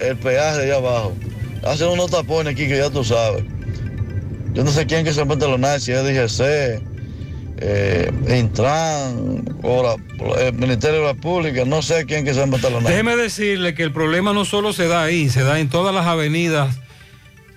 el 0.00 0.16
peaje 0.16 0.58
de 0.58 0.64
allá 0.64 0.76
abajo. 0.76 1.14
Hacen 1.62 1.88
unos 1.88 2.10
tapones 2.10 2.54
aquí 2.54 2.66
que 2.66 2.78
ya 2.78 2.90
tú 2.90 3.04
sabes. 3.04 3.44
Yo 4.54 4.64
no 4.64 4.70
sé 4.70 4.86
quién 4.86 5.04
que 5.04 5.12
se 5.12 5.24
mete 5.24 5.46
los 5.46 5.60
nazis, 5.60 5.94
es 5.94 6.04
DGC, 6.04 6.91
eh, 7.64 8.10
Intran, 8.38 9.44
o 9.62 9.96
el 10.36 10.52
Ministerio 10.54 11.00
de 11.00 11.06
la 11.06 11.14
Pública, 11.14 11.64
no 11.64 11.80
sé 11.80 12.06
quién 12.06 12.24
que 12.24 12.34
se 12.34 12.44
los 12.44 12.60
nazis. 12.60 12.88
Déjeme 12.88 13.14
decirle 13.14 13.74
que 13.74 13.84
el 13.84 13.92
problema 13.92 14.32
no 14.32 14.44
solo 14.44 14.72
se 14.72 14.88
da 14.88 15.04
ahí, 15.04 15.30
se 15.30 15.44
da 15.44 15.60
en 15.60 15.68
todas 15.68 15.94
las 15.94 16.06
avenidas 16.06 16.80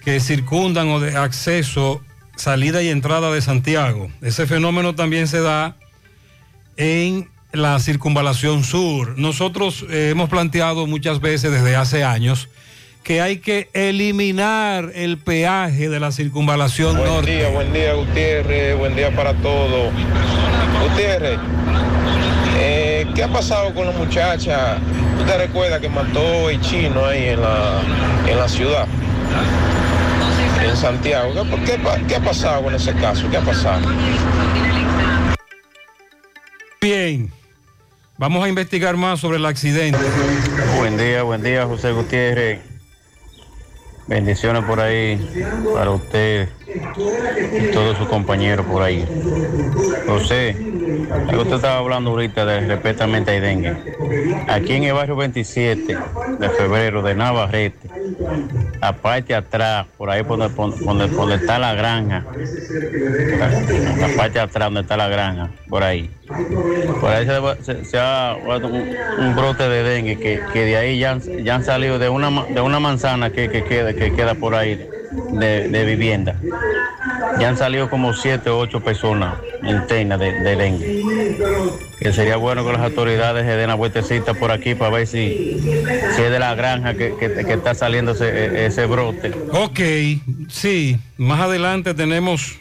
que 0.03 0.19
circundan 0.19 0.89
o 0.89 0.99
de 0.99 1.17
acceso, 1.17 2.01
salida 2.35 2.83
y 2.83 2.89
entrada 2.89 3.31
de 3.31 3.41
Santiago. 3.41 4.11
Ese 4.21 4.45
fenómeno 4.45 4.93
también 4.93 5.27
se 5.27 5.41
da 5.41 5.75
en 6.77 7.27
la 7.51 7.79
circunvalación 7.79 8.63
sur. 8.63 9.17
Nosotros 9.17 9.85
eh, 9.89 10.09
hemos 10.11 10.29
planteado 10.29 10.85
muchas 10.85 11.19
veces 11.19 11.51
desde 11.51 11.75
hace 11.75 12.03
años 12.03 12.47
que 13.05 13.21
hay 13.21 13.37
que 13.37 13.69
eliminar 13.73 14.91
el 14.95 15.19
peaje 15.19 15.89
de 15.89 15.99
la 15.99 16.11
circunvalación 16.11 16.97
Buen 16.97 17.07
norte. 17.13 17.35
día, 17.35 17.49
buen 17.49 17.71
día 17.71 17.93
Gutiérrez, 17.93 18.75
buen 18.79 18.95
día 18.95 19.15
para 19.15 19.31
todos. 19.35 19.93
Gutiérrez, 20.89 21.37
eh, 22.57 23.05
¿qué 23.13 23.23
ha 23.23 23.27
pasado 23.27 23.75
con 23.75 23.85
la 23.85 23.91
muchacha? 23.91 24.77
¿Tú 25.19 25.23
te 25.23 25.37
recuerdas 25.37 25.79
que 25.81 25.87
mató 25.87 26.49
el 26.49 26.59
chino 26.61 27.05
ahí 27.05 27.25
en 27.29 27.41
la, 27.41 27.79
en 28.27 28.37
la 28.39 28.49
ciudad? 28.49 28.87
En 30.67 30.75
Santiago. 30.75 31.31
¿Qué, 31.63 31.73
qué 31.73 31.77
pa- 31.77 31.99
qué 32.07 32.15
ha 32.15 32.21
pasado 32.21 32.63
con 32.63 32.73
ese 32.73 32.91
caso? 32.95 33.29
¿Qué 33.29 33.37
ha 33.37 33.41
pasado? 33.41 33.87
Bien, 36.81 37.31
vamos 38.17 38.43
a 38.43 38.49
investigar 38.49 38.97
más 38.97 39.19
sobre 39.19 39.37
el 39.37 39.45
accidente. 39.45 39.99
Buen 40.77 40.97
día, 40.97 41.21
buen 41.21 41.43
día, 41.43 41.67
José 41.67 41.91
Gutiérrez. 41.91 42.61
Bendiciones 44.07 44.63
por 44.65 44.79
ahí 44.79 45.19
para 45.73 45.89
usted 45.91 46.47
y 46.67 47.71
todos 47.71 47.97
sus 47.97 48.07
compañeros 48.07 48.65
por 48.67 48.83
ahí. 48.83 49.03
José, 50.07 50.55
usted 51.35 51.55
estaba 51.55 51.79
hablando 51.79 52.11
ahorita 52.11 52.45
de 52.45 52.59
respetamente 52.67 53.31
a 53.31 53.41
dengue. 53.41 53.75
Aquí 54.47 54.73
en 54.73 54.83
el 54.83 54.93
barrio 54.93 55.15
27 55.15 55.97
de 56.39 56.49
febrero 56.49 57.01
de 57.01 57.15
Navarrete, 57.15 57.89
aparte 58.81 59.33
atrás, 59.33 59.87
por 59.97 60.11
ahí 60.11 60.21
donde, 60.23 60.49
donde- 60.49 61.07
donde 61.07 61.35
está 61.35 61.57
la 61.57 61.73
granja, 61.73 62.23
la 63.99 64.07
parte 64.15 64.39
atrás 64.39 64.67
donde 64.67 64.81
está 64.81 64.97
la 64.97 65.07
granja, 65.07 65.49
por 65.67 65.81
ahí. 65.83 66.11
Por 66.99 67.09
ahí 67.11 67.25
se, 67.85 67.97
ha 67.99 68.35
un, 68.45 68.95
un 69.19 69.35
brote 69.35 69.67
de 69.69 69.83
dengue 69.83 70.17
que, 70.19 70.41
que 70.53 70.65
de 70.65 70.77
ahí 70.77 70.99
ya, 70.99 71.11
han- 71.13 71.43
ya 71.43 71.55
han 71.55 71.63
salido 71.63 71.99
de 71.99 72.09
una, 72.09 72.45
de 72.45 72.61
una 72.61 72.79
manzana 72.79 73.29
que, 73.31 73.49
que 73.49 73.63
queda, 73.63 73.93
que 73.95 74.13
queda 74.13 74.35
por 74.35 74.55
ahí 74.55 74.87
de, 75.33 75.85
vivienda. 75.85 76.35
Ya 77.39 77.49
han 77.49 77.57
salido 77.57 77.89
como 77.89 78.13
siete 78.13 78.49
o 78.49 78.59
ocho 78.59 78.81
personas 78.81 79.35
internas 79.63 80.19
de, 80.19 80.31
de 80.31 80.55
dengue. 80.55 81.03
Que 81.99 82.13
sería 82.13 82.37
bueno 82.37 82.65
que 82.65 82.71
las 82.73 82.81
autoridades 82.81 83.45
se 83.45 83.51
den 83.55 83.65
una 83.65 83.75
vueltecita 83.75 84.33
por 84.33 84.51
aquí 84.51 84.75
para 84.75 84.91
ver 84.91 85.07
si, 85.07 85.59
si 85.59 86.21
es 86.21 86.31
de 86.31 86.39
la 86.39 86.55
granja 86.55 86.93
que, 86.93 87.15
que- 87.17 87.53
está 87.53 87.73
saliendo 87.73 88.11
ese, 88.11 88.65
ese 88.65 88.85
brote. 88.85 89.31
Ok, 89.51 89.79
sí, 90.49 90.97
más 91.17 91.41
adelante 91.41 91.93
tenemos 91.93 92.55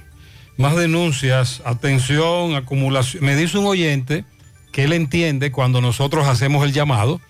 más 0.57 0.77
denuncias. 0.77 1.63
Atención, 1.65 2.55
acumulación. 2.55 3.25
Me 3.25 3.37
dice 3.37 3.59
un 3.59 3.67
oyente 3.67 4.25
que 4.73 4.85
él 4.85 4.93
entiende 4.93 5.51
cuando 5.53 5.81
nosotros 5.81 6.27
hacemos 6.27 6.65
el 6.65 6.73
llamado 6.73 7.21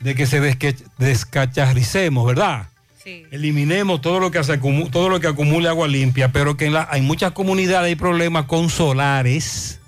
de 0.00 0.14
que 0.14 0.26
se 0.26 0.40
descacharricemos, 0.98 2.26
¿verdad? 2.26 2.69
Eliminemos 3.30 4.00
todo 4.00 4.20
lo 4.20 4.30
que 4.30 4.42
se 4.44 4.52
acumu- 4.60 4.90
todo 4.90 5.08
lo 5.08 5.20
que 5.20 5.26
acumule 5.26 5.68
agua 5.68 5.88
limpia, 5.88 6.32
pero 6.32 6.56
que 6.56 6.66
en 6.66 6.74
la- 6.74 6.88
hay 6.90 7.00
muchas 7.02 7.32
comunidades 7.32 7.88
hay 7.88 7.96
problemas 7.96 8.44
con 8.44 8.68
solares, 8.70 9.80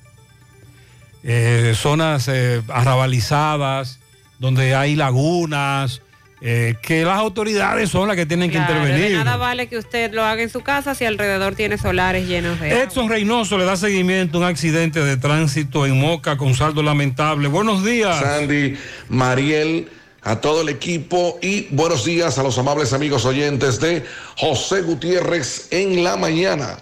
eh, 1.23 1.75
zonas 1.77 2.29
eh, 2.29 2.63
arrabalizadas, 2.69 3.99
donde 4.39 4.75
hay 4.75 4.97
lagunas, 4.97 6.03
eh, 6.41 6.75
que 6.83 7.05
las 7.05 7.19
autoridades 7.19 7.89
son 7.91 8.09
las 8.09 8.17
que 8.17 8.27
tienen 8.27 8.51
Claro, 8.51 8.67
que 8.67 8.73
de 8.73 8.89
intervenir. 8.91 9.19
nada 9.19 9.37
vale 9.37 9.69
que 9.69 9.79
usted 9.79 10.13
lo 10.13 10.25
haga 10.25 10.43
en 10.43 10.51
su 10.51 10.63
casa 10.63 10.95
si 10.97 11.05
alrededor 11.05 11.55
tiene 11.55 11.79
solares 11.79 12.27
llenos 12.27 12.59
de 12.59 12.73
agua. 12.73 12.83
Edson 12.85 13.09
Reynoso 13.09 13.57
le 13.59 13.65
da 13.65 13.77
seguimiento 13.77 14.39
a 14.39 14.41
un 14.41 14.47
accidente 14.47 15.05
de 15.05 15.17
tránsito 15.17 15.87
en 15.87 16.01
Moca 16.01 16.37
con 16.37 16.55
saldo 16.55 16.83
lamentable. 16.83 17.47
Buenos 17.47 17.85
días. 17.85 18.19
Sandy, 18.19 18.75
Mariel, 19.09 19.89
a 20.23 20.41
todo 20.41 20.61
el 20.61 20.69
equipo 20.69 21.39
y 21.43 21.67
buenos 21.75 22.05
días 22.05 22.39
a 22.39 22.45
los 22.45 22.57
amables 22.59 22.93
amigos 22.93 23.25
oyentes 23.25 23.81
de 23.81 24.05
José 24.37 24.83
Gutiérrez 24.83 25.67
en 25.71 26.05
la 26.05 26.17
mañana. 26.17 26.79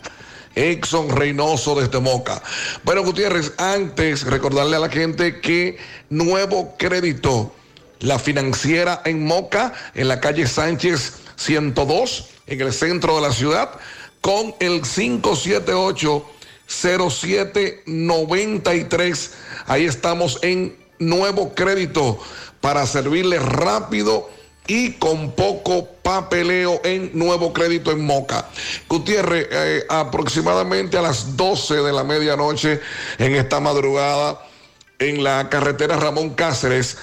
Exxon 0.54 1.08
Reynoso 1.10 1.80
desde 1.80 2.00
Moca. 2.00 2.42
Bueno, 2.82 3.02
Gutiérrez, 3.02 3.54
antes 3.56 4.24
recordarle 4.24 4.76
a 4.76 4.80
la 4.80 4.90
gente 4.90 5.40
que 5.40 5.78
nuevo 6.10 6.76
crédito, 6.76 7.54
la 8.00 8.18
financiera 8.18 9.00
en 9.04 9.24
Moca, 9.24 9.72
en 9.94 10.08
la 10.08 10.20
calle 10.20 10.46
Sánchez 10.46 11.14
102, 11.36 12.28
en 12.46 12.60
el 12.60 12.72
centro 12.72 13.16
de 13.16 13.22
la 13.22 13.32
ciudad, 13.32 13.70
con 14.20 14.54
el 14.60 14.82
578 14.82 16.26
0793. 16.66 19.32
Ahí 19.66 19.86
estamos 19.86 20.38
en 20.42 20.76
nuevo 20.98 21.54
crédito 21.54 22.20
para 22.60 22.86
servirle 22.86 23.38
rápido 23.38 24.28
y 24.66 24.92
con 24.92 25.32
poco 25.32 25.88
papeleo 26.02 26.80
en 26.84 27.10
nuevo 27.14 27.52
crédito 27.52 27.90
en 27.90 28.04
Moca. 28.04 28.48
Gutiérrez, 28.88 29.48
eh, 29.50 29.84
aproximadamente 29.88 30.96
a 30.96 31.02
las 31.02 31.36
12 31.36 31.76
de 31.76 31.92
la 31.92 32.04
medianoche 32.04 32.80
en 33.18 33.34
esta 33.34 33.58
madrugada 33.58 34.46
en 35.00 35.24
la 35.24 35.48
carretera 35.48 35.96
Ramón 35.96 36.30
Cáceres, 36.30 36.98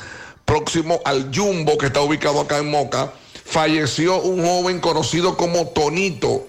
próximo 0.46 1.02
al 1.04 1.32
Jumbo 1.36 1.78
que 1.78 1.88
está 1.88 2.00
ubicado 2.02 2.40
acá 2.40 2.60
en 2.60 2.70
Moca, 2.70 3.12
falleció 3.44 4.22
un 4.22 4.46
joven 4.46 4.80
conocido 4.80 5.36
como 5.36 5.68
Tonito. 5.70 6.48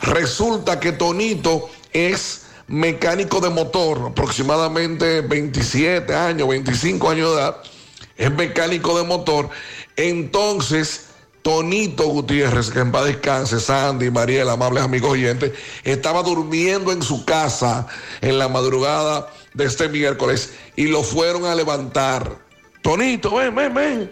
Resulta 0.00 0.78
que 0.78 0.92
Tonito 0.92 1.68
es 1.92 2.42
mecánico 2.68 3.40
de 3.40 3.48
motor, 3.48 4.08
aproximadamente 4.10 5.22
27 5.22 6.14
años, 6.14 6.48
25 6.48 7.10
años 7.10 7.30
de 7.30 7.40
edad, 7.40 7.56
es 8.16 8.32
mecánico 8.32 8.96
de 8.98 9.04
motor. 9.04 9.50
Entonces, 9.96 11.06
Tonito 11.42 12.08
Gutiérrez, 12.08 12.70
que 12.70 12.80
en 12.80 12.90
paz 12.90 13.04
descanse, 13.04 13.60
Sandy, 13.60 14.10
Mariela, 14.10 14.52
amables 14.52 14.82
amigos 14.82 15.12
oyentes, 15.12 15.52
estaba 15.84 16.22
durmiendo 16.22 16.90
en 16.90 17.02
su 17.02 17.24
casa 17.24 17.86
en 18.20 18.38
la 18.38 18.48
madrugada 18.48 19.32
de 19.54 19.64
este 19.64 19.88
miércoles 19.88 20.54
y 20.74 20.88
lo 20.88 21.02
fueron 21.02 21.44
a 21.44 21.54
levantar. 21.54 22.38
Tonito, 22.82 23.36
ven, 23.36 23.54
ven, 23.54 23.72
ven. 23.72 24.10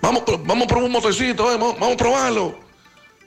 Vamos, 0.00 0.24
vamos 0.44 0.64
a 0.64 0.66
probar 0.66 0.84
un 0.86 0.92
motecito, 0.92 1.46
ven, 1.46 1.60
vamos, 1.60 1.78
vamos 1.78 1.94
a 1.94 1.96
probarlo 1.96 2.64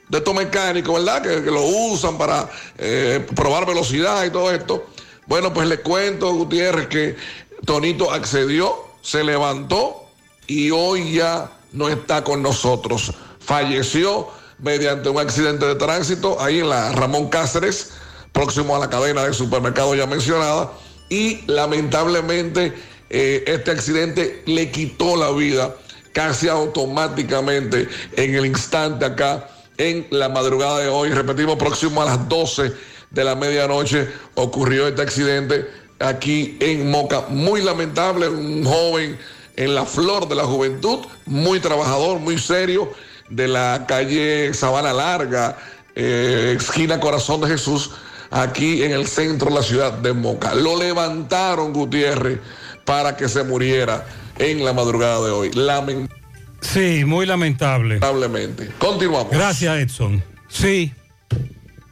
de 0.08 0.18
estos 0.18 0.34
mecánicos, 0.34 0.94
¿verdad? 1.04 1.22
Que, 1.22 1.50
lo 1.50 1.62
usan 1.62 2.18
para 2.18 2.48
eh, 2.76 3.26
probar 3.34 3.66
velocidad 3.66 4.24
y 4.24 4.30
todo 4.30 4.50
esto. 4.50 4.86
Bueno, 5.26 5.52
pues 5.52 5.68
le 5.68 5.80
cuento, 5.80 6.32
Gutiérrez, 6.32 6.88
que 6.88 7.16
Tonito 7.64 8.10
accedió, 8.12 8.74
se 9.02 9.24
levantó 9.24 10.07
y 10.48 10.70
hoy 10.72 11.12
ya 11.12 11.52
no 11.72 11.88
está 11.88 12.24
con 12.24 12.42
nosotros. 12.42 13.12
Falleció 13.38 14.28
mediante 14.58 15.08
un 15.08 15.20
accidente 15.20 15.64
de 15.66 15.76
tránsito 15.76 16.40
ahí 16.40 16.58
en 16.58 16.70
la 16.70 16.90
Ramón 16.92 17.28
Cáceres, 17.28 17.92
próximo 18.32 18.74
a 18.74 18.80
la 18.80 18.90
cadena 18.90 19.24
de 19.24 19.32
supermercados 19.32 19.96
ya 19.96 20.06
mencionada. 20.06 20.72
Y 21.08 21.42
lamentablemente 21.46 22.74
eh, 23.10 23.44
este 23.46 23.70
accidente 23.70 24.42
le 24.46 24.70
quitó 24.70 25.16
la 25.16 25.30
vida 25.30 25.74
casi 26.12 26.48
automáticamente 26.48 27.88
en 28.16 28.34
el 28.34 28.46
instante 28.46 29.04
acá 29.04 29.48
en 29.76 30.06
la 30.10 30.28
madrugada 30.28 30.78
de 30.80 30.88
hoy. 30.88 31.10
Repetimos, 31.10 31.56
próximo 31.56 32.02
a 32.02 32.06
las 32.06 32.28
12 32.28 32.72
de 33.10 33.24
la 33.24 33.34
medianoche 33.34 34.08
ocurrió 34.34 34.88
este 34.88 35.02
accidente 35.02 35.66
aquí 35.98 36.56
en 36.60 36.90
Moca. 36.90 37.26
Muy 37.28 37.62
lamentable, 37.62 38.28
un 38.28 38.64
joven 38.64 39.18
en 39.58 39.74
la 39.74 39.84
flor 39.84 40.28
de 40.28 40.36
la 40.36 40.44
juventud, 40.44 41.00
muy 41.26 41.58
trabajador, 41.58 42.20
muy 42.20 42.38
serio, 42.38 42.92
de 43.28 43.48
la 43.48 43.86
calle 43.88 44.54
Sabana 44.54 44.92
Larga, 44.92 45.58
eh, 45.96 46.54
esquina 46.56 47.00
Corazón 47.00 47.40
de 47.40 47.48
Jesús, 47.48 47.90
aquí 48.30 48.84
en 48.84 48.92
el 48.92 49.08
centro 49.08 49.48
de 49.48 49.56
la 49.56 49.62
ciudad 49.64 49.92
de 49.94 50.12
Moca. 50.12 50.54
Lo 50.54 50.78
levantaron, 50.78 51.72
Gutiérrez, 51.72 52.38
para 52.84 53.16
que 53.16 53.28
se 53.28 53.42
muriera 53.42 54.06
en 54.38 54.64
la 54.64 54.72
madrugada 54.72 55.24
de 55.26 55.32
hoy. 55.32 55.50
Lamentablemente. 55.50 56.14
Sí, 56.60 57.04
muy 57.04 57.26
lamentable. 57.26 57.98
Lamentablemente. 57.98 58.70
Continuamos. 58.78 59.32
Gracias, 59.32 59.76
Edson. 59.76 60.22
Sí, 60.46 60.92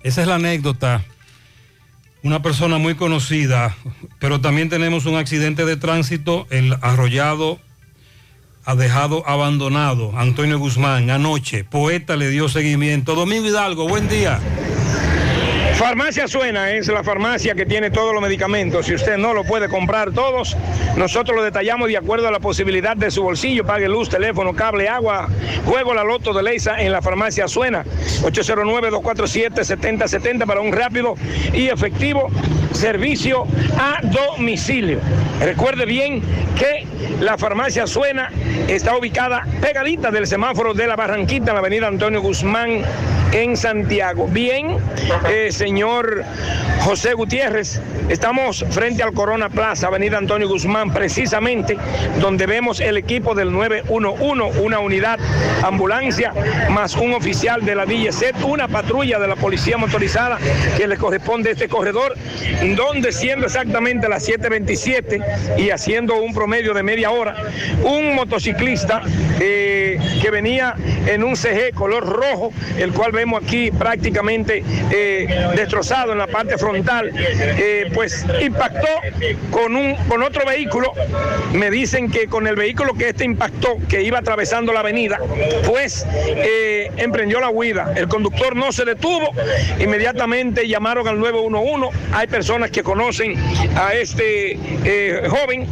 esa 0.05 0.22
es 0.22 0.28
la 0.28 0.36
anécdota. 0.36 1.05
Una 2.22 2.43
persona 2.43 2.78
muy 2.78 2.94
conocida, 2.94 3.76
pero 4.18 4.40
también 4.40 4.68
tenemos 4.68 5.06
un 5.06 5.16
accidente 5.16 5.64
de 5.64 5.76
tránsito. 5.76 6.47
El 6.51 6.76
arrollado 6.80 7.60
ha 8.64 8.74
dejado 8.74 9.22
abandonado 9.28 10.12
Antonio 10.18 10.59
Guzmán 10.59 11.10
anoche. 11.10 11.62
Poeta 11.62 12.16
le 12.16 12.28
dio 12.30 12.48
seguimiento. 12.48 13.14
Domingo 13.14 13.47
Hidalgo, 13.47 13.86
buen 13.88 14.09
día. 14.09 14.40
Farmacia 15.77 16.27
Suena 16.27 16.73
es 16.73 16.89
la 16.89 17.05
farmacia 17.05 17.55
que 17.55 17.65
tiene 17.66 17.90
todos 17.90 18.15
los 18.15 18.23
medicamentos. 18.23 18.86
Si 18.86 18.94
usted 18.94 19.19
no 19.19 19.35
lo 19.35 19.44
puede 19.44 19.69
comprar 19.69 20.11
todos, 20.11 20.57
nosotros 20.97 21.36
lo 21.36 21.43
detallamos 21.43 21.89
de 21.89 21.98
acuerdo 21.98 22.28
a 22.28 22.31
la 22.31 22.40
posibilidad 22.40 22.97
de 22.97 23.11
su 23.11 23.23
bolsillo. 23.23 23.66
Pague 23.66 23.86
luz, 23.86 24.09
teléfono, 24.09 24.55
cable, 24.55 24.89
agua. 24.89 25.28
Juego 25.66 25.93
la 25.93 26.03
loto 26.03 26.32
de 26.32 26.43
Leisa 26.43 26.81
en 26.81 26.93
la 26.93 27.03
farmacia 27.03 27.47
Suena. 27.47 27.85
809-247-7070 28.23 30.47
para 30.47 30.62
un 30.62 30.73
rápido 30.73 31.15
y 31.53 31.66
efectivo 31.66 32.31
servicio 32.73 33.47
a 33.78 34.01
domicilio. 34.03 34.98
Recuerde 35.40 35.85
bien 35.85 36.23
que 36.59 36.86
la 37.20 37.39
farmacia 37.39 37.86
Suena 37.86 38.31
está 38.68 38.97
ubicada 38.97 39.44
pegadita 39.60 40.10
del 40.10 40.27
semáforo 40.27 40.74
de 40.74 40.86
la 40.86 40.97
Barranquita 40.97 41.51
en 41.51 41.55
la 41.55 41.60
avenida 41.60 41.86
Antonio 41.86 42.20
Guzmán 42.20 42.82
en 43.32 43.56
Santiago. 43.56 44.28
Bien, 44.28 44.77
eh, 45.28 45.48
señor 45.51 46.24
José 46.81 47.14
Gutiérrez, 47.14 47.81
estamos 48.09 48.64
frente 48.70 49.02
al 49.02 49.12
Corona 49.12 49.48
Plaza, 49.48 49.89
avenida 49.89 50.18
Antonio 50.18 50.48
Guzmán, 50.48 50.93
precisamente 50.93 51.77
donde 52.20 52.47
vemos 52.47 52.81
el 52.81 52.97
equipo 52.97 53.35
del 53.35 53.52
911, 53.52 54.60
una 54.60 54.78
unidad 54.78 55.18
ambulancia, 55.62 56.32
más 56.70 56.94
un 56.97 57.12
oficial 57.12 57.64
de 57.64 57.74
la 57.74 57.85
DGC, 57.85 58.44
una 58.47 58.68
patrulla 58.68 59.18
de 59.18 59.27
la 59.27 59.36
policía 59.36 59.77
motorizada 59.77 60.39
que 60.77 60.86
le 60.86 60.97
corresponde 60.97 61.51
este 61.51 61.68
corredor. 61.68 62.14
donde 62.77 63.12
siendo 63.12 63.47
exactamente 63.47 64.09
las 64.09 64.28
7.27 64.28 65.59
y 65.59 65.70
haciendo 65.70 66.16
un 66.16 66.32
promedio 66.32 66.74
de 66.74 66.82
media 66.86 67.10
hora, 67.10 67.34
un 67.82 68.14
motociclista 68.14 69.02
eh, 69.40 69.98
que 70.22 70.30
venía 70.30 70.74
en 71.06 71.24
un 71.24 71.36
CG 71.36 71.74
color 71.74 72.06
rojo, 72.06 72.52
el 72.78 72.92
cual 72.92 73.10
vemos 73.12 73.42
aquí 73.42 73.72
prácticamente 73.72 74.62
eh, 74.90 75.50
destrozado 75.56 76.12
en 76.12 76.18
la 76.18 76.28
parte 76.28 76.56
frontal, 76.56 77.10
eh, 77.12 77.90
pues 77.92 78.24
impactó 78.40 78.88
con, 79.50 79.74
un, 79.74 79.96
con 80.08 80.22
otro 80.22 80.46
vehículo. 80.46 80.92
Me 81.52 81.70
dicen 81.70 82.10
que 82.10 82.28
con 82.28 82.46
el 82.46 82.54
vehículo 82.54 82.94
que 82.94 83.08
este 83.08 83.24
impactó, 83.24 83.78
que 83.88 84.02
iba 84.02 84.18
atravesando 84.20 84.72
la 84.72 84.80
avenida, 84.80 85.18
pues 85.66 86.06
emprendió 86.96 87.40
la 87.40 87.50
huida. 87.50 87.92
El 87.96 88.06
conductor 88.06 88.54
no 88.54 88.70
se 88.70 88.84
detuvo, 88.84 89.32
inmediatamente 89.80 90.68
llamaron 90.68 91.08
al 91.08 91.18
911. 91.18 91.98
Hay 92.12 92.28
personas 92.28 92.70
que 92.70 92.82
conocen 92.84 93.34
a 93.76 93.94
este 93.94 94.56
joven 95.28 95.66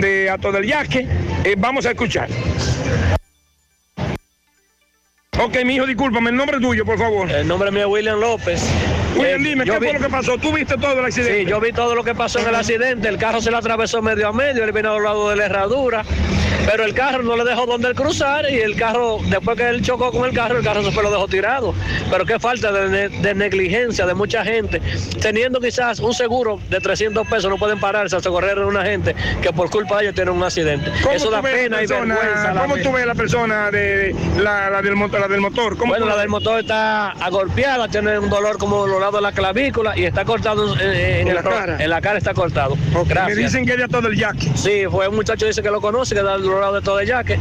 de 0.00 0.30
Ato 0.30 0.51
del 0.52 0.66
Yaque. 0.66 1.06
Eh, 1.44 1.54
vamos 1.58 1.86
a 1.86 1.90
escuchar. 1.90 2.28
Ok, 5.42 5.64
mi 5.64 5.74
hijo, 5.76 5.86
discúlpame, 5.86 6.30
el 6.30 6.36
nombre 6.36 6.60
tuyo, 6.60 6.84
por 6.84 6.98
favor. 6.98 7.30
El 7.30 7.48
nombre 7.48 7.70
mío 7.70 7.82
es 7.82 7.86
William 7.88 8.20
López. 8.20 8.62
William, 9.16 9.44
Eh, 9.44 9.48
dime, 9.48 9.64
¿qué 9.64 9.72
vi- 9.78 9.86
fue 9.88 9.92
lo 9.94 10.00
que 10.00 10.08
pasó? 10.10 10.38
¿Tú 10.38 10.52
viste 10.52 10.76
todo 10.76 10.98
el 10.98 11.04
accidente? 11.04 11.40
Sí, 11.40 11.46
yo 11.46 11.60
vi 11.60 11.72
todo 11.72 11.94
lo 11.94 12.04
que 12.04 12.14
pasó 12.14 12.38
en 12.38 12.48
el 12.48 12.54
accidente. 12.54 13.08
El 13.08 13.18
carro 13.18 13.40
se 13.40 13.50
le 13.50 13.56
atravesó 13.56 14.00
medio 14.02 14.28
a 14.28 14.32
medio, 14.32 14.64
él 14.64 14.72
vino 14.72 14.92
al 14.92 15.02
lado 15.02 15.30
de 15.30 15.36
la 15.36 15.46
herradura. 15.46 16.04
Pero 16.64 16.84
el 16.84 16.94
carro 16.94 17.24
no 17.24 17.36
le 17.36 17.42
dejó 17.44 17.66
donde 17.66 17.88
él 17.88 17.94
cruzar 17.96 18.48
y 18.48 18.60
el 18.60 18.76
carro, 18.76 19.18
después 19.28 19.56
que 19.58 19.68
él 19.68 19.82
chocó 19.82 20.12
con 20.12 20.24
el 20.28 20.32
carro, 20.34 20.58
el 20.58 20.64
carro 20.64 20.84
se 20.84 20.92
fue 20.92 21.02
lo 21.02 21.10
dejó 21.10 21.26
tirado. 21.26 21.74
Pero 22.08 22.24
qué 22.24 22.38
falta 22.38 22.70
de, 22.70 22.88
ne- 22.88 23.08
de 23.20 23.34
negligencia 23.34 24.06
de 24.06 24.14
mucha 24.14 24.44
gente. 24.44 24.80
Teniendo 25.20 25.60
quizás 25.60 25.98
un 25.98 26.14
seguro 26.14 26.60
de 26.70 26.78
300 26.78 27.26
pesos, 27.26 27.50
no 27.50 27.56
pueden 27.58 27.80
pararse 27.80 28.14
a 28.14 28.20
socorrer 28.20 28.58
a 28.58 28.66
una 28.66 28.84
gente 28.84 29.16
que 29.42 29.52
por 29.52 29.70
culpa 29.70 29.96
de 29.98 30.04
ellos 30.04 30.14
tiene 30.14 30.30
un 30.30 30.42
accidente. 30.42 30.92
¿Cómo 31.02 31.16
Eso 31.16 31.30
da 31.32 31.42
pena 31.42 31.82
y 31.82 31.86
persona- 31.88 32.14
vergüenza. 32.14 32.54
¿Cómo 32.62 32.76
la 32.76 32.82
tú 32.84 32.92
ves 32.92 33.06
la 33.06 33.14
persona 33.16 33.70
de 33.72 34.14
la, 34.38 34.70
la 34.70 34.82
del? 34.82 34.92
La 34.92 35.26
del 35.32 35.40
motor? 35.40 35.76
¿Cómo 35.76 35.90
bueno, 35.92 36.06
la 36.06 36.16
del 36.16 36.28
motor 36.28 36.60
está 36.60 37.10
agolpeada, 37.10 37.88
tiene 37.88 38.18
un 38.18 38.30
dolor 38.30 38.58
como 38.58 38.86
los 38.86 39.00
lados 39.00 39.16
de 39.16 39.22
la 39.22 39.32
clavícula 39.32 39.98
y 39.98 40.04
está 40.04 40.24
cortado 40.24 40.74
en, 40.74 40.80
en 40.80 41.20
¿En 41.22 41.28
el 41.28 41.34
la 41.34 41.42
cara? 41.42 41.76
En 41.82 41.90
la 41.90 42.00
cara 42.00 42.18
está 42.18 42.34
cortado. 42.34 42.76
Gracias. 43.06 43.36
Me 43.36 43.42
dicen 43.42 43.66
que 43.66 43.72
es 43.72 43.78
de 43.78 43.88
todo 43.88 44.08
el 44.08 44.16
yaque. 44.16 44.50
Sí, 44.54 44.84
fue 44.90 45.08
un 45.08 45.16
muchacho 45.16 45.46
dice 45.46 45.62
que 45.62 45.70
lo 45.70 45.80
conoce, 45.80 46.14
que 46.14 46.22
da 46.22 46.36
el 46.36 46.46
lado 46.46 46.74
de 46.74 46.82
todo 46.82 47.00
el 47.00 47.08
yaque. 47.08 47.38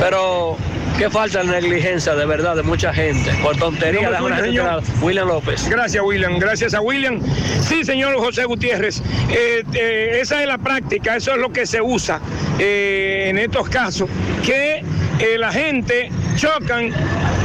Pero 0.00 0.56
qué 0.98 1.10
falta 1.10 1.40
de 1.42 1.46
negligencia 1.46 2.14
de 2.14 2.26
verdad 2.26 2.56
de 2.56 2.62
mucha 2.62 2.92
gente. 2.92 3.32
Por 3.42 3.56
tontería 3.56 4.10
¿Cómo 4.10 4.18
de 4.18 4.24
una 4.24 4.36
gente 4.36 4.62
William 5.02 5.28
López. 5.28 5.68
Gracias, 5.68 6.02
William. 6.04 6.38
Gracias 6.38 6.74
a 6.74 6.80
William. 6.80 7.20
Sí, 7.62 7.84
señor 7.84 8.14
José 8.16 8.44
Gutiérrez. 8.44 9.02
eh, 9.30 9.64
eh, 9.74 10.18
esa 10.20 10.40
es 10.42 10.48
la 10.48 10.58
práctica, 10.58 11.16
eso 11.16 11.32
es 11.32 11.38
lo 11.38 11.50
que 11.52 11.66
se 11.66 11.80
usa 11.80 12.20
eh, 12.58 13.26
en 13.28 13.38
estos 13.38 13.68
casos. 13.68 14.08
Que 14.44 14.82
la 15.38 15.52
gente 15.52 16.10
chocan 16.36 16.90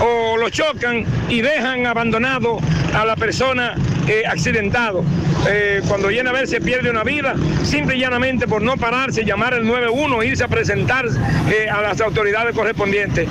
o 0.02 0.38
lo 0.38 0.50
chocan 0.50 1.06
y 1.30 1.42
dejan 1.42 1.86
abandonado 1.86 2.60
a 2.94 3.06
la 3.06 3.16
persona 3.16 3.76
eh, 4.08 4.24
accidentado. 4.28 5.04
Eh, 5.48 5.82
cuando 5.88 6.08
viene 6.08 6.30
a 6.30 6.34
ver 6.34 6.48
se 6.48 6.62
pierde 6.62 6.90
una 6.90 7.04
vida, 7.04 7.36
simple 7.64 7.96
y 7.96 8.00
llanamente 8.00 8.48
por 8.48 8.62
no 8.62 8.78
pararse, 8.78 9.26
llamar 9.26 9.54
al 9.54 9.66
91, 9.66 10.24
irse 10.24 10.44
a 10.44 10.48
presentar 10.48 11.06
eh, 11.50 11.70
a 11.70 11.82
las 11.82 12.02
autoridades 12.02 12.56
correspondientes. 12.56 13.28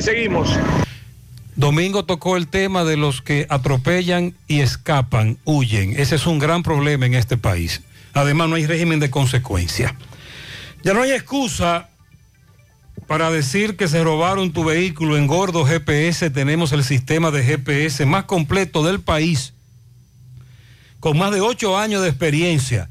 Seguimos. 0.00 0.56
Domingo 1.56 2.04
tocó 2.04 2.36
el 2.36 2.46
tema 2.46 2.84
de 2.84 2.96
los 2.96 3.20
que 3.20 3.46
atropellan 3.48 4.34
y 4.46 4.60
escapan, 4.60 5.38
huyen. 5.44 5.98
Ese 5.98 6.14
es 6.14 6.26
un 6.26 6.38
gran 6.38 6.62
problema 6.62 7.06
en 7.06 7.14
este 7.14 7.36
país. 7.36 7.82
Además, 8.14 8.48
no 8.48 8.54
hay 8.54 8.66
régimen 8.66 9.00
de 9.00 9.10
consecuencia. 9.10 9.96
Ya 10.84 10.94
no 10.94 11.02
hay 11.02 11.10
excusa 11.10 11.88
para 13.08 13.30
decir 13.30 13.76
que 13.76 13.88
se 13.88 14.04
robaron 14.04 14.52
tu 14.52 14.64
vehículo 14.64 15.16
en 15.16 15.26
Gordo 15.26 15.64
GPS. 15.64 16.28
Tenemos 16.28 16.72
el 16.72 16.84
sistema 16.84 17.30
de 17.30 17.42
GPS 17.42 18.04
más 18.04 18.24
completo 18.24 18.84
del 18.84 19.00
país, 19.00 19.54
con 21.00 21.16
más 21.16 21.32
de 21.32 21.40
ocho 21.40 21.78
años 21.78 22.02
de 22.02 22.10
experiencia, 22.10 22.90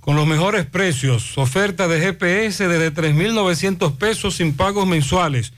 con 0.00 0.16
los 0.16 0.26
mejores 0.26 0.64
precios. 0.64 1.36
Oferta 1.36 1.86
de 1.86 2.00
GPS 2.00 2.66
desde 2.66 2.94
3.900 2.94 3.98
pesos 3.98 4.36
sin 4.36 4.56
pagos 4.56 4.86
mensuales. 4.86 5.52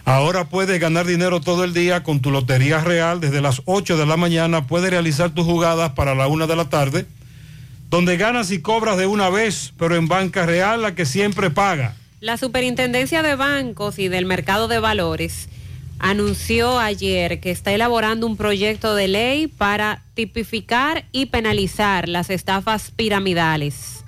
Ahora 0.06 0.48
puedes 0.48 0.80
ganar 0.80 1.06
dinero 1.06 1.42
todo 1.42 1.64
el 1.64 1.74
día 1.74 2.02
con 2.02 2.20
tu 2.20 2.30
Lotería 2.30 2.80
Real. 2.80 3.20
Desde 3.20 3.42
las 3.42 3.60
8 3.66 3.98
de 3.98 4.06
la 4.06 4.16
mañana 4.16 4.66
puedes 4.66 4.90
realizar 4.90 5.32
tus 5.32 5.44
jugadas 5.44 5.92
para 5.92 6.14
la 6.14 6.28
1 6.28 6.46
de 6.46 6.56
la 6.56 6.70
tarde, 6.70 7.04
donde 7.90 8.16
ganas 8.16 8.50
y 8.52 8.62
cobras 8.62 8.96
de 8.96 9.04
una 9.04 9.28
vez, 9.28 9.74
pero 9.78 9.96
en 9.96 10.08
Banca 10.08 10.46
Real 10.46 10.80
la 10.80 10.94
que 10.94 11.04
siempre 11.04 11.50
paga. 11.50 11.94
La 12.22 12.36
Superintendencia 12.36 13.20
de 13.24 13.34
Bancos 13.34 13.98
y 13.98 14.06
del 14.06 14.26
Mercado 14.26 14.68
de 14.68 14.78
Valores 14.78 15.48
anunció 15.98 16.78
ayer 16.78 17.40
que 17.40 17.50
está 17.50 17.72
elaborando 17.72 18.28
un 18.28 18.36
proyecto 18.36 18.94
de 18.94 19.08
ley 19.08 19.48
para 19.48 20.04
tipificar 20.14 21.04
y 21.10 21.26
penalizar 21.26 22.08
las 22.08 22.30
estafas 22.30 22.92
piramidales. 22.92 24.04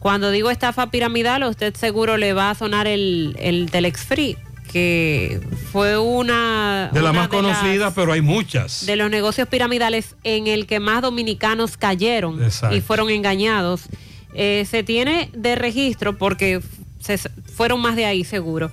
Cuando 0.00 0.32
digo 0.32 0.50
estafa 0.50 0.90
piramidal, 0.90 1.44
a 1.44 1.48
usted 1.48 1.76
seguro 1.76 2.16
le 2.16 2.32
va 2.32 2.50
a 2.50 2.56
sonar 2.56 2.88
el, 2.88 3.36
el 3.38 3.70
Telex 3.70 4.00
Free, 4.00 4.36
que 4.72 5.40
fue 5.70 5.96
una 5.96 6.90
De 6.92 7.02
la 7.02 7.10
una 7.10 7.20
más 7.20 7.28
conocida, 7.28 7.94
pero 7.94 8.12
hay 8.14 8.20
muchas. 8.20 8.84
de 8.84 8.96
los 8.96 9.12
negocios 9.12 9.46
piramidales 9.46 10.16
en 10.24 10.48
el 10.48 10.66
que 10.66 10.80
más 10.80 11.02
dominicanos 11.02 11.76
cayeron 11.76 12.42
Exacto. 12.42 12.74
y 12.76 12.80
fueron 12.80 13.10
engañados. 13.10 13.82
Eh, 14.32 14.64
se 14.68 14.84
tiene 14.84 15.28
de 15.32 15.56
registro 15.56 16.16
porque 16.16 16.60
fueron 17.46 17.80
más 17.80 17.96
de 17.96 18.04
ahí 18.04 18.24
seguro, 18.24 18.70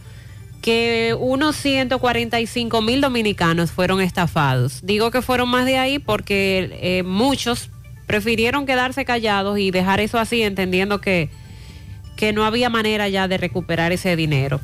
que 0.62 1.16
unos 1.20 1.56
145 1.56 2.82
mil 2.82 3.02
dominicanos 3.02 3.72
fueron 3.72 4.02
estafados. 4.02 4.80
Digo 4.84 5.12
que 5.12 5.22
fueron 5.22 5.50
más 5.50 5.66
de 5.66 5.78
ahí 5.78 6.00
porque 6.00 6.78
eh, 6.82 7.04
muchos 7.04 7.70
prefirieron 8.06 8.66
quedarse 8.66 9.06
callados 9.06 9.60
y 9.60 9.72
dejar 9.72 10.00
eso 10.00 10.18
así, 10.18 10.42
entendiendo 10.42 11.02
que, 11.02 11.30
que 12.16 12.34
no 12.34 12.46
había 12.46 12.70
manera 12.70 13.08
ya 13.10 13.28
de 13.28 13.38
recuperar 13.38 13.92
ese 13.92 14.16
dinero. 14.16 14.60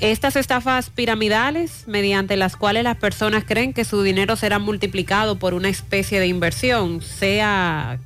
Estas 0.00 0.34
estafas 0.34 0.90
piramidales, 0.90 1.84
mediante 1.86 2.36
las 2.36 2.56
cuales 2.56 2.82
las 2.82 2.96
personas 2.96 3.44
creen 3.46 3.72
que 3.72 3.84
su 3.84 4.02
dinero 4.02 4.34
será 4.34 4.58
multiplicado 4.58 5.38
por 5.38 5.54
una 5.54 5.68
especie 5.68 6.18
de 6.18 6.26
inversión, 6.26 7.00
sea 7.00 8.00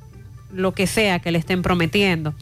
lo 0.53 0.73
que 0.73 0.85
sea 0.85 1.17
que 1.17 1.31
le 1.31 1.39
estén 1.39 1.63
prometiendo. 1.63 2.35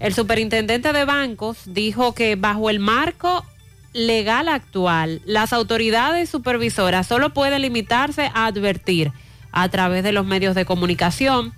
El 0.00 0.14
superintendente 0.14 0.92
de 0.94 1.04
bancos 1.04 1.58
dijo 1.66 2.14
que 2.14 2.34
bajo 2.34 2.70
el 2.70 2.80
marco 2.80 3.44
legal 3.92 4.48
actual, 4.48 5.20
las 5.26 5.52
autoridades 5.52 6.30
supervisoras 6.30 7.06
solo 7.06 7.34
pueden 7.34 7.60
limitarse 7.60 8.30
a 8.34 8.46
advertir 8.46 9.12
a 9.52 9.68
través 9.68 10.02
de 10.02 10.12
los 10.12 10.24
medios 10.24 10.54
de 10.54 10.64
comunicación, 10.64 11.52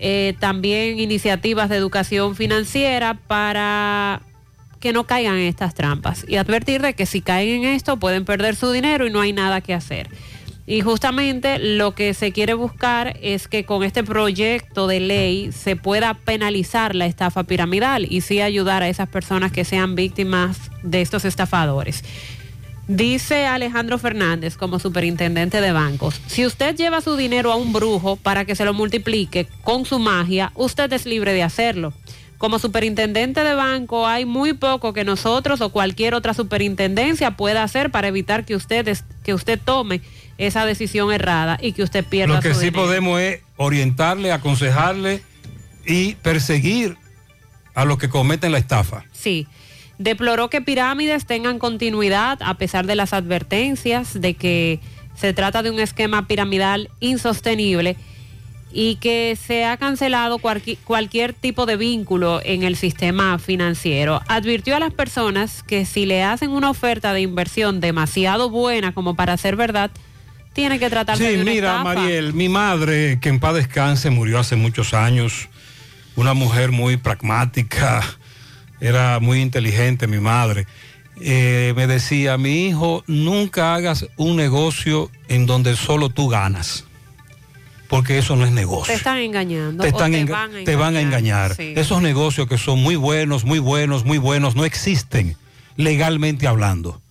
eh, 0.00 0.34
también 0.40 0.98
iniciativas 0.98 1.68
de 1.68 1.76
educación 1.76 2.34
financiera 2.34 3.14
para 3.14 4.22
que 4.80 4.92
no 4.92 5.04
caigan 5.04 5.36
en 5.36 5.46
estas 5.46 5.74
trampas 5.74 6.24
y 6.26 6.36
advertir 6.36 6.82
de 6.82 6.94
que 6.94 7.06
si 7.06 7.20
caen 7.20 7.64
en 7.64 7.74
esto 7.74 7.98
pueden 7.98 8.24
perder 8.24 8.56
su 8.56 8.72
dinero 8.72 9.06
y 9.06 9.10
no 9.10 9.20
hay 9.20 9.32
nada 9.32 9.60
que 9.60 9.74
hacer. 9.74 10.08
Y 10.66 10.82
justamente 10.82 11.58
lo 11.58 11.94
que 11.94 12.14
se 12.14 12.32
quiere 12.32 12.54
buscar 12.54 13.18
es 13.22 13.48
que 13.48 13.64
con 13.64 13.82
este 13.82 14.04
proyecto 14.04 14.86
de 14.86 15.00
ley 15.00 15.52
se 15.52 15.74
pueda 15.74 16.14
penalizar 16.14 16.94
la 16.94 17.06
estafa 17.06 17.44
piramidal 17.44 18.06
y 18.08 18.20
sí 18.20 18.40
ayudar 18.40 18.82
a 18.82 18.88
esas 18.88 19.08
personas 19.08 19.52
que 19.52 19.64
sean 19.64 19.94
víctimas 19.94 20.70
de 20.82 21.00
estos 21.00 21.24
estafadores. 21.24 22.04
Dice 22.86 23.46
Alejandro 23.46 23.98
Fernández 23.98 24.56
como 24.56 24.80
superintendente 24.80 25.60
de 25.60 25.70
bancos, 25.70 26.20
si 26.26 26.44
usted 26.44 26.74
lleva 26.74 27.00
su 27.00 27.16
dinero 27.16 27.52
a 27.52 27.56
un 27.56 27.72
brujo 27.72 28.16
para 28.16 28.44
que 28.44 28.56
se 28.56 28.64
lo 28.64 28.74
multiplique 28.74 29.46
con 29.62 29.84
su 29.84 30.00
magia, 30.00 30.50
usted 30.56 30.92
es 30.92 31.06
libre 31.06 31.32
de 31.32 31.44
hacerlo. 31.44 31.92
Como 32.40 32.58
superintendente 32.58 33.44
de 33.44 33.52
banco 33.52 34.06
hay 34.06 34.24
muy 34.24 34.54
poco 34.54 34.94
que 34.94 35.04
nosotros 35.04 35.60
o 35.60 35.68
cualquier 35.68 36.14
otra 36.14 36.32
superintendencia 36.32 37.32
pueda 37.32 37.62
hacer 37.62 37.90
para 37.90 38.08
evitar 38.08 38.46
que 38.46 38.56
usted, 38.56 38.96
que 39.22 39.34
usted 39.34 39.60
tome 39.62 40.00
esa 40.38 40.64
decisión 40.64 41.12
errada 41.12 41.58
y 41.60 41.72
que 41.72 41.82
usted 41.82 42.02
pierda 42.02 42.36
Lo 42.36 42.40
que 42.40 42.54
su 42.54 42.60
sí 42.60 42.66
dinero. 42.70 42.86
podemos 42.86 43.20
es 43.20 43.40
orientarle, 43.58 44.32
aconsejarle 44.32 45.22
y 45.84 46.14
perseguir 46.14 46.96
a 47.74 47.84
los 47.84 47.98
que 47.98 48.08
cometen 48.08 48.52
la 48.52 48.58
estafa. 48.58 49.04
Sí. 49.12 49.46
Deploró 49.98 50.48
que 50.48 50.62
pirámides 50.62 51.26
tengan 51.26 51.58
continuidad 51.58 52.38
a 52.40 52.54
pesar 52.54 52.86
de 52.86 52.94
las 52.94 53.12
advertencias 53.12 54.18
de 54.18 54.32
que 54.32 54.80
se 55.14 55.34
trata 55.34 55.62
de 55.62 55.70
un 55.70 55.78
esquema 55.78 56.26
piramidal 56.26 56.88
insostenible 57.00 57.98
y 58.72 58.96
que 58.96 59.36
se 59.36 59.64
ha 59.64 59.76
cancelado 59.76 60.38
cualqui- 60.38 60.78
cualquier 60.84 61.32
tipo 61.32 61.66
de 61.66 61.76
vínculo 61.76 62.40
en 62.44 62.62
el 62.62 62.76
sistema 62.76 63.38
financiero. 63.38 64.20
Advirtió 64.28 64.76
a 64.76 64.80
las 64.80 64.92
personas 64.92 65.62
que 65.62 65.84
si 65.84 66.06
le 66.06 66.22
hacen 66.22 66.50
una 66.50 66.70
oferta 66.70 67.12
de 67.12 67.20
inversión 67.20 67.80
demasiado 67.80 68.48
buena 68.50 68.92
como 68.92 69.14
para 69.16 69.36
ser 69.36 69.56
verdad, 69.56 69.90
tiene 70.52 70.78
que 70.78 70.90
tratarse 70.90 71.24
Sí, 71.28 71.36
de 71.36 71.42
una 71.42 71.50
mira, 71.50 71.68
estafa. 71.78 71.94
Mariel, 72.00 72.34
mi 72.34 72.48
madre, 72.48 73.18
que 73.20 73.28
en 73.28 73.40
paz 73.40 73.54
descanse, 73.54 74.10
murió 74.10 74.38
hace 74.38 74.56
muchos 74.56 74.94
años. 74.94 75.48
Una 76.16 76.34
mujer 76.34 76.70
muy 76.72 76.96
pragmática, 76.96 78.02
era 78.80 79.20
muy 79.20 79.40
inteligente 79.40 80.06
mi 80.06 80.18
madre. 80.18 80.66
Eh, 81.20 81.72
me 81.76 81.86
decía, 81.86 82.36
mi 82.38 82.66
hijo, 82.68 83.04
nunca 83.06 83.74
hagas 83.74 84.06
un 84.16 84.36
negocio 84.36 85.10
en 85.28 85.46
donde 85.46 85.76
solo 85.76 86.08
tú 86.08 86.28
ganas, 86.28 86.84
porque 87.90 88.16
eso 88.18 88.36
no 88.36 88.46
es 88.46 88.52
negocio. 88.52 88.86
Te 88.94 88.96
están 88.98 89.18
engañando. 89.18 89.82
Te, 89.82 89.88
están 89.90 90.12
te 90.12 90.22
enga- 90.24 90.30
van 90.30 90.56
a 90.56 90.64
te 90.64 90.76
van 90.76 90.96
a 90.96 91.00
engañar. 91.00 91.54
Sí. 91.56 91.74
Esos 91.76 92.00
negocios 92.00 92.48
que 92.48 92.56
son 92.56 92.80
muy 92.82 92.96
buenos, 92.96 93.44
muy 93.44 93.58
buenos, 93.58 94.04
muy 94.04 94.16
buenos, 94.18 94.54
no 94.56 94.64
existen 94.64 95.36
legalmente 95.76 96.46
hablando. 96.46 97.02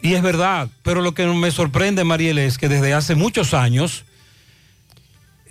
Y 0.00 0.14
es 0.14 0.22
verdad, 0.22 0.68
pero 0.82 1.00
lo 1.02 1.12
que 1.14 1.26
me 1.26 1.50
sorprende, 1.52 2.02
Mariel, 2.02 2.38
es 2.38 2.58
que 2.58 2.68
desde 2.68 2.94
hace 2.94 3.14
muchos 3.14 3.54
años 3.54 4.04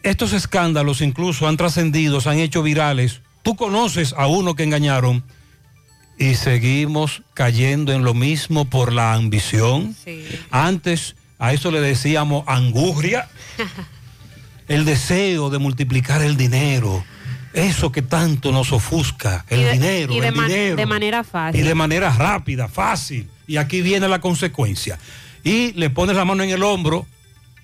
estos 0.03 0.33
escándalos 0.33 1.01
incluso 1.01 1.47
han 1.47 1.57
trascendido, 1.57 2.19
se 2.21 2.29
han 2.29 2.39
hecho 2.39 2.63
virales. 2.63 3.21
Tú 3.43 3.55
conoces 3.55 4.13
a 4.17 4.27
uno 4.27 4.55
que 4.55 4.63
engañaron 4.63 5.23
y 6.17 6.35
seguimos 6.35 7.21
cayendo 7.33 7.93
en 7.93 8.03
lo 8.03 8.13
mismo 8.13 8.65
por 8.65 8.91
la 8.93 9.13
ambición. 9.13 9.95
Antes 10.49 11.15
a 11.41 11.51
eso 11.53 11.71
le 11.71 11.81
decíamos 11.81 12.43
angurria, 12.47 13.27
el 14.67 14.85
deseo 14.85 15.49
de 15.49 15.57
multiplicar 15.57 16.21
el 16.21 16.37
dinero, 16.37 17.03
eso 17.53 17.91
que 17.91 18.01
tanto 18.01 18.51
nos 18.51 18.71
ofusca, 18.71 19.43
el 19.49 19.59
Y 19.59 19.63
de- 19.63 19.71
dinero, 19.73 20.13
el 20.23 20.33
dinero. 20.33 20.75
de 20.77 20.85
manera 20.85 21.23
fácil. 21.23 21.59
Y 21.59 21.63
de 21.63 21.75
manera 21.75 22.09
rápida, 22.11 22.67
fácil. 22.69 23.27
Y 23.47 23.57
aquí 23.57 23.81
viene 23.81 24.07
la 24.07 24.21
consecuencia. 24.21 24.97
Y 25.43 25.73
le 25.73 25.89
pones 25.89 26.15
la 26.15 26.23
mano 26.23 26.43
en 26.43 26.51
el 26.51 26.63
hombro, 26.63 27.05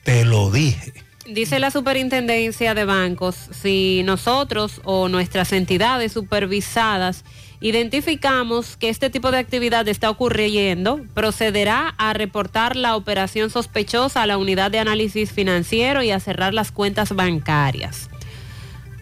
te 0.03 0.25
lo 0.25 0.51
dije. 0.51 0.93
Dice 1.29 1.59
la 1.59 1.71
superintendencia 1.71 2.73
de 2.73 2.83
bancos, 2.85 3.35
si 3.61 4.01
nosotros 4.03 4.81
o 4.83 5.07
nuestras 5.09 5.51
entidades 5.53 6.13
supervisadas 6.13 7.23
identificamos 7.59 8.77
que 8.77 8.89
este 8.89 9.09
tipo 9.09 9.31
de 9.31 9.39
actividad 9.39 9.87
está 9.87 10.09
ocurriendo, 10.09 11.01
procederá 11.13 11.95
a 11.97 12.13
reportar 12.13 12.75
la 12.75 12.95
operación 12.95 13.49
sospechosa 13.49 14.21
a 14.21 14.27
la 14.27 14.37
unidad 14.37 14.69
de 14.69 14.79
análisis 14.79 15.31
financiero 15.31 16.03
y 16.03 16.11
a 16.11 16.19
cerrar 16.19 16.53
las 16.53 16.71
cuentas 16.71 17.13
bancarias. 17.15 18.09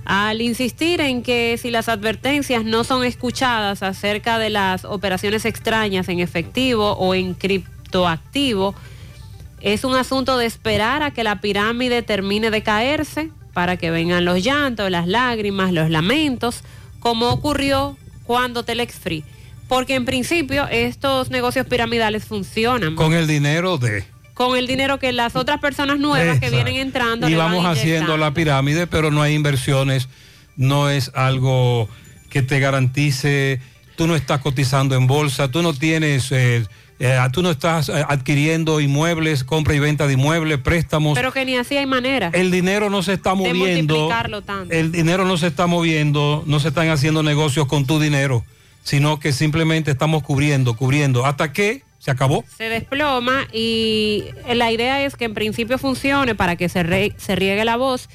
Al 0.05 0.41
insistir 0.41 1.01
en 1.01 1.23
que 1.23 1.57
si 1.57 1.71
las 1.71 1.89
advertencias 1.89 2.63
no 2.63 2.83
son 2.83 3.03
escuchadas 3.03 3.81
acerca 3.81 4.37
de 4.37 4.51
las 4.51 4.85
operaciones 4.85 5.45
extrañas 5.45 6.07
en 6.09 6.19
efectivo 6.19 6.91
o 6.93 7.15
en 7.15 7.33
criptoactivo, 7.33 8.75
es 9.61 9.83
un 9.83 9.95
asunto 9.95 10.37
de 10.37 10.45
esperar 10.45 11.01
a 11.01 11.11
que 11.11 11.23
la 11.23 11.41
pirámide 11.41 12.03
termine 12.03 12.51
de 12.51 12.61
caerse 12.61 13.31
para 13.53 13.77
que 13.77 13.89
vengan 13.89 14.23
los 14.23 14.43
llantos, 14.43 14.91
las 14.91 15.07
lágrimas, 15.07 15.73
los 15.73 15.89
lamentos, 15.89 16.61
como 16.99 17.29
ocurrió 17.29 17.97
cuando 18.25 18.63
Telex 18.63 18.95
Free. 18.95 19.23
Porque 19.67 19.95
en 19.95 20.05
principio 20.05 20.67
estos 20.67 21.31
negocios 21.31 21.65
piramidales 21.65 22.25
funcionan 22.25 22.95
Con 22.95 23.13
el 23.13 23.25
dinero 23.25 23.77
de... 23.77 24.03
con 24.35 24.57
el 24.57 24.67
dinero 24.67 24.99
que 24.99 25.11
las 25.11 25.35
otras 25.35 25.59
personas 25.59 25.97
nuevas 25.97 26.39
que 26.39 26.51
vienen 26.51 26.75
entrando 26.75 27.27
Y 27.27 27.31
le 27.31 27.37
vamos 27.37 27.65
haciendo 27.65 28.17
la 28.17 28.31
pirámide, 28.31 28.85
pero 28.85 29.09
no 29.09 29.23
hay 29.23 29.33
inversiones, 29.33 30.07
no 30.55 30.89
es 30.89 31.11
algo 31.15 31.89
que 32.29 32.43
te 32.43 32.59
garantice, 32.59 33.59
tú 33.95 34.07
no 34.07 34.15
estás 34.15 34.41
cotizando 34.41 34.95
en 34.95 35.07
bolsa, 35.07 35.49
tú 35.49 35.61
no 35.61 35.73
tienes, 35.73 36.31
eh, 36.31 36.65
eh, 36.99 37.17
tú 37.33 37.41
no 37.41 37.51
estás 37.51 37.89
eh, 37.89 37.93
adquiriendo 38.07 38.79
inmuebles, 38.79 39.43
compra 39.43 39.73
y 39.75 39.79
venta 39.79 40.07
de 40.07 40.13
inmuebles, 40.13 40.59
préstamos. 40.59 41.17
Pero 41.17 41.31
que 41.33 41.43
ni 41.45 41.55
así 41.57 41.75
hay 41.77 41.85
manera. 41.85 42.29
el 42.33 42.51
dinero 42.51 42.89
no 42.89 43.03
se 43.03 43.13
está 43.13 43.31
de 43.31 43.35
moviendo. 43.37 43.95
multiplicarlo 43.95 44.41
tanto. 44.41 44.73
El 44.73 44.91
dinero 44.91 45.25
no 45.25 45.37
se 45.37 45.47
está 45.47 45.67
moviendo, 45.67 46.43
no 46.47 46.59
se 46.59 46.69
están 46.69 46.89
haciendo 46.89 47.21
negocios 47.23 47.67
con 47.67 47.85
tu 47.85 47.99
dinero, 47.99 48.43
sino 48.83 49.19
que 49.19 49.33
simplemente 49.33 49.91
estamos 49.91 50.23
cubriendo, 50.23 50.75
cubriendo, 50.75 51.25
hasta 51.25 51.51
que 51.51 51.83
se 51.99 52.11
acabó. 52.11 52.45
se 52.55 52.65
desploma 52.69 53.47
y 53.51 54.25
la 54.53 54.71
idea 54.71 55.03
es 55.03 55.15
que 55.15 55.25
en 55.25 55.33
principio 55.33 55.77
funcione 55.79 56.35
para 56.35 56.55
que 56.55 56.69
se, 56.69 56.83
re- 56.83 57.13
se 57.17 57.35
riegue 57.35 57.65
la 57.65 57.77
voz. 57.77 58.07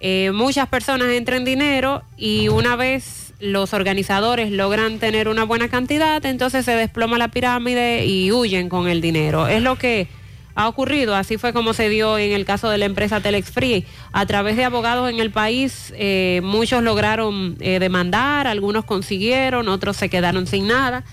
Eh, 0.00 0.30
muchas 0.34 0.68
personas 0.68 1.08
entren 1.08 1.44
dinero 1.46 2.02
y 2.18 2.48
una 2.48 2.76
vez 2.76 3.32
los 3.44 3.74
organizadores 3.74 4.50
logran 4.50 4.98
tener 4.98 5.28
una 5.28 5.44
buena 5.44 5.68
cantidad, 5.68 6.24
entonces 6.24 6.64
se 6.64 6.72
desploma 6.72 7.18
la 7.18 7.28
pirámide 7.28 8.06
y 8.06 8.32
huyen 8.32 8.68
con 8.68 8.88
el 8.88 9.00
dinero. 9.00 9.46
Es 9.46 9.62
lo 9.62 9.76
que 9.76 10.08
ha 10.54 10.68
ocurrido, 10.68 11.14
así 11.14 11.36
fue 11.36 11.52
como 11.52 11.74
se 11.74 11.88
dio 11.88 12.16
en 12.16 12.32
el 12.32 12.44
caso 12.44 12.70
de 12.70 12.78
la 12.78 12.84
empresa 12.86 13.20
Telex 13.20 13.50
Free. 13.50 13.84
A 14.12 14.24
través 14.24 14.56
de 14.56 14.64
abogados 14.64 15.10
en 15.10 15.20
el 15.20 15.30
país, 15.30 15.92
eh, 15.96 16.40
muchos 16.42 16.82
lograron 16.82 17.56
eh, 17.60 17.78
demandar, 17.80 18.46
algunos 18.46 18.84
consiguieron, 18.84 19.68
otros 19.68 19.96
se 19.96 20.08
quedaron 20.08 20.46
sin 20.46 20.68
nada. 20.68 21.04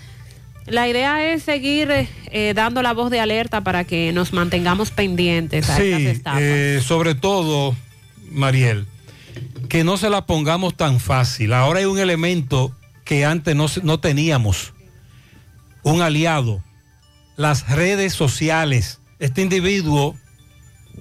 La 0.66 0.88
idea 0.88 1.32
es 1.32 1.42
seguir 1.42 1.90
eh, 1.90 2.52
dando 2.54 2.82
la 2.82 2.92
voz 2.92 3.10
de 3.10 3.18
alerta 3.18 3.62
para 3.62 3.82
que 3.84 4.12
nos 4.12 4.32
mantengamos 4.32 4.92
pendientes 4.92 5.68
a 5.68 5.82
estas 5.82 6.00
estafas. 6.02 6.40
eh, 6.40 6.80
sobre 6.82 7.16
todo, 7.16 7.74
Mariel, 8.30 8.86
que 9.68 9.84
no 9.84 9.96
se 9.96 10.10
la 10.10 10.26
pongamos 10.26 10.76
tan 10.76 11.00
fácil. 11.00 11.52
Ahora 11.52 11.80
hay 11.80 11.86
un 11.86 11.98
elemento 11.98 12.76
que 13.04 13.24
antes 13.24 13.56
no, 13.56 13.66
no 13.82 14.00
teníamos, 14.00 14.74
un 15.82 16.02
aliado, 16.02 16.62
las 17.36 17.68
redes 17.68 18.12
sociales. 18.12 19.00
Este 19.18 19.42
individuo, 19.42 20.16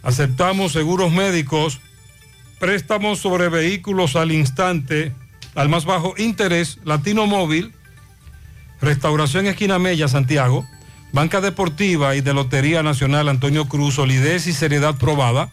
Aceptamos 0.02 0.72
seguros 0.72 1.12
médicos, 1.12 1.80
préstamos 2.58 3.18
sobre 3.18 3.48
vehículos 3.48 4.16
al 4.16 4.32
instante, 4.32 5.12
al 5.54 5.68
más 5.68 5.84
bajo 5.84 6.14
interés, 6.18 6.78
Latino 6.84 7.26
Móvil, 7.26 7.72
Restauración 8.80 9.46
Esquina 9.46 9.78
Mella, 9.78 10.08
Santiago. 10.08 10.66
Banca 11.12 11.42
Deportiva 11.42 12.16
y 12.16 12.22
de 12.22 12.32
Lotería 12.32 12.82
Nacional 12.82 13.28
Antonio 13.28 13.68
Cruz, 13.68 13.96
solidez 13.96 14.46
y 14.46 14.54
seriedad 14.54 14.96
probada. 14.96 15.50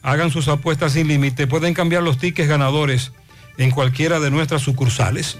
Hagan 0.00 0.30
sus 0.30 0.46
apuestas 0.46 0.92
sin 0.92 1.08
límite. 1.08 1.48
Pueden 1.48 1.74
cambiar 1.74 2.04
los 2.04 2.18
tickets 2.18 2.48
ganadores 2.48 3.12
en 3.58 3.72
cualquiera 3.72 4.20
de 4.20 4.30
nuestras 4.30 4.62
sucursales. 4.62 5.38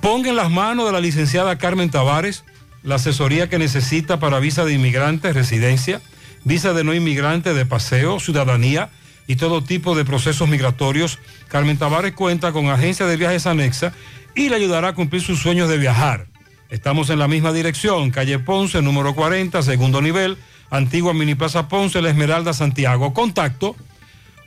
Ponga 0.00 0.30
en 0.30 0.36
las 0.36 0.50
manos 0.50 0.86
de 0.86 0.92
la 0.92 1.00
licenciada 1.00 1.58
Carmen 1.58 1.90
Tavares 1.90 2.44
la 2.82 2.96
asesoría 2.96 3.48
que 3.48 3.58
necesita 3.58 4.18
para 4.18 4.40
visa 4.40 4.64
de 4.64 4.74
inmigrante, 4.74 5.32
residencia, 5.32 6.00
visa 6.44 6.72
de 6.72 6.84
no 6.84 6.94
inmigrante, 6.94 7.54
de 7.54 7.66
paseo, 7.66 8.20
ciudadanía 8.20 8.90
y 9.26 9.36
todo 9.36 9.64
tipo 9.64 9.94
de 9.94 10.04
procesos 10.04 10.48
migratorios. 10.48 11.18
Carmen 11.48 11.78
Tavares 11.78 12.12
cuenta 12.12 12.52
con 12.52 12.68
agencia 12.68 13.06
de 13.06 13.16
viajes 13.16 13.46
anexa 13.46 13.92
y 14.34 14.48
le 14.48 14.56
ayudará 14.56 14.88
a 14.88 14.94
cumplir 14.94 15.22
sus 15.22 15.40
sueños 15.40 15.68
de 15.68 15.78
viajar. 15.78 16.26
Estamos 16.70 17.10
en 17.10 17.18
la 17.18 17.28
misma 17.28 17.52
dirección, 17.52 18.10
calle 18.10 18.38
Ponce, 18.38 18.80
número 18.82 19.14
40, 19.14 19.62
segundo 19.62 20.02
nivel, 20.02 20.36
antigua 20.70 21.14
Mini 21.14 21.34
Plaza 21.34 21.68
Ponce, 21.68 22.02
La 22.02 22.10
Esmeralda, 22.10 22.52
Santiago. 22.52 23.14
Contacto 23.14 23.76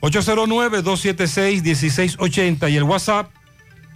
809-276-1680 0.02 2.70
y 2.70 2.76
el 2.76 2.84
WhatsApp 2.84 3.30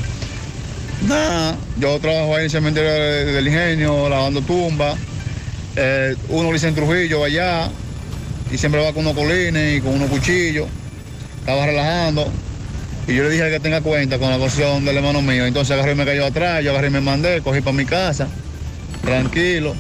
Nada, 1.07 1.55
yo 1.79 1.97
trabajo 1.99 2.33
ahí 2.33 2.39
en 2.39 2.43
el 2.45 2.51
cementerio 2.51 2.91
de- 2.91 3.25
del 3.31 3.47
ingenio, 3.47 4.09
lavando 4.09 4.41
tumbas. 4.41 4.97
Eh, 5.75 6.15
uno 6.29 6.51
dice 6.51 6.67
en 6.67 6.75
Trujillo 6.75 7.23
allá, 7.23 7.69
y 8.51 8.57
siempre 8.57 8.83
va 8.83 8.93
con 8.93 9.05
unos 9.05 9.15
colines 9.15 9.77
y 9.77 9.81
con 9.81 9.93
unos 9.93 10.09
cuchillos. 10.09 10.67
Estaba 11.39 11.65
relajando. 11.65 12.31
Y 13.07 13.15
yo 13.15 13.23
le 13.23 13.29
dije 13.31 13.49
que 13.49 13.59
tenga 13.59 13.81
cuenta 13.81 14.19
con 14.19 14.29
la 14.29 14.37
cuestión 14.37 14.85
del 14.85 14.97
hermano 14.97 15.21
mío. 15.21 15.45
Entonces 15.45 15.71
agarré 15.71 15.93
y 15.93 15.95
me 15.95 16.05
cayó 16.05 16.25
atrás, 16.25 16.63
yo 16.63 16.71
agarré 16.71 16.87
y 16.87 16.91
me 16.91 17.01
mandé, 17.01 17.41
cogí 17.41 17.61
para 17.61 17.75
mi 17.75 17.85
casa, 17.85 18.27
tranquilo. 19.01 19.75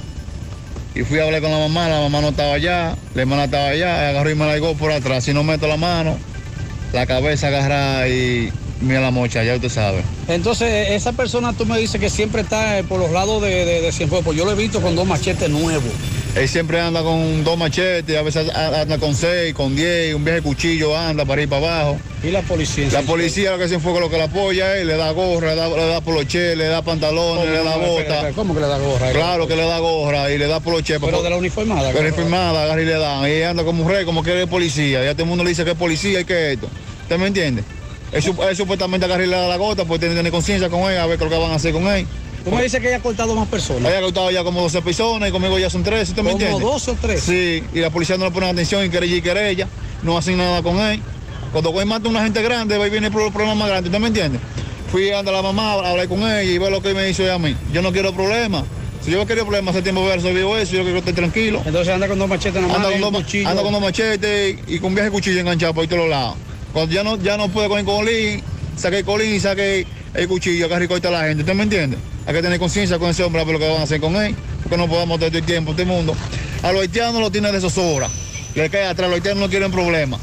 Y 0.95 1.03
fui 1.03 1.19
a 1.19 1.25
hablar 1.25 1.41
con 1.41 1.51
la 1.51 1.59
mamá, 1.59 1.87
la 1.87 1.99
mamá 2.01 2.21
no 2.21 2.29
estaba 2.29 2.55
allá, 2.55 2.95
la 3.13 3.21
hermana 3.21 3.43
estaba 3.45 3.67
allá, 3.69 4.09
agarró 4.09 4.31
y 4.31 4.35
me 4.35 4.45
largó 4.47 4.75
por 4.75 4.91
atrás. 4.91 5.23
Si 5.23 5.33
no 5.33 5.43
meto 5.43 5.67
la 5.67 5.77
mano, 5.77 6.17
la 6.91 7.05
cabeza 7.05 7.47
agarra 7.47 8.07
y 8.07 8.51
mira 8.81 9.01
la 9.01 9.11
mocha, 9.11 9.43
ya 9.43 9.55
usted 9.55 9.69
sabe. 9.69 10.03
Entonces, 10.27 10.89
esa 10.91 11.13
persona 11.13 11.53
tú 11.53 11.65
me 11.65 11.77
dices 11.77 11.99
que 11.99 12.09
siempre 12.09 12.41
está 12.41 12.79
eh, 12.79 12.83
por 12.83 12.99
los 12.99 13.11
lados 13.11 13.41
de, 13.41 13.65
de, 13.65 13.81
de 13.81 13.91
Cienfuegos. 13.91 14.25
Pues 14.25 14.37
yo 14.37 14.45
lo 14.45 14.51
he 14.51 14.55
visto 14.55 14.81
con 14.81 14.95
dos 14.95 15.07
machetes 15.07 15.49
nuevos. 15.49 15.91
Él 16.35 16.47
siempre 16.47 16.79
anda 16.79 17.01
con 17.01 17.43
dos 17.43 17.57
machetes, 17.57 18.15
a 18.15 18.21
veces 18.21 18.53
anda 18.53 18.99
con 18.99 19.15
seis, 19.15 19.51
con 19.55 19.75
diez, 19.75 20.13
un 20.13 20.23
viaje 20.23 20.43
cuchillo 20.43 20.95
anda 20.95 21.25
para 21.25 21.41
ir 21.41 21.49
para 21.49 21.79
abajo. 21.79 21.97
¿Y 22.23 22.29
la 22.29 22.43
policía? 22.43 22.87
La 22.91 23.01
policía 23.01 23.51
lo 23.51 23.57
que 23.57 23.67
se 23.67 23.79
fue 23.79 23.99
lo 23.99 24.11
que 24.11 24.17
le 24.17 24.23
apoya 24.23 24.77
es, 24.77 24.85
le 24.85 24.95
da 24.95 25.09
gorra, 25.11 25.49
le 25.49 25.55
da, 25.55 25.67
le 25.67 25.87
da 25.87 26.01
poloche, 26.01 26.55
le 26.55 26.65
da 26.65 26.83
pantalones, 26.83 27.49
le 27.49 27.63
da 27.63 27.77
bota. 27.77 28.31
¿Cómo 28.35 28.53
que 28.53 28.61
le 28.61 28.67
da 28.67 28.77
gorra? 28.77 29.11
Claro 29.11 29.47
que 29.47 29.55
le 29.55 29.65
da 29.65 29.79
gorra 29.79 30.31
y 30.31 30.37
le 30.37 30.45
da 30.45 30.59
poloche. 30.59 30.99
Pero 30.99 31.23
de 31.23 31.31
la 31.31 31.35
uniformada. 31.35 31.91
La 31.91 31.99
uniformada, 31.99 32.63
agarra 32.63 32.81
y 32.83 32.85
le 32.85 32.93
dan. 32.93 33.27
Y 33.27 33.41
anda 33.41 33.63
como 33.63 33.83
un 33.83 33.89
rey, 33.89 34.05
como 34.05 34.21
que 34.21 34.39
es 34.43 34.47
policía. 34.47 35.03
Ya 35.03 35.13
todo 35.13 35.23
el 35.23 35.29
mundo 35.29 35.43
le 35.43 35.49
dice 35.49 35.65
que 35.65 35.71
es 35.71 35.77
policía 35.77 36.19
y 36.19 36.25
que 36.25 36.51
es 36.51 36.53
esto. 36.53 36.69
¿Usted 37.03 37.17
me 37.17 37.25
entiende? 37.25 37.63
Él, 38.11 38.23
sup- 38.23 38.43
él 38.49 38.55
supuestamente 38.55 39.05
y 39.05 39.09
da 39.29 39.47
la 39.47 39.57
gota 39.57 39.85
porque 39.85 39.99
tiene 39.99 40.13
que 40.15 40.19
tener 40.19 40.31
conciencia 40.31 40.69
con 40.69 40.81
él, 40.91 40.97
a 40.97 41.05
ver 41.05 41.17
qué 41.17 41.25
es 41.25 41.29
lo 41.29 41.35
que 41.37 41.41
van 41.43 41.51
a 41.51 41.55
hacer 41.55 41.73
con 41.73 41.87
él. 41.87 42.05
Tú 42.43 42.51
me 42.51 42.63
dices 42.63 42.79
que 42.79 42.87
ella 42.87 42.97
ha 42.97 43.01
cortado 43.01 43.35
más 43.35 43.47
personas. 43.49 43.89
Ella 43.91 43.99
ha 43.99 44.01
cortado 44.01 44.31
ya 44.31 44.43
como 44.43 44.61
12 44.61 44.81
personas 44.81 45.29
y 45.29 45.31
conmigo 45.31 45.59
ya 45.59 45.69
son 45.69 45.83
13, 45.83 46.11
¿usted 46.11 46.23
me 46.23 46.31
¿Como 46.31 46.41
entiende? 46.41 46.65
12 46.65 46.91
o 46.91 46.95
13? 46.95 47.21
Sí, 47.21 47.63
y 47.73 47.79
la 47.81 47.89
policía 47.89 48.17
no 48.17 48.25
le 48.25 48.31
pone 48.31 48.47
atención 48.49 48.83
y 48.85 48.89
querella 48.89 49.15
y 49.15 49.21
querella, 49.21 49.67
no 50.03 50.17
hacen 50.17 50.37
nada 50.37 50.63
con 50.63 50.77
él. 50.79 51.01
Cuando 51.51 51.79
él 51.79 51.85
mata 51.85 52.07
a 52.07 52.09
una 52.11 52.23
gente 52.23 52.41
grande, 52.41 52.81
ahí 52.81 52.89
viene 52.89 53.07
el 53.07 53.13
pro- 53.13 53.29
problema 53.31 53.55
más 53.55 53.67
grande, 53.69 53.89
¿usted 53.89 53.99
me 53.99 54.07
entiende? 54.07 54.39
Fui 54.91 55.11
a 55.11 55.21
la 55.21 55.41
mamá, 55.41 55.73
hablé 55.73 56.07
con 56.07 56.19
ella 56.19 56.41
y 56.43 56.57
ve 56.57 56.71
lo 56.71 56.81
que 56.81 56.93
me 56.93 57.09
hizo 57.09 57.23
ella 57.23 57.35
a 57.35 57.39
mí. 57.39 57.55
Yo 57.73 57.81
no 57.81 57.91
quiero 57.91 58.13
problemas. 58.13 58.63
Si 59.03 59.11
yo 59.11 59.25
quería 59.25 59.43
problemas 59.43 59.75
hace 59.75 59.81
tiempo 59.83 60.01
haber 60.01 60.15
resolvido 60.15 60.57
eso, 60.57 60.73
yo 60.75 60.83
quiero 60.83 60.97
estar 60.99 61.13
tranquilo. 61.13 61.61
Entonces 61.65 61.93
anda 61.93 62.07
con 62.07 62.17
dos 62.19 62.27
machetes 62.27 62.61
nomás. 62.61 62.77
Anda 62.77 62.89
y 62.95 62.99
con, 63.01 63.13
dos, 63.13 63.23
anda 63.45 63.61
con 63.63 63.71
dos 63.73 63.81
machetes 63.81 64.57
y 64.67 64.79
con 64.79 64.95
viaje 64.95 65.11
cuchillo 65.11 65.39
enganchado 65.39 65.73
por 65.73 65.85
todos 65.87 65.99
los 65.99 66.09
lados. 66.09 66.35
Cuando 66.73 66.93
ya 66.93 67.03
no, 67.03 67.17
ya 67.17 67.37
no 67.37 67.49
puede 67.49 67.67
con 67.69 67.79
el 67.79 67.85
colín, 67.85 68.43
saque 68.77 68.99
el 68.99 69.05
colín 69.05 69.35
y 69.35 69.39
saque 69.39 69.85
el 70.13 70.27
cuchillo, 70.27 70.65
agarra 70.65 70.85
y 70.85 70.87
corta 70.87 71.07
a 71.09 71.11
la 71.11 71.23
gente. 71.23 71.41
¿Usted 71.43 71.53
me 71.55 71.63
entiende? 71.63 71.97
Hay 72.25 72.33
que 72.33 72.41
tener 72.41 72.59
conciencia 72.59 72.99
con 72.99 73.09
ese 73.09 73.23
hombre 73.23 73.41
a 73.41 73.45
ver 73.45 73.53
lo 73.53 73.59
que 73.59 73.67
van 73.69 73.79
a 73.79 73.83
hacer 73.83 73.99
con 73.99 74.15
él, 74.15 74.35
porque 74.63 74.77
no 74.77 74.87
podemos 74.87 75.17
tener 75.17 75.31
todo 75.31 75.39
el 75.39 75.45
tiempo, 75.45 75.71
este 75.71 75.85
mundo. 75.85 76.15
A 76.61 76.71
los 76.71 76.81
haitianos 76.81 77.19
lo 77.21 77.31
tiene 77.31 77.51
de 77.51 77.59
zozobra, 77.59 78.07
le 78.55 78.69
cae 78.69 78.85
atrás, 78.85 79.09
los 79.09 79.15
haitianos 79.15 79.41
no 79.41 79.49
quieren 79.49 79.71
problemas. 79.71 80.19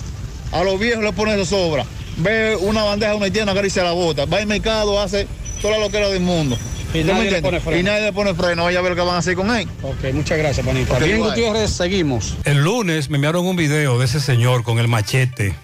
A 0.53 0.63
los 0.63 0.79
viejos 0.79 1.03
le 1.03 1.13
pone 1.13 1.33
de 1.37 1.45
zozobra. 1.45 1.85
Ve 2.19 2.57
una 2.57 2.83
bandeja 2.85 3.11
de 3.13 3.17
un 3.19 3.23
haitiano, 3.25 3.51
agarra 3.51 3.67
y 3.67 3.71
se 3.71 3.83
la 3.83 3.93
bota. 3.93 4.25
Va 4.25 4.39
al 4.39 4.47
mercado, 4.47 5.01
hace 5.01 5.27
toda 5.61 5.75
la 5.79 5.85
loquera 5.85 6.09
del 6.09 6.21
mundo. 6.21 6.57
Y 6.95 7.01
¿Usted 7.01 7.05
me 7.05 7.13
nadie 7.13 7.31
le 7.31 7.37
entiende? 7.39 7.43
pone 7.43 7.61
freno. 7.61 7.81
Y 7.81 7.83
nadie 7.83 8.05
le 8.05 8.13
pone 8.13 8.35
freno, 8.35 8.65
vaya 8.65 8.79
a 8.79 8.83
ver 8.83 8.93
lo 8.93 8.97
que 8.97 9.03
van 9.03 9.17
a 9.17 9.19
hacer 9.19 9.35
con 9.35 9.55
él. 9.55 9.67
Ok, 9.83 10.15
muchas 10.15 10.39
gracias, 10.39 10.65
panita. 10.65 10.95
Ok, 10.95 11.03
Bien. 11.03 11.19
Gutiérrez, 11.19 11.71
seguimos. 11.71 12.37
El 12.45 12.59
lunes 12.63 13.11
me 13.11 13.17
enviaron 13.17 13.45
un 13.45 13.57
video 13.57 13.99
de 13.99 14.05
ese 14.05 14.21
señor 14.21 14.63
con 14.63 14.79
el 14.79 14.87
machete 14.89 15.55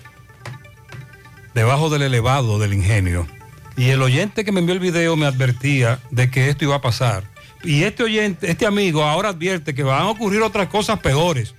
debajo 1.54 1.90
del 1.90 2.02
elevado 2.02 2.58
del 2.58 2.74
ingenio. 2.74 3.26
Y 3.76 3.88
el 3.90 4.02
oyente 4.02 4.44
que 4.44 4.52
me 4.52 4.60
envió 4.60 4.74
el 4.74 4.80
video 4.80 5.16
me 5.16 5.26
advertía 5.26 5.98
de 6.10 6.30
que 6.30 6.48
esto 6.48 6.64
iba 6.64 6.76
a 6.76 6.80
pasar. 6.82 7.24
Y 7.64 7.84
este 7.84 8.02
oyente, 8.02 8.50
este 8.50 8.66
amigo 8.66 9.02
ahora 9.04 9.30
advierte 9.30 9.74
que 9.74 9.82
van 9.82 10.02
a 10.02 10.08
ocurrir 10.08 10.42
otras 10.42 10.68
cosas 10.68 10.98
peores. 10.98 11.54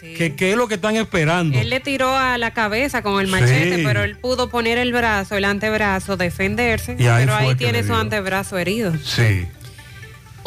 Que 0.00 0.36
qué 0.36 0.52
es 0.52 0.56
lo 0.56 0.68
que 0.68 0.74
están 0.76 0.94
esperando. 0.94 1.58
Él 1.58 1.70
le 1.70 1.80
tiró 1.80 2.14
a 2.16 2.38
la 2.38 2.52
cabeza 2.52 3.02
con 3.02 3.20
el 3.20 3.26
machete, 3.26 3.78
Sí. 3.78 3.82
pero 3.84 4.04
él 4.04 4.16
pudo 4.16 4.48
poner 4.48 4.78
el 4.78 4.92
brazo, 4.92 5.34
el 5.36 5.44
antebrazo, 5.44 6.16
defenderse. 6.16 6.92
Y 6.92 6.96
pero 7.04 7.34
ahí 7.34 7.56
tiene 7.56 7.82
su 7.82 7.92
antebrazo 7.94 8.56
herido. 8.58 8.92
Sí. 9.04 9.46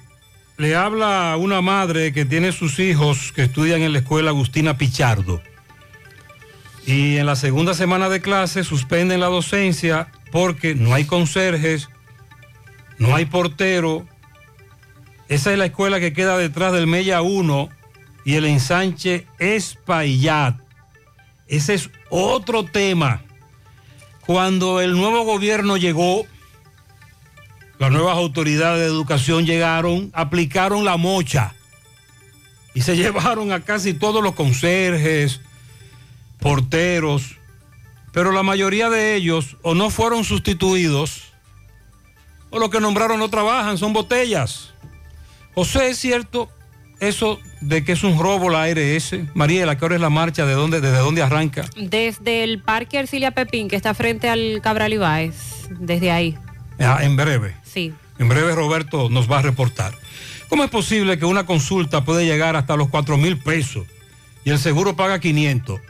Le 0.58 0.76
habla 0.76 1.36
una 1.36 1.60
madre 1.60 2.12
que 2.12 2.24
tiene 2.24 2.52
sus 2.52 2.78
hijos 2.78 3.32
que 3.32 3.42
estudian 3.42 3.82
en 3.82 3.92
la 3.92 3.98
escuela 3.98 4.30
Agustina 4.30 4.78
Pichardo. 4.78 5.42
Y 6.86 7.16
en 7.16 7.26
la 7.26 7.34
segunda 7.34 7.74
semana 7.74 8.08
de 8.08 8.20
clase 8.20 8.62
suspenden 8.62 9.18
la 9.18 9.26
docencia 9.26 10.12
porque 10.30 10.76
no 10.76 10.94
hay 10.94 11.04
conserjes, 11.04 11.88
no 12.98 13.12
hay 13.16 13.24
portero. 13.24 14.06
Esa 15.28 15.50
es 15.50 15.58
la 15.58 15.66
escuela 15.66 15.98
que 15.98 16.12
queda 16.12 16.38
detrás 16.38 16.72
del 16.72 16.86
Mella 16.86 17.22
1 17.22 17.70
y 18.24 18.34
el 18.36 18.44
ensanche 18.44 19.26
Espaillat. 19.40 20.60
Ese 21.48 21.74
es 21.74 21.90
otro 22.08 22.64
tema. 22.64 23.22
Cuando 24.26 24.80
el 24.80 24.92
nuevo 24.92 25.24
gobierno 25.24 25.76
llegó, 25.76 26.26
las 27.78 27.90
nuevas 27.90 28.16
autoridades 28.16 28.80
de 28.80 28.86
educación 28.86 29.44
llegaron, 29.46 30.10
aplicaron 30.14 30.84
la 30.84 30.96
mocha 30.96 31.54
y 32.74 32.82
se 32.82 32.96
llevaron 32.96 33.52
a 33.52 33.60
casi 33.60 33.94
todos 33.94 34.22
los 34.22 34.34
conserjes, 34.34 35.40
porteros, 36.38 37.36
pero 38.12 38.30
la 38.30 38.42
mayoría 38.42 38.90
de 38.90 39.14
ellos 39.16 39.56
o 39.62 39.74
no 39.74 39.90
fueron 39.90 40.24
sustituidos 40.24 41.32
o 42.50 42.58
los 42.58 42.70
que 42.70 42.80
nombraron 42.80 43.18
no 43.18 43.30
trabajan, 43.30 43.78
son 43.78 43.92
botellas. 43.92 44.74
José, 45.54 45.90
¿es 45.90 45.98
cierto 45.98 46.50
eso 47.02 47.40
de 47.60 47.84
que 47.84 47.92
es 47.92 48.02
un 48.04 48.18
robo 48.18 48.48
la 48.48 48.62
ARS? 48.62 49.14
Mariela, 49.34 49.76
¿qué 49.76 49.84
hora 49.84 49.96
es 49.96 50.00
la 50.00 50.10
marcha? 50.10 50.46
¿De 50.46 50.54
dónde, 50.54 50.80
¿Desde 50.80 50.98
dónde 50.98 51.22
arranca? 51.22 51.64
Desde 51.76 52.44
el 52.44 52.62
Parque 52.62 52.98
Arcilia 52.98 53.32
Pepín, 53.32 53.68
que 53.68 53.76
está 53.76 53.92
frente 53.94 54.28
al 54.28 54.60
Cabral 54.62 54.92
Ibáez, 54.92 55.68
desde 55.70 56.10
ahí. 56.12 56.38
Ah, 56.78 57.00
en 57.02 57.16
breve. 57.16 57.54
Sí. 57.64 57.92
En 58.18 58.28
breve 58.28 58.54
Roberto 58.54 59.08
nos 59.10 59.30
va 59.30 59.40
a 59.40 59.42
reportar. 59.42 59.94
¿Cómo 60.48 60.64
es 60.64 60.70
posible 60.70 61.18
que 61.18 61.24
una 61.24 61.44
consulta 61.44 62.04
puede 62.04 62.24
llegar 62.24 62.56
hasta 62.56 62.76
los 62.76 62.88
4 62.88 63.16
mil 63.16 63.38
pesos 63.38 63.86
y 64.44 64.50
el 64.50 64.58
seguro 64.58 64.94
paga 64.96 65.18
500? 65.18 65.80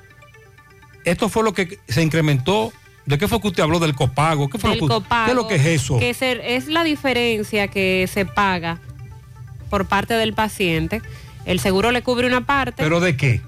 Esto 1.04 1.28
fue 1.28 1.42
lo 1.42 1.52
que 1.52 1.78
se 1.88 2.02
incrementó. 2.02 2.72
¿De 3.04 3.18
qué 3.18 3.26
fue 3.26 3.40
que 3.40 3.48
usted 3.48 3.64
habló 3.64 3.80
del 3.80 3.96
copago? 3.96 4.48
¿Qué, 4.48 4.58
fue 4.58 4.70
Del 4.70 4.78
lo 4.78 4.86
que- 4.86 4.94
copago, 4.94 5.24
¿Qué 5.24 5.30
es 5.32 5.36
lo 5.36 5.48
que 5.48 5.54
es 5.56 5.66
eso? 5.66 5.98
Que 5.98 6.10
es 6.56 6.68
la 6.68 6.84
diferencia 6.84 7.66
que 7.66 8.08
se 8.12 8.24
paga 8.24 8.78
por 9.72 9.86
parte 9.86 10.12
del 10.12 10.34
paciente. 10.34 11.00
El 11.46 11.58
seguro 11.58 11.92
le 11.92 12.02
cubre 12.02 12.26
una 12.26 12.44
parte 12.44 12.82
¿Pero 12.82 13.00
de 13.00 13.16
qué? 13.16 13.40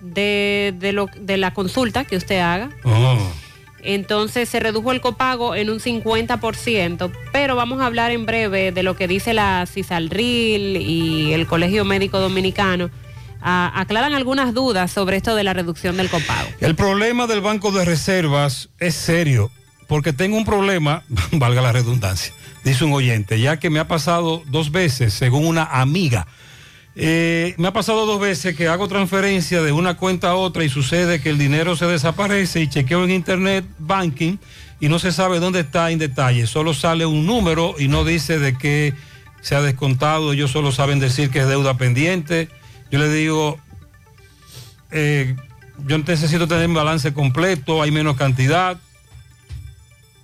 de, 0.00 0.74
de 0.78 0.92
lo, 0.92 1.10
de 1.20 1.36
la 1.36 1.52
consulta 1.52 2.06
que 2.06 2.16
usted 2.16 2.40
haga. 2.40 2.70
Oh. 2.84 3.18
Entonces 3.82 4.48
se 4.48 4.60
redujo 4.60 4.92
el 4.92 5.02
copago 5.02 5.54
en 5.54 5.68
un 5.68 5.78
50%, 5.78 7.12
pero 7.32 7.54
vamos 7.54 7.82
a 7.82 7.86
hablar 7.86 8.12
en 8.12 8.24
breve 8.24 8.72
de 8.72 8.82
lo 8.82 8.96
que 8.96 9.06
dice 9.08 9.34
la 9.34 9.66
CISALRIL 9.66 10.78
y 10.78 11.34
el 11.34 11.46
Colegio 11.46 11.84
Médico 11.84 12.18
Dominicano. 12.18 12.88
Ah, 13.42 13.70
aclaran 13.74 14.14
algunas 14.14 14.54
dudas 14.54 14.90
sobre 14.90 15.18
esto 15.18 15.36
de 15.36 15.44
la 15.44 15.52
reducción 15.52 15.98
del 15.98 16.08
copago. 16.08 16.48
El 16.60 16.76
problema 16.76 17.26
del 17.26 17.42
Banco 17.42 17.72
de 17.72 17.84
Reservas 17.84 18.70
es 18.78 18.94
serio, 18.94 19.50
porque 19.86 20.14
tengo 20.14 20.38
un 20.38 20.46
problema, 20.46 21.02
valga 21.32 21.60
la 21.60 21.72
redundancia, 21.72 22.32
dice 22.64 22.84
un 22.84 22.92
oyente, 22.92 23.40
ya 23.40 23.58
que 23.58 23.70
me 23.70 23.78
ha 23.78 23.88
pasado 23.88 24.42
dos 24.46 24.70
veces, 24.70 25.14
según 25.14 25.46
una 25.46 25.64
amiga. 25.64 26.26
Eh, 27.00 27.54
me 27.58 27.68
ha 27.68 27.72
pasado 27.72 28.06
dos 28.06 28.20
veces 28.20 28.56
que 28.56 28.66
hago 28.66 28.88
transferencia 28.88 29.62
de 29.62 29.70
una 29.70 29.96
cuenta 29.96 30.30
a 30.30 30.34
otra 30.34 30.64
y 30.64 30.68
sucede 30.68 31.20
que 31.20 31.30
el 31.30 31.38
dinero 31.38 31.76
se 31.76 31.86
desaparece 31.86 32.60
y 32.60 32.68
chequeo 32.68 33.04
en 33.04 33.10
internet 33.10 33.64
banking 33.78 34.36
y 34.80 34.88
no 34.88 34.98
se 34.98 35.12
sabe 35.12 35.38
dónde 35.38 35.60
está 35.60 35.92
en 35.92 36.00
detalle. 36.00 36.48
Solo 36.48 36.74
sale 36.74 37.06
un 37.06 37.24
número 37.24 37.76
y 37.78 37.86
no 37.86 38.04
dice 38.04 38.40
de 38.40 38.58
qué 38.58 38.94
se 39.42 39.54
ha 39.54 39.62
descontado. 39.62 40.32
Ellos 40.32 40.50
solo 40.50 40.72
saben 40.72 40.98
decir 40.98 41.30
que 41.30 41.40
es 41.40 41.48
deuda 41.48 41.76
pendiente. 41.76 42.48
Yo 42.90 42.98
le 42.98 43.08
digo, 43.12 43.58
eh, 44.90 45.36
yo 45.86 45.98
necesito 45.98 46.48
tener 46.48 46.66
un 46.66 46.74
balance 46.74 47.12
completo, 47.12 47.82
hay 47.82 47.90
menos 47.90 48.16
cantidad. 48.16 48.78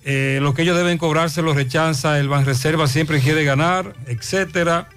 Eh, 0.04 0.38
lo 0.42 0.52
que 0.52 0.62
ellos 0.62 0.76
deben 0.76 0.98
cobrar 0.98 1.30
se 1.30 1.40
lo 1.40 1.54
rechaza, 1.54 2.18
el 2.18 2.28
Banreserva 2.28 2.86
siempre 2.86 3.20
quiere 3.20 3.44
ganar, 3.44 3.94
etcétera. 4.06 4.88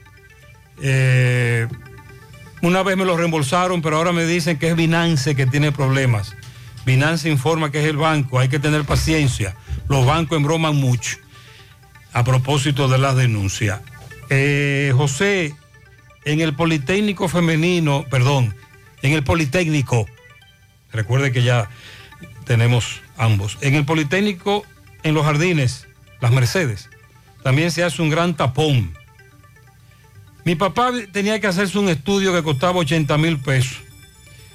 Eh, 0.82 1.68
una 2.62 2.84
vez 2.84 2.98
me 2.98 3.06
lo 3.06 3.16
reembolsaron, 3.16 3.82
pero 3.82 3.98
ahora 3.98 4.12
me 4.12 4.26
dicen 4.26 4.58
que 4.58 4.70
es 4.70 4.76
Binance 4.76 5.36
que 5.36 5.46
tiene 5.46 5.72
problemas. 5.72 6.36
Binance 6.86 7.30
informa 7.30 7.72
que 7.72 7.80
es 7.80 7.86
el 7.86 7.98
banco, 7.98 8.40
hay 8.40 8.50
que 8.50 8.60
tener 8.60 8.84
paciencia. 8.84 9.56
Los 9.88 10.06
bancos 10.06 10.38
embroman 10.38 10.76
mucho. 10.76 11.18
A 12.12 12.24
propósito 12.24 12.88
de 12.88 12.98
las 12.98 13.16
denuncias. 13.16 13.80
Eh, 14.30 14.92
José, 14.96 15.56
en 16.26 16.42
el 16.42 16.54
Politécnico 16.54 17.30
Femenino, 17.30 18.06
perdón, 18.10 18.56
en 19.02 19.14
el 19.14 19.24
Politécnico, 19.24 20.08
recuerde 20.92 21.32
que 21.32 21.44
ya 21.44 21.70
tenemos 22.46 23.02
ambos, 23.18 23.58
en 23.62 23.76
el 23.76 23.86
Politécnico, 23.86 24.66
en 25.04 25.14
los 25.14 25.26
jardines, 25.26 25.88
las 26.22 26.32
Mercedes, 26.32 26.90
también 27.44 27.72
se 27.72 27.84
hace 27.84 28.02
un 28.02 28.10
gran 28.10 28.36
tapón. 28.36 28.94
Mi 30.44 30.56
papá 30.56 30.92
tenía 31.12 31.40
que 31.40 31.48
hacerse 31.48 31.78
un 31.78 31.90
estudio 31.90 32.34
que 32.34 32.44
costaba 32.44 32.80
80 32.80 33.18
mil 33.18 33.40
pesos. 33.40 33.80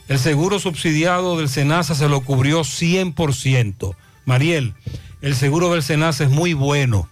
El 0.09 0.19
seguro 0.19 0.59
subsidiado 0.59 1.39
del 1.39 1.49
SENASA 1.49 1.95
se 1.95 2.09
lo 2.09 2.23
cubrió 2.23 2.61
100%. 2.61 3.97
Mariel, 4.25 4.75
el 5.21 5.35
seguro 5.35 5.73
del 5.73 5.83
SENASA 5.83 6.25
es 6.25 6.31
muy 6.31 6.55
bueno. 6.55 7.09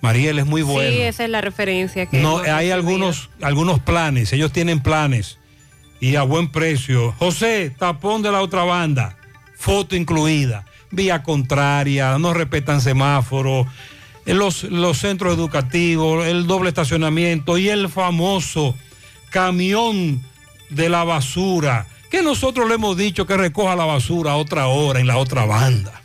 Mariel 0.00 0.40
es 0.40 0.46
muy 0.46 0.62
bueno. 0.62 0.90
Sí, 0.90 1.00
esa 1.00 1.24
es 1.24 1.30
la 1.30 1.40
referencia 1.40 2.06
que 2.06 2.20
No, 2.20 2.38
hay 2.38 2.70
algunos, 2.70 3.30
algunos 3.40 3.78
planes, 3.78 4.32
ellos 4.32 4.52
tienen 4.52 4.80
planes 4.80 5.38
y 6.00 6.16
a 6.16 6.24
buen 6.24 6.50
precio. 6.50 7.14
José, 7.18 7.70
tapón 7.70 8.22
de 8.22 8.32
la 8.32 8.42
otra 8.42 8.64
banda, 8.64 9.16
foto 9.56 9.94
incluida, 9.94 10.66
vía 10.92 11.24
contraria, 11.24 12.16
no 12.18 12.32
respetan 12.32 12.80
semáforos, 12.80 13.66
en 14.24 14.38
los, 14.38 14.62
los 14.64 14.98
centros 14.98 15.34
educativos, 15.34 16.24
el 16.26 16.46
doble 16.46 16.68
estacionamiento 16.68 17.58
y 17.58 17.68
el 17.68 17.88
famoso 17.88 18.76
camión 19.30 20.22
de 20.70 20.88
la 20.88 21.02
basura, 21.02 21.86
que 22.10 22.22
nosotros 22.22 22.68
le 22.68 22.76
hemos 22.76 22.96
dicho 22.96 23.26
que 23.26 23.36
recoja 23.36 23.74
la 23.74 23.84
basura 23.84 24.32
a 24.32 24.36
otra 24.36 24.68
hora 24.68 25.00
en 25.00 25.08
la 25.08 25.16
otra 25.16 25.44
banda. 25.44 26.02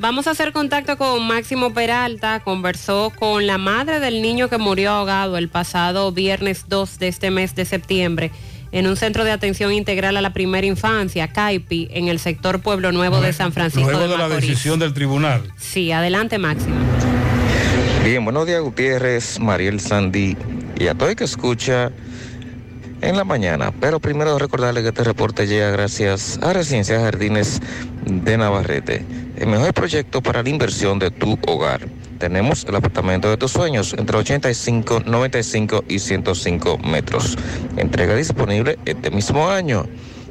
Vamos 0.00 0.28
a 0.28 0.30
hacer 0.30 0.52
contacto 0.52 0.96
con 0.96 1.26
Máximo 1.26 1.74
Peralta. 1.74 2.38
Conversó 2.38 3.12
con 3.18 3.48
la 3.48 3.58
madre 3.58 3.98
del 3.98 4.22
niño 4.22 4.48
que 4.48 4.56
murió 4.56 4.92
ahogado 4.92 5.36
el 5.36 5.48
pasado 5.48 6.12
viernes 6.12 6.66
2 6.68 7.00
de 7.00 7.08
este 7.08 7.32
mes 7.32 7.56
de 7.56 7.64
septiembre 7.64 8.30
en 8.72 8.86
un 8.86 8.96
centro 8.96 9.24
de 9.24 9.30
atención 9.30 9.72
integral 9.72 10.16
a 10.16 10.20
la 10.20 10.32
primera 10.32 10.66
infancia, 10.66 11.28
CAIPI, 11.28 11.88
en 11.92 12.08
el 12.08 12.18
sector 12.18 12.60
Pueblo 12.60 12.92
Nuevo 12.92 13.20
de 13.20 13.32
San 13.32 13.52
Francisco 13.52 13.90
Luego 13.90 14.04
de 14.04 14.08
de 14.08 14.18
la 14.18 14.28
decisión 14.28 14.78
del 14.78 14.92
tribunal. 14.94 15.42
Sí, 15.56 15.92
adelante 15.92 16.38
Máximo. 16.38 16.76
Bien, 18.04 18.24
buenos 18.24 18.46
días 18.46 18.60
Gutiérrez, 18.60 19.38
Mariel 19.40 19.80
Sandy 19.80 20.36
y 20.78 20.86
a 20.86 20.94
todo 20.94 21.08
el 21.08 21.16
que 21.16 21.24
escucha 21.24 21.90
en 23.00 23.16
la 23.16 23.24
mañana. 23.24 23.72
Pero 23.80 24.00
primero 24.00 24.38
recordarle 24.38 24.82
que 24.82 24.88
este 24.88 25.04
reporte 25.04 25.46
llega 25.46 25.70
gracias 25.70 26.38
a 26.42 26.52
Residencia 26.52 27.00
Jardines 27.00 27.60
de 28.04 28.38
Navarrete, 28.38 29.04
el 29.36 29.48
mejor 29.48 29.74
proyecto 29.74 30.22
para 30.22 30.42
la 30.42 30.48
inversión 30.48 30.98
de 30.98 31.10
tu 31.10 31.38
hogar. 31.46 31.86
Tenemos 32.18 32.64
el 32.64 32.76
apartamento 32.76 33.30
de 33.30 33.36
tus 33.36 33.52
sueños 33.52 33.94
entre 33.96 34.18
85, 34.18 35.02
95 35.06 35.84
y 35.88 35.98
105 35.98 36.78
metros. 36.78 37.36
Entrega 37.76 38.14
disponible 38.14 38.78
este 38.84 39.10
mismo 39.10 39.48
año. 39.48 39.86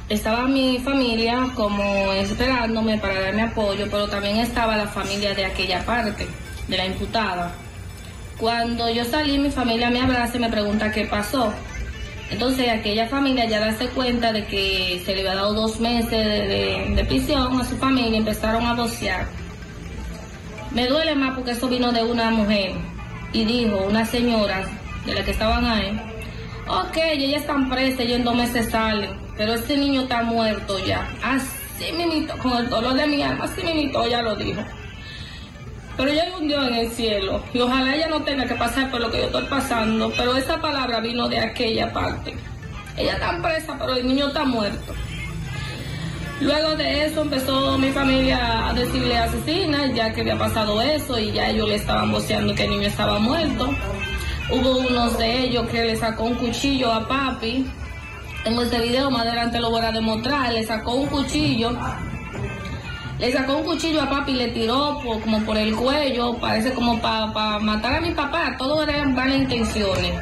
estaba 0.09 0.47
mi 0.47 0.79
familia 0.79 1.47
como 1.55 2.11
esperándome 2.13 2.97
para 2.97 3.19
darme 3.19 3.43
apoyo, 3.43 3.85
pero 3.91 4.07
también 4.07 4.37
estaba 4.37 4.77
la 4.77 4.87
familia 4.87 5.33
de 5.33 5.45
aquella 5.45 5.85
parte, 5.85 6.27
de 6.67 6.77
la 6.77 6.85
imputada. 6.85 7.51
Cuando 8.37 8.89
yo 8.89 9.03
salí, 9.03 9.37
mi 9.39 9.49
familia 9.49 9.89
me 9.89 9.99
abraza 10.01 10.37
y 10.37 10.39
me 10.39 10.49
pregunta 10.49 10.91
qué 10.91 11.05
pasó. 11.05 11.53
Entonces 12.29 12.69
aquella 12.69 13.07
familia 13.07 13.45
ya 13.45 13.59
darse 13.59 13.87
cuenta 13.87 14.31
de 14.33 14.45
que 14.45 15.01
se 15.05 15.13
le 15.13 15.21
había 15.21 15.35
dado 15.35 15.53
dos 15.53 15.79
meses 15.79 16.09
de, 16.11 16.93
de- 16.95 17.05
prisión 17.05 17.59
a 17.59 17.65
su 17.65 17.77
familia, 17.77 18.17
empezaron 18.17 18.65
a 18.65 18.73
vocear. 18.73 19.27
Me 20.71 20.87
duele 20.87 21.15
más 21.15 21.35
porque 21.35 21.51
eso 21.51 21.67
vino 21.69 21.91
de 21.91 22.03
una 22.03 22.29
mujer 22.29 22.73
y 23.33 23.45
dijo, 23.45 23.77
una 23.87 24.05
señora 24.05 24.65
de 25.05 25.13
la 25.15 25.23
que 25.23 25.31
estaban 25.31 25.65
ahí, 25.65 25.99
ok, 26.67 26.97
ellas 26.97 27.41
están 27.41 27.69
presas 27.69 28.05
y 28.05 28.13
en 28.13 28.23
dos 28.23 28.35
meses 28.35 28.69
salen, 28.69 29.11
pero 29.35 29.53
ese 29.53 29.77
niño 29.77 30.01
está 30.01 30.23
muerto 30.23 30.77
ya. 30.85 31.07
Así 31.23 31.91
mismito, 31.93 32.37
con 32.37 32.57
el 32.57 32.69
dolor 32.69 32.93
de 32.93 33.07
mi 33.07 33.21
alma, 33.21 33.45
así 33.45 33.63
mismito 33.63 34.07
ya 34.07 34.21
lo 34.21 34.35
dijo. 34.35 34.61
Pero 35.95 36.13
ya 36.13 36.23
hay 36.23 36.31
un 36.39 36.47
Dios 36.47 36.67
en 36.67 36.75
el 36.75 36.91
cielo 36.91 37.43
y 37.53 37.59
ojalá 37.59 37.95
ella 37.95 38.07
no 38.07 38.21
tenga 38.21 38.45
que 38.45 38.53
pasar 38.55 38.91
por 38.91 39.01
lo 39.01 39.09
que 39.09 39.17
yo 39.17 39.25
estoy 39.25 39.45
pasando, 39.45 40.13
pero 40.15 40.35
esa 40.35 40.61
palabra 40.61 40.99
vino 40.99 41.27
de 41.27 41.39
aquella 41.39 41.91
parte. 41.91 42.35
Ella 42.95 43.13
está 43.13 43.41
presa, 43.41 43.75
pero 43.79 43.95
el 43.95 44.07
niño 44.07 44.27
está 44.27 44.43
muerto. 44.43 44.93
Luego 46.39 46.75
de 46.75 47.05
eso 47.05 47.23
empezó 47.23 47.79
mi 47.79 47.91
familia 47.91 48.69
a 48.69 48.73
decirle 48.73 49.17
asesina, 49.17 49.91
ya 49.91 50.13
que 50.13 50.21
había 50.21 50.37
pasado 50.37 50.79
eso 50.81 51.17
y 51.17 51.31
ya 51.31 51.49
ellos 51.49 51.67
le 51.67 51.75
estaban 51.75 52.11
voceando 52.11 52.53
que 52.53 52.65
el 52.65 52.69
niño 52.69 52.87
estaba 52.87 53.17
muerto. 53.17 53.73
Hubo 54.49 54.77
unos 54.77 55.17
de 55.17 55.41
ellos 55.41 55.67
que 55.67 55.83
le 55.83 55.97
sacó 55.97 56.23
un 56.23 56.35
cuchillo 56.35 56.93
a 56.93 57.05
papi. 57.05 57.65
Tengo 58.45 58.61
este 58.61 58.79
video, 58.79 59.11
más 59.11 59.23
adelante 59.23 59.59
lo 59.59 59.69
voy 59.69 59.83
a 59.83 59.91
demostrar. 59.91 60.53
Le 60.53 60.65
sacó 60.65 60.95
un 60.95 61.07
cuchillo. 61.07 61.71
Le 63.19 63.33
sacó 63.33 63.57
un 63.57 63.65
cuchillo 63.65 64.01
a 64.01 64.09
papi 64.09 64.31
y 64.31 64.35
le 64.35 64.47
tiró 64.49 65.01
como 65.03 65.41
por 65.41 65.57
el 65.57 65.75
cuello, 65.75 66.37
parece 66.37 66.71
como 66.73 67.01
para 67.01 67.59
matar 67.59 67.95
a 67.95 68.01
mi 68.01 68.11
papá. 68.11 68.55
Todo 68.57 68.83
eran 68.83 69.13
malas 69.15 69.35
intenciones. 69.35 70.13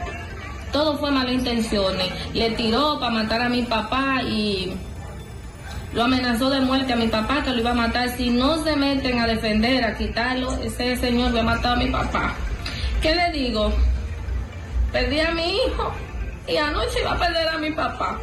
Todo 0.72 0.98
fue 0.98 1.12
malas 1.12 1.34
intenciones. 1.34 2.10
Le 2.34 2.50
tiró 2.52 3.00
para 3.00 3.12
matar 3.12 3.44
a 3.44 3.50
mi 3.50 3.62
papá 3.62 4.24
y 4.24 4.74
lo 5.94 6.04
amenazó 6.04 6.50
de 6.50 6.62
muerte 6.62 6.94
a 6.94 6.96
mi 6.96 7.10
papá 7.10 7.44
que 7.44 7.52
lo 7.52 7.60
iba 7.60 7.72
a 7.72 7.76
matar. 7.76 8.10
Si 8.18 8.32
no 8.32 8.64
se 8.64 8.76
meten 8.76 9.20
a 9.20 9.28
defender, 9.28 9.84
a 9.84 9.96
quitarlo, 9.96 10.52
ese 10.64 10.96
señor 10.96 11.32
le 11.32 11.42
ha 11.42 11.44
matado 11.44 11.76
a 11.76 11.78
mi 11.78 11.92
papá. 11.92 12.34
¿Qué 13.04 13.14
le 13.14 13.32
digo? 13.32 13.72
Perdí 14.96 15.20
a 15.20 15.32
mi 15.32 15.58
hijo 15.58 15.92
y 16.48 16.56
anoche 16.56 17.02
iba 17.02 17.12
a 17.12 17.20
perder 17.20 17.50
a 17.50 17.58
mi 17.58 17.70
papá. 17.72 18.18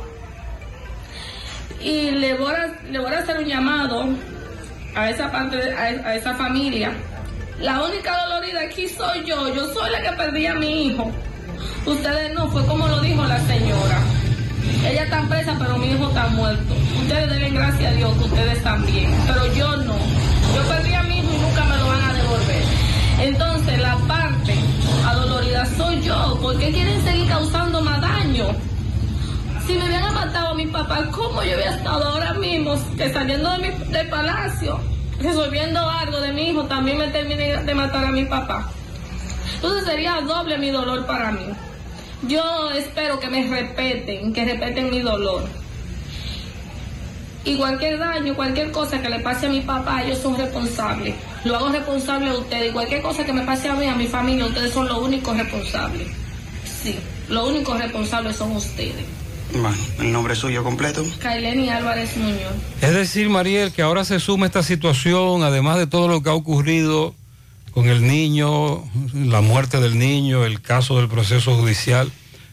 Y 1.78 2.12
le 2.12 2.32
voy 2.32 2.50
a, 2.50 2.66
le 2.90 2.98
voy 2.98 3.12
a 3.12 3.18
hacer 3.18 3.36
un 3.40 3.44
llamado 3.44 4.08
a 4.94 5.10
esa 5.10 5.30
parte, 5.30 5.58
a, 5.74 6.14
esa 6.14 6.32
familia. 6.34 6.94
La 7.60 7.82
única 7.82 8.16
dolorida 8.24 8.62
aquí 8.62 8.88
soy 8.88 9.22
yo. 9.26 9.54
Yo 9.54 9.70
soy 9.74 9.90
la 9.90 10.00
que 10.00 10.16
perdí 10.16 10.46
a 10.46 10.54
mi 10.54 10.86
hijo. 10.86 11.12
Ustedes 11.84 12.32
no, 12.32 12.50
fue 12.50 12.64
como 12.64 12.88
lo 12.88 13.00
dijo 13.00 13.22
la 13.22 13.40
señora. 13.40 13.98
Ella 14.82 15.04
está 15.04 15.28
presa, 15.28 15.54
pero 15.58 15.76
mi 15.76 15.92
hijo 15.92 16.08
está 16.08 16.28
muerto. 16.28 16.72
Ustedes 17.02 17.28
denle 17.28 17.50
gracias 17.50 17.92
a 17.92 17.96
Dios 17.96 18.16
que 18.16 18.24
ustedes 18.24 18.62
bien, 18.86 19.14
pero 19.26 19.46
yo 19.52 19.76
no. 19.76 19.98
Yo 20.54 20.68
perdí 20.70 20.94
a 20.94 21.02
mi 21.02 21.18
hijo 21.18 21.34
y 21.34 21.38
nunca 21.38 21.64
me 21.66 21.76
lo 21.76 21.86
van 21.86 22.02
a 22.02 22.14
devolver. 22.14 22.64
Entonces, 23.20 23.78
la 23.78 23.94
parte 24.08 24.61
soy 25.76 26.00
yo. 26.02 26.38
¿Por 26.40 26.58
qué 26.58 26.70
quieren 26.70 27.02
seguir 27.02 27.28
causando 27.28 27.80
más 27.80 28.00
daño? 28.00 28.46
Si 29.66 29.74
me 29.74 29.84
hubieran 29.84 30.14
matado 30.14 30.48
a 30.48 30.54
mi 30.54 30.66
papá, 30.66 31.08
¿cómo 31.10 31.42
yo 31.42 31.54
hubiera 31.54 31.76
estado 31.76 32.04
ahora 32.04 32.34
mismo 32.34 32.74
que 32.96 33.12
saliendo 33.12 33.50
de 33.52 33.58
mi, 33.58 33.92
del 33.92 34.08
palacio, 34.08 34.80
resolviendo 35.20 35.80
algo 35.88 36.20
de 36.20 36.32
mi 36.32 36.50
hijo, 36.50 36.64
también 36.64 36.98
me 36.98 37.08
terminé 37.08 37.56
de 37.62 37.74
matar 37.74 38.04
a 38.04 38.10
mi 38.10 38.24
papá? 38.24 38.70
Entonces 39.56 39.84
sería 39.84 40.20
doble 40.20 40.58
mi 40.58 40.70
dolor 40.70 41.06
para 41.06 41.30
mí. 41.30 41.46
Yo 42.26 42.70
espero 42.72 43.18
que 43.20 43.28
me 43.28 43.46
respeten, 43.48 44.32
que 44.32 44.44
respeten 44.44 44.90
mi 44.90 45.00
dolor. 45.00 45.44
Y 47.44 47.56
cualquier 47.56 47.98
daño, 47.98 48.35
cualquier 48.36 48.70
cosa 48.70 49.02
que 49.02 49.09
le 49.09 49.19
pase 49.20 49.47
a 49.47 49.48
mi 49.48 49.60
papá, 49.60 50.05
ellos 50.05 50.19
son 50.19 50.36
responsables. 50.36 51.14
Lo 51.44 51.56
hago 51.56 51.70
responsable 51.70 52.31
a 52.31 52.35
ustedes. 52.35 52.70
Y 52.70 52.73
cualquier 52.73 53.02
cosa 53.02 53.24
que 53.24 53.32
me 53.32 53.43
pase 53.43 53.69
a 53.69 53.74
mí, 53.74 53.86
a 53.86 53.97
mi 53.97 54.06
familia, 54.06 54.47
ustedes 54.47 54.73
son 54.73 54.86
los 54.86 54.98
únicos 54.98 55.36
responsables. 55.36 56.06
Sí, 56.64 56.97
los 57.28 57.48
únicos 57.48 57.78
responsables 57.81 58.36
son 58.36 58.52
ustedes. 58.52 59.05
Bueno, 59.52 59.77
el 59.98 60.12
nombre 60.12 60.35
suyo 60.35 60.62
completo. 60.62 61.05
Kaileni 61.20 61.69
Álvarez 61.69 62.16
Muñoz. 62.16 62.55
Es 62.81 62.94
decir, 62.94 63.28
Mariel, 63.28 63.73
que 63.73 63.82
ahora 63.82 64.05
se 64.05 64.19
suma 64.19 64.47
esta 64.47 64.62
situación, 64.62 65.43
además 65.43 65.78
de 65.78 65.86
todo 65.86 66.09
lo 66.09 66.23
que 66.23 66.31
ha 66.31 66.35
ocurrido 66.35 67.14
con 67.73 67.89
el 67.89 68.06
niño, 68.06 68.85
la 69.14 69.40
muerte 69.40 69.81
del 69.81 69.98
niño, 69.98 70.44
el 70.44 70.60
caso 70.60 70.97
del 70.98 71.09
proceso 71.09 71.56
judicial, 71.56 72.10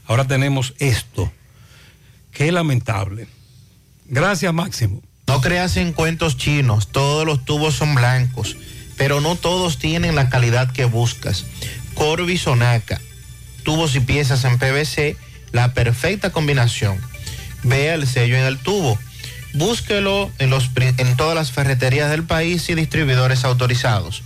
ahora 0.08 0.26
tenemos 0.28 0.74
esto. 0.80 1.32
Qué 2.32 2.52
lamentable. 2.52 3.28
Gracias, 4.12 4.52
Máximo. 4.54 5.02
No 5.28 5.40
creas 5.40 5.78
en 5.78 5.94
cuentos 5.94 6.36
chinos, 6.36 6.88
todos 6.88 7.28
los 7.28 7.46
tubos 7.46 7.76
son 7.76 7.94
blancos, 7.94 8.58
pero 8.98 9.22
no 9.22 9.36
todos 9.36 9.78
tienen 9.78 10.16
la 10.16 10.30
calidad 10.30 10.72
que 10.72 10.86
buscas. 10.86 11.46
Corby 11.94 12.40
Sonaca, 12.40 13.00
tubos 13.64 13.96
y 13.96 14.00
piezas 14.00 14.46
en 14.46 14.58
PVC, 14.58 15.16
la 15.52 15.76
perfecta 15.76 16.32
combinación. 16.32 17.00
Vea 17.62 17.94
el 17.94 18.08
sello 18.08 18.36
en 18.36 18.46
el 18.46 18.58
tubo. 18.58 18.98
Búsquelo 19.54 20.32
en, 20.40 20.50
los, 20.50 20.72
en 20.76 21.16
todas 21.16 21.36
las 21.36 21.52
ferreterías 21.52 22.10
del 22.10 22.24
país 22.24 22.68
y 22.70 22.74
distribuidores 22.74 23.44
autorizados. 23.46 24.24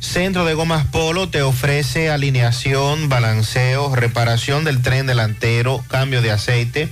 Centro 0.00 0.46
de 0.46 0.54
Gomas 0.54 0.86
Polo 0.86 1.28
te 1.28 1.42
ofrece 1.42 2.08
alineación, 2.08 3.10
balanceo, 3.10 3.94
reparación 3.94 4.64
del 4.64 4.80
tren 4.80 5.06
delantero, 5.06 5.84
cambio 5.88 6.22
de 6.22 6.30
aceite, 6.30 6.88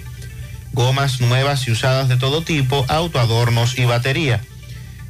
gomas 0.75 1.21
nuevas 1.21 1.67
y 1.67 1.71
usadas 1.71 2.09
de 2.09 2.17
todo 2.17 2.43
tipo, 2.43 2.85
autoadornos 2.89 3.79
y 3.79 3.85
batería. 3.85 4.41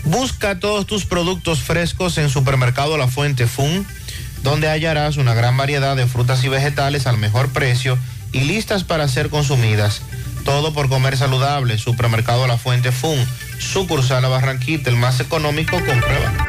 Busca 0.05 0.59
todos 0.59 0.87
tus 0.87 1.07
productos 1.07 1.61
frescos 1.61 2.19
en 2.19 2.29
Supermercado 2.29 2.99
La 2.99 3.09
Fuente 3.09 3.47
Fun, 3.47 3.87
donde 4.43 4.69
hallarás 4.69 5.17
una 5.17 5.35
gran 5.35 5.57
variedad 5.57 5.97
de 5.97 6.07
frutas 6.07 6.45
y 6.45 6.49
vegetales 6.49 7.07
al 7.07 7.19
mejor 7.19 7.49
precio 7.51 7.99
y 8.33 8.41
listas 8.41 8.85
para 8.85 9.09
ser 9.09 9.29
consumidas. 9.29 10.03
Todo 10.45 10.73
por 10.73 10.89
comer 10.89 11.17
saludable. 11.17 11.79
Supermercado 11.79 12.47
La 12.47 12.59
Fuente 12.59 12.91
Fun, 12.91 13.19
sucursal 13.59 14.25
a 14.25 14.29
Barranquita, 14.29 14.91
el 14.91 14.97
más 14.97 15.21
económico, 15.21 15.77
comprueba. 15.77 16.49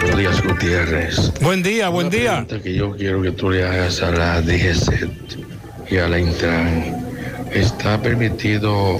Buenos 0.00 0.18
días, 0.18 0.42
Gutiérrez. 0.42 1.32
Buen 1.40 1.62
día, 1.62 1.88
buen 1.88 2.08
Una 2.08 2.16
día. 2.16 2.30
pregunta 2.46 2.62
que 2.62 2.74
yo 2.74 2.96
quiero 2.96 3.22
que 3.22 3.30
tú 3.30 3.50
le 3.50 3.64
hagas 3.64 4.02
a 4.02 4.10
la 4.10 4.42
DGC 4.42 5.10
y 5.90 5.96
a 5.96 6.08
la 6.08 6.18
Intran. 6.18 7.06
¿Está 7.52 8.00
permitido 8.00 8.98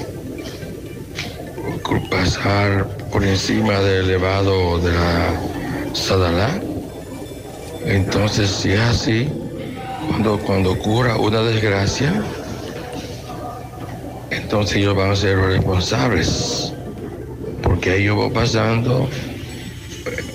pasar 2.10 2.86
por 3.10 3.24
encima 3.24 3.80
del 3.80 4.04
elevado 4.04 4.78
de 4.78 4.92
la 4.92 5.40
Sadalá? 5.94 6.60
Entonces, 7.84 8.50
si 8.50 8.72
es 8.72 8.80
así, 8.80 9.28
cuando, 10.08 10.38
cuando 10.38 10.72
ocurra 10.72 11.16
una 11.16 11.42
desgracia, 11.42 12.22
entonces 14.30 14.76
ellos 14.78 14.96
van 14.96 15.10
a 15.10 15.16
ser 15.16 15.38
responsables. 15.38 16.72
Porque 17.62 17.96
ellos 17.98 18.16
van 18.18 18.32
pasando 18.32 19.08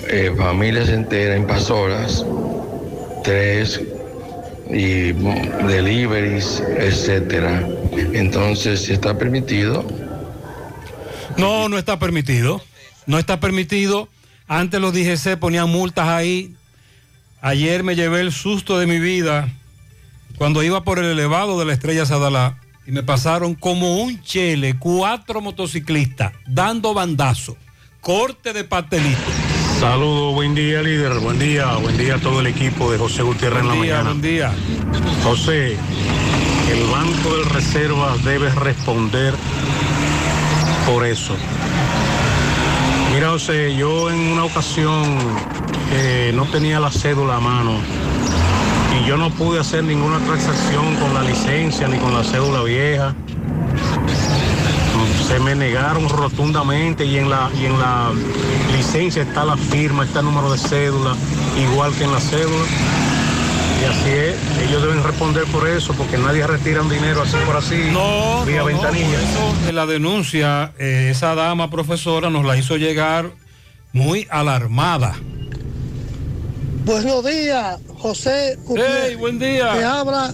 eh, 0.09 0.33
familias 0.37 0.89
enteras 0.89 1.37
invasoras, 1.37 2.25
tres 3.23 3.81
y 4.69 5.11
deliveries, 5.11 6.63
etcétera. 6.77 7.67
Entonces, 8.13 8.81
si 8.81 8.93
está 8.93 9.17
permitido, 9.17 9.85
No, 11.37 11.69
no 11.69 11.77
está 11.77 11.99
permitido. 11.99 12.61
No 13.05 13.19
está 13.19 13.39
permitido. 13.39 14.09
Antes 14.47 14.81
los 14.81 14.93
DGC 14.93 15.37
ponían 15.37 15.69
multas 15.69 16.07
ahí. 16.07 16.55
Ayer 17.41 17.83
me 17.83 17.95
llevé 17.95 18.21
el 18.21 18.31
susto 18.31 18.79
de 18.79 18.87
mi 18.87 18.99
vida 18.99 19.47
cuando 20.37 20.63
iba 20.63 20.83
por 20.83 20.99
el 20.99 21.05
elevado 21.05 21.59
de 21.59 21.65
la 21.65 21.73
estrella 21.73 22.05
Sadalá 22.05 22.57
y 22.85 22.91
me 22.91 23.03
pasaron 23.03 23.53
como 23.53 23.97
un 24.01 24.21
chele, 24.21 24.77
cuatro 24.79 25.41
motociclistas 25.41 26.33
dando 26.47 26.93
bandazo, 26.93 27.57
corte 28.01 28.53
de 28.53 28.63
pastelito. 28.63 29.19
Saludos, 29.79 30.33
buen 30.33 30.55
día 30.55 30.81
líder, 30.81 31.19
buen 31.19 31.37
día, 31.37 31.75
buen 31.75 31.97
día 31.97 32.15
a 32.15 32.19
todo 32.19 32.39
el 32.39 32.47
equipo 32.47 32.91
de 32.91 32.97
José 32.97 33.21
Gutiérrez 33.21 33.59
en 33.61 33.67
la 33.67 33.73
Buen 33.75 33.83
día, 33.83 33.97
mañana. 33.97 34.09
buen 34.09 34.21
día. 34.21 34.51
José, 35.23 35.77
el 36.71 36.83
Banco 36.91 37.37
de 37.37 37.43
Reservas 37.53 38.23
debe 38.23 38.49
responder 38.49 39.35
por 40.87 41.05
eso. 41.05 41.35
Mira, 43.13 43.29
José, 43.29 43.75
yo 43.75 44.09
en 44.09 44.19
una 44.19 44.45
ocasión 44.45 45.19
no 46.33 46.45
tenía 46.45 46.79
la 46.79 46.91
cédula 46.91 47.37
a 47.37 47.39
mano 47.39 47.79
y 48.99 49.07
yo 49.07 49.17
no 49.17 49.29
pude 49.31 49.59
hacer 49.59 49.83
ninguna 49.83 50.19
transacción 50.19 50.95
con 50.95 51.13
la 51.13 51.21
licencia 51.21 51.87
ni 51.87 51.97
con 51.97 52.13
la 52.13 52.23
cédula 52.23 52.63
vieja. 52.63 53.15
Se 55.27 55.39
me 55.39 55.55
negaron 55.55 56.07
rotundamente 56.09 57.05
y 57.05 57.17
en 57.17 57.29
la, 57.29 57.49
y 57.59 57.65
en 57.65 57.77
la 57.79 58.11
licencia 58.75 59.21
está 59.23 59.43
la 59.45 59.57
firma, 59.57 60.05
está 60.05 60.19
el 60.19 60.25
número 60.25 60.51
de 60.51 60.57
cédula, 60.57 61.15
igual 61.61 61.93
que 61.93 62.05
en 62.05 62.11
la 62.13 62.19
cédula. 62.19 62.65
Y 63.81 63.85
así 63.85 64.09
es, 64.09 64.35
ellos 64.67 64.81
deben 64.81 65.03
responder 65.03 65.43
por 65.45 65.67
eso, 65.67 65.93
porque 65.93 66.17
nadie 66.17 66.47
retira 66.47 66.81
un 66.81 66.89
dinero 66.89 67.21
así 67.21 67.35
por 67.45 67.57
así, 67.57 67.89
No, 67.91 68.43
vía 68.45 68.57
no, 68.57 68.61
no, 68.61 68.65
ventanilla. 68.65 69.05
por 69.19 69.19
eso 69.19 69.69
en 69.69 69.75
la 69.75 69.85
denuncia, 69.85 70.71
eh, 70.79 71.09
esa 71.11 71.35
dama 71.35 71.69
profesora 71.69 72.29
nos 72.31 72.43
la 72.45 72.57
hizo 72.57 72.77
llegar 72.77 73.31
muy 73.93 74.27
alarmada. 74.31 75.15
Buenos 76.87 77.25
días, 77.25 77.79
José 77.97 78.57
Gutiérrez. 78.63 79.07
Hey, 79.09 79.15
buen 79.15 79.37
día. 79.37 79.73
Te 79.73 79.83
habla 79.83 80.33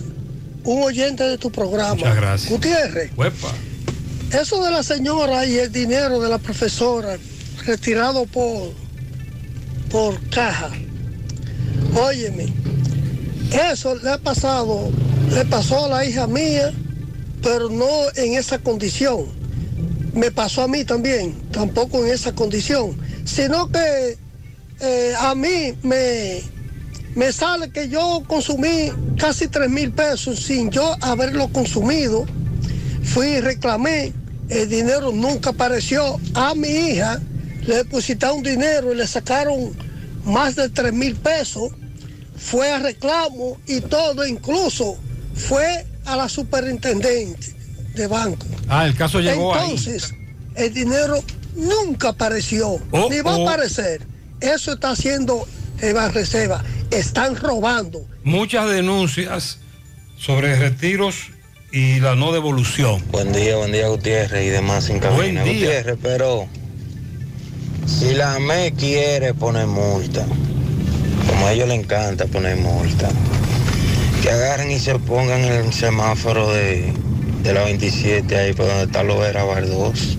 un 0.63 0.83
oyente 0.83 1.23
de 1.23 1.39
tu 1.39 1.51
programa. 1.51 1.95
Muchas 1.95 2.15
gracias. 2.15 2.51
Gutiérrez, 2.51 3.11
Huepa. 3.17 3.51
eso 4.31 4.63
de 4.63 4.69
la 4.69 4.83
señora 4.83 5.47
y 5.47 5.57
el 5.57 5.71
dinero 5.71 6.21
de 6.21 6.29
la 6.29 6.37
profesora 6.37 7.17
retirado 7.65 8.27
por, 8.27 8.71
por 9.89 10.29
caja. 10.29 10.69
Óyeme, 11.95 12.53
eso 13.71 13.95
le 13.95 14.11
ha 14.11 14.19
pasado, 14.19 14.91
le 15.33 15.45
pasó 15.45 15.85
a 15.85 15.87
la 15.87 16.05
hija 16.05 16.27
mía, 16.27 16.71
pero 17.41 17.67
no 17.67 17.89
en 18.15 18.35
esa 18.35 18.59
condición. 18.59 19.25
Me 20.13 20.29
pasó 20.29 20.61
a 20.61 20.67
mí 20.67 20.85
también, 20.85 21.33
tampoco 21.49 22.05
en 22.05 22.13
esa 22.13 22.35
condición, 22.35 22.95
sino 23.25 23.71
que 23.71 24.19
eh, 24.79 25.13
a 25.17 25.35
mí 25.35 25.73
me, 25.83 26.41
me 27.15 27.31
sale 27.31 27.69
que 27.71 27.89
yo 27.89 28.23
consumí 28.27 28.91
casi 29.17 29.47
3 29.47 29.69
mil 29.69 29.91
pesos 29.91 30.39
sin 30.39 30.69
yo 30.71 30.95
haberlo 31.01 31.47
consumido. 31.49 32.25
Fui 33.03 33.27
y 33.27 33.41
reclamé, 33.41 34.13
el 34.49 34.69
dinero 34.69 35.11
nunca 35.11 35.51
apareció. 35.51 36.19
A 36.33 36.55
mi 36.55 36.67
hija 36.67 37.21
le 37.65 37.75
depositaron 37.77 38.41
dinero 38.43 38.93
y 38.93 38.95
le 38.97 39.07
sacaron 39.07 39.71
más 40.25 40.55
de 40.55 40.69
3 40.69 40.93
mil 40.93 41.15
pesos. 41.15 41.71
Fue 42.35 42.71
a 42.71 42.79
reclamo 42.79 43.57
y 43.67 43.79
todo, 43.81 44.25
incluso 44.25 44.97
fue 45.33 45.85
a 46.05 46.17
la 46.17 46.27
superintendente 46.27 47.55
de 47.95 48.07
banco. 48.07 48.45
Ah, 48.67 48.85
el 48.85 48.95
caso 48.95 49.19
llegó 49.19 49.53
ahí. 49.55 49.71
Entonces, 49.71 50.13
el 50.55 50.73
dinero 50.73 51.23
nunca 51.55 52.09
apareció, 52.09 52.79
Oh, 52.91 53.07
ni 53.09 53.21
va 53.21 53.37
oh. 53.37 53.47
a 53.47 53.51
aparecer. 53.51 54.01
Eso 54.43 54.73
está 54.73 54.89
haciendo 54.89 55.47
Eva 55.79 56.09
Reserva. 56.09 56.61
Están 56.91 57.37
robando. 57.37 58.05
Muchas 58.25 58.69
denuncias 58.69 59.59
sobre 60.17 60.57
retiros 60.57 61.31
y 61.71 62.01
la 62.01 62.15
no 62.15 62.33
devolución. 62.33 63.01
Buen 63.09 63.31
día, 63.31 63.55
buen 63.55 63.71
día 63.71 63.87
Gutiérrez 63.87 64.45
y 64.45 64.49
demás 64.49 64.83
sin 64.83 64.99
cabina. 64.99 65.43
Buen 65.43 65.43
día. 65.45 65.67
Gutiérrez, 65.67 65.97
pero 66.01 66.47
si 67.85 68.13
la 68.13 68.37
ME 68.39 68.73
quiere 68.73 69.33
poner 69.33 69.65
multa, 69.67 70.25
como 71.29 71.47
a 71.47 71.53
ellos 71.53 71.69
les 71.69 71.79
encanta 71.79 72.25
poner 72.25 72.57
multa, 72.57 73.07
que 74.21 74.29
agarren 74.29 74.71
y 74.71 74.79
se 74.79 74.99
pongan 74.99 75.39
en 75.39 75.53
el 75.53 75.73
semáforo 75.73 76.51
de, 76.51 76.91
de 77.43 77.53
la 77.53 77.63
27 77.63 78.37
ahí 78.37 78.51
por 78.51 78.67
donde 78.67 78.83
está 78.83 79.03
Lovera 79.03 79.45
Bardós. 79.45 80.17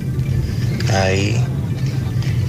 Ahí. 0.95 1.39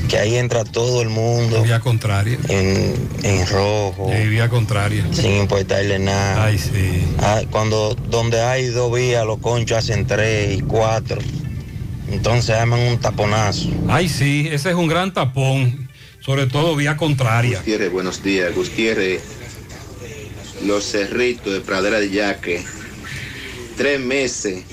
Que 0.10 0.18
ahí 0.18 0.36
entra 0.36 0.64
todo 0.64 1.02
el 1.02 1.10
mundo. 1.10 1.64
Vía 1.64 1.80
contraria. 1.80 2.38
En, 2.48 2.94
en 3.23 3.48
rojo. 3.48 4.10
vía 4.10 4.49
contraria. 4.49 5.06
Sin 5.11 5.38
importarle 5.38 5.99
nada. 5.99 6.45
Ay, 6.45 6.57
sí. 6.60 7.03
Ah, 7.19 7.41
cuando 7.49 7.95
donde 7.95 8.41
hay 8.41 8.68
dos 8.68 8.94
vías, 8.94 9.26
los 9.26 9.40
conchos 9.40 9.77
hacen 9.80 10.06
tres 10.06 10.57
y 10.57 10.61
cuatro. 10.61 11.19
Entonces 12.11 12.56
arman 12.56 12.80
un 12.80 12.99
taponazo. 12.99 13.68
Ay, 13.88 14.07
sí, 14.07 14.48
ese 14.52 14.69
es 14.69 14.76
un 14.76 14.88
gran 14.88 15.14
tapón, 15.14 15.90
sobre 16.19 16.45
todo 16.45 16.76
vía 16.76 16.95
contraria. 16.98 17.57
Gutiérrez, 17.60 17.91
buenos 17.91 18.22
días. 18.22 18.53
Gutiérrez, 18.53 19.22
los 20.65 20.84
cerritos 20.86 21.52
de 21.52 21.61
Pradera 21.61 21.99
de 21.99 22.11
Yaque, 22.11 22.64
tres 23.76 23.99
meses, 23.99 24.64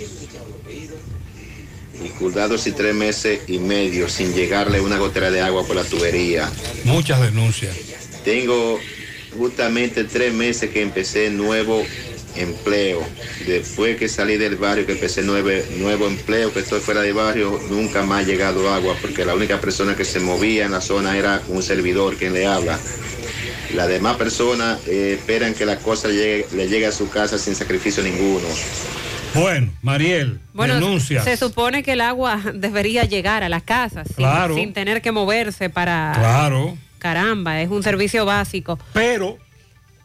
y 2.04 2.08
culdados 2.10 2.66
y 2.66 2.72
tres 2.72 2.94
meses 2.94 3.40
y 3.46 3.58
medio 3.58 4.08
sin 4.08 4.34
llegarle 4.34 4.80
una 4.80 4.98
gotera 4.98 5.30
de 5.30 5.40
agua 5.40 5.66
por 5.66 5.76
la 5.76 5.84
tubería. 5.84 6.50
Muchas 6.84 7.20
denuncias. 7.20 7.76
Tengo 8.24 8.78
justamente 9.36 10.04
tres 10.04 10.32
meses 10.32 10.70
que 10.70 10.82
empecé 10.82 11.30
nuevo 11.30 11.84
empleo. 12.36 13.02
Después 13.46 13.96
que 13.96 14.08
salí 14.08 14.36
del 14.36 14.56
barrio, 14.56 14.86
que 14.86 14.92
empecé 14.92 15.22
nueve, 15.22 15.64
nuevo 15.78 16.06
empleo, 16.06 16.52
que 16.52 16.60
estoy 16.60 16.80
fuera 16.80 17.02
del 17.02 17.14
barrio, 17.14 17.60
nunca 17.68 18.02
más 18.02 18.24
ha 18.24 18.26
llegado 18.26 18.72
agua, 18.72 18.96
porque 19.00 19.24
la 19.24 19.34
única 19.34 19.60
persona 19.60 19.96
que 19.96 20.04
se 20.04 20.20
movía 20.20 20.64
en 20.64 20.72
la 20.72 20.80
zona 20.80 21.16
era 21.16 21.42
un 21.48 21.62
servidor 21.62 22.16
quien 22.16 22.32
le 22.32 22.46
habla. 22.46 22.78
Las 23.74 23.88
demás 23.88 24.16
personas 24.16 24.80
eh, 24.86 25.16
esperan 25.18 25.54
que 25.54 25.64
la 25.64 25.78
cosa 25.78 26.08
llegue, 26.08 26.46
le 26.52 26.68
llegue 26.68 26.86
a 26.86 26.92
su 26.92 27.08
casa 27.08 27.38
sin 27.38 27.54
sacrificio 27.54 28.02
ninguno. 28.02 28.46
Bueno, 29.34 29.70
Mariel, 29.82 30.40
Bueno, 30.52 30.74
denuncias. 30.74 31.24
se 31.24 31.36
supone 31.36 31.82
que 31.82 31.92
el 31.92 32.00
agua 32.02 32.40
debería 32.54 33.04
llegar 33.04 33.42
a 33.42 33.48
las 33.48 33.62
casas 33.62 34.09
sin 34.54 34.72
tener 34.72 35.00
que 35.00 35.10
moverse 35.12 35.70
para... 35.70 36.12
Claro. 36.14 36.76
Caramba, 36.98 37.60
es 37.60 37.68
un 37.70 37.82
servicio 37.82 38.24
básico. 38.26 38.78
Pero... 38.92 39.38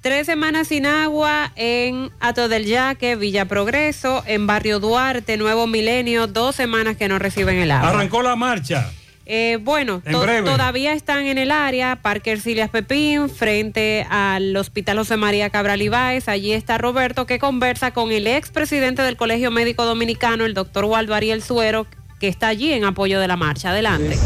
Tres 0.01 0.25
semanas 0.27 0.69
sin 0.69 0.85
agua 0.85 1.51
en 1.55 2.11
Ato 2.21 2.47
del 2.47 2.65
Yaque, 2.65 3.15
Villa 3.15 3.45
Progreso, 3.45 4.23
en 4.25 4.47
Barrio 4.47 4.79
Duarte, 4.79 5.35
Nuevo 5.35 5.67
Milenio, 5.67 6.27
dos 6.27 6.55
semanas 6.55 6.95
que 6.95 7.09
no 7.09 7.19
reciben 7.19 7.57
el 7.57 7.71
agua. 7.71 7.89
Arrancó 7.89 8.21
la 8.21 8.35
marcha. 8.37 8.89
Eh, 9.29 9.57
bueno, 9.61 10.01
En 10.05 10.13
to- 10.13 10.21
breve. 10.21 10.49
todavía 10.49 10.93
están 10.93 11.25
en 11.27 11.37
el 11.37 11.51
área, 11.51 11.97
Parque 12.01 12.31
Ercilias 12.31 12.69
Pepín, 12.69 13.29
frente 13.29 14.07
al 14.09 14.55
Hospital 14.55 14.97
José 14.99 15.17
María 15.17 15.49
Cabral 15.49 15.81
Ibáez. 15.81 16.29
Allí 16.29 16.53
está 16.53 16.77
Roberto 16.77 17.25
que 17.25 17.37
conversa 17.37 17.91
con 17.91 18.11
el 18.13 18.25
expresidente 18.25 19.01
del 19.01 19.17
Colegio 19.17 19.51
Médico 19.51 19.83
Dominicano, 19.85 20.45
el 20.45 20.53
doctor 20.53 20.85
Waldo 20.85 21.13
Ariel 21.13 21.43
Suero, 21.43 21.87
que 22.21 22.29
está 22.29 22.47
allí 22.47 22.71
en 22.71 22.85
apoyo 22.85 23.19
de 23.19 23.27
la 23.27 23.35
marcha. 23.35 23.71
Adelante. 23.71 24.17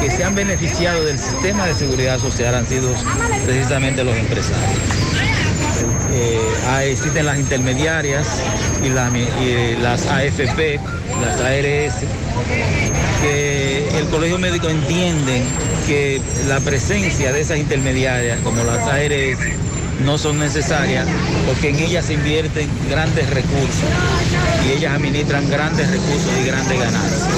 que 0.00 0.10
se 0.10 0.22
han 0.22 0.34
beneficiado 0.34 1.04
del 1.04 1.18
sistema 1.18 1.66
de 1.66 1.74
seguridad 1.74 2.18
social 2.20 2.54
han 2.54 2.64
sido 2.66 2.88
precisamente 3.44 4.04
los 4.04 4.16
empresarios. 4.16 4.78
Eh, 6.12 6.38
ah, 6.68 6.84
existen 6.84 7.26
las 7.26 7.36
intermediarias 7.38 8.26
y, 8.84 8.90
la- 8.90 9.10
y 9.42 9.76
las 9.82 10.06
AFP, 10.06 10.78
las 11.20 11.40
ARS, 11.40 11.94
que 13.22 13.88
el 13.98 14.06
Colegio 14.06 14.38
Médico 14.38 14.68
entiende 14.68 15.42
que 15.86 16.20
la 16.48 16.60
presencia 16.60 17.32
de 17.32 17.40
esas 17.40 17.58
intermediarias, 17.58 18.38
como 18.40 18.62
las 18.64 18.86
ARS, 18.86 19.38
no 20.04 20.16
son 20.16 20.38
necesarias 20.38 21.06
porque 21.46 21.70
en 21.70 21.78
ellas 21.80 22.04
se 22.06 22.14
invierten 22.14 22.68
grandes 22.88 23.28
recursos 23.30 23.88
y 24.64 24.76
ellas 24.76 24.94
administran 24.94 25.48
grandes 25.50 25.90
recursos 25.90 26.30
y 26.40 26.46
grandes 26.46 26.78
ganancias 26.78 27.28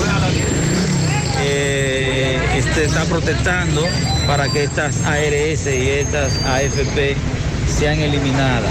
eh, 1.43 2.39
este, 2.56 2.85
está 2.85 3.05
protestando 3.05 3.86
para 4.27 4.48
que 4.51 4.64
estas 4.64 5.01
ARS 5.06 5.66
y 5.66 5.89
estas 5.89 6.35
AFP 6.44 7.16
sean 7.78 8.01
eliminadas 8.01 8.70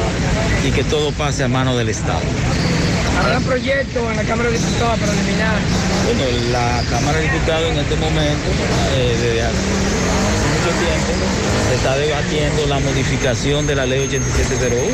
y 0.67 0.71
que 0.71 0.83
todo 0.83 1.11
pase 1.13 1.43
a 1.43 1.47
mano 1.47 1.75
del 1.75 1.89
Estado. 1.89 2.21
¿Habrá 3.19 3.39
proyecto 3.39 4.11
en 4.11 4.17
la 4.17 4.23
Cámara 4.23 4.49
de 4.49 4.57
Diputados 4.57 4.99
para 4.99 5.13
eliminar? 5.13 5.57
Bueno, 6.09 6.23
la 6.51 6.81
Cámara 6.89 7.19
de 7.19 7.25
Diputados 7.25 7.69
en 7.69 7.77
este 7.77 7.95
momento, 7.97 8.49
eh, 8.95 9.15
desde 9.21 9.41
hace 9.43 9.53
mucho 9.53 10.71
tiempo, 10.81 11.13
se 11.69 11.75
está 11.75 11.95
debatiendo 11.97 12.65
la 12.65 12.79
modificación 12.79 13.67
de 13.67 13.75
la 13.75 13.85
ley 13.85 14.07
8701. 14.07 14.89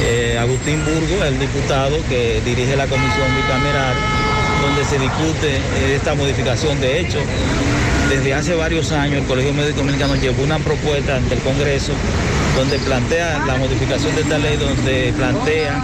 Eh, 0.00 0.36
Agustín 0.36 0.84
Burgo, 0.84 1.22
el 1.22 1.38
diputado 1.38 1.96
que 2.08 2.40
dirige 2.44 2.74
la 2.74 2.88
comisión 2.88 3.28
bicameral, 3.36 3.94
donde 4.62 4.84
se 4.84 4.98
discute 4.98 5.60
esta 5.94 6.16
modificación. 6.16 6.80
De 6.80 6.98
hecho, 6.98 7.20
desde 8.08 8.34
hace 8.34 8.54
varios 8.54 8.90
años 8.92 9.18
el 9.18 9.24
Colegio 9.24 9.52
Médico 9.52 9.78
Dominicano 9.78 10.16
llevó 10.16 10.42
una 10.42 10.58
propuesta 10.58 11.16
ante 11.16 11.34
el 11.34 11.40
Congreso 11.40 11.92
donde 12.56 12.78
plantea 12.78 13.44
la 13.46 13.56
modificación 13.56 14.14
de 14.16 14.22
esta 14.22 14.38
ley, 14.38 14.56
donde 14.56 15.12
plantea 15.16 15.80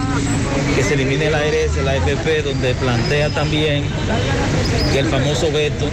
que 0.75 0.83
se 0.83 0.95
elimine 0.95 1.29
la 1.29 1.37
ARS, 1.37 1.77
la 1.85 1.95
FP, 1.95 2.41
donde 2.41 2.73
plantea 2.75 3.29
también 3.29 3.85
que 4.91 4.99
el 4.99 5.05
famoso 5.07 5.51
veto 5.51 5.87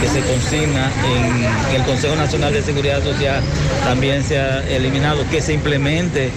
que 0.00 0.08
se 0.08 0.20
consigna 0.20 0.90
en 1.04 1.76
el 1.76 1.82
Consejo 1.84 2.14
Nacional 2.16 2.52
de 2.52 2.62
Seguridad 2.62 3.02
Social 3.02 3.42
también 3.84 4.22
sea 4.22 4.62
eliminado, 4.68 5.24
que 5.30 5.40
se 5.40 5.54
implemente 5.54 6.30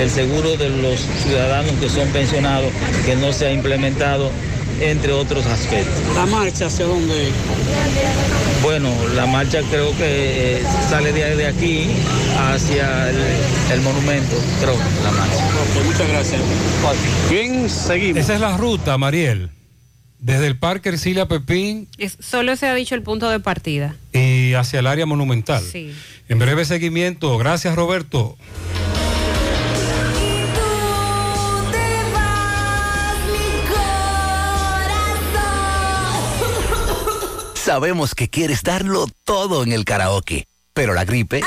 el 0.00 0.10
seguro 0.10 0.56
de 0.56 0.70
los 0.70 0.98
ciudadanos 1.22 1.70
que 1.80 1.88
son 1.88 2.08
pensionados, 2.08 2.72
que 3.06 3.14
no 3.14 3.32
se 3.32 3.46
ha 3.46 3.52
implementado 3.52 4.30
entre 4.80 5.12
otros 5.12 5.46
aspectos. 5.46 6.16
¿La 6.16 6.26
marcha 6.26 6.66
hacia 6.66 6.86
dónde? 6.86 7.30
Bueno, 8.64 8.90
la 9.14 9.26
marcha 9.26 9.60
creo 9.70 9.90
que 9.96 10.56
eh, 10.58 10.62
sale 10.88 11.12
de, 11.12 11.46
aquí 11.46 11.86
hacia 12.36 13.10
el, 13.10 13.16
el 13.72 13.80
monumento, 13.82 14.34
creo, 14.60 14.74
la 15.04 15.10
marcha. 15.10 15.44
muchas 15.84 16.08
gracias. 16.08 16.40
Bien, 17.30 17.68
seguimos. 17.68 18.18
Esa 18.22 18.34
es 18.34 18.40
la 18.40 18.56
ruta, 18.56 18.96
Mariel. 18.96 19.50
Desde 20.18 20.46
el 20.46 20.56
Parque 20.58 20.88
Ercilia 20.88 21.28
Pepín 21.28 21.86
Es- 21.98 22.16
solo 22.18 22.56
se 22.56 22.66
ha 22.66 22.74
dicho 22.74 22.94
el 22.94 23.02
punto 23.02 23.28
de 23.28 23.38
partida. 23.40 23.96
y 24.14 24.54
hacia 24.54 24.78
el 24.80 24.86
área 24.86 25.04
monumental. 25.04 25.62
Sí. 25.62 25.92
En 26.30 26.38
breve 26.38 26.64
seguimiento. 26.64 27.36
Gracias, 27.36 27.76
Roberto. 27.76 28.38
Sabemos 37.64 38.14
que 38.14 38.28
quieres 38.28 38.62
darlo 38.62 39.06
todo 39.24 39.62
en 39.62 39.72
el 39.72 39.86
karaoke, 39.86 40.48
pero 40.74 40.92
la 40.92 41.06
gripe 41.06 41.40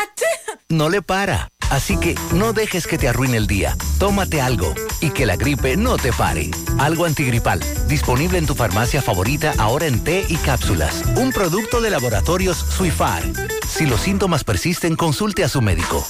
no 0.68 0.90
le 0.90 1.04
para. 1.04 1.50
Así 1.70 1.98
que 1.98 2.16
no 2.34 2.54
dejes 2.54 2.88
que 2.88 2.98
te 2.98 3.08
arruine 3.08 3.38
el 3.38 3.48
día. 3.48 3.76
Tómate 4.00 4.42
algo 4.42 4.74
y 5.02 5.10
que 5.12 5.26
la 5.26 5.36
gripe 5.36 5.78
no 5.78 5.98
te 5.98 6.14
pare. 6.14 6.52
Algo 6.80 7.06
antigripal, 7.06 7.60
disponible 7.88 8.38
en 8.38 8.46
tu 8.46 8.56
farmacia 8.56 9.02
favorita 9.02 9.54
ahora 9.58 9.88
en 9.88 10.04
té 10.04 10.26
y 10.28 10.36
cápsulas. 10.38 11.04
Un 11.16 11.32
producto 11.32 11.82
de 11.82 11.90
laboratorios 11.90 12.58
Suifar. 12.58 13.24
Si 13.68 13.86
los 13.86 14.02
síntomas 14.02 14.44
persisten, 14.44 14.96
consulte 14.96 15.44
a 15.44 15.50
su 15.50 15.62
médico. 15.62 16.06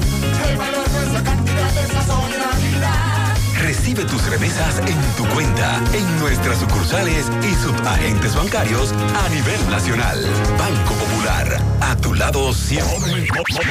El 0.50 0.58
valor 0.58 0.88
de 0.90 1.10
esa 1.10 1.24
cantidad 1.24 1.78
es 1.84 1.94
la 1.94 2.06
solidaridad. 2.06 3.38
Recibe 3.62 4.06
tus 4.06 4.24
remesas 4.30 4.80
en 4.86 5.02
tu 5.18 5.26
cuenta, 5.34 5.82
en 5.94 6.20
nuestras 6.20 6.60
sucursales 6.60 7.26
y 7.42 7.56
subagentes 7.56 8.36
bancarios 8.36 8.94
a 8.94 9.30
nivel 9.30 9.70
nacional. 9.70 10.20
Banco 10.58 10.94
Popular, 10.94 11.77
a 11.88 11.96
tu 11.96 12.14
lado 12.14 12.54
siempre. 12.54 13.28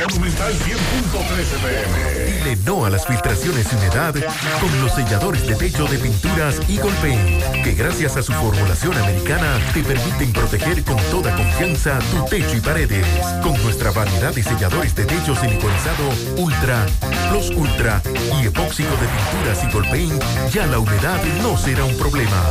Monumental 0.09 0.53
100.13 0.55 1.57
pm. 1.63 2.25
Dile 2.39 2.57
no 2.65 2.87
a 2.87 2.91
las 2.91 3.07
filtraciones 3.07 3.67
y 3.71 3.77
humedad 3.77 4.15
con 4.61 4.81
los 4.81 4.93
selladores 4.93 5.47
de 5.47 5.55
techo 5.55 5.87
de 5.87 5.99
pinturas 5.99 6.61
Eagle 6.69 6.93
Paint, 7.03 7.63
que 7.63 7.73
gracias 7.73 8.17
a 8.17 8.23
su 8.23 8.33
formulación 8.33 8.97
americana 8.97 9.59
te 9.75 9.83
permiten 9.83 10.33
proteger 10.33 10.83
con 10.85 10.97
toda 11.11 11.35
confianza 11.37 11.99
tu 12.11 12.25
techo 12.25 12.57
y 12.57 12.61
paredes. 12.61 13.07
Con 13.43 13.61
nuestra 13.63 13.91
variedad 13.91 14.35
de 14.35 14.43
selladores 14.43 14.95
de 14.95 15.05
techo 15.05 15.37
siliconizado 15.37 16.09
Ultra, 16.39 16.87
Plus 17.31 17.51
Ultra 17.51 18.01
y 18.41 18.47
epóxico 18.47 18.91
de 18.97 19.09
pinturas 19.09 19.63
Eagle 19.65 19.91
Paint, 19.91 20.23
ya 20.53 20.67
la 20.67 20.79
humedad 20.79 21.23
no 21.43 21.59
será 21.59 21.85
un 21.85 21.97
problema. 21.99 22.43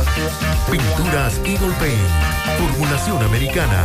Pinturas 0.70 1.40
Eagle 1.44 1.74
Paint, 1.80 2.58
formulación 2.58 3.22
americana. 3.24 3.84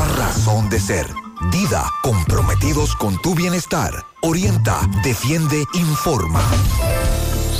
razón 0.05 0.69
de 0.69 0.79
ser. 0.79 1.07
Dida, 1.51 1.83
comprometidos 2.03 2.95
con 2.95 3.19
tu 3.21 3.33
bienestar. 3.35 4.05
Orienta, 4.21 4.79
defiende, 5.03 5.63
informa. 5.73 6.41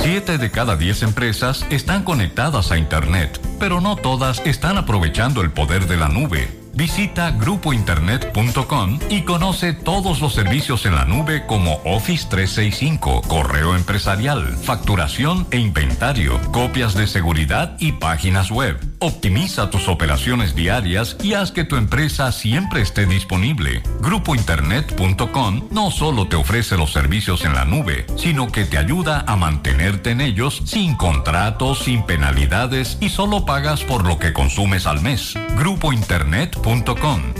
Siete 0.00 0.38
de 0.38 0.50
cada 0.50 0.76
diez 0.76 1.02
empresas 1.02 1.66
están 1.70 2.04
conectadas 2.04 2.72
a 2.72 2.78
Internet, 2.78 3.40
pero 3.58 3.80
no 3.80 3.96
todas 3.96 4.40
están 4.44 4.78
aprovechando 4.78 5.42
el 5.42 5.52
poder 5.52 5.86
de 5.86 5.96
la 5.96 6.08
nube. 6.08 6.61
Visita 6.74 7.32
grupointernet.com 7.32 8.98
y 9.10 9.22
conoce 9.22 9.74
todos 9.74 10.20
los 10.20 10.32
servicios 10.32 10.86
en 10.86 10.94
la 10.94 11.04
nube 11.04 11.46
como 11.46 11.80
Office 11.84 12.26
365, 12.28 13.22
correo 13.28 13.76
empresarial, 13.76 14.56
facturación 14.56 15.46
e 15.50 15.58
inventario, 15.58 16.40
copias 16.50 16.94
de 16.94 17.06
seguridad 17.06 17.76
y 17.78 17.92
páginas 17.92 18.50
web. 18.50 18.78
Optimiza 19.00 19.68
tus 19.68 19.88
operaciones 19.88 20.54
diarias 20.54 21.16
y 21.22 21.34
haz 21.34 21.50
que 21.50 21.64
tu 21.64 21.76
empresa 21.76 22.32
siempre 22.32 22.80
esté 22.80 23.04
disponible. 23.04 23.82
GrupoInternet.com 24.00 25.68
no 25.70 25.90
solo 25.90 26.28
te 26.28 26.36
ofrece 26.36 26.76
los 26.76 26.92
servicios 26.92 27.44
en 27.44 27.54
la 27.54 27.64
nube, 27.64 28.06
sino 28.16 28.50
que 28.50 28.64
te 28.64 28.78
ayuda 28.78 29.24
a 29.26 29.36
mantenerte 29.36 30.12
en 30.12 30.20
ellos 30.20 30.62
sin 30.64 30.94
contratos, 30.94 31.80
sin 31.80 32.04
penalidades 32.04 32.96
y 33.00 33.10
solo 33.10 33.44
pagas 33.44 33.82
por 33.82 34.06
lo 34.06 34.18
que 34.18 34.32
consumes 34.32 34.86
al 34.86 35.02
mes. 35.02 35.34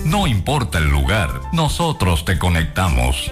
No 0.04 0.26
importa 0.26 0.78
el 0.78 0.88
lugar, 0.90 1.30
nosotros 1.52 2.24
te 2.24 2.38
conectamos. 2.38 3.30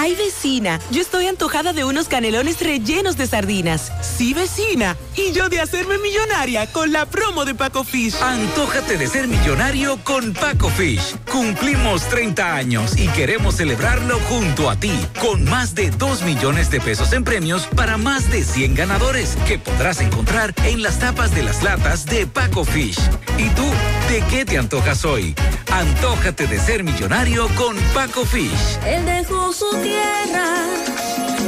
Ay, 0.00 0.14
vecina, 0.14 0.78
yo 0.92 1.02
estoy 1.02 1.26
antojada 1.26 1.72
de 1.72 1.82
unos 1.82 2.06
canelones 2.06 2.60
rellenos 2.60 3.16
de 3.16 3.26
sardinas. 3.26 3.90
Sí, 4.00 4.32
vecina. 4.32 4.96
Y 5.16 5.32
yo 5.32 5.48
de 5.48 5.60
hacerme 5.60 5.98
millonaria 5.98 6.70
con 6.70 6.92
la 6.92 7.04
promo 7.04 7.44
de 7.44 7.56
Paco 7.56 7.82
Fish. 7.82 8.14
Antójate 8.22 8.96
de 8.96 9.08
ser 9.08 9.26
millonario 9.26 9.98
con 10.04 10.34
Paco 10.34 10.70
Fish. 10.70 11.16
Cumplimos 11.32 12.08
30 12.10 12.54
años 12.54 12.96
y 12.96 13.08
queremos 13.08 13.56
celebrarlo 13.56 14.20
junto 14.28 14.70
a 14.70 14.78
ti, 14.78 14.92
con 15.20 15.42
más 15.42 15.74
de 15.74 15.90
2 15.90 16.22
millones 16.22 16.70
de 16.70 16.80
pesos 16.80 17.12
en 17.12 17.24
premios 17.24 17.66
para 17.74 17.96
más 17.96 18.30
de 18.30 18.44
100 18.44 18.76
ganadores 18.76 19.36
que 19.48 19.58
podrás 19.58 20.00
encontrar 20.00 20.54
en 20.62 20.80
las 20.80 21.00
tapas 21.00 21.34
de 21.34 21.42
las 21.42 21.64
latas 21.64 22.06
de 22.06 22.28
Paco 22.28 22.64
Fish. 22.64 23.00
¿Y 23.36 23.48
tú, 23.48 23.64
de 24.08 24.22
qué 24.30 24.44
te 24.44 24.58
antojas 24.58 25.04
hoy? 25.04 25.34
Antójate 25.72 26.46
de 26.46 26.60
ser 26.60 26.84
millonario 26.84 27.48
con 27.56 27.76
Paco 27.92 28.24
Fish. 28.24 28.78
Él 28.86 29.04
dejó 29.04 29.52
su 29.52 29.66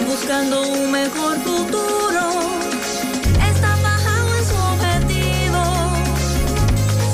buscando 0.06 0.62
un 0.62 0.90
mejor 0.90 1.36
futuro. 1.38 2.22
Está 3.50 3.76
bajado 3.82 4.36
en 4.36 4.44
su 4.44 4.56
objetivo. 4.74 5.62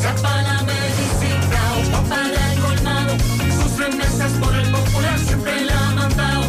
Sea 0.01 0.15
para 0.23 0.43
la 0.43 0.63
medicina 0.63 1.61
o 1.99 2.03
para 2.09 2.53
el 2.53 2.61
colmado. 2.61 3.17
Sus 3.63 3.79
remesas 3.79 4.33
por 4.33 4.55
el 4.55 4.71
popular 4.71 5.19
siempre 5.19 5.65
la 5.65 5.89
han 5.89 5.95
mandado. 5.95 6.45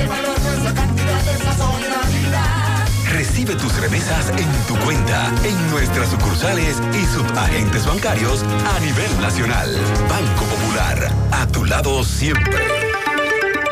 El 0.00 0.08
valor 0.08 0.38
de 0.40 0.54
esa 0.60 0.74
cantidad 0.74 1.22
de 1.22 1.32
esa 1.32 1.56
solidaridad. 1.56 2.88
Recibe 3.12 3.54
tus 3.56 3.76
remesas 3.80 4.30
en 4.30 4.50
tu 4.66 4.76
cuenta 4.84 5.32
en 5.44 5.70
nuestras 5.70 6.08
sucursales 6.10 6.76
y 6.94 7.04
subagentes 7.06 7.86
bancarios 7.86 8.42
a 8.42 8.80
nivel 8.80 9.20
nacional. 9.20 9.76
Banco 10.08 10.44
Popular, 10.44 11.12
a 11.32 11.46
tu 11.46 11.64
lado 11.64 12.04
siempre. 12.04 12.85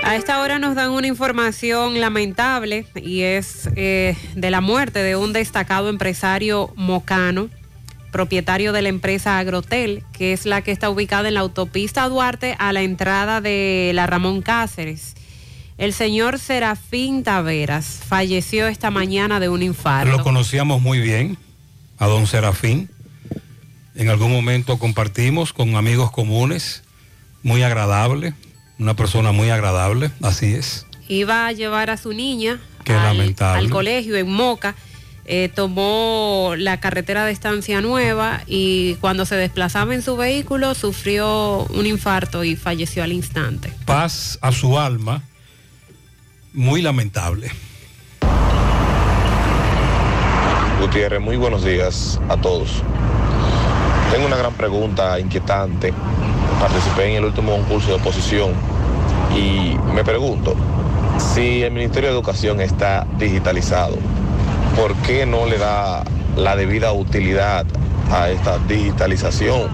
A 0.04 0.16
esta 0.16 0.42
hora 0.42 0.58
nos 0.58 0.74
dan 0.74 0.90
una 0.90 1.06
información 1.06 1.98
lamentable 1.98 2.86
y 2.94 3.22
es 3.22 3.70
eh, 3.74 4.14
de 4.34 4.50
la 4.50 4.60
muerte 4.60 5.02
de 5.02 5.16
un 5.16 5.32
destacado 5.32 5.88
empresario 5.88 6.70
mocano, 6.76 7.48
propietario 8.12 8.74
de 8.74 8.82
la 8.82 8.90
empresa 8.90 9.38
Agrotel, 9.38 10.04
que 10.12 10.34
es 10.34 10.44
la 10.44 10.60
que 10.60 10.72
está 10.72 10.90
ubicada 10.90 11.28
en 11.28 11.34
la 11.34 11.40
autopista 11.40 12.06
Duarte 12.06 12.54
a 12.58 12.74
la 12.74 12.82
entrada 12.82 13.40
de 13.40 13.92
la 13.94 14.06
Ramón 14.06 14.42
Cáceres. 14.42 15.14
El 15.78 15.94
señor 15.94 16.38
Serafín 16.38 17.24
Taveras 17.24 18.02
falleció 18.06 18.68
esta 18.68 18.90
mañana 18.90 19.40
de 19.40 19.48
un 19.48 19.62
infarto. 19.62 20.14
Lo 20.14 20.22
conocíamos 20.22 20.82
muy 20.82 21.00
bien, 21.00 21.38
a 21.98 22.08
don 22.08 22.26
Serafín. 22.26 22.90
En 23.94 24.10
algún 24.10 24.30
momento 24.30 24.78
compartimos 24.78 25.54
con 25.54 25.76
amigos 25.76 26.10
comunes, 26.10 26.82
muy 27.42 27.62
agradable, 27.62 28.34
una 28.78 28.94
persona 28.94 29.32
muy 29.32 29.50
agradable, 29.50 30.10
así 30.22 30.54
es. 30.54 30.86
Iba 31.08 31.46
a 31.46 31.52
llevar 31.52 31.90
a 31.90 31.96
su 31.96 32.12
niña 32.12 32.58
Qué 32.84 32.92
al, 32.94 33.02
lamentable. 33.18 33.60
al 33.60 33.70
colegio 33.70 34.16
en 34.16 34.30
Moca. 34.30 34.74
eh, 35.26 35.48
tomó 35.54 36.52
la 36.56 36.80
carretera 36.80 37.24
de 37.24 37.32
Estancia 37.32 37.80
Nueva 37.80 38.42
y 38.46 38.94
cuando 38.96 39.24
se 39.24 39.36
desplazaba 39.36 39.94
en 39.94 40.02
su 40.02 40.16
vehículo 40.16 40.74
sufrió 40.74 41.60
un 41.70 41.86
infarto 41.86 42.44
y 42.44 42.56
falleció 42.56 43.02
al 43.02 43.12
instante. 43.12 43.72
Paz 43.86 44.38
a 44.42 44.52
su 44.52 44.78
alma, 44.78 45.22
muy 46.52 46.82
lamentable. 46.82 47.50
Gutiérrez, 50.80 51.20
muy 51.20 51.36
buenos 51.36 51.64
días 51.64 52.20
a 52.28 52.36
todos. 52.36 52.82
Tengo 54.12 54.26
una 54.26 54.36
gran 54.36 54.52
pregunta 54.54 55.18
inquietante. 55.18 55.92
Participé 56.64 57.10
en 57.10 57.16
el 57.16 57.26
último 57.26 57.52
concurso 57.52 57.88
de 57.88 57.94
oposición 57.96 58.52
y 59.36 59.76
me 59.92 60.02
pregunto, 60.02 60.54
si 61.18 61.62
el 61.62 61.70
Ministerio 61.72 62.08
de 62.08 62.14
Educación 62.14 62.62
está 62.62 63.06
digitalizado, 63.18 63.98
¿por 64.74 64.94
qué 65.02 65.26
no 65.26 65.44
le 65.44 65.58
da 65.58 66.04
la 66.36 66.56
debida 66.56 66.94
utilidad 66.94 67.66
a 68.10 68.30
esta 68.30 68.56
digitalización? 68.60 69.68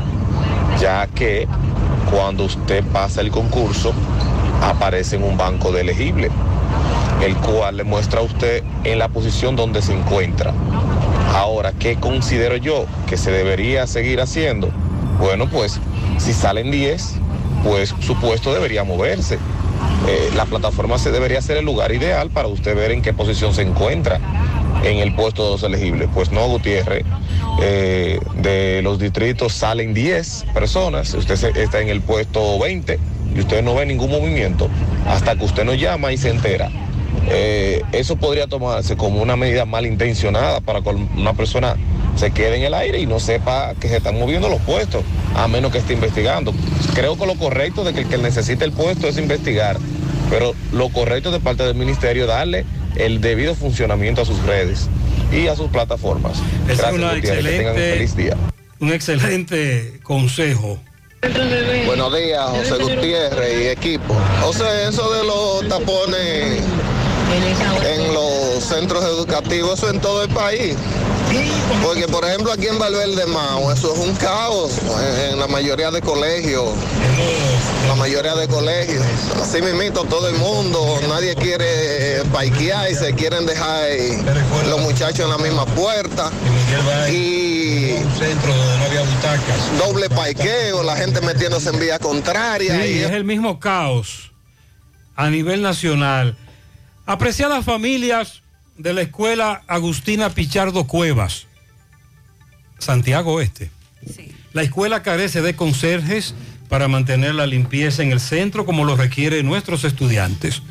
Ya 0.80 1.06
que 1.06 1.46
cuando 2.10 2.46
usted 2.46 2.82
pasa 2.86 3.20
el 3.20 3.30
concurso, 3.30 3.92
aparece 4.60 5.14
en 5.14 5.22
un 5.22 5.36
banco 5.36 5.70
de 5.70 5.82
elegible, 5.82 6.28
el 7.22 7.36
cual 7.36 7.76
le 7.76 7.84
muestra 7.84 8.18
a 8.18 8.24
usted 8.24 8.64
en 8.82 8.98
la 8.98 9.06
posición 9.06 9.54
donde 9.54 9.80
se 9.80 9.96
encuentra. 9.96 10.52
Ahora, 11.36 11.72
¿qué 11.72 12.00
considero 12.00 12.56
yo 12.56 12.86
que 13.06 13.16
se 13.16 13.30
debería 13.30 13.86
seguir 13.86 14.20
haciendo? 14.20 14.72
Bueno, 15.18 15.48
pues 15.48 15.80
si 16.18 16.32
salen 16.32 16.70
10, 16.70 17.14
pues 17.64 17.94
su 18.00 18.14
puesto 18.16 18.52
debería 18.52 18.84
moverse. 18.84 19.38
Eh, 20.08 20.30
la 20.34 20.46
plataforma 20.46 20.98
se 20.98 21.10
debería 21.10 21.42
ser 21.42 21.58
el 21.58 21.64
lugar 21.64 21.92
ideal 21.92 22.30
para 22.30 22.48
usted 22.48 22.74
ver 22.74 22.90
en 22.90 23.02
qué 23.02 23.12
posición 23.12 23.54
se 23.54 23.62
encuentra 23.62 24.18
en 24.82 24.98
el 24.98 25.14
puesto 25.14 25.44
de 25.44 25.50
los 25.50 25.62
elegibles. 25.62 26.08
Pues 26.14 26.32
no, 26.32 26.46
Gutiérrez, 26.48 27.04
eh, 27.60 28.18
de 28.36 28.80
los 28.82 28.98
distritos 28.98 29.52
salen 29.52 29.92
10 29.94 30.46
personas, 30.54 31.12
usted 31.14 31.56
está 31.56 31.80
en 31.80 31.88
el 31.88 32.00
puesto 32.00 32.58
20 32.58 32.98
y 33.34 33.40
usted 33.40 33.62
no 33.62 33.74
ve 33.74 33.86
ningún 33.86 34.10
movimiento 34.10 34.68
hasta 35.06 35.36
que 35.36 35.44
usted 35.44 35.64
nos 35.64 35.78
llama 35.78 36.12
y 36.12 36.16
se 36.16 36.30
entera. 36.30 36.70
Eh, 37.28 37.82
eso 37.92 38.16
podría 38.16 38.46
tomarse 38.46 38.96
como 38.96 39.22
una 39.22 39.36
medida 39.36 39.64
malintencionada 39.64 40.60
para 40.60 40.80
que 40.82 40.88
una 40.88 41.32
persona 41.34 41.76
se 42.16 42.32
quede 42.32 42.56
en 42.56 42.62
el 42.64 42.74
aire 42.74 42.98
y 43.00 43.06
no 43.06 43.20
sepa 43.20 43.74
que 43.80 43.88
se 43.88 43.98
están 43.98 44.18
moviendo 44.18 44.48
los 44.48 44.60
puestos, 44.62 45.04
a 45.36 45.46
menos 45.48 45.70
que 45.72 45.78
esté 45.78 45.92
investigando. 45.92 46.52
Creo 46.94 47.16
que 47.16 47.26
lo 47.26 47.36
correcto 47.36 47.84
de 47.84 47.92
que 47.92 48.00
el 48.00 48.08
que 48.08 48.18
necesite 48.18 48.64
el 48.64 48.72
puesto 48.72 49.06
es 49.08 49.16
investigar, 49.16 49.78
pero 50.28 50.54
lo 50.72 50.88
correcto 50.88 51.30
de 51.30 51.40
parte 51.40 51.62
del 51.62 51.74
ministerio 51.76 52.22
es 52.24 52.28
darle 52.28 52.64
el 52.96 53.20
debido 53.20 53.54
funcionamiento 53.54 54.22
a 54.22 54.24
sus 54.24 54.42
redes 54.44 54.88
y 55.32 55.46
a 55.46 55.54
sus 55.54 55.68
plataformas. 55.68 56.38
Es 56.68 56.78
Gracias, 56.78 56.92
una 56.92 57.14
Gutiérrez, 57.14 57.44
que 57.44 57.50
tengan 57.58 57.72
un 57.74 57.78
excelente- 57.78 57.92
feliz 57.92 58.16
día. 58.16 58.36
Un 58.80 58.92
excelente 58.92 60.00
consejo. 60.02 60.78
Buenos 61.86 62.16
días, 62.16 62.40
José 62.48 62.82
Gutiérrez 62.82 63.60
y 63.62 63.68
equipo. 63.68 64.16
O 64.44 64.52
sea, 64.54 64.88
eso 64.88 65.12
de 65.12 65.24
los 65.24 65.68
tapones 65.68 66.62
en 67.32 68.14
los 68.14 68.64
centros 68.64 69.04
educativos, 69.04 69.78
eso 69.78 69.90
en 69.90 70.00
todo 70.00 70.22
el 70.22 70.28
país. 70.30 70.76
Porque, 71.84 72.08
por 72.08 72.24
ejemplo, 72.24 72.52
aquí 72.52 72.66
en 72.66 72.78
Valverde 72.78 73.24
Mao, 73.26 73.72
eso 73.72 73.94
es 73.94 74.00
un 74.00 74.14
caos 74.16 74.72
en, 74.78 75.32
en 75.32 75.38
la 75.38 75.46
mayoría 75.46 75.90
de 75.90 76.00
colegios. 76.00 76.70
La 77.86 77.94
mayoría 77.94 78.34
de 78.34 78.48
colegios. 78.48 79.04
Así 79.40 79.62
mismito, 79.62 80.04
todo 80.04 80.28
el 80.28 80.34
mundo, 80.36 81.00
nadie 81.08 81.34
quiere 81.36 82.22
parquear 82.32 82.90
y 82.90 82.94
se 82.94 83.14
quieren 83.14 83.46
dejar 83.46 83.84
eh, 83.88 84.18
los 84.68 84.80
muchachos 84.80 85.20
en 85.20 85.30
la 85.30 85.38
misma 85.38 85.66
puerta. 85.66 86.30
Y 87.10 87.94
doble 89.78 90.08
parqueo, 90.10 90.82
la 90.82 90.96
gente 90.96 91.20
metiéndose 91.20 91.70
en 91.70 91.78
vía 91.78 91.98
contraria. 91.98 92.82
Sí, 92.82 92.88
y 92.88 92.98
es 93.02 93.10
el 93.12 93.24
mismo 93.24 93.60
caos 93.60 94.32
a 95.16 95.30
nivel 95.30 95.62
nacional. 95.62 96.36
Apreciadas 97.10 97.64
familias 97.64 98.40
de 98.78 98.94
la 98.94 99.00
escuela 99.00 99.62
Agustina 99.66 100.30
Pichardo 100.30 100.86
Cuevas, 100.86 101.48
Santiago 102.78 103.32
Oeste. 103.32 103.72
La 104.52 104.62
escuela 104.62 105.02
carece 105.02 105.42
de 105.42 105.56
conserjes 105.56 106.36
para 106.68 106.86
mantener 106.86 107.34
la 107.34 107.48
limpieza 107.48 108.04
en 108.04 108.12
el 108.12 108.20
centro 108.20 108.64
como 108.64 108.84
lo 108.84 108.94
requieren 108.94 109.44
nuestros 109.44 109.82
estudiantes. 109.82 110.62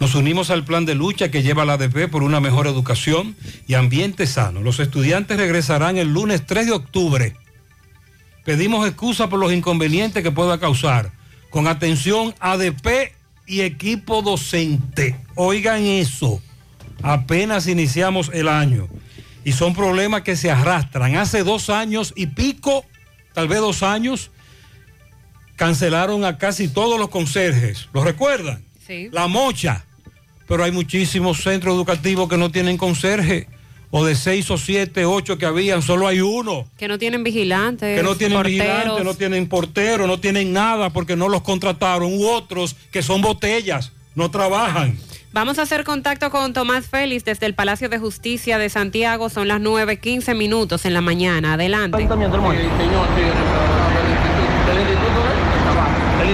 Nos 0.00 0.14
unimos 0.14 0.48
al 0.48 0.64
plan 0.64 0.86
de 0.86 0.94
lucha 0.94 1.30
que 1.30 1.42
lleva 1.42 1.66
la 1.66 1.74
ADP 1.74 2.10
por 2.10 2.22
una 2.22 2.40
mejor 2.40 2.66
educación 2.66 3.36
y 3.66 3.74
ambiente 3.74 4.26
sano. 4.26 4.62
Los 4.62 4.80
estudiantes 4.80 5.36
regresarán 5.36 5.98
el 5.98 6.08
lunes 6.08 6.46
3 6.46 6.68
de 6.68 6.72
octubre. 6.72 7.36
Pedimos 8.46 8.88
excusa 8.88 9.28
por 9.28 9.38
los 9.38 9.52
inconvenientes 9.52 10.22
que 10.22 10.32
pueda 10.32 10.58
causar. 10.58 11.12
Con 11.50 11.68
atención 11.68 12.34
ADP 12.40 13.12
y 13.52 13.60
equipo 13.60 14.22
docente. 14.22 15.14
Oigan 15.34 15.82
eso. 15.82 16.40
Apenas 17.02 17.66
iniciamos 17.66 18.30
el 18.32 18.48
año. 18.48 18.88
Y 19.44 19.52
son 19.52 19.74
problemas 19.74 20.22
que 20.22 20.36
se 20.36 20.50
arrastran. 20.50 21.16
Hace 21.16 21.44
dos 21.44 21.68
años 21.68 22.14
y 22.16 22.28
pico, 22.28 22.86
tal 23.34 23.48
vez 23.48 23.58
dos 23.58 23.82
años, 23.82 24.30
cancelaron 25.56 26.24
a 26.24 26.38
casi 26.38 26.66
todos 26.66 26.98
los 26.98 27.10
conserjes. 27.10 27.90
¿Lo 27.92 28.02
recuerdan? 28.02 28.64
Sí. 28.86 29.10
La 29.12 29.26
mocha. 29.26 29.84
Pero 30.48 30.64
hay 30.64 30.72
muchísimos 30.72 31.42
centros 31.42 31.74
educativos 31.74 32.30
que 32.30 32.38
no 32.38 32.50
tienen 32.50 32.78
conserje 32.78 33.48
o 33.94 34.04
de 34.06 34.14
seis 34.16 34.50
o 34.50 34.56
siete, 34.56 35.04
ocho 35.04 35.36
que 35.36 35.44
habían, 35.44 35.82
solo 35.82 36.08
hay 36.08 36.22
uno. 36.22 36.66
Que 36.78 36.88
no 36.88 36.98
tienen 36.98 37.22
vigilantes. 37.22 37.94
Que 37.94 38.02
no 38.02 38.16
tienen 38.16 38.38
porteros. 38.38 38.66
vigilantes, 38.66 39.04
no 39.04 39.14
tienen 39.14 39.48
portero, 39.48 40.06
no 40.06 40.18
tienen 40.18 40.52
nada 40.52 40.90
porque 40.90 41.14
no 41.14 41.28
los 41.28 41.42
contrataron. 41.42 42.10
U 42.10 42.26
otros 42.26 42.74
que 42.90 43.02
son 43.02 43.20
botellas, 43.20 43.92
no 44.14 44.30
trabajan. 44.30 44.98
Vamos 45.32 45.58
a 45.58 45.62
hacer 45.62 45.84
contacto 45.84 46.30
con 46.30 46.54
Tomás 46.54 46.86
Félix 46.86 47.24
desde 47.26 47.44
el 47.44 47.54
Palacio 47.54 47.90
de 47.90 47.98
Justicia 47.98 48.56
de 48.56 48.70
Santiago. 48.70 49.28
Son 49.28 49.46
las 49.46 49.60
9.15 49.60 50.34
minutos 50.34 50.86
en 50.86 50.94
la 50.94 51.02
mañana. 51.02 51.54
Adelante. 51.54 52.08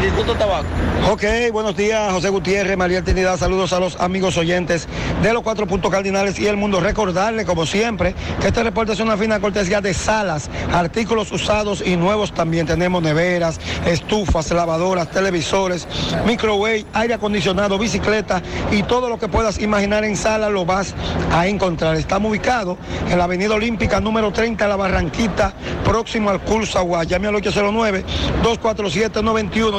Instituto 0.05 0.35
Tabaco. 0.35 0.67
Ok, 1.11 1.25
buenos 1.53 1.77
días, 1.77 2.13
José 2.13 2.29
Gutiérrez, 2.29 2.77
María 2.77 3.03
Trinidad. 3.03 3.39
Saludos 3.39 3.73
a 3.73 3.81
los 3.81 3.97
amigos 3.97 4.37
oyentes 4.37 4.87
de 5.23 5.33
los 5.33 5.43
cuatro 5.43 5.67
puntos 5.67 5.91
cardinales 5.91 6.39
y 6.39 6.47
el 6.47 6.57
mundo. 6.57 6.81
Recordarle, 6.81 7.45
como 7.45 7.67
siempre, 7.67 8.15
que 8.41 8.49
este 8.49 8.63
reporte 8.63 8.93
es 8.93 9.01
una 9.01 9.17
fina 9.17 9.41
cortesía 9.41 9.81
de 9.81 9.95
salas, 9.95 10.51
artículos 10.73 11.33
usados 11.33 11.83
y 11.85 11.97
nuevos 11.97 12.33
también. 12.33 12.67
Tenemos 12.67 13.03
neveras, 13.03 13.59
estufas, 13.87 14.51
lavadoras, 14.51 15.11
televisores, 15.11 15.89
microwave, 16.27 16.85
aire 16.93 17.15
acondicionado, 17.15 17.79
bicicleta 17.79 18.43
y 18.71 18.83
todo 18.83 19.09
lo 19.09 19.19
que 19.19 19.29
puedas 19.29 19.59
imaginar 19.59 20.05
en 20.05 20.17
sala 20.17 20.51
lo 20.51 20.65
vas 20.65 20.95
a 21.33 21.47
encontrar. 21.47 21.97
Estamos 21.97 22.31
ubicados 22.31 22.77
en 23.11 23.19
la 23.19 23.25
Avenida 23.25 23.55
Olímpica 23.55 24.01
número 24.01 24.31
30, 24.33 24.69
La 24.69 24.77
Barranquita, 24.77 25.55
próximo 25.85 26.31
al 26.31 26.41
Cursagua. 26.41 27.05
Llame 27.05 27.29
al 27.29 27.37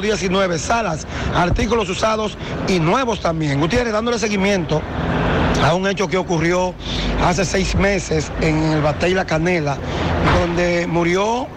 809-247-9119. 0.09 0.57
Salas, 0.57 1.07
artículos 1.35 1.89
usados 1.89 2.38
y 2.67 2.79
nuevos 2.79 3.19
también. 3.21 3.59
Gutiérrez, 3.59 3.93
dándole 3.93 4.19
seguimiento 4.19 4.81
a 5.63 5.73
un 5.73 5.88
hecho 5.88 6.07
que 6.07 6.17
ocurrió 6.17 6.73
hace 7.23 7.45
seis 7.45 7.75
meses 7.75 8.31
en 8.41 8.63
el 8.63 8.81
Batey 8.81 9.13
La 9.13 9.25
Canela, 9.25 9.77
donde 10.39 10.88
murió 10.88 11.47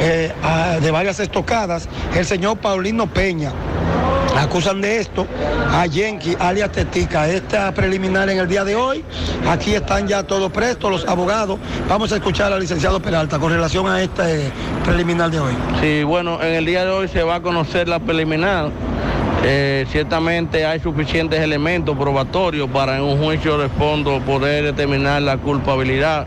eh, 0.00 0.32
de 0.80 0.90
varias 0.90 1.20
estocadas 1.20 1.88
el 2.14 2.26
señor 2.26 2.58
Paulino 2.58 3.06
Peña. 3.06 3.52
Acusan 4.38 4.82
de 4.82 4.98
esto 4.98 5.26
a 5.70 5.86
Yenki, 5.86 6.36
alias 6.38 6.70
Tetica. 6.70 7.28
Esta 7.28 7.72
preliminar 7.72 8.28
en 8.28 8.38
el 8.38 8.46
día 8.46 8.64
de 8.64 8.76
hoy. 8.76 9.04
Aquí 9.48 9.74
están 9.74 10.06
ya 10.06 10.22
todos 10.24 10.52
prestos, 10.52 10.90
los 10.90 11.08
abogados. 11.08 11.58
Vamos 11.88 12.12
a 12.12 12.16
escuchar 12.16 12.52
al 12.52 12.60
licenciado 12.60 13.00
Peralta 13.00 13.38
con 13.38 13.50
relación 13.50 13.86
a 13.88 14.02
este 14.02 14.50
preliminar 14.84 15.30
de 15.30 15.40
hoy. 15.40 15.54
Sí, 15.80 16.02
bueno, 16.02 16.42
en 16.42 16.54
el 16.54 16.66
día 16.66 16.84
de 16.84 16.90
hoy 16.90 17.08
se 17.08 17.22
va 17.22 17.36
a 17.36 17.40
conocer 17.40 17.88
la 17.88 17.98
preliminar. 17.98 18.70
Eh, 19.44 19.86
ciertamente 19.90 20.66
hay 20.66 20.80
suficientes 20.80 21.40
elementos 21.40 21.96
probatorios 21.96 22.68
para 22.70 22.96
en 22.96 23.02
un 23.02 23.22
juicio 23.22 23.58
de 23.58 23.68
fondo 23.68 24.20
poder 24.20 24.64
determinar 24.64 25.22
la 25.22 25.36
culpabilidad 25.36 26.26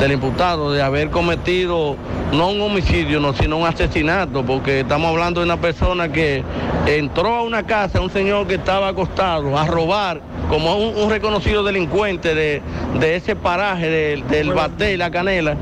del 0.00 0.12
imputado 0.12 0.72
de 0.72 0.82
haber 0.82 1.10
cometido 1.10 1.96
no 2.32 2.50
un 2.50 2.60
homicidio, 2.60 3.20
no, 3.20 3.32
sino 3.32 3.56
un 3.56 3.66
asesinato, 3.66 4.44
porque 4.44 4.80
estamos 4.80 5.10
hablando 5.10 5.40
de 5.40 5.46
una 5.46 5.60
persona 5.60 6.10
que 6.10 6.42
entró 6.86 7.36
a 7.36 7.42
una 7.42 7.62
casa, 7.64 8.00
un 8.00 8.10
señor 8.10 8.46
que 8.46 8.54
estaba 8.54 8.88
acostado, 8.88 9.56
a 9.56 9.64
robar, 9.64 10.20
como 10.48 10.76
un, 10.76 10.96
un 10.96 11.10
reconocido 11.10 11.62
delincuente 11.62 12.34
de, 12.34 12.62
de 13.00 13.16
ese 13.16 13.36
paraje 13.36 13.88
del, 13.88 14.26
del 14.28 14.52
Bate 14.52 14.92
y 14.92 14.96
la 14.96 15.10
Canela. 15.10 15.56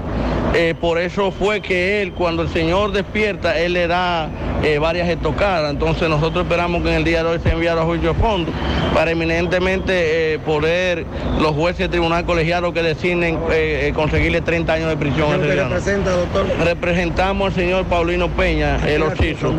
Eh, 0.55 0.74
por 0.81 0.99
eso 0.99 1.33
fue 1.33 1.60
que 1.60 2.00
él, 2.00 2.12
cuando 2.12 2.42
el 2.42 2.49
Señor 2.49 2.92
despierta, 2.92 3.58
él 3.58 3.73
le 3.73 3.89
da 3.89 4.28
eh, 4.62 4.78
varias 4.78 5.08
estocadas. 5.08 5.70
Entonces 5.70 6.08
nosotros 6.08 6.44
esperamos 6.44 6.83
que 6.83 6.91
en 6.91 6.94
el 6.94 7.05
día 7.05 7.24
de 7.24 7.31
hoy 7.31 7.41
se 7.42 7.50
enviara 7.50 7.83
a 7.83 7.84
juicio 7.84 8.15
de 8.15 8.20
fondo 8.20 8.52
para 8.94 9.10
eminentemente 9.10 10.34
eh, 10.34 10.39
poder 10.39 11.07
los 11.41 11.50
jueces 11.57 11.78
del 11.81 11.91
tribunal 11.91 12.24
colegiado 12.24 12.73
que 12.73 12.83
designen 12.83 13.39
conseguirle 13.94 14.41
30 14.41 14.73
años 14.73 14.89
de 14.91 14.97
prisión. 14.97 15.33
a 15.33 15.36
ese 15.36 15.39
¿Quién 15.39 15.49
te 15.49 15.52
ciudadano. 15.55 15.74
representa, 15.74 16.10
doctor? 16.12 16.47
Representamos 16.65 17.49
al 17.49 17.55
señor 17.55 17.84
Paulino 17.86 18.28
Peña, 18.28 18.78
el 18.86 19.02
Orchizo, 19.02 19.52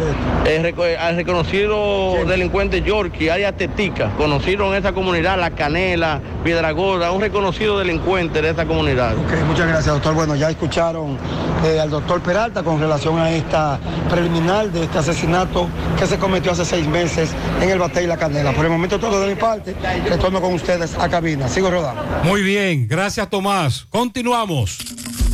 al 0.99 1.15
reconocido 1.17 2.25
delincuente 2.25 2.82
Yorkie, 2.82 3.30
área 3.30 3.51
Tetica, 3.51 4.11
conocido 4.17 4.72
en 4.74 4.80
esa 4.80 4.93
comunidad, 4.93 5.38
La 5.38 5.51
Canela, 5.51 6.22
Piedra 6.43 6.72
Gorda, 6.72 7.11
un 7.11 7.19
reconocido 7.22 7.77
delincuente 7.80 8.41
de 8.41 8.51
esa 8.51 8.65
comunidad. 8.65 9.14
Ok, 9.17 9.33
muchas 9.48 9.67
gracias, 9.67 9.93
doctor. 9.93 10.14
Bueno, 10.14 10.35
ya 10.35 10.49
escucharon 10.85 11.17
eh, 11.64 11.80
al 11.80 11.89
doctor 11.89 12.22
Peralta 12.22 12.61
con 12.64 12.80
relación 12.80 13.17
a 13.19 13.31
esta 13.31 13.80
preliminar 14.09 14.72
de 14.72 14.83
este 14.83 14.99
asesinato 14.99 15.67
que 15.97 16.05
se 16.05 16.17
cometió 16.17 16.51
hace 16.51 16.65
seis 16.65 16.88
meses 16.88 17.31
en 17.61 17.69
el 17.69 17.80
Batey 17.80 18.03
y 18.03 18.07
la 18.07 18.17
Canela. 18.17 18.51
Por 18.53 18.65
el 18.65 18.72
momento 18.72 18.99
todo 18.99 19.19
de 19.22 19.33
mi 19.33 19.39
parte. 19.39 19.75
Retorno 20.07 20.41
con 20.41 20.53
ustedes 20.53 20.95
a 20.97 21.09
cabina. 21.09 21.47
Sigo 21.47 21.72
rodando. 21.72 22.03
Muy 22.23 22.43
bien, 22.43 22.88
gracias 22.88 23.30
Tomás. 23.30 23.88
Continuamos. 23.89 24.77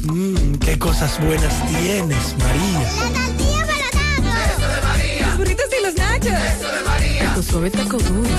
Mmm, 0.04 0.56
qué 0.56 0.80
cosas 0.80 1.20
buenas 1.24 1.54
tienes, 1.68 2.36
María. 2.38 2.88
Los 5.22 5.38
burritos 5.38 5.66
y 5.78 5.84
los 5.84 5.96
nachos. 5.96 6.28
Eso 6.28 6.72
de 6.72 6.84
María. 6.86 7.34
Tu 7.36 7.44
suave 7.44 7.70
taco 7.72 7.98
duro. 7.98 8.30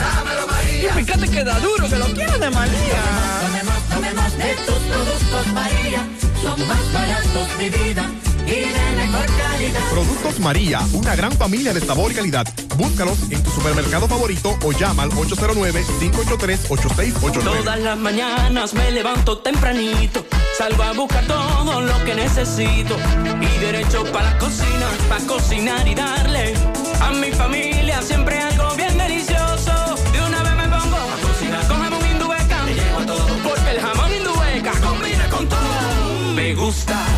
Y 0.83 1.05
fíjate 1.05 1.29
que 1.29 1.45
da 1.45 1.59
duro, 1.61 1.89
que 1.89 1.97
lo 1.97 2.07
quiero 2.07 2.39
de 2.39 2.51
María. 2.51 3.03
Tomemos, 3.43 3.83
tomemos 3.89 4.39
de 4.39 4.55
tus 4.67 4.79
productos 4.79 5.47
María. 5.53 6.32
Son 6.43 6.67
más 6.67 6.93
baratos 6.93 7.59
de 7.59 7.71
vida 7.71 8.11
y 8.47 8.51
de 8.51 8.97
mejor 8.97 9.27
calidad. 9.27 9.81
Productos 9.91 10.41
María, 10.41 10.81
una 10.93 11.15
gran 11.15 11.31
familia 11.33 11.73
de 11.73 11.81
sabor 11.81 12.11
y 12.11 12.15
calidad. 12.15 12.47
Búscalos 12.77 13.19
en 13.31 13.41
tu 13.43 13.51
supermercado 13.51 14.09
favorito 14.09 14.59
o 14.65 14.73
llama 14.73 15.05
al 15.05 15.11
809-583-8689. 15.11 17.45
Todas 17.45 17.79
las 17.81 17.99
mañanas 17.99 18.75
me 18.75 18.91
levanto 18.91 19.39
tempranito, 19.39 20.27
salgo 20.59 20.83
a 20.83 20.93
buscar 20.93 21.25
todo 21.27 21.81
lo 21.81 22.05
que 22.05 22.15
necesito 22.15 22.97
y 23.41 23.47
derecho 23.61 24.05
para 24.13 24.33
la 24.33 24.39
cocina, 24.39 24.89
para 25.09 25.25
cocinar 25.27 25.87
y 25.87 25.95
darle 25.95 26.55
a 27.01 27.13
mi 27.13 27.31
familia 27.31 28.03
siempre 28.03 28.39
algo 28.39 28.72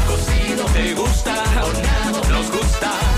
cocido, 0.06 0.68
me 0.70 0.94
gusta 0.94 1.32
horneado, 1.62 2.20
nos 2.28 2.50
gusta 2.50 3.13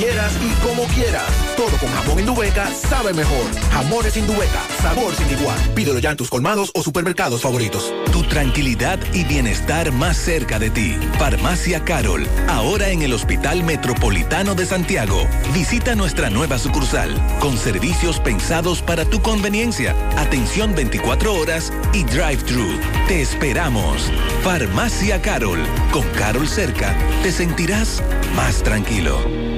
quieras 0.00 0.32
y 0.42 0.66
como 0.66 0.84
quieras. 0.94 1.30
Todo 1.56 1.76
con 1.78 1.90
jamón 1.90 2.20
Indubeca 2.20 2.70
sabe 2.74 3.12
mejor. 3.12 3.44
Jamones 3.70 4.16
Indubeca, 4.16 4.62
sabor 4.80 5.14
sin 5.14 5.30
igual. 5.30 5.58
Pídelo 5.74 5.98
ya 5.98 6.12
en 6.12 6.16
tus 6.16 6.30
colmados 6.30 6.70
o 6.74 6.82
supermercados 6.82 7.42
favoritos. 7.42 7.92
Tu 8.10 8.22
tranquilidad 8.22 8.98
y 9.12 9.24
bienestar 9.24 9.92
más 9.92 10.16
cerca 10.16 10.58
de 10.58 10.70
ti. 10.70 10.96
Farmacia 11.18 11.84
Carol, 11.84 12.26
ahora 12.48 12.88
en 12.88 13.02
el 13.02 13.12
Hospital 13.12 13.62
Metropolitano 13.62 14.54
de 14.54 14.64
Santiago. 14.64 15.26
Visita 15.52 15.94
nuestra 15.94 16.30
nueva 16.30 16.58
sucursal, 16.58 17.14
con 17.38 17.58
servicios 17.58 18.20
pensados 18.20 18.80
para 18.80 19.04
tu 19.04 19.20
conveniencia, 19.20 19.94
atención 20.16 20.74
24 20.74 21.34
horas 21.34 21.72
y 21.92 22.04
drive-thru. 22.04 22.80
Te 23.06 23.20
esperamos. 23.20 24.10
Farmacia 24.42 25.20
Carol, 25.20 25.60
con 25.92 26.08
Carol 26.10 26.48
cerca, 26.48 26.96
te 27.22 27.32
sentirás 27.32 28.02
más 28.34 28.62
tranquilo. 28.62 29.49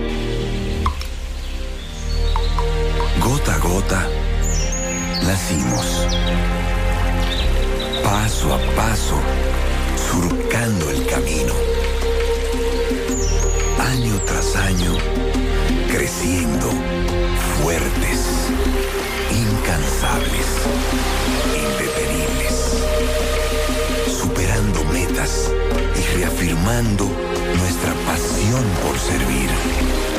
Gota 3.24 3.54
a 3.54 3.58
gota, 3.58 4.08
nacimos. 5.22 6.08
Paso 8.02 8.52
a 8.52 8.58
paso, 8.74 9.14
surcando 10.10 10.90
el 10.90 11.06
camino. 11.06 11.54
Año 13.78 14.20
tras 14.26 14.56
año, 14.56 14.96
creciendo, 15.88 16.68
fuertes, 17.62 18.26
incansables, 19.30 20.48
indetenibles. 21.54 22.82
Superando 24.18 24.84
metas 24.86 25.48
y 25.94 26.16
reafirmando 26.18 27.04
nuestra 27.56 27.94
pasión 28.04 28.64
por 28.82 28.98
servir, 28.98 29.50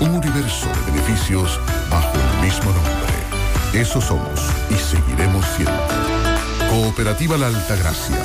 Un 0.00 0.10
universo 0.10 0.66
de 0.66 0.92
beneficios 0.92 1.58
bajo 1.90 2.12
el 2.14 2.44
mismo 2.44 2.70
nombre. 2.70 3.80
Eso 3.80 4.00
somos 4.00 4.40
y 4.70 4.74
seguiremos 4.74 5.44
siendo. 5.56 5.72
Cooperativa 6.70 7.36
La 7.38 7.46
Altagracia. 7.46 8.22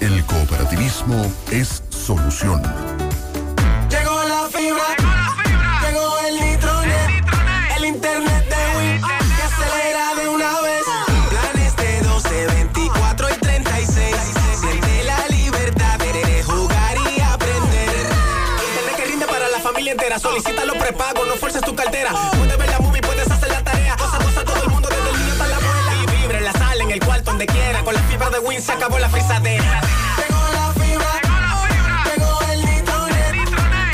El 0.00 0.24
cooperativismo 0.24 1.32
es 1.50 1.82
solución. 1.90 2.62
Prepagos, 20.88 21.28
no 21.28 21.34
fuerces 21.34 21.60
tu 21.60 21.76
cartera. 21.76 22.12
Puedes 22.38 22.56
ver 22.56 22.70
la 22.70 22.78
movie, 22.78 23.02
puedes 23.02 23.30
hacer 23.30 23.50
la 23.50 23.62
tarea. 23.62 23.94
Cosa, 23.94 24.16
cosa, 24.24 24.42
todo 24.42 24.62
el 24.62 24.70
mundo 24.70 24.88
desde 24.88 25.10
el 25.10 25.18
niño 25.18 25.32
hasta 25.32 25.46
la 25.46 25.56
abuela. 25.56 25.92
Y 26.02 26.16
vibre 26.16 26.38
en 26.38 26.44
la 26.44 26.52
sala, 26.52 26.82
en 26.82 26.90
el 26.90 27.00
cuarto, 27.00 27.30
donde 27.30 27.44
quiera. 27.44 27.84
Con 27.84 27.92
la 27.92 28.00
fibra 28.04 28.30
de 28.30 28.38
Win 28.38 28.62
se 28.62 28.72
acabó 28.72 28.98
la 28.98 29.10
frisadera. 29.10 29.82
La 30.54 30.72
fibra, 30.72 31.12
el 32.54 32.64
nitronet, 32.64 33.34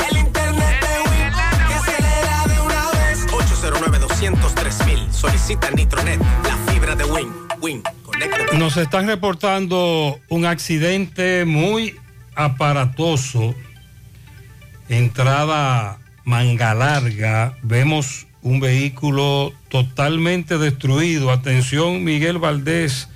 el 0.09 0.17
internet 0.19 0.79
de 0.79 1.09
Win 1.09 1.31
que 1.67 1.73
acelera 1.73 2.47
de 2.47 2.61
una 2.61 2.91
vez. 2.91 3.25
809 3.29 3.99
203 3.99 4.85
mil. 4.85 5.13
Solicita 5.13 5.71
Nitronet, 5.71 6.21
la 6.21 6.71
fibra 6.71 6.95
de 6.95 7.03
Win. 7.03 7.29
Win, 7.59 7.83
conecta. 8.05 8.53
Nos 8.57 8.77
están 8.77 9.05
reportando 9.05 10.17
un 10.29 10.45
accidente 10.45 11.43
muy 11.43 11.99
aparatoso. 12.35 13.53
Entrada 14.87 15.99
manga 16.25 16.73
larga. 16.73 17.57
Vemos 17.61 18.27
un 18.41 18.59
vehículo 18.59 19.53
totalmente 19.69 20.57
destruido. 20.57 21.31
Atención, 21.31 22.03
Miguel 22.03 22.39
Valdés. 22.39 23.07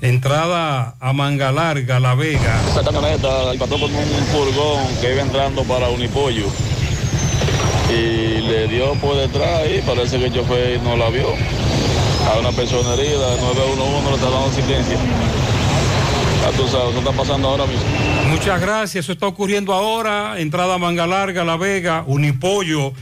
Entrada 0.00 0.96
a 0.98 1.12
manga 1.12 1.52
larga, 1.52 2.00
La 2.00 2.14
Vega. 2.14 2.58
Esa 2.70 2.82
camioneta 2.82 3.52
impactó 3.52 3.78
con 3.78 3.94
un 3.94 4.26
furgón 4.32 4.82
que 5.00 5.12
iba 5.12 5.22
entrando 5.22 5.62
para 5.64 5.90
Unipollo. 5.90 6.46
Y 7.90 8.40
le 8.40 8.66
dio 8.68 8.94
por 8.94 9.16
detrás 9.16 9.62
y 9.68 9.82
parece 9.82 10.18
que 10.18 10.26
el 10.26 10.32
chofer 10.32 10.80
no 10.82 10.96
la 10.96 11.10
vio. 11.10 11.34
A 12.32 12.38
una 12.38 12.52
persona 12.52 12.94
herida, 12.94 13.36
911 13.40 14.08
le 14.08 14.14
está 14.14 14.30
dando 14.30 14.46
asistencia. 14.46 14.96
Ya 16.40 16.50
tú 16.52 16.66
sabes, 16.68 16.90
eso 16.90 16.98
está 16.98 17.12
pasando 17.12 17.48
ahora 17.48 17.66
mismo. 17.66 17.84
Muchas 18.28 18.60
gracias. 18.60 19.04
Eso 19.04 19.12
está 19.12 19.26
ocurriendo 19.26 19.74
ahora. 19.74 20.40
Entrada 20.40 20.74
a 20.74 20.78
manga 20.78 21.06
larga, 21.06 21.44
La 21.44 21.56
Vega, 21.56 22.04
Unipollo. 22.06 22.92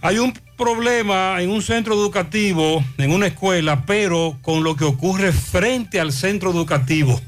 Hay 0.00 0.18
un 0.18 0.32
problema 0.56 1.42
en 1.42 1.50
un 1.50 1.60
centro 1.60 1.94
educativo, 1.94 2.82
en 2.96 3.12
una 3.12 3.26
escuela, 3.26 3.84
pero 3.86 4.38
con 4.40 4.64
lo 4.64 4.74
que 4.74 4.84
ocurre 4.84 5.32
frente 5.32 6.00
al 6.00 6.12
centro 6.12 6.50
educativo. 6.50 7.20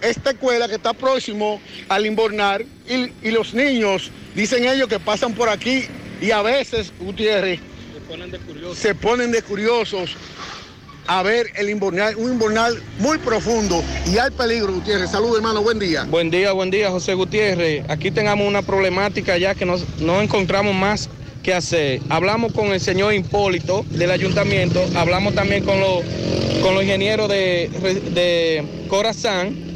esta 0.00 0.30
escuela 0.30 0.68
que 0.68 0.76
está 0.76 0.92
próximo 0.92 1.60
al 1.88 2.06
inbornar 2.06 2.64
y, 2.88 3.12
y 3.26 3.30
los 3.30 3.54
niños, 3.54 4.10
dicen 4.34 4.64
ellos 4.64 4.88
que 4.88 5.00
pasan 5.00 5.34
por 5.34 5.48
aquí 5.48 5.86
y 6.20 6.30
a 6.30 6.42
veces, 6.42 6.92
Gutiérrez, 7.00 7.60
se 8.74 8.94
ponen 8.94 9.30
de 9.32 9.42
curiosos 9.42 10.16
a 11.06 11.22
ver 11.22 11.46
el 11.56 11.70
inbornal, 11.70 12.14
un 12.16 12.32
inbornal 12.32 12.82
muy 12.98 13.18
profundo 13.18 13.82
y 14.06 14.18
hay 14.18 14.30
peligro, 14.30 14.74
Gutiérrez. 14.74 15.10
Salud, 15.10 15.34
hermano, 15.36 15.62
buen 15.62 15.78
día. 15.78 16.04
Buen 16.04 16.30
día, 16.30 16.52
buen 16.52 16.70
día, 16.70 16.90
José 16.90 17.14
Gutiérrez. 17.14 17.88
Aquí 17.88 18.10
tengamos 18.10 18.46
una 18.46 18.62
problemática 18.62 19.38
ya 19.38 19.54
que 19.54 19.64
nos, 19.64 19.84
no 20.00 20.20
encontramos 20.20 20.74
más 20.74 21.08
que 21.42 21.54
hacer. 21.54 22.00
Hablamos 22.10 22.52
con 22.52 22.68
el 22.68 22.80
señor 22.80 23.14
Hipólito 23.14 23.84
del 23.90 24.10
ayuntamiento, 24.10 24.84
hablamos 24.94 25.34
también 25.34 25.64
con 25.64 25.80
los, 25.80 26.02
con 26.62 26.74
los 26.74 26.82
ingenieros 26.82 27.28
de, 27.28 27.70
de 28.12 28.64
Corazán. 28.88 29.67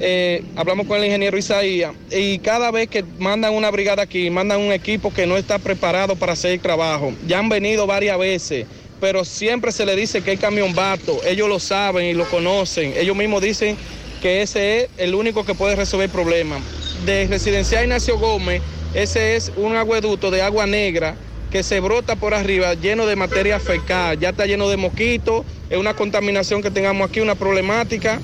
Eh, 0.00 0.42
hablamos 0.56 0.86
con 0.86 0.98
el 0.98 1.06
ingeniero 1.06 1.38
Isaías 1.38 1.92
y 2.10 2.38
cada 2.38 2.70
vez 2.70 2.88
que 2.88 3.04
mandan 3.18 3.54
una 3.54 3.70
brigada 3.70 4.02
aquí, 4.02 4.28
mandan 4.30 4.60
un 4.60 4.72
equipo 4.72 5.12
que 5.12 5.26
no 5.26 5.36
está 5.36 5.58
preparado 5.58 6.16
para 6.16 6.32
hacer 6.32 6.52
el 6.52 6.60
trabajo. 6.60 7.12
Ya 7.26 7.38
han 7.38 7.48
venido 7.48 7.86
varias 7.86 8.18
veces, 8.18 8.66
pero 9.00 9.24
siempre 9.24 9.72
se 9.72 9.86
le 9.86 9.96
dice 9.96 10.22
que 10.22 10.32
hay 10.32 10.36
camión 10.36 10.74
vato. 10.74 11.20
Ellos 11.26 11.48
lo 11.48 11.58
saben 11.58 12.06
y 12.06 12.14
lo 12.14 12.28
conocen. 12.28 12.94
Ellos 12.96 13.16
mismos 13.16 13.42
dicen 13.42 13.76
que 14.20 14.42
ese 14.42 14.82
es 14.82 14.88
el 14.98 15.14
único 15.14 15.44
que 15.44 15.54
puede 15.54 15.76
resolver 15.76 16.06
el 16.06 16.12
problema. 16.12 16.58
De 17.04 17.26
Residencial 17.26 17.84
Ignacio 17.84 18.18
Gómez, 18.18 18.62
ese 18.94 19.36
es 19.36 19.52
un 19.56 19.76
agueducto 19.76 20.30
de 20.30 20.42
agua 20.42 20.66
negra 20.66 21.16
que 21.50 21.62
se 21.62 21.80
brota 21.80 22.16
por 22.16 22.34
arriba 22.34 22.74
lleno 22.74 23.06
de 23.06 23.16
materia 23.16 23.60
fecal, 23.60 24.18
ya 24.18 24.30
está 24.30 24.46
lleno 24.46 24.68
de 24.68 24.76
mosquitos, 24.76 25.44
es 25.70 25.78
una 25.78 25.94
contaminación 25.94 26.62
que 26.62 26.70
tengamos 26.70 27.08
aquí, 27.08 27.20
una 27.20 27.34
problemática. 27.34 28.20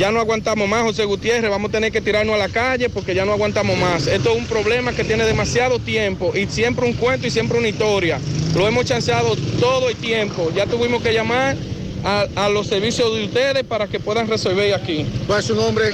Ya 0.00 0.10
no 0.10 0.18
aguantamos 0.18 0.66
más, 0.66 0.82
José 0.82 1.04
Gutiérrez, 1.04 1.50
vamos 1.50 1.68
a 1.68 1.72
tener 1.72 1.92
que 1.92 2.00
tirarnos 2.00 2.34
a 2.34 2.38
la 2.38 2.48
calle 2.48 2.88
porque 2.88 3.14
ya 3.14 3.26
no 3.26 3.32
aguantamos 3.32 3.76
más. 3.76 4.06
Esto 4.06 4.30
es 4.30 4.38
un 4.38 4.46
problema 4.46 4.94
que 4.94 5.04
tiene 5.04 5.24
demasiado 5.24 5.78
tiempo 5.78 6.32
y 6.34 6.46
siempre 6.46 6.86
un 6.86 6.94
cuento 6.94 7.26
y 7.26 7.30
siempre 7.30 7.58
una 7.58 7.68
historia. 7.68 8.18
Lo 8.56 8.66
hemos 8.66 8.86
chanceado 8.86 9.36
todo 9.60 9.90
el 9.90 9.96
tiempo. 9.96 10.50
Ya 10.56 10.64
tuvimos 10.64 11.02
que 11.02 11.12
llamar 11.12 11.54
a, 12.02 12.24
a 12.34 12.48
los 12.48 12.68
servicios 12.68 13.14
de 13.14 13.24
ustedes 13.24 13.62
para 13.64 13.88
que 13.88 14.00
puedan 14.00 14.26
resolver 14.26 14.72
aquí. 14.72 15.04
¿Cuál 15.26 15.40
es 15.40 15.44
su 15.44 15.54
nombre? 15.54 15.90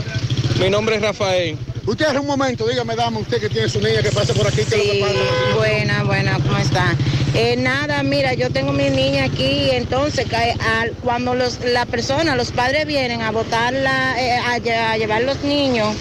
Mi 0.60 0.70
nombre 0.70 0.94
es 0.94 1.02
Rafael. 1.02 1.58
Usted, 1.86 2.16
un 2.18 2.26
momento, 2.26 2.66
dígame, 2.66 2.96
dama, 2.96 3.20
usted 3.20 3.38
que 3.40 3.48
tiene 3.48 3.68
su 3.68 3.80
niña 3.80 4.02
que 4.02 4.10
pasa 4.10 4.34
por 4.34 4.46
aquí, 4.48 4.56
¿qué 4.56 4.62
es 4.62 4.70
lo 4.72 4.76
que 4.82 4.90
Sí, 4.92 5.00
pasa? 5.00 5.56
buena, 5.56 6.02
buena, 6.02 6.32
¿cómo 6.34 6.58
está? 6.58 6.96
Eh, 7.34 7.54
nada, 7.56 8.02
mira, 8.02 8.34
yo 8.34 8.50
tengo 8.50 8.72
mi 8.72 8.90
niña 8.90 9.24
aquí, 9.24 9.70
entonces 9.70 10.26
al- 10.32 10.92
cuando 11.04 11.34
los, 11.36 11.60
la 11.64 11.86
persona, 11.86 12.34
los 12.34 12.50
padres 12.50 12.86
vienen 12.86 13.22
a 13.22 13.30
botarla, 13.30 14.20
eh, 14.20 14.36
a, 14.36 14.92
a 14.92 14.96
llevar 14.96 15.22
los 15.22 15.44
niños, 15.44 15.94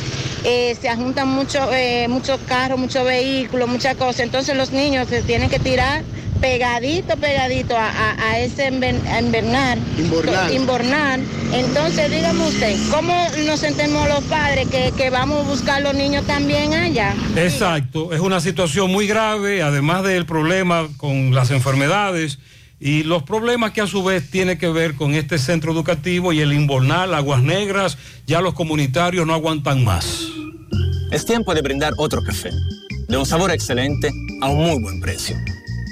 eh, 0.44 0.76
se 0.82 0.94
juntan 0.96 1.28
muchos 1.28 1.68
muchos 2.08 2.40
carros, 2.48 2.80
muchos 2.80 3.06
vehículos, 3.06 3.70
muchas 3.70 3.96
cosas, 3.96 4.22
entonces 4.22 4.56
los 4.58 4.72
niños 4.72 5.08
se 5.08 5.22
tienen 5.22 5.50
que 5.52 5.60
tirar 5.60 6.02
pegadito, 6.50 7.18
pegadito 7.18 7.76
a, 7.76 7.90
a- 7.90 8.30
a 8.30 8.40
ese 8.40 8.72
inver- 8.72 9.04
a 9.08 9.20
invernar, 9.20 9.80
Inbornar. 9.98 10.54
inbornar. 10.54 11.20
Entonces, 11.52 12.12
dígame 12.12 12.48
usted, 12.48 12.76
¿cómo 12.92 13.16
nos 13.48 13.60
sentemos 13.60 14.08
los 14.08 14.24
padres 14.26 14.68
que, 14.68 14.94
que 14.96 15.10
vamos 15.10 15.44
a 15.44 15.50
buscar 15.50 15.82
los 15.82 15.96
niños 15.96 16.24
también 16.28 16.72
allá? 16.76 17.16
Exacto, 17.36 18.14
es 18.14 18.20
una 18.20 18.40
situación 18.42 18.92
muy 18.92 19.08
grave, 19.08 19.64
además 19.64 20.04
del 20.04 20.28
problema 20.28 20.88
con 20.98 21.34
las 21.34 21.50
enfermedades 21.50 22.38
y 22.80 23.02
los 23.02 23.24
problemas 23.24 23.72
que 23.72 23.82
a 23.82 23.88
su 23.88 24.04
vez 24.04 24.30
tiene 24.30 24.60
que 24.60 24.68
ver 24.70 24.94
con 24.94 25.16
este 25.16 25.40
centro 25.40 25.72
educativo 25.72 26.32
y 26.32 26.42
el 26.42 26.54
Inbornal, 26.54 27.16
Aguas 27.16 27.42
Negras, 27.42 27.98
ya 28.28 28.40
los 28.42 28.54
comunitarios 28.54 29.26
no 29.26 29.34
aguantan 29.34 29.84
más. 29.84 30.28
Es 31.12 31.26
tiempo 31.26 31.56
de 31.56 31.62
brindar 31.64 31.94
otro 31.98 32.22
café, 32.22 32.52
de 33.08 33.18
un 33.18 33.26
sabor 33.26 33.50
excelente 33.50 34.12
a 34.42 34.50
un 34.50 34.64
muy 34.64 34.80
buen 34.84 35.00
precio. 35.02 35.36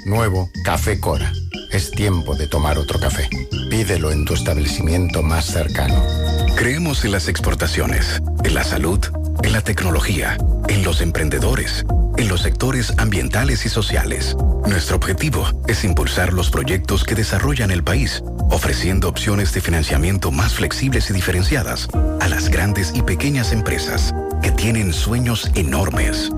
Nuevo 0.04 0.50
Café 0.64 1.00
Cora. 1.00 1.32
Es 1.70 1.90
tiempo 1.90 2.34
de 2.34 2.46
tomar 2.46 2.76
otro 2.76 3.00
café. 3.00 3.28
Pídelo 3.70 4.12
en 4.12 4.26
tu 4.26 4.34
establecimiento 4.34 5.22
más 5.22 5.46
cercano. 5.46 6.04
Creemos 6.56 7.04
en 7.06 7.12
las 7.12 7.28
exportaciones, 7.28 8.20
en 8.44 8.54
la 8.54 8.64
salud, 8.64 9.00
en 9.42 9.52
la 9.52 9.62
tecnología, 9.62 10.36
en 10.68 10.84
los 10.84 11.00
emprendedores, 11.00 11.86
en 12.18 12.28
los 12.28 12.42
sectores 12.42 12.92
ambientales 12.98 13.64
y 13.64 13.70
sociales. 13.70 14.36
Nuestro 14.66 14.96
objetivo 14.96 15.46
es 15.68 15.84
impulsar 15.84 16.34
los 16.34 16.50
proyectos 16.50 17.04
que 17.04 17.14
desarrollan 17.14 17.70
el 17.70 17.82
país, 17.82 18.22
ofreciendo 18.50 19.08
opciones 19.08 19.54
de 19.54 19.62
financiamiento 19.62 20.30
más 20.30 20.54
flexibles 20.54 21.08
y 21.08 21.14
diferenciadas 21.14 21.88
a 22.20 22.28
las 22.28 22.50
grandes 22.50 22.92
y 22.94 23.02
pequeñas 23.02 23.52
empresas 23.52 24.14
que 24.42 24.50
tienen 24.50 24.92
sueños 24.92 25.50
enormes. 25.54 26.30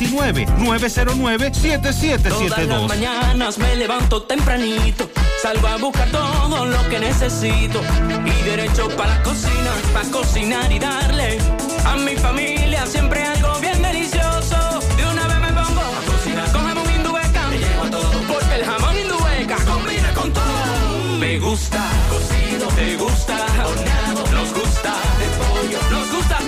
829-909-7772. 0.05 2.29
Todas 2.29 2.67
las 2.67 2.87
mañanas 2.87 3.57
me 3.57 3.75
levanto 3.75 4.21
tempranito, 4.23 5.09
salgo 5.41 5.67
a 5.67 5.75
buscar 5.77 6.09
todo 6.11 6.65
lo 6.65 6.89
que 6.89 6.99
necesito 6.99 7.81
y 8.25 8.31
derecho 8.43 8.89
para 8.89 9.17
la 9.17 9.23
cocina, 9.23 9.71
para 9.93 10.07
cocinar 10.09 10.69
y 10.71 10.77
darle 10.79 11.39
a 11.85 11.95
mi 11.97 12.15
familia 12.15 12.85
siempre 12.85 13.23
algo 13.23 13.59
bien 13.59 13.81
delicioso. 13.81 14.79
De 14.95 15.05
una 15.05 15.27
vez 15.27 15.39
me 15.39 15.47
pongo 15.47 15.81
a 15.81 16.01
cocinar 16.11 16.51
con 16.51 16.63
jamón 16.65 16.87
indubeca, 16.95 17.47
me 17.47 17.57
llevo 17.57 17.83
a 17.83 17.89
todo 17.89 18.11
porque 18.27 18.55
el 18.55 18.65
jamón 18.65 18.95
indubeca 18.97 19.57
combina 19.65 20.13
con 20.13 20.31
todo. 20.31 21.17
Me 21.19 21.39
gusta 21.39 21.83
cocido, 22.09 22.69
me 22.75 22.95
gusta 22.97 23.37
horneado, 23.65 24.23
nos 24.31 24.53
gusta 24.53 24.93
de 25.19 25.27
pollo, 25.39 25.79
nos 25.89 26.11
gusta 26.11 26.37
a 26.37 26.41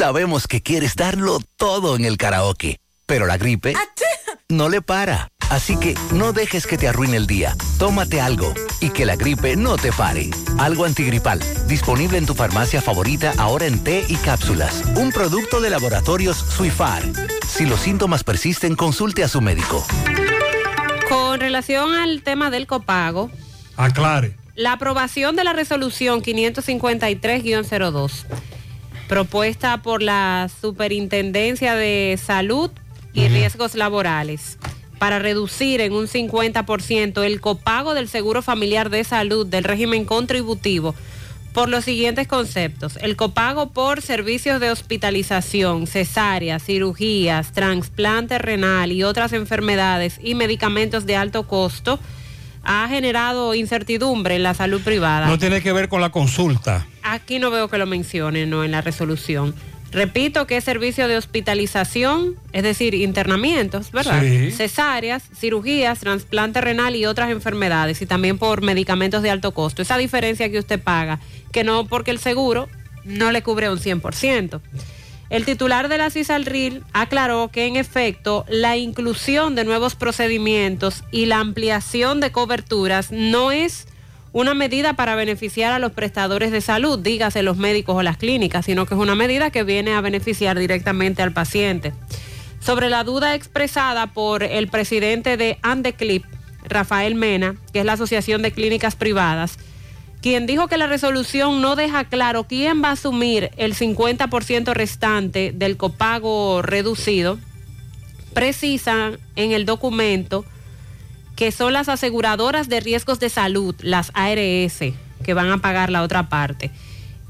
Sabemos 0.00 0.48
que 0.48 0.62
quieres 0.62 0.96
darlo 0.96 1.40
todo 1.58 1.94
en 1.94 2.06
el 2.06 2.16
karaoke, 2.16 2.80
pero 3.04 3.26
la 3.26 3.36
gripe 3.36 3.74
no 4.48 4.70
le 4.70 4.80
para. 4.80 5.28
Así 5.50 5.78
que 5.78 5.94
no 6.14 6.32
dejes 6.32 6.66
que 6.66 6.78
te 6.78 6.88
arruine 6.88 7.18
el 7.18 7.26
día. 7.26 7.54
Tómate 7.78 8.18
algo 8.18 8.54
y 8.80 8.88
que 8.88 9.04
la 9.04 9.16
gripe 9.16 9.56
no 9.56 9.76
te 9.76 9.92
pare. 9.92 10.30
Algo 10.56 10.86
antigripal, 10.86 11.42
disponible 11.66 12.16
en 12.16 12.24
tu 12.24 12.34
farmacia 12.34 12.80
favorita 12.80 13.34
ahora 13.36 13.66
en 13.66 13.84
té 13.84 14.06
y 14.08 14.16
cápsulas. 14.16 14.84
Un 14.96 15.12
producto 15.12 15.60
de 15.60 15.68
laboratorios 15.68 16.38
Suifar. 16.38 17.02
Si 17.46 17.66
los 17.66 17.80
síntomas 17.80 18.24
persisten, 18.24 18.76
consulte 18.76 19.22
a 19.22 19.28
su 19.28 19.42
médico. 19.42 19.86
Con 21.10 21.40
relación 21.40 21.94
al 21.94 22.22
tema 22.22 22.50
del 22.50 22.66
copago, 22.66 23.30
Aclare. 23.76 24.34
la 24.54 24.72
aprobación 24.72 25.36
de 25.36 25.44
la 25.44 25.52
resolución 25.52 26.22
553-02, 26.22 28.24
propuesta 29.10 29.82
por 29.82 30.04
la 30.04 30.48
Superintendencia 30.60 31.74
de 31.74 32.16
Salud 32.24 32.70
y 33.12 33.26
Riesgos 33.26 33.74
Laborales, 33.74 34.56
para 35.00 35.18
reducir 35.18 35.80
en 35.80 35.92
un 35.92 36.06
50% 36.06 37.24
el 37.24 37.40
copago 37.40 37.94
del 37.94 38.08
Seguro 38.08 38.40
Familiar 38.40 38.88
de 38.88 39.02
Salud 39.02 39.44
del 39.44 39.64
régimen 39.64 40.04
contributivo 40.04 40.94
por 41.52 41.68
los 41.68 41.86
siguientes 41.86 42.28
conceptos. 42.28 42.98
El 43.02 43.16
copago 43.16 43.70
por 43.70 44.00
servicios 44.00 44.60
de 44.60 44.70
hospitalización, 44.70 45.88
cesáreas, 45.88 46.62
cirugías, 46.62 47.50
trasplante 47.50 48.38
renal 48.38 48.92
y 48.92 49.02
otras 49.02 49.32
enfermedades 49.32 50.20
y 50.22 50.36
medicamentos 50.36 51.04
de 51.04 51.16
alto 51.16 51.48
costo 51.48 51.98
ha 52.62 52.86
generado 52.88 53.54
incertidumbre 53.54 54.36
en 54.36 54.44
la 54.44 54.54
salud 54.54 54.82
privada. 54.82 55.26
No 55.26 55.38
tiene 55.38 55.62
que 55.62 55.72
ver 55.72 55.88
con 55.88 56.00
la 56.00 56.10
consulta. 56.10 56.86
Aquí 57.02 57.38
no 57.38 57.50
veo 57.50 57.68
que 57.68 57.78
lo 57.78 57.86
mencionen, 57.86 58.50
no 58.50 58.64
en 58.64 58.72
la 58.72 58.80
resolución. 58.80 59.54
Repito 59.92 60.46
que 60.46 60.56
es 60.56 60.64
servicio 60.64 61.08
de 61.08 61.16
hospitalización, 61.16 62.36
es 62.52 62.62
decir, 62.62 62.94
internamientos, 62.94 63.90
¿verdad? 63.90 64.22
Sí. 64.22 64.52
Cesáreas, 64.52 65.24
cirugías, 65.34 65.98
trasplante 65.98 66.60
renal 66.60 66.94
y 66.94 67.06
otras 67.06 67.30
enfermedades 67.30 68.00
y 68.00 68.06
también 68.06 68.38
por 68.38 68.62
medicamentos 68.62 69.22
de 69.22 69.30
alto 69.30 69.52
costo. 69.52 69.82
Esa 69.82 69.98
diferencia 69.98 70.48
que 70.48 70.60
usted 70.60 70.80
paga, 70.80 71.18
que 71.50 71.64
no 71.64 71.86
porque 71.86 72.12
el 72.12 72.20
seguro 72.20 72.68
no 73.04 73.32
le 73.32 73.42
cubre 73.42 73.68
un 73.68 73.78
100%. 73.78 74.60
El 75.30 75.44
titular 75.44 75.88
de 75.88 75.98
la 75.98 76.10
CISALRIL 76.10 76.82
aclaró 76.92 77.48
que 77.48 77.66
en 77.66 77.76
efecto 77.76 78.44
la 78.48 78.76
inclusión 78.76 79.54
de 79.54 79.64
nuevos 79.64 79.94
procedimientos 79.94 81.04
y 81.12 81.26
la 81.26 81.38
ampliación 81.38 82.20
de 82.20 82.32
coberturas 82.32 83.10
no 83.12 83.52
es 83.52 83.86
una 84.32 84.54
medida 84.54 84.94
para 84.94 85.16
beneficiar 85.16 85.72
a 85.72 85.78
los 85.78 85.92
prestadores 85.92 86.52
de 86.52 86.60
salud, 86.60 86.98
dígase 86.98 87.42
los 87.42 87.56
médicos 87.56 87.96
o 87.96 88.02
las 88.02 88.16
clínicas, 88.16 88.66
sino 88.66 88.86
que 88.86 88.94
es 88.94 89.00
una 89.00 89.14
medida 89.14 89.50
que 89.50 89.64
viene 89.64 89.94
a 89.94 90.00
beneficiar 90.00 90.58
directamente 90.58 91.22
al 91.22 91.32
paciente. 91.32 91.92
Sobre 92.60 92.90
la 92.90 93.02
duda 93.02 93.34
expresada 93.34 94.08
por 94.08 94.42
el 94.42 94.68
presidente 94.68 95.36
de 95.36 95.58
Andeclip, 95.62 96.24
Rafael 96.64 97.14
Mena, 97.14 97.56
que 97.72 97.80
es 97.80 97.84
la 97.84 97.94
Asociación 97.94 98.42
de 98.42 98.52
Clínicas 98.52 98.94
Privadas, 98.94 99.58
quien 100.20 100.46
dijo 100.46 100.68
que 100.68 100.76
la 100.76 100.86
resolución 100.86 101.62
no 101.62 101.76
deja 101.76 102.04
claro 102.04 102.44
quién 102.44 102.82
va 102.84 102.90
a 102.90 102.92
asumir 102.92 103.50
el 103.56 103.74
50% 103.74 104.74
restante 104.74 105.52
del 105.52 105.76
copago 105.76 106.62
reducido, 106.62 107.38
precisan 108.34 109.18
en 109.34 109.52
el 109.52 109.64
documento 109.64 110.44
que 111.40 111.52
son 111.52 111.72
las 111.72 111.88
aseguradoras 111.88 112.68
de 112.68 112.80
riesgos 112.80 113.18
de 113.18 113.30
salud, 113.30 113.74
las 113.80 114.10
ARS, 114.12 114.92
que 115.24 115.32
van 115.32 115.50
a 115.50 115.56
pagar 115.56 115.88
la 115.88 116.02
otra 116.02 116.28
parte. 116.28 116.70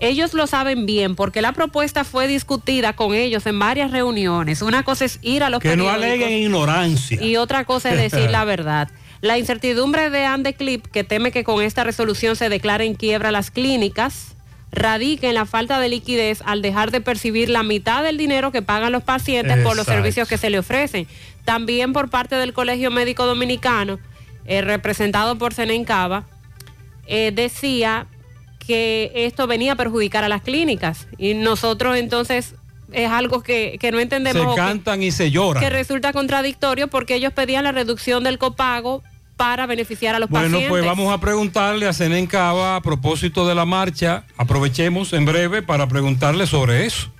Ellos 0.00 0.34
lo 0.34 0.48
saben 0.48 0.84
bien 0.84 1.14
porque 1.14 1.40
la 1.40 1.52
propuesta 1.52 2.02
fue 2.02 2.26
discutida 2.26 2.94
con 2.94 3.14
ellos 3.14 3.46
en 3.46 3.56
varias 3.60 3.92
reuniones. 3.92 4.62
Una 4.62 4.82
cosa 4.82 5.04
es 5.04 5.20
ir 5.22 5.44
a 5.44 5.48
los 5.48 5.60
Que 5.60 5.76
no 5.76 5.88
aleguen 5.88 6.32
ignorancia. 6.32 7.22
y 7.22 7.36
otra 7.36 7.64
cosa 7.64 7.92
es 7.92 8.10
decir 8.10 8.32
la 8.32 8.44
verdad. 8.56 8.88
La 9.20 9.38
incertidumbre 9.38 10.10
de 10.10 10.24
Andeclip, 10.24 10.86
que 10.88 11.04
teme 11.04 11.30
que 11.30 11.44
con 11.44 11.62
esta 11.62 11.84
resolución 11.84 12.34
se 12.34 12.48
declare 12.48 12.86
en 12.86 12.94
quiebra 12.94 13.30
las 13.30 13.52
clínicas, 13.52 14.34
radica 14.72 15.28
en 15.28 15.34
la 15.34 15.46
falta 15.46 15.80
de 15.80 15.88
liquidez 15.88 16.42
al 16.46 16.62
dejar 16.62 16.90
de 16.90 17.00
percibir 17.00 17.48
la 17.48 17.62
mitad 17.62 18.02
del 18.02 18.16
dinero 18.16 18.52
que 18.52 18.62
pagan 18.62 18.92
los 18.92 19.02
pacientes 19.02 19.58
por 19.58 19.76
los 19.76 19.86
servicios 19.86 20.26
que 20.28 20.38
se 20.38 20.50
le 20.50 20.58
ofrecen. 20.58 21.06
También 21.44 21.92
por 21.92 22.10
parte 22.10 22.36
del 22.36 22.52
Colegio 22.52 22.90
Médico 22.90 23.26
Dominicano, 23.26 23.98
eh, 24.44 24.60
representado 24.62 25.36
por 25.38 25.54
Senencaba, 25.54 26.24
eh, 27.06 27.32
decía 27.34 28.06
que 28.58 29.10
esto 29.14 29.46
venía 29.46 29.72
a 29.72 29.76
perjudicar 29.76 30.22
a 30.24 30.28
las 30.28 30.42
clínicas. 30.42 31.08
Y 31.18 31.34
nosotros 31.34 31.96
entonces 31.96 32.54
es 32.92 33.10
algo 33.10 33.42
que, 33.42 33.78
que 33.80 33.90
no 33.90 33.98
entendemos. 34.00 34.42
Se 34.42 34.48
o 34.48 34.54
que- 34.54 34.60
cantan 34.60 35.02
y 35.02 35.10
se 35.10 35.30
lloran. 35.30 35.62
que 35.62 35.70
resulta 35.70 36.12
contradictorio 36.12 36.88
porque 36.88 37.14
ellos 37.16 37.32
pedían 37.32 37.64
la 37.64 37.72
reducción 37.72 38.22
del 38.24 38.38
copago 38.38 39.02
para 39.36 39.64
beneficiar 39.66 40.14
a 40.14 40.18
los 40.18 40.28
Bueno, 40.28 40.46
pacientes. 40.48 40.68
pues 40.68 40.84
vamos 40.84 41.12
a 41.12 41.18
preguntarle 41.18 41.86
a 41.88 41.92
Zenén 41.94 42.26
Cava 42.26 42.76
a 42.76 42.80
propósito 42.82 43.48
de 43.48 43.54
la 43.54 43.64
marcha. 43.64 44.24
Aprovechemos 44.36 45.12
en 45.14 45.24
breve 45.24 45.62
para 45.62 45.88
preguntarle 45.88 46.46
sobre 46.46 46.84
eso. 46.84 47.10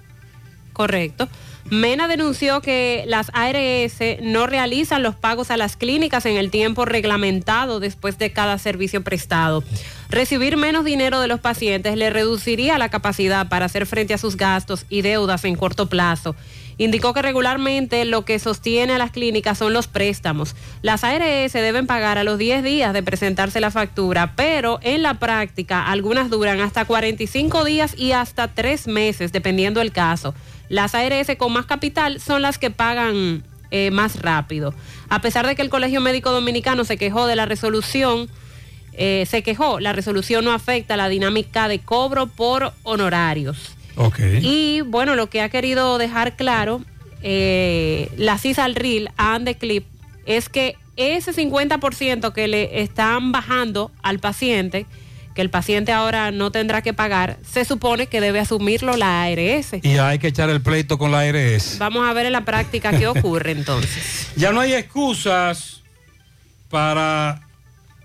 Correcto. 0.72 1.28
Mena 1.68 2.08
denunció 2.08 2.60
que 2.60 3.04
las 3.06 3.30
ARS 3.32 4.22
no 4.22 4.46
realizan 4.46 5.02
los 5.02 5.14
pagos 5.14 5.50
a 5.50 5.56
las 5.56 5.76
clínicas 5.76 6.26
en 6.26 6.36
el 6.36 6.50
tiempo 6.50 6.84
reglamentado 6.84 7.80
después 7.80 8.18
de 8.18 8.32
cada 8.32 8.58
servicio 8.58 9.02
prestado. 9.02 9.62
Recibir 10.08 10.56
menos 10.56 10.84
dinero 10.84 11.20
de 11.20 11.28
los 11.28 11.40
pacientes 11.40 11.96
le 11.96 12.10
reduciría 12.10 12.78
la 12.78 12.88
capacidad 12.88 13.48
para 13.48 13.66
hacer 13.66 13.86
frente 13.86 14.14
a 14.14 14.18
sus 14.18 14.36
gastos 14.36 14.84
y 14.88 15.02
deudas 15.02 15.44
en 15.44 15.54
corto 15.54 15.86
plazo. 15.86 16.34
Indicó 16.80 17.12
que 17.12 17.20
regularmente 17.20 18.06
lo 18.06 18.24
que 18.24 18.38
sostiene 18.38 18.94
a 18.94 18.98
las 18.98 19.10
clínicas 19.10 19.58
son 19.58 19.74
los 19.74 19.86
préstamos. 19.86 20.56
Las 20.80 21.04
ARS 21.04 21.52
deben 21.52 21.86
pagar 21.86 22.16
a 22.16 22.24
los 22.24 22.38
10 22.38 22.64
días 22.64 22.94
de 22.94 23.02
presentarse 23.02 23.60
la 23.60 23.70
factura, 23.70 24.32
pero 24.34 24.80
en 24.80 25.02
la 25.02 25.18
práctica 25.18 25.84
algunas 25.84 26.30
duran 26.30 26.62
hasta 26.62 26.86
45 26.86 27.66
días 27.66 27.94
y 27.98 28.12
hasta 28.12 28.48
3 28.48 28.86
meses, 28.86 29.30
dependiendo 29.30 29.82
el 29.82 29.92
caso. 29.92 30.34
Las 30.70 30.94
ARS 30.94 31.36
con 31.36 31.52
más 31.52 31.66
capital 31.66 32.18
son 32.18 32.40
las 32.40 32.56
que 32.56 32.70
pagan 32.70 33.44
eh, 33.70 33.90
más 33.90 34.22
rápido. 34.22 34.72
A 35.10 35.20
pesar 35.20 35.46
de 35.46 35.56
que 35.56 35.60
el 35.60 35.68
Colegio 35.68 36.00
Médico 36.00 36.30
Dominicano 36.30 36.86
se 36.86 36.96
quejó 36.96 37.26
de 37.26 37.36
la 37.36 37.44
resolución, 37.44 38.30
eh, 38.94 39.26
se 39.28 39.42
quejó, 39.42 39.80
la 39.80 39.92
resolución 39.92 40.46
no 40.46 40.52
afecta 40.54 40.96
la 40.96 41.10
dinámica 41.10 41.68
de 41.68 41.80
cobro 41.80 42.26
por 42.26 42.72
honorarios. 42.84 43.76
Y 44.42 44.82
bueno, 44.82 45.14
lo 45.14 45.28
que 45.28 45.40
ha 45.40 45.48
querido 45.48 45.98
dejar 45.98 46.36
claro 46.36 46.82
eh, 47.22 48.10
la 48.16 48.38
CISALRIL 48.38 49.10
a 49.16 49.34
Andeclip 49.34 49.86
es 50.26 50.48
que 50.48 50.76
ese 50.96 51.32
50% 51.32 52.32
que 52.32 52.48
le 52.48 52.82
están 52.82 53.32
bajando 53.32 53.90
al 54.02 54.18
paciente, 54.18 54.86
que 55.34 55.42
el 55.42 55.50
paciente 55.50 55.92
ahora 55.92 56.30
no 56.30 56.50
tendrá 56.50 56.82
que 56.82 56.92
pagar, 56.92 57.38
se 57.48 57.64
supone 57.64 58.06
que 58.06 58.20
debe 58.20 58.40
asumirlo 58.40 58.96
la 58.96 59.22
ARS. 59.22 59.74
Y 59.82 59.98
hay 59.98 60.18
que 60.18 60.28
echar 60.28 60.50
el 60.50 60.60
pleito 60.60 60.98
con 60.98 61.10
la 61.10 61.20
ARS. 61.20 61.78
Vamos 61.78 62.08
a 62.08 62.12
ver 62.12 62.26
en 62.26 62.32
la 62.32 62.44
práctica 62.44 62.96
qué 62.96 63.06
ocurre 63.06 63.52
entonces. 63.52 64.28
Ya 64.36 64.52
no 64.52 64.60
hay 64.60 64.74
excusas 64.74 65.82
para 66.68 67.42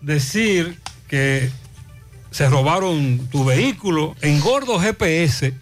decir 0.02 0.78
que 1.08 1.50
se 2.32 2.50
robaron 2.50 3.28
tu 3.32 3.46
vehículo. 3.46 4.16
En 4.22 4.40
Gordo 4.40 4.80
GPS 4.80 5.54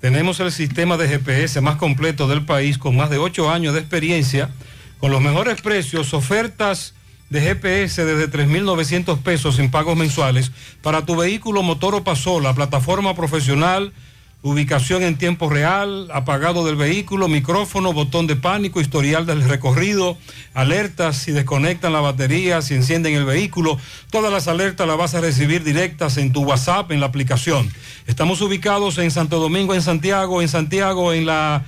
tenemos 0.00 0.38
el 0.40 0.52
sistema 0.52 0.96
de 0.96 1.08
GPS 1.08 1.60
más 1.60 1.76
completo 1.76 2.28
del 2.28 2.44
país 2.44 2.78
con 2.78 2.96
más 2.96 3.10
de 3.10 3.18
8 3.18 3.50
años 3.50 3.74
de 3.74 3.80
experiencia, 3.80 4.50
con 4.98 5.10
los 5.10 5.20
mejores 5.20 5.60
precios, 5.60 6.14
ofertas 6.14 6.94
de 7.30 7.40
GPS 7.40 8.04
desde 8.04 8.30
3.900 8.30 9.18
pesos 9.18 9.56
sin 9.56 9.70
pagos 9.70 9.96
mensuales 9.96 10.52
para 10.82 11.04
tu 11.04 11.16
vehículo 11.16 11.62
motor 11.62 11.94
o 11.94 12.04
pasola, 12.04 12.54
plataforma 12.54 13.14
profesional, 13.14 13.92
ubicación 14.42 15.02
en 15.02 15.18
tiempo 15.18 15.50
real, 15.50 16.08
apagado 16.12 16.64
del 16.64 16.76
vehículo, 16.76 17.26
micrófono, 17.28 17.92
botón 17.92 18.26
de 18.26 18.36
pánico, 18.36 18.80
historial 18.80 19.26
del 19.26 19.42
recorrido, 19.42 20.16
alertas 20.54 21.16
si 21.16 21.32
desconectan 21.32 21.92
la 21.92 22.00
batería, 22.00 22.62
si 22.62 22.74
encienden 22.74 23.14
el 23.14 23.24
vehículo. 23.24 23.78
Todas 24.10 24.32
las 24.32 24.46
alertas 24.46 24.86
las 24.86 24.96
vas 24.96 25.14
a 25.14 25.20
recibir 25.20 25.64
directas 25.64 26.16
en 26.18 26.32
tu 26.32 26.44
WhatsApp, 26.44 26.92
en 26.92 27.00
la 27.00 27.06
aplicación. 27.06 27.68
Estamos 28.06 28.40
ubicados 28.40 28.98
en 28.98 29.10
Santo 29.10 29.40
Domingo, 29.40 29.74
en 29.74 29.82
Santiago, 29.82 30.40
en 30.40 30.48
Santiago, 30.48 31.12
en 31.12 31.26
la 31.26 31.64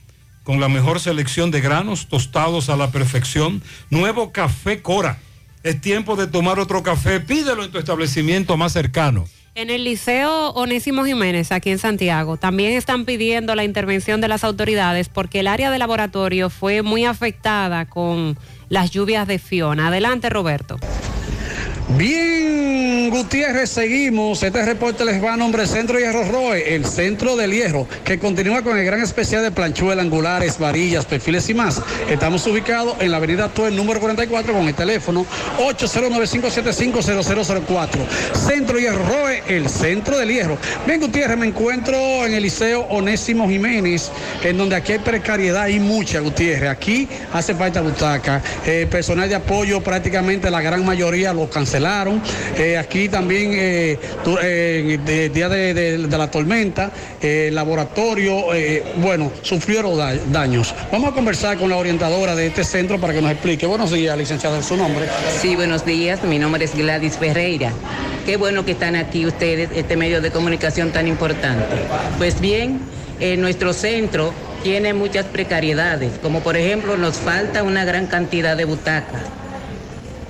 con 0.44 0.60
la 0.60 0.70
mejor 0.70 1.00
selección 1.00 1.50
de 1.50 1.62
granos 1.62 2.08
tostados 2.08 2.70
a 2.70 2.76
la 2.76 2.92
perfección. 2.92 3.64
Nuevo 3.90 4.32
café 4.32 4.84
Cora. 4.84 5.18
Es 5.64 5.82
tiempo 5.82 6.16
de 6.16 6.28
tomar 6.28 6.60
otro 6.60 6.84
café. 6.84 7.20
Pídelo 7.20 7.64
en 7.64 7.72
tu 7.72 7.80
establecimiento 7.80 8.58
más 8.58 8.74
cercano. 8.74 9.26
En 9.56 9.70
el 9.70 9.84
Liceo 9.84 10.50
Onésimo 10.54 11.06
Jiménez, 11.06 11.52
aquí 11.52 11.70
en 11.70 11.78
Santiago, 11.78 12.38
también 12.38 12.74
están 12.74 13.06
pidiendo 13.06 13.54
la 13.54 13.64
intervención 13.64 14.20
de 14.20 14.28
las 14.28 14.44
autoridades 14.44 15.10
porque 15.10 15.42
el 15.42 15.48
área 15.48 15.70
de 15.70 15.78
laboratorio 15.78 16.50
fue 16.50 16.82
muy 16.82 17.06
afectada 17.06 17.86
con 17.86 18.36
las 18.70 18.90
lluvias 18.90 19.28
de 19.28 19.38
Fiona. 19.38 19.90
Adelante, 19.90 20.32
Roberto. 20.32 20.80
Bien, 21.90 23.10
Gutiérrez, 23.10 23.70
seguimos. 23.70 24.42
Este 24.42 24.66
reporte 24.66 25.04
les 25.06 25.24
va 25.24 25.34
a 25.34 25.38
nombre 25.38 25.68
Centro 25.68 26.00
Hierro 26.00 26.24
Roe, 26.24 26.76
el 26.76 26.86
centro 26.86 27.36
del 27.36 27.52
hierro, 27.52 27.86
que 28.06 28.18
continúa 28.18 28.64
con 28.64 28.78
el 28.78 28.86
gran 28.86 29.02
especial 29.02 29.44
de 29.44 29.52
planchuela, 29.52 30.02
angulares, 30.02 30.58
varillas, 30.58 31.06
perfiles 31.06 31.50
y 31.50 31.54
más. 31.54 31.82
Estamos 32.10 32.48
ubicados 32.48 32.96
en 33.00 33.12
la 33.12 33.18
avenida 33.18 33.50
Tuel, 33.50 33.76
número 33.76 34.00
44, 34.00 34.54
con 34.54 34.68
el 34.68 34.74
teléfono 34.74 35.26
809-575-0004. 35.60 37.90
Centro 38.34 38.80
Hierro 38.80 39.06
Roe, 39.06 39.44
el 39.48 39.70
centro 39.70 40.18
del 40.18 40.30
hierro. 40.30 40.58
Bien, 40.88 41.02
Gutiérrez, 41.02 41.38
me 41.38 41.48
encuentro 41.48 42.26
en 42.26 42.34
el 42.34 42.44
Liceo 42.44 42.88
Onésimo 42.90 43.48
Jiménez, 43.48 44.10
en 44.42 44.58
donde 44.58 44.78
aquí 44.78 44.94
hay 44.94 45.00
precariedad 45.00 45.68
y 45.68 45.80
mucha, 45.80 46.22
Gutiérrez. 46.22 46.70
Aquí 46.70 47.10
hace 47.34 47.54
falta 47.54 47.82
butaca. 47.82 48.42
Eh, 48.66 48.88
personal 48.90 49.28
de 49.28 49.36
apoyo, 49.36 49.82
prácticamente 49.82 50.50
la 50.50 50.62
gran 50.62 50.86
mayoría 50.86 51.34
lo 51.34 51.50
cancelaron. 51.78 52.22
Eh, 52.58 52.78
aquí 52.78 53.10
también, 53.10 53.52
eh, 53.56 53.98
tu- 54.24 54.38
día 54.38 55.50
de, 55.50 55.74
de- 55.74 55.98
la 55.98 56.30
tormenta, 56.30 56.92
eh, 57.22 57.48
el 57.48 57.56
laboratorio, 57.56 58.54
eh, 58.54 58.84
bueno, 58.98 59.32
sufrieron 59.42 59.98
da- 59.98 60.14
daños. 60.32 60.74
Vamos 60.92 61.12
a 61.12 61.16
conversar 61.16 61.58
con 61.58 61.70
la 61.70 61.78
orientadora 61.78 62.36
de 62.36 62.48
este 62.48 62.64
centro 62.64 63.00
para 63.00 63.14
que 63.14 63.22
nos 63.22 63.32
explique. 63.32 63.66
Buenos 63.66 63.92
días, 63.92 64.16
licenciada, 64.18 64.62
su 64.62 64.78
nombre. 64.78 65.06
Sí, 65.42 65.56
buenos 65.56 65.84
días. 65.86 66.24
Mi 66.24 66.38
nombre 66.38 66.66
es 66.66 66.76
Gladys 66.76 67.18
Ferreira. 67.18 67.72
Qué 68.26 68.38
bueno 68.38 68.64
que 68.64 68.74
están 68.74 68.96
aquí 68.96 69.26
ustedes, 69.26 69.70
este 69.76 69.98
medio 69.98 70.22
de 70.22 70.30
comunicación 70.32 70.92
tan 70.92 71.08
importante. 71.08 71.66
Pues 72.20 72.40
bien, 72.40 72.80
nuestro 73.40 73.74
centro 73.74 74.32
tiene 74.62 74.94
muchas 74.94 75.26
precariedades, 75.26 76.12
como 76.22 76.42
por 76.42 76.56
ejemplo 76.56 76.98
nos 76.98 77.18
falta 77.18 77.64
una 77.64 77.84
gran 77.84 78.06
cantidad 78.08 78.56
de 78.56 78.66
butacas. 78.66 79.22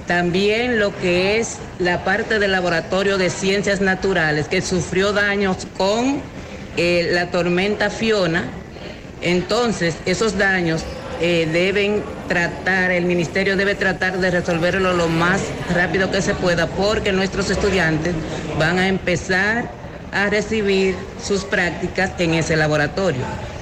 También 0.08 0.80
lo 0.80 0.96
que 0.98 1.40
es 1.40 1.58
la 1.80 2.04
parte 2.04 2.40
del 2.40 2.52
laboratorio 2.52 3.18
de 3.18 3.30
ciencias 3.30 3.80
naturales 3.80 4.48
que 4.48 4.62
sufrió 4.62 5.14
daños 5.14 5.66
con 5.78 6.22
eh, 6.76 7.10
la 7.12 7.32
tormenta 7.32 7.90
Fiona. 7.90 8.44
Entonces, 9.22 9.96
esos 10.06 10.38
daños 10.38 10.84
eh, 11.22 11.48
deben 11.52 12.04
tratar, 12.28 12.92
el 12.92 13.06
ministerio 13.06 13.56
debe 13.56 13.76
tratar 13.76 14.18
de 14.20 14.32
resolverlo 14.32 14.94
lo 14.94 15.08
más 15.08 15.42
rápido 15.74 16.12
que 16.12 16.22
se 16.22 16.34
pueda 16.34 16.68
porque 16.68 17.14
nuestros 17.14 17.50
estudiantes 17.50 18.14
van 18.60 18.80
a 18.80 18.88
empezar 18.88 19.70
a 20.12 20.30
recibir 20.30 20.96
sus 21.24 21.46
prácticas 21.46 22.12
en 22.20 22.34
ese 22.34 22.56
laboratorio. 22.56 23.22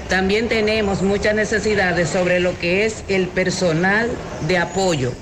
También 0.10 0.50
tenemos 0.50 1.02
muchas 1.02 1.36
necesidades 1.36 2.10
sobre 2.10 2.40
lo 2.40 2.58
que 2.60 2.86
es 2.86 3.04
el 3.08 3.28
personal 3.28 4.10
de 4.48 4.58
apoyo, 4.58 5.14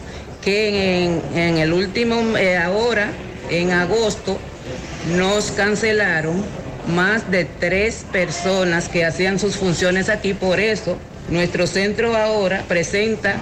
que 0.44 1.06
en, 1.36 1.58
el 1.58 1.74
último, 1.74 2.38
eh, 2.38 2.58
ahora, 2.58 3.12
en 3.50 3.72
agosto, 3.72 4.38
nos 5.18 5.52
cancelaron 5.52 6.44
más 6.88 7.30
de 7.30 7.46
tres 7.46 8.06
personas 8.12 8.90
que 8.90 9.06
hacían 9.06 9.40
sus 9.40 9.58
funciones 9.58 10.10
aquí. 10.10 10.34
Por 10.34 10.60
eso, 10.60 10.98
nuestro 11.30 11.68
centro 11.68 12.16
ahora 12.16 12.64
presenta 12.68 13.36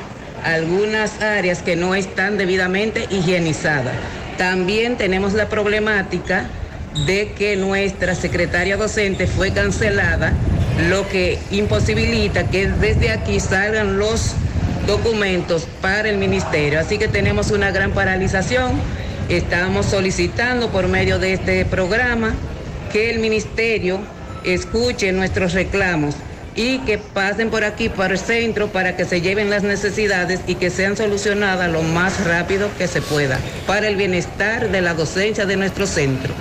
algunas 0.44 1.22
áreas 1.22 1.62
que 1.62 1.76
no 1.76 1.96
están 1.96 2.38
debidamente 2.38 3.08
higienizadas. 3.10 3.96
También 4.38 4.98
tenemos 4.98 5.34
la 5.34 5.50
problemática 5.50 6.46
de 7.06 7.34
que 7.34 7.56
nuestra 7.56 8.16
secretaria 8.16 8.78
docente 8.78 9.28
fue 9.28 9.52
cancelada, 9.52 10.34
lo 10.90 11.08
que 11.08 11.40
imposibilita 11.52 12.50
que 12.50 12.68
desde 12.68 13.12
aquí 13.12 13.40
salgan 13.40 13.98
los 13.98 14.34
documentos 14.88 15.68
para 15.82 16.10
el 16.10 16.18
ministerio. 16.18 16.80
Así 16.80 16.98
que 16.98 17.08
tenemos 17.08 17.52
una 17.52 17.72
gran 17.72 17.92
paralización. 17.92 18.72
Estamos 19.30 19.86
solicitando 19.86 20.70
por 20.72 20.88
medio 20.88 21.20
de 21.20 21.34
este 21.34 21.66
programa 21.66 22.34
que 22.92 23.10
el 23.10 23.20
ministerio 23.20 24.00
escuche 24.44 25.12
nuestros 25.12 25.54
reclamos 25.54 26.16
y 26.56 26.80
que 26.80 26.98
pasen 26.98 27.52
por 27.52 27.64
aquí, 27.64 27.90
por 27.90 28.12
el 28.12 28.18
centro, 28.18 28.70
para 28.70 28.96
que 28.98 29.06
se 29.06 29.22
lleven 29.22 29.50
las 29.50 29.62
necesidades 29.62 30.40
y 30.48 30.56
que 30.56 30.72
sean 30.72 30.98
solucionadas 30.98 31.72
lo 31.72 31.84
más 31.84 32.26
rápido 32.26 32.70
que 32.78 32.88
se 32.88 33.02
pueda, 33.02 33.40
para 33.68 33.88
el 33.88 33.96
bienestar 33.96 34.72
de 34.72 34.82
la 34.82 34.96
docencia 34.96 35.46
de 35.46 35.56
nuestro 35.56 35.86
centro. 35.86 36.34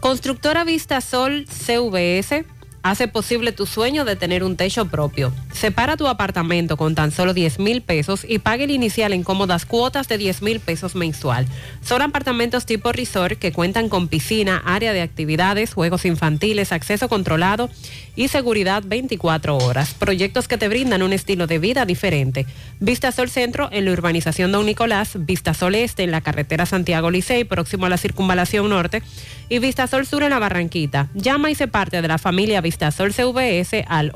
Constructora 0.00 0.64
Vista 0.64 1.00
Sol 1.00 1.46
CVS 1.46 2.44
hace 2.82 3.06
posible 3.08 3.52
tu 3.52 3.64
sueño 3.64 4.04
de 4.04 4.16
tener 4.16 4.44
un 4.44 4.56
techo 4.56 4.84
propio. 4.86 5.32
Separa 5.54 5.96
tu 5.96 6.08
apartamento 6.08 6.76
con 6.76 6.96
tan 6.96 7.12
solo 7.12 7.32
10 7.32 7.60
mil 7.60 7.80
pesos 7.80 8.26
y 8.28 8.40
pague 8.40 8.64
el 8.64 8.72
inicial 8.72 9.12
en 9.12 9.22
cómodas 9.22 9.64
cuotas 9.64 10.08
de 10.08 10.18
10 10.18 10.42
mil 10.42 10.58
pesos 10.58 10.96
mensual. 10.96 11.46
Son 11.80 12.02
apartamentos 12.02 12.66
tipo 12.66 12.90
resort 12.90 13.38
que 13.38 13.52
cuentan 13.52 13.88
con 13.88 14.08
piscina, 14.08 14.60
área 14.66 14.92
de 14.92 15.00
actividades, 15.00 15.72
juegos 15.72 16.04
infantiles, 16.04 16.72
acceso 16.72 17.08
controlado 17.08 17.70
y 18.16 18.28
seguridad 18.28 18.82
24 18.84 19.56
horas. 19.56 19.94
Proyectos 19.94 20.48
que 20.48 20.58
te 20.58 20.68
brindan 20.68 21.02
un 21.02 21.12
estilo 21.12 21.46
de 21.46 21.58
vida 21.58 21.86
diferente. 21.86 22.46
Vista 22.80 23.12
Sol 23.12 23.30
Centro 23.30 23.68
en 23.72 23.84
la 23.84 23.92
urbanización 23.92 24.50
Don 24.52 24.66
Nicolás, 24.66 25.12
Vista 25.20 25.54
Sol 25.54 25.76
Este 25.76 26.02
en 26.02 26.10
la 26.10 26.20
carretera 26.20 26.66
Santiago 26.66 27.10
Licey, 27.10 27.44
próximo 27.44 27.86
a 27.86 27.88
la 27.88 27.96
circunvalación 27.96 28.68
norte, 28.68 29.02
y 29.48 29.60
Vista 29.60 29.86
Sol 29.86 30.06
Sur 30.06 30.24
en 30.24 30.30
la 30.30 30.38
Barranquita. 30.38 31.08
Llama 31.14 31.50
y 31.50 31.54
se 31.54 31.68
parte 31.68 32.02
de 32.02 32.08
la 32.08 32.18
familia 32.18 32.60
Vista 32.60 32.90
Sol 32.90 33.12
CVS 33.12 33.84
al 33.86 34.10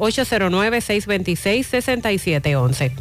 809-626-6711. 1.36 2.92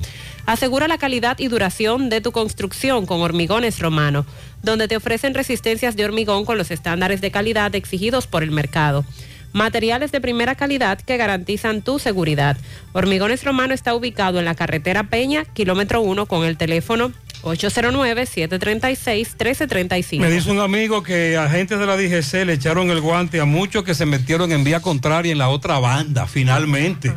Asegura 0.45 0.87
la 0.87 0.97
calidad 0.97 1.37
y 1.39 1.49
duración 1.49 2.09
de 2.09 2.21
tu 2.21 2.31
construcción 2.31 3.05
con 3.05 3.21
Hormigones 3.21 3.79
Romano, 3.79 4.25
donde 4.63 4.87
te 4.87 4.95
ofrecen 4.95 5.33
resistencias 5.33 5.97
de 5.97 6.05
hormigón 6.05 6.45
con 6.45 6.57
los 6.57 6.71
estándares 6.71 7.19
de 7.19 7.31
calidad 7.31 7.75
exigidos 7.75 8.27
por 8.27 8.43
el 8.43 8.51
mercado. 8.51 9.03
Materiales 9.51 10.11
de 10.11 10.21
primera 10.21 10.55
calidad 10.55 10.99
que 10.99 11.17
garantizan 11.17 11.81
tu 11.81 11.99
seguridad. 11.99 12.57
Hormigones 12.93 13.43
Romano 13.43 13.73
está 13.73 13.93
ubicado 13.93 14.39
en 14.39 14.45
la 14.45 14.55
carretera 14.55 15.03
Peña, 15.03 15.43
kilómetro 15.45 16.01
1, 16.01 16.25
con 16.27 16.45
el 16.45 16.55
teléfono 16.57 17.11
809-736-1335. 17.43 20.19
Me 20.19 20.29
dice 20.29 20.51
un 20.51 20.59
amigo 20.59 21.01
que 21.03 21.37
agentes 21.37 21.79
de 21.79 21.85
la 21.85 21.95
DGC 21.97 22.45
le 22.45 22.53
echaron 22.53 22.89
el 22.89 23.01
guante 23.01 23.41
a 23.41 23.45
muchos 23.45 23.83
que 23.83 23.95
se 23.95 24.05
metieron 24.05 24.51
en 24.51 24.63
vía 24.63 24.81
contraria 24.81 25.31
en 25.31 25.37
la 25.37 25.49
otra 25.49 25.79
banda, 25.79 26.25
finalmente. 26.27 27.13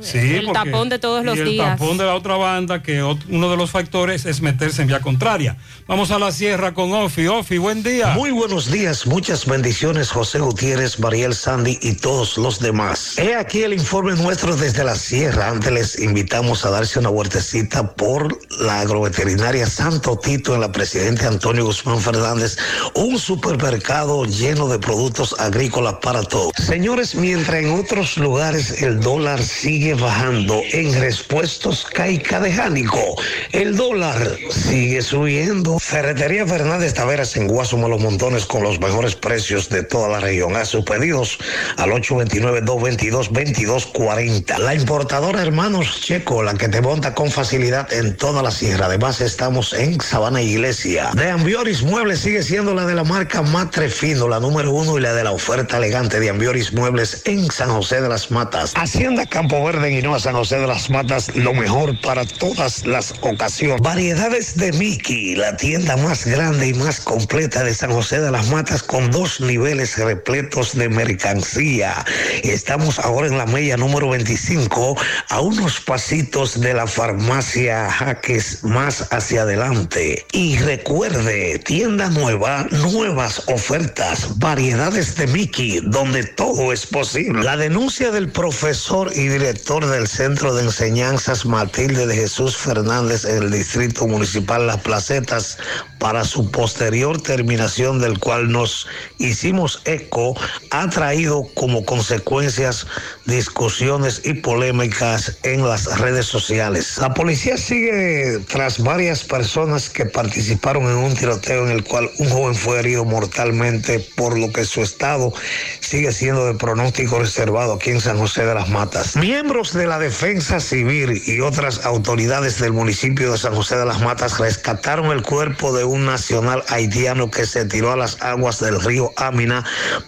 Sí, 0.00 0.18
el 0.36 0.46
porque- 0.46 0.70
tapón 0.70 0.88
de 0.88 0.98
todos 0.98 1.24
los 1.24 1.36
y 1.36 1.40
el 1.40 1.48
días. 1.48 1.78
tapón 1.78 1.96
de 1.98 2.04
la 2.04 2.14
otra 2.14 2.36
banda, 2.36 2.82
que 2.82 3.02
uno 3.02 3.50
de 3.50 3.56
los 3.56 3.70
factores 3.70 4.24
es 4.26 4.40
meterse 4.40 4.82
en 4.82 4.88
vía 4.88 5.00
contraria. 5.00 5.56
Vamos 5.86 6.10
a 6.10 6.18
la 6.18 6.32
sierra 6.32 6.74
con 6.74 6.92
Ofi. 6.92 7.26
Ofi, 7.28 7.58
buen 7.58 7.82
día. 7.82 8.08
Muy 8.14 8.30
buenos 8.30 8.70
días, 8.70 9.06
muchas 9.06 9.46
bendiciones 9.46 10.10
José 10.10 10.38
Gutiérrez, 10.40 10.98
Mariel 10.98 11.34
Sandy 11.34 11.78
y 11.82 11.94
todos 11.94 12.36
los 12.38 12.58
demás. 12.60 13.18
He 13.18 13.34
aquí 13.34 13.62
el 13.62 13.72
informe 13.72 14.14
nuestro 14.14 14.56
desde 14.56 14.82
la 14.84 14.96
sierra. 14.96 15.48
Antes 15.48 15.72
les 15.72 15.98
invitamos 16.00 16.64
a 16.64 16.70
darse 16.70 16.98
una 16.98 17.08
vueltecita 17.10 17.94
por 17.94 18.38
la 18.60 18.80
agroveterinaria 18.80 19.66
Santo 19.66 20.18
Tito 20.18 20.54
en 20.54 20.60
la 20.60 20.72
Presidente 20.72 21.26
Antonio 21.26 21.64
Guzmán 21.66 22.00
Fernández, 22.00 22.56
un 22.94 23.18
supermercado 23.18 24.24
lleno 24.24 24.68
de 24.68 24.78
productos 24.78 25.34
agrícolas 25.38 25.94
para 26.02 26.22
todos. 26.22 26.52
Señores, 26.56 27.14
mientras 27.14 27.62
en 27.62 27.70
otros 27.78 28.16
lugares 28.16 28.82
el 28.82 29.00
dólar 29.00 29.42
sigue 29.42 29.85
bajando, 29.94 30.62
en 30.72 31.00
respuestos 31.00 31.86
caica 31.92 32.40
de 32.40 32.52
Jánico, 32.52 33.16
el 33.52 33.76
dólar 33.76 34.36
sigue 34.50 35.02
subiendo. 35.02 35.78
Ferretería 35.78 36.46
Fernández 36.46 36.94
Taveras 36.94 37.36
en 37.36 37.46
Guasuma 37.46 37.88
Los 37.88 38.00
Montones 38.00 38.46
con 38.46 38.62
los 38.62 38.80
mejores 38.80 39.14
precios 39.14 39.68
de 39.68 39.82
toda 39.82 40.08
la 40.08 40.20
región. 40.20 40.56
Haz 40.56 40.70
sus 40.70 40.84
pedidos 40.84 41.38
al 41.76 41.90
829-222-2240. 41.90 44.58
La 44.58 44.74
importadora 44.74 45.42
Hermanos 45.42 46.00
Checo, 46.00 46.42
la 46.42 46.54
que 46.54 46.68
te 46.68 46.80
monta 46.80 47.14
con 47.14 47.30
facilidad 47.30 47.92
en 47.92 48.16
toda 48.16 48.42
la 48.42 48.50
sierra. 48.50 48.86
Además, 48.86 49.20
estamos 49.20 49.72
en 49.72 50.00
Sabana 50.00 50.42
Iglesia. 50.42 51.10
De 51.14 51.30
Ambioris 51.30 51.82
Muebles 51.82 52.20
sigue 52.20 52.42
siendo 52.42 52.74
la 52.74 52.86
de 52.86 52.94
la 52.94 53.04
marca 53.04 53.42
Matre 53.42 53.88
Fino, 53.88 54.28
la 54.28 54.40
número 54.40 54.72
uno 54.72 54.98
y 54.98 55.00
la 55.00 55.12
de 55.12 55.24
la 55.24 55.32
oferta 55.32 55.76
elegante 55.76 56.18
de 56.18 56.30
Ambioris 56.30 56.72
Muebles 56.72 57.22
en 57.26 57.50
San 57.50 57.70
José 57.70 58.00
de 58.00 58.08
las 58.08 58.30
Matas. 58.30 58.72
Hacienda 58.74 59.26
Campo 59.26 59.64
Verde 59.64 59.75
en 59.84 59.92
Hinoa, 59.92 60.18
San 60.18 60.34
José 60.34 60.58
de 60.58 60.66
las 60.66 60.90
Matas, 60.90 61.34
lo 61.34 61.52
mejor 61.52 62.00
para 62.00 62.24
todas 62.24 62.86
las 62.86 63.14
ocasiones. 63.20 63.80
Variedades 63.82 64.56
de 64.56 64.72
Mickey, 64.72 65.34
la 65.34 65.56
tienda 65.56 65.96
más 65.96 66.24
grande 66.24 66.68
y 66.68 66.74
más 66.74 67.00
completa 67.00 67.62
de 67.62 67.74
San 67.74 67.90
José 67.90 68.20
de 68.20 68.30
las 68.30 68.48
Matas 68.48 68.82
con 68.82 69.10
dos 69.10 69.40
niveles 69.40 69.98
repletos 69.98 70.74
de 70.74 70.88
mercancía. 70.88 72.04
Estamos 72.42 72.98
ahora 72.98 73.26
en 73.26 73.36
la 73.36 73.46
media 73.46 73.76
número 73.76 74.08
25 74.08 74.96
a 75.28 75.40
unos 75.40 75.80
pasitos 75.80 76.60
de 76.60 76.74
la 76.74 76.86
farmacia 76.86 77.90
Jaques 77.90 78.64
más 78.64 79.08
hacia 79.12 79.42
adelante. 79.42 80.24
Y 80.32 80.58
recuerde, 80.58 81.58
tienda 81.58 82.08
nueva, 82.08 82.66
nuevas 82.70 83.42
ofertas, 83.48 84.38
variedades 84.38 85.16
de 85.16 85.26
Mickey, 85.26 85.80
donde 85.84 86.24
todo 86.24 86.72
es 86.72 86.86
posible. 86.86 87.42
La 87.42 87.56
denuncia 87.56 88.10
del 88.10 88.30
profesor 88.30 89.10
y 89.14 89.28
director 89.28 89.65
del 89.66 90.06
Centro 90.06 90.54
de 90.54 90.62
Enseñanzas 90.62 91.44
Matilde 91.44 92.06
de 92.06 92.14
Jesús 92.14 92.56
Fernández 92.56 93.24
en 93.24 93.42
el 93.42 93.50
Distrito 93.50 94.06
Municipal 94.06 94.64
Las 94.64 94.80
Placetas 94.80 95.58
para 96.06 96.22
su 96.22 96.52
posterior 96.52 97.20
terminación 97.20 97.98
del 97.98 98.20
cual 98.20 98.52
nos 98.52 98.86
hicimos 99.18 99.82
eco 99.86 100.36
ha 100.70 100.88
traído 100.88 101.48
como 101.54 101.84
consecuencias 101.84 102.86
discusiones 103.24 104.22
y 104.24 104.34
polémicas 104.34 105.38
en 105.42 105.66
las 105.66 105.98
redes 105.98 106.26
sociales. 106.26 106.96
La 106.98 107.12
policía 107.12 107.56
sigue 107.56 108.38
tras 108.46 108.80
varias 108.80 109.24
personas 109.24 109.90
que 109.90 110.06
participaron 110.06 110.84
en 110.84 110.96
un 110.96 111.16
tiroteo 111.16 111.66
en 111.66 111.72
el 111.72 111.82
cual 111.82 112.08
un 112.18 112.30
joven 112.30 112.54
fue 112.54 112.78
herido 112.78 113.04
mortalmente 113.04 113.98
por 114.14 114.38
lo 114.38 114.52
que 114.52 114.64
su 114.64 114.82
estado 114.82 115.32
sigue 115.80 116.12
siendo 116.12 116.46
de 116.46 116.54
pronóstico 116.54 117.18
reservado 117.18 117.72
aquí 117.72 117.90
en 117.90 118.00
San 118.00 118.16
José 118.16 118.46
de 118.46 118.54
las 118.54 118.68
Matas. 118.68 119.16
Miembros 119.16 119.72
de 119.72 119.88
la 119.88 119.98
Defensa 119.98 120.60
Civil 120.60 121.20
y 121.26 121.40
otras 121.40 121.84
autoridades 121.84 122.60
del 122.60 122.72
municipio 122.72 123.32
de 123.32 123.38
San 123.38 123.56
José 123.56 123.76
de 123.76 123.86
las 123.86 124.00
Matas 124.00 124.38
rescataron 124.38 125.06
el 125.06 125.22
cuerpo 125.22 125.72
de 125.76 125.82
un 125.82 125.95
nacional 126.04 126.62
haitiano 126.68 127.30
que 127.30 127.46
se 127.46 127.64
tiró 127.64 127.92
a 127.92 127.96
las 127.96 128.20
aguas 128.22 128.60
del 128.60 128.80
río 128.80 129.12
Amina, 129.16 129.64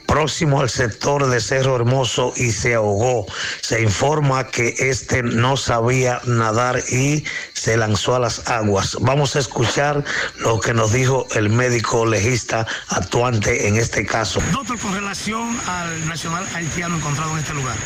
próximo 0.07 0.61
al 0.61 0.69
sector 0.69 1.29
de 1.29 1.41
Cerro 1.41 1.77
Hermoso 1.77 2.33
y 2.37 2.53
se 2.53 2.75
ahogó. 2.75 3.27
Se 3.61 3.81
informa 3.83 4.49
que 4.49 4.75
este 4.79 5.23
no 5.23 5.57
sabía 5.57 6.21
nadar 6.25 6.83
y 6.91 7.25
se 7.53 7.77
lanzó 7.77 8.17
a 8.17 8.19
las 8.19 8.49
aguas. 8.49 8.97
Vamos 9.01 9.37
a 9.37 9.39
escuchar 9.39 10.05
lo 10.39 10.61
que 10.61 10.75
nos 10.75 10.93
dijo 10.93 11.27
el 11.35 11.51
médico 11.51 12.07
legista 12.07 12.67
actuante 12.89 13.69
en 13.69 13.77
este 13.77 14.05
caso. 14.05 14.41
Doctor, 14.53 14.79
con 14.79 14.95
relación 14.95 15.59
al 15.67 16.09
nacional 16.09 16.47
haitiano 16.55 16.97
encontrado 16.97 17.33
en 17.33 17.39
este 17.39 17.55
lugar. 17.55 17.77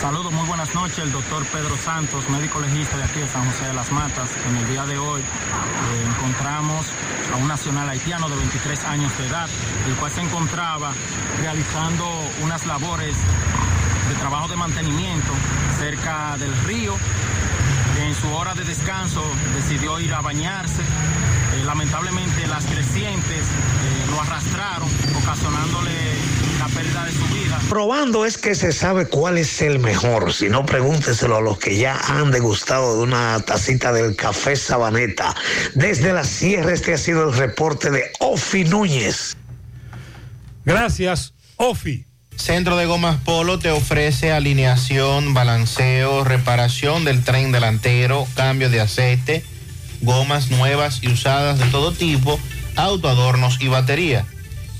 Saludos, 0.00 0.32
muy 0.32 0.46
buenas 0.46 0.74
noches. 0.74 0.98
El 0.98 1.12
doctor 1.12 1.44
Pedro 1.52 1.76
Santos, 1.76 2.26
médico 2.30 2.58
legista 2.58 2.96
de 2.96 3.04
aquí 3.04 3.20
de 3.20 3.28
San 3.28 3.44
José 3.44 3.66
de 3.66 3.74
las 3.74 3.92
Matas. 3.92 4.30
En 4.48 4.56
el 4.56 4.66
día 4.66 4.86
de 4.86 4.96
hoy 4.96 5.20
eh, 5.20 6.04
encontramos 6.08 6.59
a 6.60 7.36
un 7.36 7.48
nacional 7.48 7.88
haitiano 7.88 8.28
de 8.28 8.36
23 8.36 8.84
años 8.84 9.16
de 9.16 9.26
edad, 9.26 9.48
el 9.88 9.94
cual 9.94 10.12
se 10.12 10.20
encontraba 10.20 10.92
realizando 11.40 12.06
unas 12.42 12.66
labores 12.66 13.16
de 14.08 14.14
trabajo 14.16 14.46
de 14.48 14.56
mantenimiento 14.56 15.32
cerca 15.78 16.36
del 16.36 16.54
río. 16.64 16.94
En 18.04 18.14
su 18.14 18.30
hora 18.34 18.54
de 18.54 18.64
descanso 18.64 19.22
decidió 19.54 19.98
ir 20.00 20.12
a 20.12 20.20
bañarse. 20.20 20.82
Eh, 20.82 21.64
lamentablemente 21.64 22.46
las 22.46 22.66
crecientes 22.66 23.46
eh, 23.46 24.06
lo 24.10 24.20
arrastraron, 24.20 24.88
ocasionándole 25.16 25.90
la 26.60 26.68
pérdida 26.68 27.04
de 27.06 27.12
su 27.12 27.24
vida. 27.34 27.58
Probando 27.70 28.26
es 28.26 28.36
que 28.36 28.54
se 28.54 28.72
sabe 28.72 29.06
cuál 29.06 29.38
es 29.38 29.62
el 29.62 29.78
mejor. 29.78 30.32
Si 30.34 30.48
no, 30.48 30.66
pregúnteselo 30.66 31.38
a 31.38 31.40
los 31.40 31.58
que 31.58 31.76
ya 31.76 31.96
han 31.96 32.30
degustado 32.30 32.98
de 32.98 33.02
una 33.02 33.40
tacita 33.40 33.92
del 33.92 34.14
café 34.14 34.56
Sabaneta. 34.56 35.34
Desde 35.74 36.12
la 36.12 36.24
sierra, 36.24 36.72
este 36.72 36.92
ha 36.92 36.98
sido 36.98 37.28
el 37.28 37.36
reporte 37.36 37.90
de 37.90 38.12
Ofi 38.20 38.64
Núñez. 38.64 39.36
Gracias, 40.66 41.32
Ofi. 41.56 42.04
Centro 42.36 42.76
de 42.76 42.86
Gomas 42.86 43.16
Polo 43.24 43.58
te 43.58 43.70
ofrece 43.70 44.32
alineación, 44.32 45.34
balanceo, 45.34 46.24
reparación 46.24 47.04
del 47.04 47.22
tren 47.22 47.52
delantero, 47.52 48.26
cambio 48.34 48.70
de 48.70 48.80
aceite, 48.80 49.44
gomas 50.00 50.50
nuevas 50.50 51.02
y 51.02 51.08
usadas 51.08 51.58
de 51.58 51.66
todo 51.66 51.92
tipo, 51.92 52.38
autoadornos 52.76 53.60
y 53.60 53.68
batería. 53.68 54.26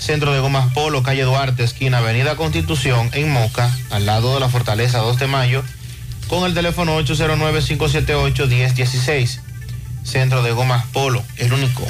Centro 0.00 0.32
de 0.32 0.40
Gomas 0.40 0.72
Polo, 0.72 1.02
calle 1.02 1.24
Duarte, 1.24 1.62
esquina 1.62 1.98
Avenida 1.98 2.34
Constitución, 2.34 3.10
en 3.12 3.30
Moca, 3.30 3.70
al 3.90 4.06
lado 4.06 4.32
de 4.32 4.40
la 4.40 4.48
Fortaleza 4.48 4.96
2 4.98 5.18
de 5.18 5.26
Mayo, 5.26 5.62
con 6.26 6.46
el 6.46 6.54
teléfono 6.54 6.98
809-578-1016. 7.00 9.40
Centro 10.02 10.42
de 10.42 10.52
Gomas 10.52 10.86
Polo, 10.86 11.22
el 11.36 11.52
único. 11.52 11.86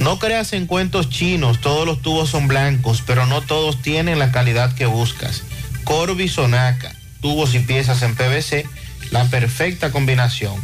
No 0.00 0.18
creas 0.18 0.52
en 0.52 0.66
cuentos 0.66 1.08
chinos, 1.08 1.62
todos 1.62 1.86
los 1.86 2.02
tubos 2.02 2.28
son 2.28 2.46
blancos, 2.46 3.02
pero 3.06 3.24
no 3.24 3.40
todos 3.40 3.80
tienen 3.80 4.18
la 4.18 4.30
calidad 4.30 4.74
que 4.74 4.84
buscas. 4.84 5.44
Corby 5.84 6.28
Sonaca, 6.28 6.94
tubos 7.22 7.54
y 7.54 7.60
piezas 7.60 8.02
en 8.02 8.14
PVC, 8.14 8.66
la 9.10 9.24
perfecta 9.24 9.92
combinación. 9.92 10.56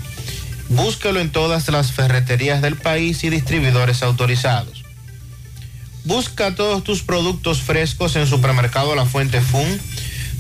Búscalo 0.68 1.20
en 1.20 1.30
todas 1.30 1.70
las 1.70 1.92
ferreterías 1.92 2.60
del 2.60 2.76
país 2.76 3.24
y 3.24 3.30
distribuidores 3.30 4.02
autorizados. 4.02 4.77
Busca 6.08 6.54
todos 6.54 6.82
tus 6.84 7.02
productos 7.02 7.60
frescos 7.60 8.16
en 8.16 8.26
Supermercado 8.26 8.94
La 8.94 9.04
Fuente 9.04 9.42
Fun, 9.42 9.78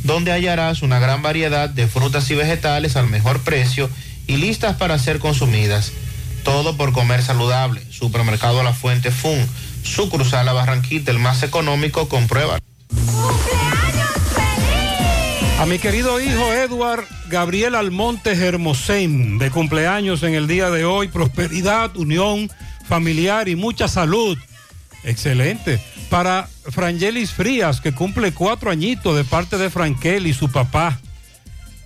donde 0.02 0.32
hallarás 0.32 0.80
una 0.80 0.98
gran 0.98 1.20
variedad 1.20 1.68
de 1.68 1.86
frutas 1.86 2.30
y 2.30 2.34
vegetales 2.34 2.96
al 2.96 3.06
mejor 3.06 3.40
precio 3.40 3.90
y 4.26 4.38
listas 4.38 4.76
para 4.76 4.98
ser 4.98 5.18
consumidas. 5.18 5.92
Todo 6.42 6.78
por 6.78 6.94
comer 6.94 7.22
saludable. 7.22 7.82
Supermercado 7.90 8.62
La 8.62 8.72
Fuente 8.72 9.10
Fun, 9.10 9.46
sucursal 9.82 10.46
La 10.46 10.54
Barranquita, 10.54 11.10
el 11.10 11.18
más 11.18 11.42
económico, 11.42 12.08
comprueba. 12.08 12.58
A 15.60 15.66
mi 15.66 15.78
querido 15.78 16.18
hijo 16.18 16.50
Edward 16.50 17.04
Gabriel 17.28 17.74
Almonte 17.74 18.32
Hermosén, 18.32 19.36
de 19.36 19.50
cumpleaños 19.50 20.22
en 20.22 20.32
el 20.32 20.46
día 20.46 20.70
de 20.70 20.86
hoy, 20.86 21.08
prosperidad, 21.08 21.94
unión 21.94 22.50
familiar 22.88 23.50
y 23.50 23.54
mucha 23.54 23.86
salud. 23.86 24.38
Excelente. 25.04 25.80
Para 26.10 26.48
Frangelis 26.70 27.32
Frías, 27.32 27.80
que 27.80 27.92
cumple 27.92 28.32
cuatro 28.32 28.70
añitos 28.70 29.16
de 29.16 29.24
parte 29.24 29.58
de 29.58 29.70
Frankel 29.70 30.26
y 30.26 30.32
su 30.32 30.50
papá, 30.50 30.98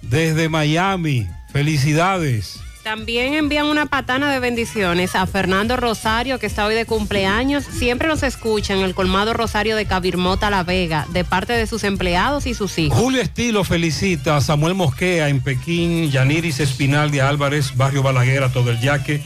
desde 0.02 0.48
Miami. 0.48 1.26
Felicidades. 1.52 2.60
También 2.82 3.34
envían 3.34 3.66
una 3.66 3.86
patana 3.86 4.32
de 4.32 4.40
bendiciones 4.40 5.14
a 5.14 5.24
Fernando 5.28 5.76
Rosario, 5.76 6.40
que 6.40 6.46
está 6.46 6.66
hoy 6.66 6.74
de 6.74 6.84
cumpleaños. 6.84 7.64
Siempre 7.64 8.08
nos 8.08 8.24
escucha 8.24 8.74
en 8.74 8.80
el 8.80 8.94
colmado 8.94 9.34
Rosario 9.34 9.76
de 9.76 9.86
Cabirmota 9.86 10.50
La 10.50 10.64
Vega, 10.64 11.06
de 11.12 11.22
parte 11.22 11.52
de 11.52 11.68
sus 11.68 11.84
empleados 11.84 12.46
y 12.46 12.54
sus 12.54 12.76
hijos. 12.78 12.98
Julio 12.98 13.22
Estilo 13.22 13.62
felicita 13.62 14.36
a 14.36 14.40
Samuel 14.40 14.74
Mosquea 14.74 15.28
en 15.28 15.40
Pekín, 15.40 16.10
Yaniris 16.10 16.58
Espinal 16.58 17.12
de 17.12 17.22
Álvarez, 17.22 17.76
Barrio 17.76 18.02
Balaguer, 18.02 18.42
a 18.42 18.52
todo 18.52 18.72
el 18.72 18.80
yaque, 18.80 19.22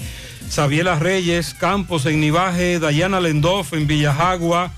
Sabiela 0.48 0.98
Reyes, 0.98 1.54
Campos 1.54 2.06
en 2.06 2.20
Nivaje, 2.20 2.78
Dayana 2.78 3.20
Lendoff 3.20 3.72
en 3.72 3.86
Villajagua, 3.86 4.72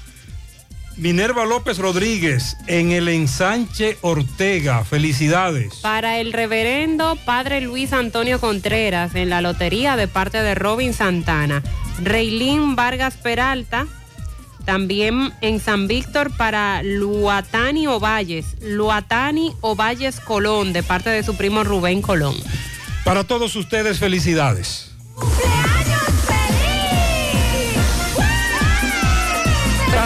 Minerva 0.97 1.45
López 1.45 1.79
Rodríguez 1.79 2.57
en 2.67 2.91
el 2.91 3.09
ensanche 3.09 3.99
Ortega. 4.01 4.85
Felicidades. 4.85 5.77
Para 5.77 6.19
el 6.19 6.33
reverendo 6.33 7.17
Padre 7.25 7.61
Luis 7.61 7.93
Antonio 7.93 8.41
Contreras 8.41 9.15
en 9.15 9.31
la 9.31 9.41
lotería 9.41 9.97
de 9.97 10.09
parte 10.09 10.43
de 10.43 10.57
Robin 10.57 10.93
Santana. 10.93 11.63
Reilín 12.03 12.75
Vargas 12.75 13.17
Peralta. 13.17 13.87
También 14.65 15.33
en 15.41 15.61
San 15.61 15.87
Víctor 15.87 16.37
para 16.37 16.83
Luatani 16.83 17.87
Ovalles. 17.87 18.57
Luatani 18.61 19.55
Ovalles 19.61 20.19
Colón 20.19 20.73
de 20.73 20.83
parte 20.83 21.11
de 21.11 21.23
su 21.23 21.37
primo 21.37 21.63
Rubén 21.63 22.03
Colón. 22.03 22.35
Para 23.05 23.23
todos 23.23 23.55
ustedes, 23.55 24.01
felicidades. 24.01 24.91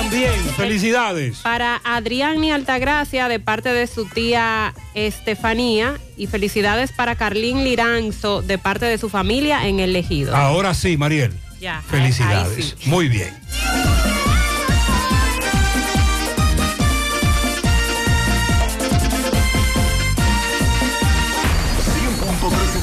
También, 0.03 0.33
felicidades. 0.57 1.39
Para 1.39 1.81
Adrián 1.85 2.43
y 2.43 2.51
Altagracia 2.51 3.29
de 3.29 3.39
parte 3.39 3.73
de 3.73 3.87
su 3.87 4.05
tía 4.07 4.75
Estefanía 4.95 5.99
y 6.17 6.27
felicidades 6.27 6.91
para 6.93 7.15
Carlín 7.15 7.63
Liranzo 7.63 8.43
de 8.43 8.59
parte 8.59 8.85
de 8.87 8.99
su 8.99 9.09
familia 9.09 9.69
en 9.69 9.79
el 9.81 9.95
Ejido. 9.95 10.35
Ahora 10.37 10.75
sí, 10.75 10.97
Mariel. 10.97 11.33
Ya, 11.61 11.81
Felicidades. 11.89 12.57
ahí 12.57 12.75
sí. 12.77 12.91
Muy 12.91 13.09
bien. 13.09 13.33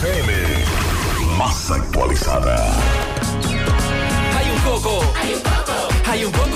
FM, 0.01 0.31
más 1.37 1.69
actualizada. 1.71 2.73
Hay 4.37 4.49
un 4.49 4.59
coco. 4.59 5.13
Hay 5.21 5.33
un 5.33 5.41
coco. 5.41 5.89
Hay 6.09 6.23
un 6.25 6.31
coco 6.31 6.48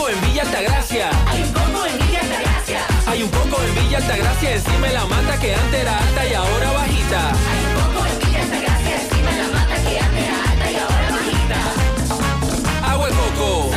Altagracia. 0.44 1.10
Hay 1.28 1.42
un 1.42 1.54
coco 1.54 1.86
en 1.86 1.98
Villa 2.06 2.20
Altagracia. 2.20 2.80
Hay 3.08 3.24
un 3.24 3.30
coco 3.30 3.64
en 3.64 3.76
Villa 3.76 3.98
Altagracia 3.98 4.54
encima 4.56 4.88
la 4.90 5.06
mata 5.06 5.40
que 5.40 5.56
antes 5.56 5.80
era 5.80 5.98
alta 5.98 6.26
y 6.28 6.34
ahora 6.34 6.72
bajita. 6.72 7.22
Hay 7.32 7.64
un 7.64 7.74
coco 7.80 8.06
en 8.06 8.20
Villa 8.20 8.42
Altagracia 8.44 9.02
encima 9.02 9.32
la 9.32 9.48
mata 9.56 9.76
que 9.84 10.00
antes 10.00 10.24
era 10.28 10.38
alta 10.52 10.72
y 10.72 10.76
ahora 10.76 11.10
bajita. 11.16 12.92
Agua 12.92 13.08
de 13.08 13.14
coco. 13.14 13.72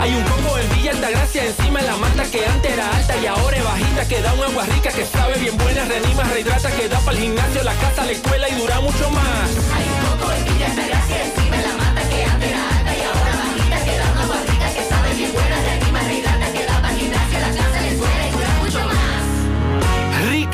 Hay 0.00 0.14
un 0.14 0.22
coco 0.24 0.58
en 0.58 0.76
Villa 0.76 0.90
Altagracia 0.90 1.44
encima 1.46 1.80
de 1.80 1.86
la 1.86 1.96
mata 1.96 2.24
que 2.30 2.46
antes 2.46 2.72
era 2.72 2.96
alta 2.96 3.16
y 3.16 3.26
ahora 3.26 3.56
es 3.56 3.64
bajita 3.64 4.08
que 4.08 4.20
da 4.20 4.32
un 4.34 4.44
agua 4.44 4.64
rica 4.66 4.90
que 4.90 5.06
sabe 5.06 5.38
bien 5.38 5.56
buena, 5.56 5.84
reanima, 5.86 6.24
rehidrata, 6.24 6.70
que 6.72 6.88
da 6.88 6.98
para 7.00 7.16
el 7.16 7.22
gimnasio, 7.22 7.62
la 7.64 7.74
casa, 7.74 8.04
la 8.04 8.12
escuela 8.12 8.48
y 8.50 8.54
dura 8.54 8.80
mucho 8.80 9.10
más. 9.10 9.48
Hay 9.74 9.86
un 9.88 10.18
coco 10.18 10.32
en 10.32 10.44
Villa 10.44 10.66
Altagracia 10.66 11.39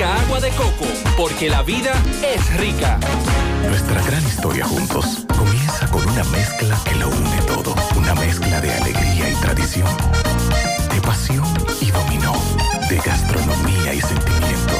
Agua 0.04 0.40
de 0.40 0.50
coco, 0.50 0.84
porque 1.16 1.48
la 1.48 1.62
vida 1.62 1.92
es 2.22 2.54
rica. 2.58 2.98
Nuestra 3.66 4.02
gran 4.02 4.22
historia 4.26 4.66
juntos 4.66 5.24
comienza 5.36 5.86
con 5.90 6.06
una 6.06 6.22
mezcla 6.24 6.78
que 6.84 6.94
lo 6.96 7.08
une 7.08 7.42
todo. 7.46 7.74
Una 7.96 8.14
mezcla 8.14 8.60
de 8.60 8.72
alegría 8.72 9.30
y 9.30 9.34
tradición, 9.36 9.88
de 10.92 11.00
pasión 11.00 11.46
y 11.80 11.90
dominó, 11.90 12.34
de 12.90 12.96
gastronomía 12.98 13.94
y 13.94 14.00
sentimiento. 14.02 14.75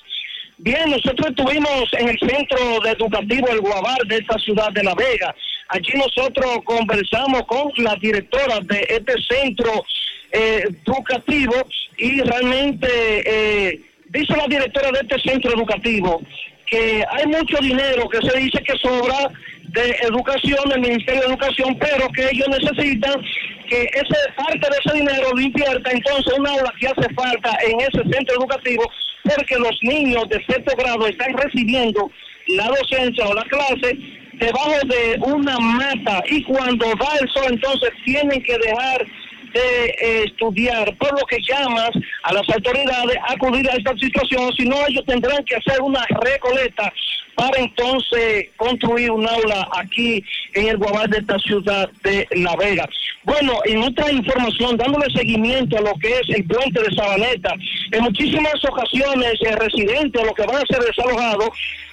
Bien, 0.58 0.90
nosotros 0.90 1.30
estuvimos 1.30 1.94
en 1.94 2.10
el 2.10 2.20
centro 2.20 2.82
de 2.84 2.92
educativo 2.92 3.48
El 3.48 3.62
Guabar 3.62 4.00
de 4.08 4.18
esta 4.18 4.38
ciudad 4.40 4.74
de 4.74 4.84
La 4.84 4.94
Vega. 4.94 5.34
Allí 5.70 5.94
nosotros 5.96 6.58
conversamos 6.66 7.44
con 7.44 7.72
la 7.78 7.96
directora 7.96 8.60
de 8.62 8.86
este 8.90 9.14
centro 9.22 9.86
eh, 10.32 10.64
educativo 10.86 11.56
y 11.98 12.22
realmente 12.22 12.88
eh, 13.26 13.82
dice 14.10 14.36
la 14.36 14.48
directora 14.48 14.92
de 14.92 15.00
este 15.02 15.30
centro 15.30 15.54
educativo 15.54 16.22
que 16.66 17.04
hay 17.12 17.26
mucho 17.26 17.58
dinero 17.62 18.08
que 18.10 18.20
se 18.28 18.38
dice 18.38 18.62
que 18.64 18.78
sobra 18.78 19.32
de 19.74 19.96
educación, 20.02 20.58
del 20.70 20.82
Ministerio 20.82 21.22
de 21.22 21.28
Educación, 21.28 21.78
pero 21.80 22.08
que 22.10 22.28
ellos 22.32 22.48
necesitan 22.50 23.22
que 23.68 23.84
ese 23.84 24.16
parte 24.36 24.60
de 24.60 24.78
ese 24.84 24.98
dinero 24.98 25.30
lo 25.34 25.42
invierta 25.42 25.92
entonces 25.92 26.34
una 26.38 26.52
aula 26.52 26.74
que 26.80 26.88
hace 26.88 27.14
falta 27.14 27.58
en 27.68 27.80
ese 27.82 28.02
centro 28.12 28.36
educativo, 28.36 28.84
porque 29.24 29.56
los 29.58 29.78
niños 29.84 30.28
de 30.30 30.44
sexto 30.46 30.76
grado 30.76 31.08
están 31.08 31.34
recibiendo 31.38 32.10
la 32.48 32.68
docencia 32.68 33.28
o 33.28 33.34
la 33.34 33.44
clase 33.44 33.98
debajo 34.34 34.76
de 34.86 35.20
una 35.22 35.58
mata 35.60 36.24
y 36.30 36.44
cuando 36.44 36.86
da 36.86 37.18
el 37.22 37.30
sol 37.30 37.46
entonces 37.50 37.90
tienen 38.06 38.42
que 38.42 38.58
dejar 38.58 39.06
de 39.54 39.86
eh, 39.86 40.24
estudiar, 40.26 40.96
por 40.98 41.12
lo 41.12 41.26
que 41.26 41.38
llamas 41.42 41.92
a 42.24 42.34
las 42.34 42.48
autoridades 42.50 43.18
a 43.28 43.34
acudir 43.34 43.70
a 43.70 43.74
esta 43.74 43.94
situación, 43.98 44.52
si 44.54 44.66
no 44.66 44.76
ellos 44.88 45.06
tendrán 45.06 45.44
que 45.46 45.56
hacer 45.56 45.82
una 45.82 46.06
recoleta 46.22 46.92
para 47.40 47.58
entonces 47.58 48.48
construir 48.58 49.12
un 49.12 49.26
aula 49.26 49.66
aquí 49.78 50.22
en 50.56 50.68
el 50.68 50.78
Guabal 50.78 51.10
de 51.10 51.20
esta 51.20 51.40
ciudad 51.40 51.90
de 52.04 52.28
La 52.32 52.54
Vega. 52.58 52.86
Bueno, 53.24 53.54
en 53.64 53.82
otra 53.82 54.12
información, 54.12 54.76
dándole 54.76 55.06
seguimiento 55.16 55.78
a 55.78 55.82
lo 55.82 55.94
que 56.02 56.10
es 56.10 56.30
el 56.36 56.44
puente 56.44 56.82
de 56.82 56.94
Sabaneta, 56.94 57.54
en 57.94 58.04
muchísimas 58.04 58.56
ocasiones 58.66 59.36
el 59.40 59.56
residente 59.56 60.22
los 60.22 60.34
que 60.34 60.46
van 60.46 60.58
a 60.58 60.66
ser 60.66 60.84
desalojados 60.84 61.50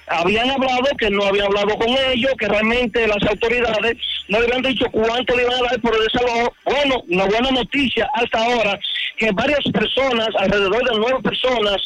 habían 0.07 0.49
hablado 0.49 0.85
que 0.97 1.09
no 1.09 1.23
habían 1.23 1.47
hablado 1.47 1.77
con 1.77 1.89
ellos, 1.89 2.31
que 2.39 2.47
realmente 2.47 3.07
las 3.07 3.23
autoridades 3.29 3.97
no 4.27 4.39
le 4.39 4.47
habían 4.47 4.61
dicho 4.63 4.85
cuánto 4.91 5.35
le 5.35 5.43
iban 5.43 5.55
a 5.55 5.69
dar 5.69 5.81
por 5.81 5.95
el 5.95 6.03
desalojo. 6.03 6.53
Bueno, 6.65 7.03
una 7.09 7.25
buena 7.25 7.51
noticia 7.51 8.09
hasta 8.13 8.43
ahora, 8.43 8.79
que 9.17 9.31
varias 9.31 9.63
personas, 9.73 10.29
alrededor 10.39 10.89
de 10.89 10.97
nueve 10.97 11.19
personas, 11.21 11.77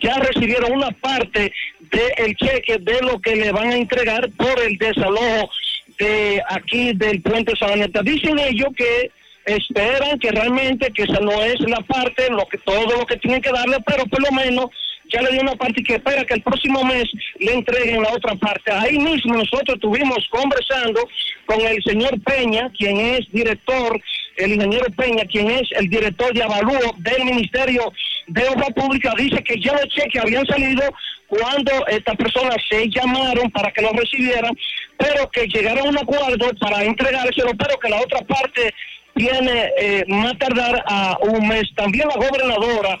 ya 0.00 0.14
recibieron 0.14 0.72
una 0.72 0.90
parte 0.90 1.52
del 1.90 2.36
cheque 2.36 2.78
de 2.78 3.00
lo 3.02 3.20
que 3.20 3.36
le 3.36 3.52
van 3.52 3.70
a 3.70 3.76
entregar 3.76 4.28
por 4.36 4.60
el 4.62 4.76
desalojo 4.78 5.50
de 5.98 6.42
aquí 6.48 6.92
del 6.94 7.22
puente 7.22 7.54
Sabaneta. 7.56 8.02
Dicen 8.02 8.38
ellos 8.38 8.68
que 8.76 9.10
esperan 9.46 10.18
que 10.18 10.30
realmente 10.30 10.90
que 10.92 11.04
esa 11.04 11.20
no 11.20 11.42
es 11.42 11.60
la 11.60 11.80
parte, 11.80 12.28
lo 12.30 12.46
que 12.46 12.58
todo 12.58 12.96
lo 12.96 13.06
que 13.06 13.16
tienen 13.16 13.40
que 13.40 13.52
darle, 13.52 13.76
pero 13.86 14.04
por 14.06 14.20
lo 14.20 14.32
menos 14.32 14.66
ya 15.12 15.22
le 15.22 15.30
dio 15.30 15.40
una 15.42 15.54
parte 15.54 15.80
y 15.80 15.84
que 15.84 15.94
espera 15.94 16.24
que 16.24 16.34
el 16.34 16.42
próximo 16.42 16.82
mes 16.84 17.04
le 17.38 17.54
entreguen 17.54 18.02
la 18.02 18.12
otra 18.12 18.34
parte. 18.34 18.72
Ahí 18.72 18.98
mismo 18.98 19.34
nosotros 19.34 19.76
estuvimos 19.76 20.26
conversando 20.30 21.08
con 21.46 21.60
el 21.60 21.80
señor 21.84 22.20
Peña, 22.22 22.70
quien 22.76 22.98
es 22.98 23.20
director, 23.30 24.00
el 24.36 24.52
ingeniero 24.54 24.86
Peña, 24.96 25.24
quien 25.24 25.50
es 25.50 25.68
el 25.72 25.88
director 25.88 26.34
de 26.34 26.42
avalúo 26.42 26.94
del 26.98 27.24
Ministerio 27.24 27.92
de 28.26 28.48
Obra 28.48 28.66
Pública, 28.74 29.14
dice 29.16 29.42
que 29.44 29.60
ya 29.60 29.72
los 29.72 29.86
cheques 29.88 30.20
habían 30.20 30.44
salido 30.46 30.82
cuando 31.28 31.86
estas 31.88 32.16
personas 32.16 32.56
se 32.68 32.88
llamaron 32.88 33.50
para 33.50 33.70
que 33.72 33.82
lo 33.82 33.90
recibieran, 33.90 34.56
pero 34.96 35.28
que 35.30 35.46
llegaron 35.46 35.86
a 35.86 35.90
un 35.90 35.98
acuerdo 35.98 36.50
para 36.60 36.84
entregárselo, 36.84 37.52
pero 37.58 37.78
que 37.78 37.88
la 37.88 38.00
otra 38.00 38.20
parte 38.20 38.72
tiene 39.14 39.70
eh, 39.78 40.04
más 40.08 40.38
tardar 40.38 40.84
a 40.86 41.18
un 41.22 41.48
mes. 41.48 41.64
También 41.74 42.08
la 42.08 42.16
gobernadora 42.16 42.98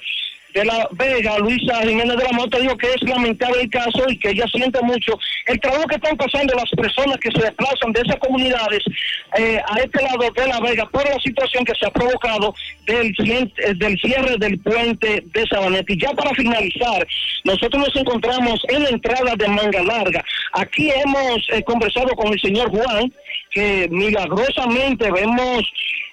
de 0.56 0.64
la 0.64 0.88
Vega, 0.92 1.38
Luisa 1.38 1.82
Jiménez 1.82 2.16
de 2.16 2.24
la 2.24 2.32
Mota, 2.32 2.58
dijo 2.58 2.78
que 2.78 2.86
es 2.86 3.02
lamentable 3.02 3.60
el 3.60 3.70
caso 3.70 4.04
y 4.08 4.18
que 4.18 4.30
ella 4.30 4.46
siente 4.50 4.80
mucho 4.80 5.18
el 5.44 5.60
trabajo 5.60 5.86
que 5.86 5.96
están 5.96 6.16
pasando 6.16 6.54
las 6.54 6.70
personas 6.70 7.18
que 7.18 7.30
se 7.30 7.42
desplazan 7.44 7.92
de 7.92 8.00
esas 8.00 8.16
comunidades 8.16 8.82
eh, 9.36 9.60
a 9.68 9.78
este 9.80 10.02
lado 10.02 10.30
de 10.34 10.48
la 10.48 10.60
Vega 10.60 10.86
por 10.86 11.04
la 11.06 11.20
situación 11.20 11.62
que 11.62 11.74
se 11.74 11.86
ha 11.86 11.90
provocado 11.90 12.54
del, 12.86 13.14
eh, 13.18 13.74
del 13.74 13.98
cierre 13.98 14.38
del 14.38 14.58
puente 14.60 15.22
de 15.26 15.46
Sabaneta. 15.46 15.92
Y 15.92 16.00
ya 16.00 16.12
para 16.12 16.30
finalizar, 16.30 17.06
nosotros 17.44 17.88
nos 17.88 17.96
encontramos 17.96 18.58
en 18.68 18.82
la 18.84 18.88
entrada 18.88 19.36
de 19.36 19.48
Manga 19.48 19.82
Larga. 19.82 20.24
Aquí 20.52 20.90
hemos 20.90 21.46
eh, 21.52 21.62
conversado 21.64 22.08
con 22.16 22.32
el 22.32 22.40
señor 22.40 22.70
Juan, 22.70 23.12
que 23.50 23.88
milagrosamente 23.90 25.10
vemos 25.10 25.62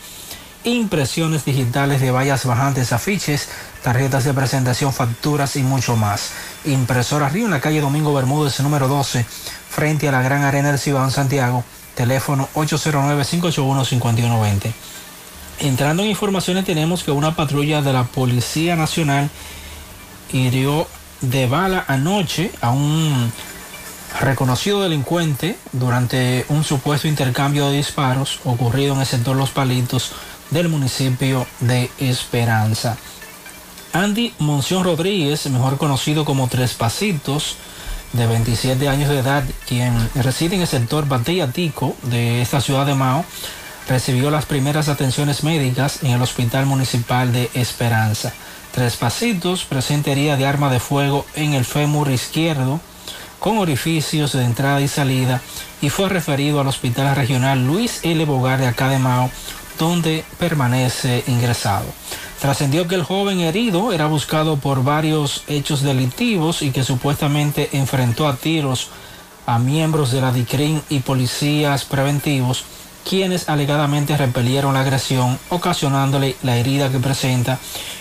impresiones 0.65 1.45
digitales 1.45 2.01
de 2.01 2.11
vallas 2.11 2.45
bajantes, 2.45 2.93
afiches, 2.93 3.49
tarjetas 3.83 4.25
de 4.25 4.35
presentación, 4.35 4.93
facturas 4.93 5.55
y 5.57 5.63
mucho 5.63 5.97
más. 5.97 6.31
Impresora 6.65 7.29
Río 7.29 7.45
en 7.47 7.53
la 7.53 7.61
calle 7.61 7.81
Domingo 7.81 8.15
Bermúdez, 8.15 8.61
número 8.61 8.89
12, 8.89 9.25
frente 9.71 10.09
a 10.09 10.13
la 10.13 10.23
Gran 10.23 10.43
Arena 10.43 10.69
del 10.69 10.79
Cibao 10.79 11.05
en 11.05 11.11
Santiago, 11.11 11.65
teléfono 11.95 12.49
809-581-5120. 12.55 14.73
Entrando 15.61 16.03
en 16.03 16.11
informaciones 16.11 16.65
tenemos 16.65 17.05
que 17.05 17.11
una 17.11 17.37
patrulla 17.37 17.83
de 17.83 17.93
la 17.93 18.05
Policía 18.05 18.77
Nacional 18.77 19.29
hirió 20.33 20.87
de 21.21 21.47
bala 21.47 21.85
anoche 21.87 22.51
a 22.61 22.71
un 22.71 23.31
reconocido 24.21 24.83
delincuente 24.83 25.57
durante 25.73 26.45
un 26.49 26.65
supuesto 26.65 27.09
intercambio 27.09 27.69
de 27.69 27.79
disparos 27.79 28.41
ocurrido 28.45 28.95
en 28.95 29.01
el 29.01 29.07
sector 29.07 29.37
Los 29.37 29.51
Palitos 29.51 30.13
del 30.53 30.69
municipio 30.69 31.47
de 31.61 31.91
Esperanza. 31.99 32.97
Andy 33.93 34.33
Monción 34.39 34.85
Rodríguez, 34.85 35.49
mejor 35.51 35.79
conocido 35.79 36.25
como 36.25 36.49
Tres 36.49 36.75
Pasitos, 36.75 37.57
de 38.13 38.27
27 38.27 38.89
años 38.89 39.09
de 39.09 39.19
edad, 39.19 39.43
quien 39.67 39.95
reside 40.15 40.57
en 40.57 40.63
el 40.63 40.67
sector 40.67 41.09
Bateyatico 41.09 41.97
de 42.03 42.43
esta 42.43 42.61
ciudad 42.61 42.87
de 42.87 42.95
Mao, 42.95 43.25
recibió 43.89 44.31
las 44.31 44.47
primeras 44.47 44.89
atenciones 44.89 45.43
médicas 45.43 46.03
en 46.03 46.11
el 46.11 46.23
Hospital 46.23 46.67
Municipal 46.67 47.33
de 47.33 47.51
Esperanza. 47.55 48.33
Tres 48.73 48.97
Pasitos 48.97 49.65
presenta 49.65 50.13
herida 50.13 50.37
de 50.37 50.47
arma 50.47 50.71
de 50.71 50.81
fuego 50.81 51.27
en 51.35 51.55
el 51.55 51.65
fémur 51.65 52.11
izquierdo, 52.11 52.81
con 53.39 53.59
orificios 53.59 54.33
de 54.33 54.45
entrada 54.45 54.81
y 54.81 54.89
salida, 54.89 55.41
y 55.81 55.91
fue 55.91 56.09
referido 56.09 56.61
al 56.61 56.69
Hospital 56.69 57.17
Regional 57.17 57.67
Luis 57.67 58.01
L. 58.03 58.25
Bogar 58.25 58.61
de 58.61 58.69
acá 58.69 58.89
de 58.89 58.99
Mao, 58.99 59.31
donde 59.83 60.25
permanece 60.39 61.25
ingresado. 61.27 61.87
Trascendió 62.41 62.87
que 62.87 62.95
el 62.95 63.03
joven 63.03 63.41
herido 63.41 63.93
era 63.93 64.07
buscado 64.07 64.57
por 64.57 64.85
varios 64.85 65.43
hechos 65.49 65.83
delictivos 65.83 66.63
y 66.63 66.71
que 66.71 66.85
supuestamente 66.85 67.69
enfrentó 67.73 68.29
a 68.29 68.37
tiros 68.37 68.91
a 69.45 69.59
miembros 69.59 70.13
de 70.13 70.21
la 70.21 70.31
DICRIN 70.31 70.81
y 70.89 71.01
policías 71.01 71.85
preventivos, 71.85 72.65
quienes 73.09 73.49
alegadamente 73.49 74.17
repelieron 74.17 74.75
la 74.75 74.83
agresión, 74.83 75.37
ocasionándole 75.49 76.37
la 76.45 76.57
herida 76.57 76.89
que 76.93 77.01
presenta 77.01 77.59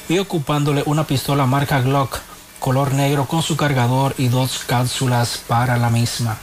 y 0.07 0.19
ocupándole 0.19 0.83
una 0.85 1.07
pistola 1.07 1.47
marca 1.47 1.81
Glock 1.81 2.19
color 2.59 2.93
negro 2.93 3.25
con 3.25 3.41
su 3.41 3.57
cargador 3.57 4.13
y 4.19 4.27
dos 4.27 4.59
cápsulas 4.67 5.41
para 5.47 5.77
la 5.77 5.89
misma. 5.89 6.37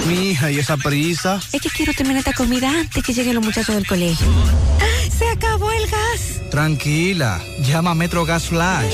Mi 0.10 0.32
hija, 0.32 0.52
¿y 0.52 0.60
esa 0.60 0.76
prisa? 0.76 1.40
Es 1.54 1.62
que 1.62 1.70
quiero 1.70 1.94
terminar 1.94 2.20
esta 2.20 2.34
comida 2.34 2.70
antes 2.70 3.02
que 3.02 3.14
lleguen 3.14 3.36
los 3.36 3.46
muchachos 3.46 3.76
del 3.76 3.88
colegio. 3.88 4.28
¡Ah! 4.82 5.10
¡Se 5.10 5.26
acabó 5.30 5.72
el 5.72 5.90
gas! 5.90 6.42
Tranquila, 6.52 7.42
llama 7.62 7.92
a 7.92 7.96
Metro 7.96 8.26
Gas 8.26 8.48
Flash. 8.48 8.94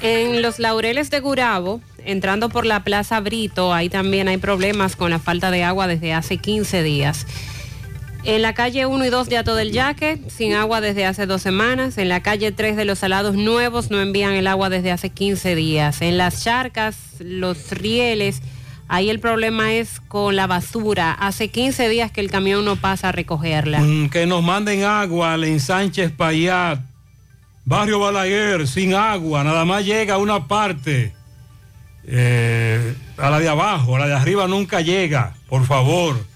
En 0.00 0.40
los 0.42 0.58
laureles 0.58 1.10
de 1.10 1.20
Gurabo, 1.20 1.80
entrando 2.04 2.48
por 2.48 2.64
la 2.64 2.84
Plaza 2.84 3.20
Brito, 3.20 3.74
ahí 3.74 3.88
también 3.88 4.28
hay 4.28 4.36
problemas 4.38 4.96
con 4.96 5.10
la 5.10 5.18
falta 5.18 5.50
de 5.50 5.64
agua 5.64 5.86
desde 5.86 6.14
hace 6.14 6.38
15 6.38 6.82
días. 6.82 7.26
En 8.28 8.42
la 8.42 8.52
calle 8.52 8.84
1 8.84 9.06
y 9.06 9.08
2 9.08 9.30
de 9.30 9.38
Ato 9.38 9.54
del 9.54 9.72
Yaque, 9.72 10.20
sin 10.28 10.52
agua 10.52 10.82
desde 10.82 11.06
hace 11.06 11.24
dos 11.24 11.40
semanas. 11.40 11.96
En 11.96 12.10
la 12.10 12.20
calle 12.22 12.52
3 12.52 12.76
de 12.76 12.84
los 12.84 12.98
Salados 12.98 13.36
Nuevos 13.36 13.90
no 13.90 14.02
envían 14.02 14.34
el 14.34 14.46
agua 14.48 14.68
desde 14.68 14.92
hace 14.92 15.08
15 15.08 15.54
días. 15.54 16.02
En 16.02 16.18
las 16.18 16.44
charcas, 16.44 16.98
los 17.20 17.70
rieles, 17.70 18.42
ahí 18.86 19.08
el 19.08 19.18
problema 19.18 19.72
es 19.72 20.00
con 20.08 20.36
la 20.36 20.46
basura. 20.46 21.10
Hace 21.10 21.48
15 21.48 21.88
días 21.88 22.12
que 22.12 22.20
el 22.20 22.30
camión 22.30 22.66
no 22.66 22.76
pasa 22.76 23.08
a 23.08 23.12
recogerla. 23.12 23.80
Mm, 23.80 24.10
que 24.10 24.26
nos 24.26 24.42
manden 24.42 24.84
agua 24.84 25.32
al 25.32 25.44
ensanche 25.44 26.10
Payat, 26.10 26.80
barrio 27.64 27.98
Balaguer, 27.98 28.68
sin 28.68 28.92
agua, 28.92 29.42
nada 29.42 29.64
más 29.64 29.86
llega 29.86 30.16
a 30.16 30.18
una 30.18 30.46
parte. 30.46 31.14
Eh, 32.04 32.94
a 33.16 33.30
la 33.30 33.40
de 33.40 33.48
abajo, 33.48 33.96
a 33.96 34.00
la 34.00 34.06
de 34.06 34.14
arriba 34.14 34.46
nunca 34.46 34.82
llega, 34.82 35.34
por 35.48 35.64
favor. 35.64 36.27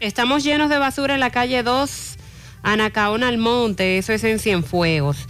Estamos 0.00 0.44
llenos 0.44 0.70
de 0.70 0.78
basura 0.78 1.14
en 1.14 1.20
la 1.20 1.30
calle 1.30 1.64
2, 1.64 2.16
Anacaona 2.62 3.26
Almonte, 3.26 3.98
eso 3.98 4.12
es 4.12 4.22
en 4.22 4.38
Cienfuegos. 4.38 5.26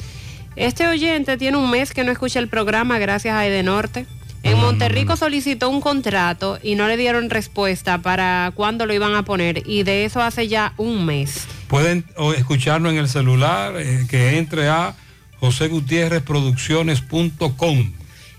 Este 0.57 0.87
oyente 0.87 1.39
tiene 1.39 1.57
un 1.57 1.71
mes 1.71 1.95
que 1.95 2.05
no 2.05 2.13
escucha 2.13 2.39
el 2.39 2.49
programa 2.49 2.99
gracias 2.99 3.35
a 3.35 3.47
Edenorte. 3.47 4.05
En 4.43 4.59
Monterrico 4.59 5.17
solicitó 5.17 5.71
un 5.71 5.81
contrato 5.81 6.59
y 6.63 6.75
no 6.75 6.87
le 6.87 6.99
dieron 6.99 7.31
respuesta 7.31 7.97
para 7.99 8.53
cuándo 8.55 8.85
lo 8.85 8.93
iban 8.93 9.15
a 9.15 9.25
poner 9.25 9.63
y 9.67 9.85
de 9.85 10.05
eso 10.05 10.21
hace 10.21 10.49
ya 10.49 10.75
un 10.77 11.07
mes. 11.07 11.47
Pueden 11.67 12.05
escucharlo 12.37 12.91
en 12.91 12.99
el 12.99 13.09
celular, 13.09 13.73
eh, 13.79 14.05
que 14.09 14.37
entre 14.37 14.69
a 14.69 14.95
josegutierrezproducciones.com. 15.41 17.93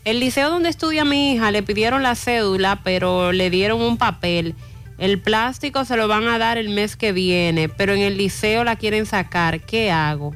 El 0.06 0.19
liceo 0.19 0.49
donde 0.49 0.69
estudia 0.69 1.06
mi 1.06 1.33
hija 1.33 1.49
le 1.51 1.64
pidieron 1.64 2.03
la 2.03 2.14
cédula, 2.16 2.82
pero 2.83 3.32
le 3.32 3.49
dieron 3.49 3.82
un 3.82 3.98
papel. 3.98 4.53
El 5.00 5.19
plástico 5.19 5.86
se 5.86 5.95
lo 5.95 6.08
van 6.08 6.28
a 6.28 6.38
dar 6.38 6.58
el 6.58 6.69
mes 6.69 6.95
que 6.98 7.11
viene, 7.14 7.69
pero 7.69 7.94
en 7.94 8.02
el 8.02 8.18
liceo 8.18 8.64
la 8.64 8.76
quieren 8.76 9.06
sacar. 9.06 9.61
¿Qué 9.61 9.92
hago? 9.92 10.36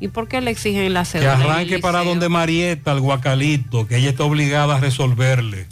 ¿Y 0.00 0.08
por 0.08 0.28
qué 0.28 0.40
le 0.40 0.50
exigen 0.50 0.92
la 0.92 1.00
Que 1.04 1.06
cédula? 1.10 1.34
el 1.34 1.40
arranque 1.42 1.78
para 1.78 2.04
donde 2.04 2.28
Marieta, 2.28 2.92
el 2.92 3.00
guacalito, 3.00 3.86
que 3.86 3.96
ella 3.96 4.10
está 4.10 4.24
obligada 4.24 4.76
a 4.76 4.80
resolverle. 4.80 5.66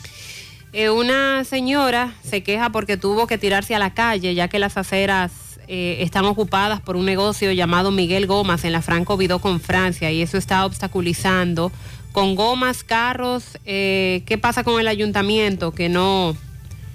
Eh, 0.73 0.89
una 0.89 1.45
señora 1.45 2.15
se 2.23 2.43
queja 2.43 2.71
porque 2.71 2.97
tuvo 2.97 3.27
que 3.27 3.39
tirarse 3.39 3.75
a 3.75 3.79
la 3.81 3.93
calle 3.93 4.35
ya 4.35 4.47
que 4.49 4.61
las 4.61 4.77
aceras 4.77 5.33
eh, 5.67 5.97
están 6.01 6.25
ocupadas 6.27 6.81
por 6.81 6.95
un 6.97 7.05
negocio 7.07 7.51
llamado 7.53 7.91
Miguel 7.91 8.27
Gomas 8.29 8.65
en 8.65 8.73
la 8.73 8.81
Franco 8.81 9.17
Vidó 9.17 9.41
con 9.41 9.61
Francia 9.61 10.13
y 10.13 10.23
eso 10.23 10.39
está 10.39 10.65
obstaculizando 10.65 11.73
con 12.13 12.37
gomas, 12.37 12.85
carros. 12.85 13.59
eh, 13.67 14.23
¿Qué 14.27 14.39
pasa 14.39 14.63
con 14.65 14.81
el 14.81 14.87
ayuntamiento 14.89 15.73
que 15.73 15.89
no 15.89 16.37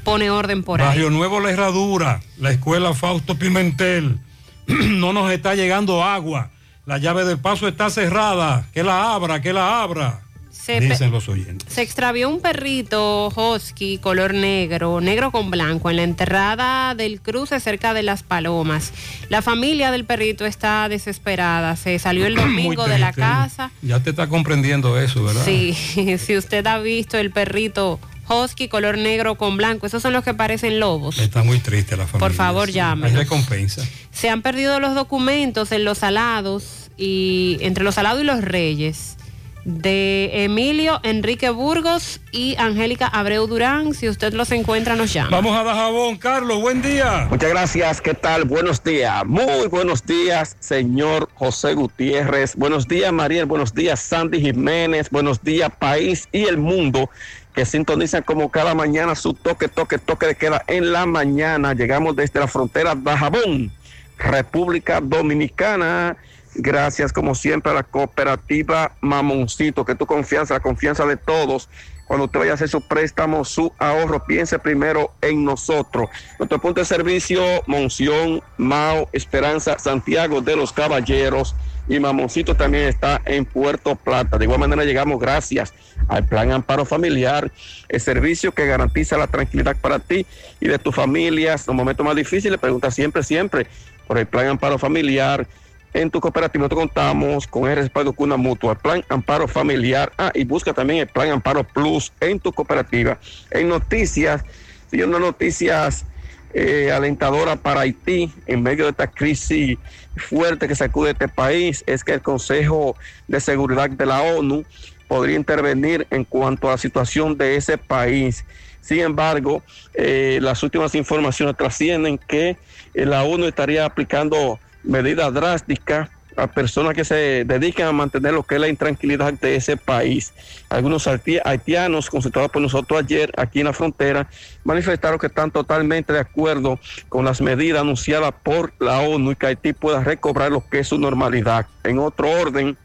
pone 0.06 0.30
orden 0.30 0.64
por 0.64 0.82
ahí? 0.82 0.88
Barrio 0.88 1.10
Nuevo 1.10 1.42
La 1.42 1.50
Herradura, 1.52 2.22
la 2.38 2.52
escuela 2.52 2.94
Fausto 2.94 3.38
Pimentel. 3.38 4.20
no 4.68 5.12
nos 5.12 5.30
está 5.32 5.56
llegando 5.56 6.02
agua. 6.02 6.52
La 6.86 6.98
llave 7.00 7.26
del 7.26 7.40
paso 7.40 7.68
está 7.68 7.90
cerrada. 7.90 8.68
Que 8.74 8.84
la 8.84 9.14
abra, 9.14 9.42
que 9.42 9.52
la 9.52 9.82
abra. 9.82 10.22
Se 10.52 10.80
Dicen 10.80 11.12
los 11.12 11.28
oyentes. 11.30 11.72
Se 11.72 11.84
extravió 11.84 12.28
un 12.28 12.42
perrito 12.42 13.28
husky 13.36 14.00
color 14.00 14.34
negro, 14.34 15.00
negro 15.00 15.32
con 15.32 15.52
blanco, 15.52 15.92
en 15.92 15.98
la 15.98 16.04
enterrada 16.04 16.96
del 16.96 17.22
cruce 17.22 17.60
cerca 17.60 17.94
de 17.94 18.02
Las 18.02 18.24
Palomas. 18.24 18.92
La 19.30 19.44
familia 19.44 19.92
del 19.92 20.06
perrito 20.06 20.46
está 20.46 20.90
desesperada. 20.90 21.76
Se 21.76 22.00
salió 22.00 22.26
el 22.26 22.36
domingo 22.46 22.88
de 22.88 22.98
la 22.98 23.12
triste. 23.12 23.22
casa. 23.22 23.72
Ya 23.82 24.00
te 24.00 24.12
está 24.12 24.28
comprendiendo 24.28 25.00
eso, 25.00 25.24
¿verdad? 25.24 25.44
Sí, 25.46 25.74
si 26.20 26.38
usted 26.38 26.66
ha 26.66 26.80
visto 26.80 27.18
el 27.18 27.32
perrito 27.32 28.00
husky 28.28 28.68
color 28.68 28.98
negro 28.98 29.36
con 29.36 29.58
blanco, 29.58 29.88
esos 29.88 30.02
son 30.02 30.14
los 30.14 30.24
que 30.24 30.34
parecen 30.34 30.80
lobos. 30.80 31.18
Está 31.20 31.44
muy 31.44 31.60
triste 31.60 31.98
la 31.98 32.06
familia. 32.06 32.28
Por 32.28 32.34
favor, 32.34 32.68
sí. 32.68 32.74
llámenos. 32.74 33.12
Hay 33.12 33.18
recompensa. 33.18 33.84
Se 34.12 34.30
han 34.30 34.42
perdido 34.42 34.80
los 34.80 34.96
documentos 34.96 35.72
en 35.72 35.84
los 35.86 36.00
salados 36.00 36.90
y 36.98 37.58
entre 37.62 37.84
los 37.84 37.96
salados 37.96 38.22
y 38.22 38.26
los 38.26 38.42
reyes 38.42 39.18
de 39.66 40.44
Emilio 40.44 41.00
Enrique 41.02 41.50
Burgos 41.50 42.22
y 42.32 42.56
Angélica 42.58 43.08
Abreu 43.08 43.48
Durán. 43.48 43.96
Si 43.96 44.08
usted 44.08 44.34
los 44.34 44.52
encuentra, 44.52 44.96
nos 44.96 45.12
llama. 45.12 45.32
Vamos 45.32 45.58
a 45.58 45.64
Dajabón, 45.64 46.18
Carlos, 46.18 46.62
buen 46.62 46.84
día. 46.84 47.28
Muchas 47.30 47.50
gracias, 47.50 48.00
¿qué 48.00 48.14
tal? 48.14 48.46
Buenos 48.46 48.84
días, 48.84 49.26
muy 49.26 49.68
buenos 49.68 50.06
días, 50.06 50.56
señor 50.60 51.30
José 51.34 51.74
Gutiérrez. 51.74 52.56
Buenos 52.56 52.88
días, 52.88 53.12
Mariel. 53.12 53.46
Buenos 53.48 53.74
días, 53.74 54.00
Sandy 54.00 54.40
Jiménez. 54.40 55.10
Buenos 55.10 55.44
días, 55.44 55.72
país 55.80 56.30
y 56.32 56.44
el 56.44 56.58
mundo 56.58 57.10
que 57.56 57.66
sintonizan 57.66 58.22
como 58.22 58.52
cada 58.52 58.76
mañana 58.76 59.16
su 59.16 59.34
toque, 59.34 59.70
toque, 59.70 59.98
toque 59.98 60.28
de 60.28 60.36
queda 60.36 60.64
en 60.68 60.92
la 60.92 61.06
mañana. 61.06 61.74
Llegamos 61.74 62.16
desde 62.16 62.42
la 62.42 62.48
frontera 62.48 62.94
de 62.96 63.12
Jabón, 63.12 63.72
República 64.18 65.00
Dominicana. 65.00 66.18
Gracias, 66.56 67.14
como 67.14 67.34
siempre, 67.34 67.72
a 67.72 67.76
la 67.76 67.84
cooperativa 67.84 68.92
Mamoncito, 69.00 69.86
que 69.86 69.96
tu 69.96 70.06
confianza, 70.06 70.54
la 70.54 70.60
confianza 70.60 71.06
de 71.06 71.16
todos. 71.16 71.70
Cuando 72.08 72.26
usted 72.26 72.40
vaya 72.40 72.52
a 72.52 72.56
hacer 72.56 72.70
su 72.70 72.82
préstamo, 72.82 73.46
su 73.46 73.72
ahorro, 73.80 74.24
piense 74.26 74.60
primero 74.60 75.14
en 75.22 75.44
nosotros. 75.44 76.10
Nuestro 76.38 76.60
punto 76.60 76.82
de 76.82 76.86
servicio, 76.86 77.42
Monción, 77.68 78.42
Mao, 78.58 79.10
Esperanza, 79.12 79.80
Santiago 79.80 80.42
de 80.42 80.56
los 80.56 80.72
Caballeros 80.72 81.56
y 81.88 82.00
Mamoncito 82.00 82.56
también 82.56 82.86
está 82.86 83.22
en 83.26 83.46
Puerto 83.46 83.96
Plata. 83.96 84.38
De 84.38 84.46
igual 84.46 84.60
manera 84.60 84.84
llegamos 84.84 85.20
gracias 85.20 85.74
al 86.08 86.26
Plan 86.26 86.52
Amparo 86.52 86.86
Familiar, 86.86 87.52
el 87.90 88.02
servicio 88.02 88.52
que 88.52 88.66
garantiza 88.66 89.18
la 89.18 89.28
tranquilidad 89.28 89.78
para 89.80 90.00
ti 90.00 90.26
y 90.60 90.68
de 90.68 90.80
tus 90.80 90.96
familias. 90.96 91.68
Los 91.68 91.76
momentos 91.76 92.06
más 92.06 92.16
difíciles, 92.16 92.60
pregunta 92.60 92.92
siempre, 92.92 93.24
siempre 93.24 93.68
por 94.08 94.18
el 94.18 94.26
Plan 94.26 94.48
Amparo 94.48 94.78
Familiar. 94.78 95.48
En 95.94 96.12
tu 96.12 96.20
cooperativa 96.20 96.64
nosotros 96.64 96.88
contamos 96.88 97.48
con 97.48 97.70
el 97.70 97.78
respaldo 97.78 98.12
de 98.12 98.24
una 98.24 98.36
mutua, 98.36 98.74
el 98.74 98.78
plan 98.80 99.04
Amparo 99.08 99.48
Familiar. 99.48 100.12
Ah, 100.18 100.32
y 100.34 100.44
busca 100.44 100.74
también 100.74 101.00
el 101.00 101.08
plan 101.08 101.30
Amparo 101.30 101.64
Plus 101.64 102.12
en 102.20 102.40
tu 102.40 102.52
cooperativa. 102.52 103.18
En 103.50 103.70
noticias, 103.70 104.44
siguiendo 104.90 105.20
noticias 105.20 106.06
eh, 106.54 106.92
alentadoras 106.92 107.58
para 107.60 107.82
Haití 107.82 108.32
en 108.46 108.64
medio 108.64 108.86
de 108.86 108.92
esta 108.92 109.08
crisis 109.08 109.78
fuerte 110.16 110.68
que 110.68 110.76
sacude 110.76 111.12
este 111.12 111.28
país, 111.28 111.84
es 111.88 112.04
que 112.04 112.14
el 112.14 112.22
Consejo 112.22 112.96
de 113.28 113.40
Seguridad 113.40 113.90
de 113.90 114.06
la 114.06 114.22
ONU 114.22 114.64
podría 115.08 115.36
intervenir 115.36 116.08
en 116.10 116.24
cuanto 116.24 116.68
a 116.68 116.72
la 116.72 116.78
situación 116.78 117.38
de 117.38 117.56
ese 117.56 117.78
país. 117.78 118.46
Sin 118.82 119.00
embargo, 119.00 119.64
eh, 119.94 120.40
las 120.42 120.62
últimas 120.64 120.94
informaciones 120.96 121.58
trascienden 121.58 122.18
que 122.18 122.58
eh, 122.94 123.06
la 123.06 123.24
ONU 123.24 123.46
estaría 123.46 123.86
aplicando 123.86 124.60
medidas 124.84 125.34
drásticas 125.34 126.10
a 126.38 126.48
personas 126.48 126.94
que 126.94 127.06
se 127.06 127.44
dedican 127.46 127.88
a 127.88 127.92
mantener 127.92 128.34
lo 128.34 128.44
que 128.44 128.56
es 128.56 128.62
la 128.62 128.68
intranquilidad 128.68 129.34
de 129.34 129.56
ese 129.56 129.78
país. 129.78 130.34
Algunos 130.70 131.08
haiti- 131.08 131.40
haitianos 131.44 132.10
consultados 132.10 132.52
por 132.52 132.62
nosotros 132.62 133.00
ayer 133.00 133.32
aquí 133.38 133.60
en 133.60 133.66
la 133.68 133.74
frontera 133.74 134.30
manifestaron 134.64 135.18
que 135.18 135.28
están 135.28 135.52
totalmente 135.52 136.12
de 136.14 136.20
acuerdo 136.20 136.80
con 137.10 137.24
las 137.26 137.42
medidas 137.42 137.82
anunciadas 137.82 138.34
por 138.44 138.74
la 138.80 139.00
ONU 139.00 139.32
y 139.32 139.36
que 139.36 139.48
Haití 139.48 139.74
pueda 139.74 140.04
recobrar 140.04 140.52
lo 140.52 140.68
que 140.68 140.80
es 140.80 140.88
su 140.88 140.98
normalidad. 140.98 141.68
En 141.84 142.00
otro 142.00 142.30
orden, 142.30 142.78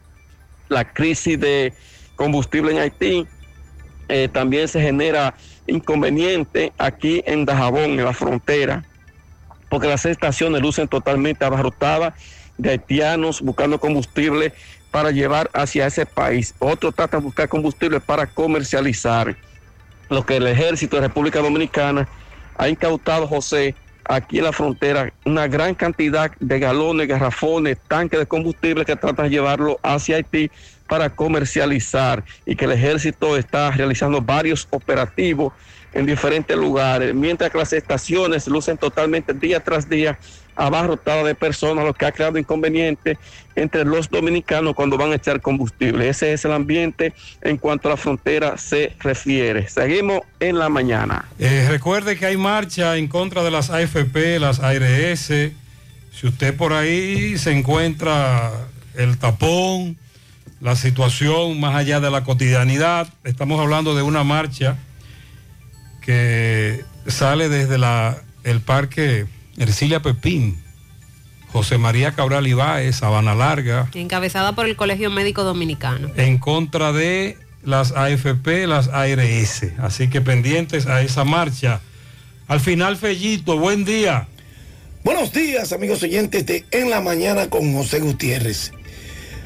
la 0.69 0.85
crisis 0.93 1.39
de 1.39 1.73
combustible 2.15 2.71
en 2.71 2.77
Haití 2.79 3.27
eh, 4.07 4.29
también 4.31 4.67
se 4.67 4.81
genera 4.81 5.35
inconveniente 5.67 6.71
aquí 6.77 7.21
en 7.25 7.45
Dajabón, 7.45 7.99
en 7.99 8.05
la 8.05 8.13
frontera 8.13 8.85
porque 9.69 9.87
las 9.87 10.05
estaciones 10.05 10.61
lucen 10.61 10.89
totalmente 10.89 11.45
abarrotadas 11.45 12.13
de 12.61 12.69
haitianos 12.69 13.41
buscando 13.41 13.79
combustible 13.79 14.53
para 14.91 15.09
llevar 15.11 15.49
hacia 15.53 15.87
ese 15.87 16.05
país. 16.05 16.53
Otros 16.59 16.93
tratan 16.93 17.21
de 17.21 17.25
buscar 17.25 17.49
combustible 17.49 17.99
para 17.99 18.27
comercializar. 18.27 19.35
Lo 20.09 20.25
que 20.25 20.37
el 20.37 20.47
ejército 20.47 20.97
de 20.97 21.03
República 21.03 21.39
Dominicana 21.39 22.07
ha 22.57 22.69
incautado, 22.69 23.27
José, 23.27 23.73
aquí 24.03 24.37
en 24.39 24.43
la 24.43 24.51
frontera, 24.51 25.11
una 25.25 25.47
gran 25.47 25.73
cantidad 25.73 26.31
de 26.39 26.59
galones, 26.59 27.07
garrafones, 27.07 27.79
tanques 27.87 28.19
de 28.19 28.25
combustible 28.25 28.85
que 28.85 28.95
tratan 28.95 29.25
de 29.25 29.31
llevarlo 29.31 29.79
hacia 29.81 30.17
Haití 30.17 30.51
para 30.87 31.09
comercializar 31.09 32.23
y 32.45 32.55
que 32.55 32.65
el 32.65 32.73
ejército 32.73 33.37
está 33.37 33.71
realizando 33.71 34.21
varios 34.21 34.67
operativos 34.71 35.53
en 35.93 36.05
diferentes 36.05 36.55
lugares, 36.55 37.13
mientras 37.13 37.49
que 37.49 37.57
las 37.57 37.73
estaciones 37.73 38.47
lucen 38.47 38.77
totalmente 38.77 39.33
día 39.33 39.61
tras 39.61 39.89
día 39.89 40.19
abarrotadas 40.55 41.25
de 41.25 41.35
personas, 41.35 41.85
lo 41.85 41.93
que 41.93 42.05
ha 42.05 42.11
creado 42.11 42.37
inconvenientes 42.37 43.17
entre 43.55 43.85
los 43.85 44.09
dominicanos 44.09 44.73
cuando 44.75 44.97
van 44.97 45.11
a 45.11 45.15
echar 45.15 45.41
combustible. 45.41 46.07
Ese 46.07 46.33
es 46.33 46.45
el 46.45 46.51
ambiente 46.51 47.13
en 47.41 47.57
cuanto 47.57 47.87
a 47.87 47.91
la 47.91 47.97
frontera 47.97 48.57
se 48.57 48.93
refiere. 48.99 49.67
Seguimos 49.67 50.21
en 50.39 50.57
la 50.57 50.69
mañana. 50.69 51.25
Eh, 51.39 51.67
recuerde 51.69 52.17
que 52.17 52.25
hay 52.25 52.37
marcha 52.37 52.97
en 52.97 53.07
contra 53.07 53.43
de 53.43 53.51
las 53.51 53.69
AFP, 53.69 54.39
las 54.39 54.59
ARS. 54.59 55.31
Si 56.11 56.27
usted 56.27 56.55
por 56.55 56.73
ahí 56.73 57.37
se 57.37 57.51
encuentra 57.51 58.51
el 58.95 59.17
tapón, 59.17 59.97
la 60.59 60.75
situación 60.75 61.59
más 61.59 61.75
allá 61.75 61.99
de 61.99 62.11
la 62.11 62.23
cotidianidad, 62.23 63.07
estamos 63.23 63.59
hablando 63.59 63.95
de 63.95 64.03
una 64.03 64.23
marcha 64.23 64.77
que 66.01 66.83
sale 67.07 67.49
desde 67.49 67.75
el 68.43 68.61
parque 68.61 69.25
Ercilia 69.57 70.01
Pepín, 70.01 70.61
José 71.51 71.77
María 71.77 72.13
Cabral 72.13 72.47
Ibáez, 72.47 72.97
Sabana 72.97 73.35
Larga, 73.35 73.89
Encabezada 73.93 74.53
por 74.53 74.65
el 74.65 74.75
Colegio 74.75 75.09
Médico 75.09 75.43
Dominicano. 75.43 76.09
en 76.15 76.37
contra 76.37 76.91
de 76.93 77.37
las 77.63 77.91
AFP, 77.91 78.65
las 78.67 78.87
ARS. 78.87 79.63
Así 79.79 80.09
que 80.09 80.21
pendientes 80.21 80.87
a 80.87 81.01
esa 81.01 81.23
marcha. 81.25 81.81
Al 82.47 82.59
final, 82.59 82.97
Fellito, 82.97 83.57
buen 83.57 83.85
día. 83.85 84.27
Buenos 85.03 85.31
días, 85.33 85.71
amigos 85.73 86.03
oyentes 86.03 86.45
de 86.45 86.65
En 86.71 86.89
la 86.89 87.01
Mañana 87.01 87.49
con 87.49 87.73
José 87.73 87.99
Gutiérrez. 87.99 88.71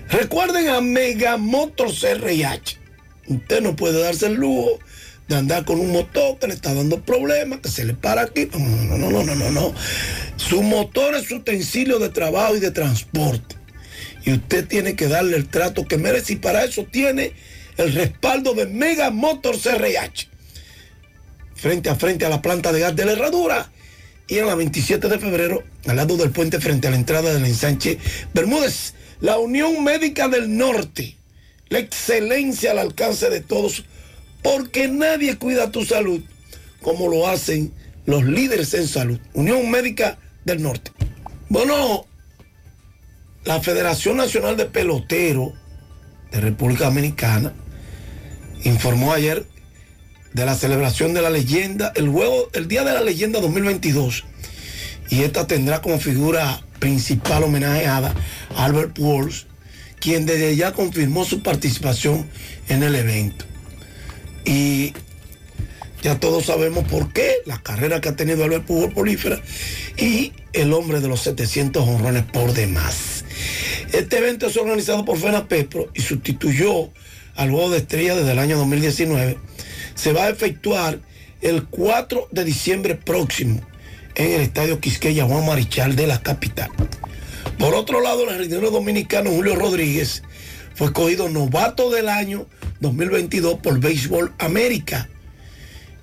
Recuerden 0.09 0.69
a 0.69 0.81
Mega 0.81 1.37
Motors 1.37 2.03
RH. 2.03 2.77
Usted 3.27 3.61
no 3.61 3.75
puede 3.75 4.01
darse 4.01 4.27
el 4.27 4.35
lujo 4.35 4.79
de 5.27 5.35
andar 5.35 5.65
con 5.65 5.79
un 5.79 5.91
motor 5.91 6.37
que 6.37 6.47
le 6.47 6.53
está 6.53 6.73
dando 6.73 7.01
problemas, 7.01 7.59
que 7.59 7.69
se 7.69 7.85
le 7.85 7.93
para 7.93 8.23
aquí. 8.23 8.47
No, 8.53 8.97
no, 8.97 9.09
no, 9.09 9.23
no, 9.23 9.35
no, 9.35 9.51
no. 9.51 9.73
Su 10.37 10.61
motor 10.61 11.15
es 11.15 11.27
su 11.27 11.37
utensilio 11.37 11.99
de 11.99 12.09
trabajo 12.09 12.55
y 12.55 12.59
de 12.59 12.71
transporte. 12.71 13.55
Y 14.23 14.33
usted 14.33 14.67
tiene 14.67 14.95
que 14.95 15.07
darle 15.07 15.37
el 15.37 15.47
trato 15.47 15.87
que 15.87 15.97
merece 15.97 16.33
y 16.33 16.37
para 16.37 16.63
eso 16.63 16.85
tiene 16.91 17.33
el 17.77 17.93
respaldo 17.93 18.53
de 18.53 18.65
Mega 18.65 19.11
Motors 19.11 19.65
RH. 19.65 20.27
Frente 21.55 21.89
a 21.89 21.95
frente 21.95 22.25
a 22.25 22.29
la 22.29 22.41
planta 22.41 22.71
de 22.71 22.79
gas 22.79 22.95
de 22.95 23.05
la 23.05 23.13
herradura 23.13 23.71
y 24.27 24.37
en 24.39 24.47
la 24.47 24.55
27 24.55 25.07
de 25.07 25.19
febrero, 25.19 25.63
al 25.87 25.95
lado 25.95 26.17
del 26.17 26.31
puente 26.31 26.59
frente 26.59 26.87
a 26.87 26.91
la 26.91 26.97
entrada 26.97 27.33
del 27.33 27.45
ensanche 27.45 27.99
Bermúdez, 28.33 28.93
la 29.21 29.37
Unión 29.37 29.83
Médica 29.83 30.27
del 30.27 30.57
Norte, 30.57 31.15
la 31.69 31.79
excelencia 31.79 32.71
al 32.71 32.79
alcance 32.79 33.29
de 33.29 33.41
todos, 33.41 33.85
porque 34.45 34.87
nadie 34.87 35.37
cuida 35.37 35.71
tu 35.71 35.83
salud 35.83 36.21
como 36.83 37.07
lo 37.07 37.27
hacen 37.27 37.73
los 38.05 38.23
líderes 38.23 38.75
en 38.75 38.87
salud. 38.87 39.19
Unión 39.33 39.71
Médica 39.71 40.19
del 40.43 40.61
Norte. 40.61 40.91
Bueno, 41.49 42.05
la 43.43 43.59
Federación 43.59 44.17
Nacional 44.17 44.55
de 44.55 44.65
Pelotero 44.65 45.51
de 46.31 46.41
República 46.41 46.85
Dominicana 46.85 47.53
informó 48.63 49.13
ayer 49.13 49.47
de 50.33 50.45
la 50.45 50.53
celebración 50.53 51.15
de 51.15 51.23
la 51.23 51.31
leyenda, 51.31 51.91
el 51.95 52.13
el 52.53 52.67
Día 52.67 52.83
de 52.83 52.93
la 52.93 53.01
Leyenda 53.01 53.41
2022. 53.41 54.25
Y 55.09 55.23
esta 55.23 55.47
tendrá 55.47 55.81
como 55.81 55.97
figura 55.97 56.61
principal 56.77 57.41
homenajeada 57.45 58.13
a 58.55 58.65
Albert 58.65 58.93
Pujols, 58.93 59.47
quien 59.99 60.27
desde 60.27 60.55
ya 60.55 60.71
confirmó 60.71 61.25
su 61.25 61.41
participación 61.41 62.27
en 62.69 62.83
el 62.83 62.93
evento. 62.93 63.45
Y 64.45 64.93
ya 66.01 66.19
todos 66.19 66.45
sabemos 66.45 66.85
por 66.87 67.11
qué, 67.11 67.37
la 67.45 67.57
carrera 67.61 67.99
que 67.99 68.09
ha 68.09 68.15
tenido 68.15 68.43
Albert 68.43 68.65
Pujols 68.65 68.93
polífera 68.93 69.41
y 69.97 70.33
el 70.53 70.71
hombre 70.73 70.99
de 71.01 71.07
los 71.07 71.21
700 71.21 71.87
honrones 71.87 72.23
por 72.23 72.53
demás. 72.53 73.25
Este 73.91 74.19
evento 74.19 74.47
es 74.47 74.57
organizado 74.57 75.03
por 75.03 75.17
Fena 75.17 75.47
Pepro 75.47 75.89
y 75.93 76.01
sustituyó 76.01 76.91
al 77.35 77.49
Juego 77.49 77.71
de 77.71 77.77
Estrella 77.77 78.15
desde 78.15 78.31
el 78.31 78.39
año 78.39 78.57
2019. 78.57 79.37
Se 79.95 80.13
va 80.13 80.25
a 80.25 80.29
efectuar 80.29 80.99
el 81.41 81.65
4 81.65 82.27
de 82.31 82.43
diciembre 82.43 82.95
próximo 82.95 83.61
en 84.15 84.31
el 84.31 84.41
Estadio 84.41 84.79
Quisqueya 84.79 85.25
Juan 85.25 85.45
Marichal 85.45 85.95
de 85.95 86.07
la 86.07 86.21
capital. 86.21 86.69
Por 87.57 87.73
otro 87.73 88.01
lado, 88.01 88.23
el 88.23 88.29
jardinero 88.29 88.71
dominicano 88.71 89.31
Julio 89.31 89.55
Rodríguez 89.55 90.23
fue 90.75 90.87
escogido 90.87 91.29
novato 91.29 91.89
del 91.89 92.09
año 92.09 92.47
2022 92.79 93.59
por 93.59 93.79
Béisbol 93.79 94.33
América. 94.39 95.09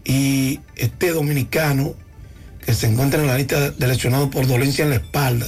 Y 0.04 0.60
este 0.76 1.10
dominicano, 1.10 1.94
que 2.64 2.74
se 2.74 2.86
encuentra 2.86 3.20
en 3.20 3.26
la 3.26 3.36
lista 3.36 3.70
de 3.70 3.86
lesionados 3.86 4.28
por 4.30 4.46
dolencia 4.46 4.84
en 4.84 4.90
la 4.90 4.96
espalda, 4.96 5.46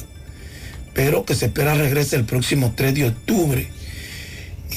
pero 0.95 1.25
que 1.25 1.35
se 1.35 1.47
espera 1.47 1.75
regrese 1.75 2.17
el 2.17 2.25
próximo 2.25 2.73
3 2.77 2.95
de 2.95 3.09
octubre. 3.09 3.69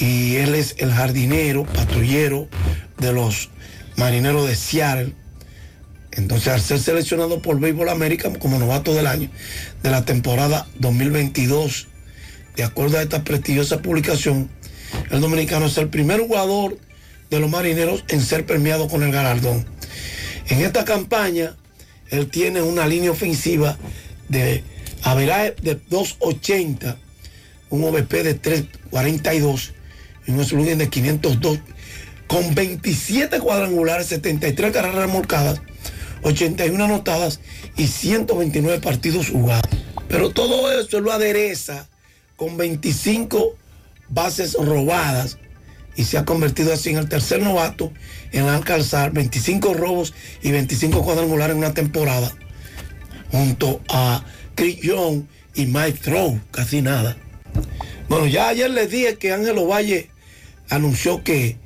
Y 0.00 0.36
él 0.36 0.54
es 0.54 0.74
el 0.78 0.92
jardinero, 0.92 1.64
patrullero 1.64 2.48
de 2.98 3.12
los 3.12 3.50
marineros 3.96 4.46
de 4.46 4.54
Seattle. 4.54 5.14
Entonces, 6.12 6.48
al 6.48 6.60
ser 6.60 6.80
seleccionado 6.80 7.42
por 7.42 7.60
Béisbol 7.60 7.88
América 7.88 8.32
como 8.38 8.58
novato 8.58 8.94
del 8.94 9.06
año 9.06 9.30
de 9.82 9.90
la 9.90 10.04
temporada 10.04 10.66
2022, 10.78 11.88
de 12.56 12.64
acuerdo 12.64 12.98
a 12.98 13.02
esta 13.02 13.22
prestigiosa 13.22 13.82
publicación, 13.82 14.48
el 15.10 15.20
dominicano 15.20 15.66
es 15.66 15.78
el 15.78 15.88
primer 15.88 16.20
jugador 16.20 16.78
de 17.30 17.40
los 17.40 17.50
marineros 17.50 18.04
en 18.08 18.20
ser 18.20 18.46
premiado 18.46 18.88
con 18.88 19.02
el 19.02 19.12
galardón. 19.12 19.66
En 20.48 20.60
esta 20.60 20.84
campaña, 20.84 21.56
él 22.10 22.28
tiene 22.28 22.62
una 22.62 22.86
línea 22.86 23.10
ofensiva 23.10 23.76
de 24.28 24.62
averaje 25.02 25.54
de 25.62 25.80
2.80, 25.88 26.96
un 27.70 27.84
OVP 27.84 28.22
de 28.22 28.40
3.42 28.40 29.72
y 30.26 30.30
un 30.30 30.44
slugging 30.44 30.78
de 30.78 30.88
502, 30.88 31.58
con 32.26 32.54
27 32.54 33.40
cuadrangulares, 33.40 34.06
73 34.08 34.72
carreras 34.72 34.96
remolcadas, 34.96 35.60
81 36.22 36.82
anotadas 36.82 37.40
y 37.76 37.86
129 37.86 38.80
partidos 38.80 39.30
jugados. 39.30 39.70
Pero 40.08 40.30
todo 40.30 40.72
eso 40.72 41.00
lo 41.00 41.12
adereza 41.12 41.88
con 42.36 42.56
25 42.56 43.54
bases 44.08 44.54
robadas 44.54 45.38
y 45.96 46.04
se 46.04 46.16
ha 46.16 46.24
convertido 46.24 46.72
así 46.72 46.90
en 46.90 46.98
el 46.98 47.08
tercer 47.08 47.42
novato 47.42 47.92
en 48.32 48.44
alcanzar 48.44 49.12
25 49.12 49.74
robos 49.74 50.14
y 50.42 50.52
25 50.52 51.02
cuadrangulares 51.02 51.52
en 51.54 51.58
una 51.58 51.74
temporada, 51.74 52.32
junto 53.32 53.80
a 53.88 54.24
Chris 54.54 54.80
Young 54.80 55.24
y 55.54 55.66
Mike 55.66 55.98
Throw, 56.02 56.40
casi 56.50 56.82
nada. 56.82 57.16
Bueno, 58.08 58.26
ya 58.26 58.48
ayer 58.48 58.70
les 58.70 58.90
dije 58.90 59.16
que 59.16 59.32
Ángelo 59.32 59.66
Valle 59.66 60.08
anunció 60.70 61.24
que 61.24 61.56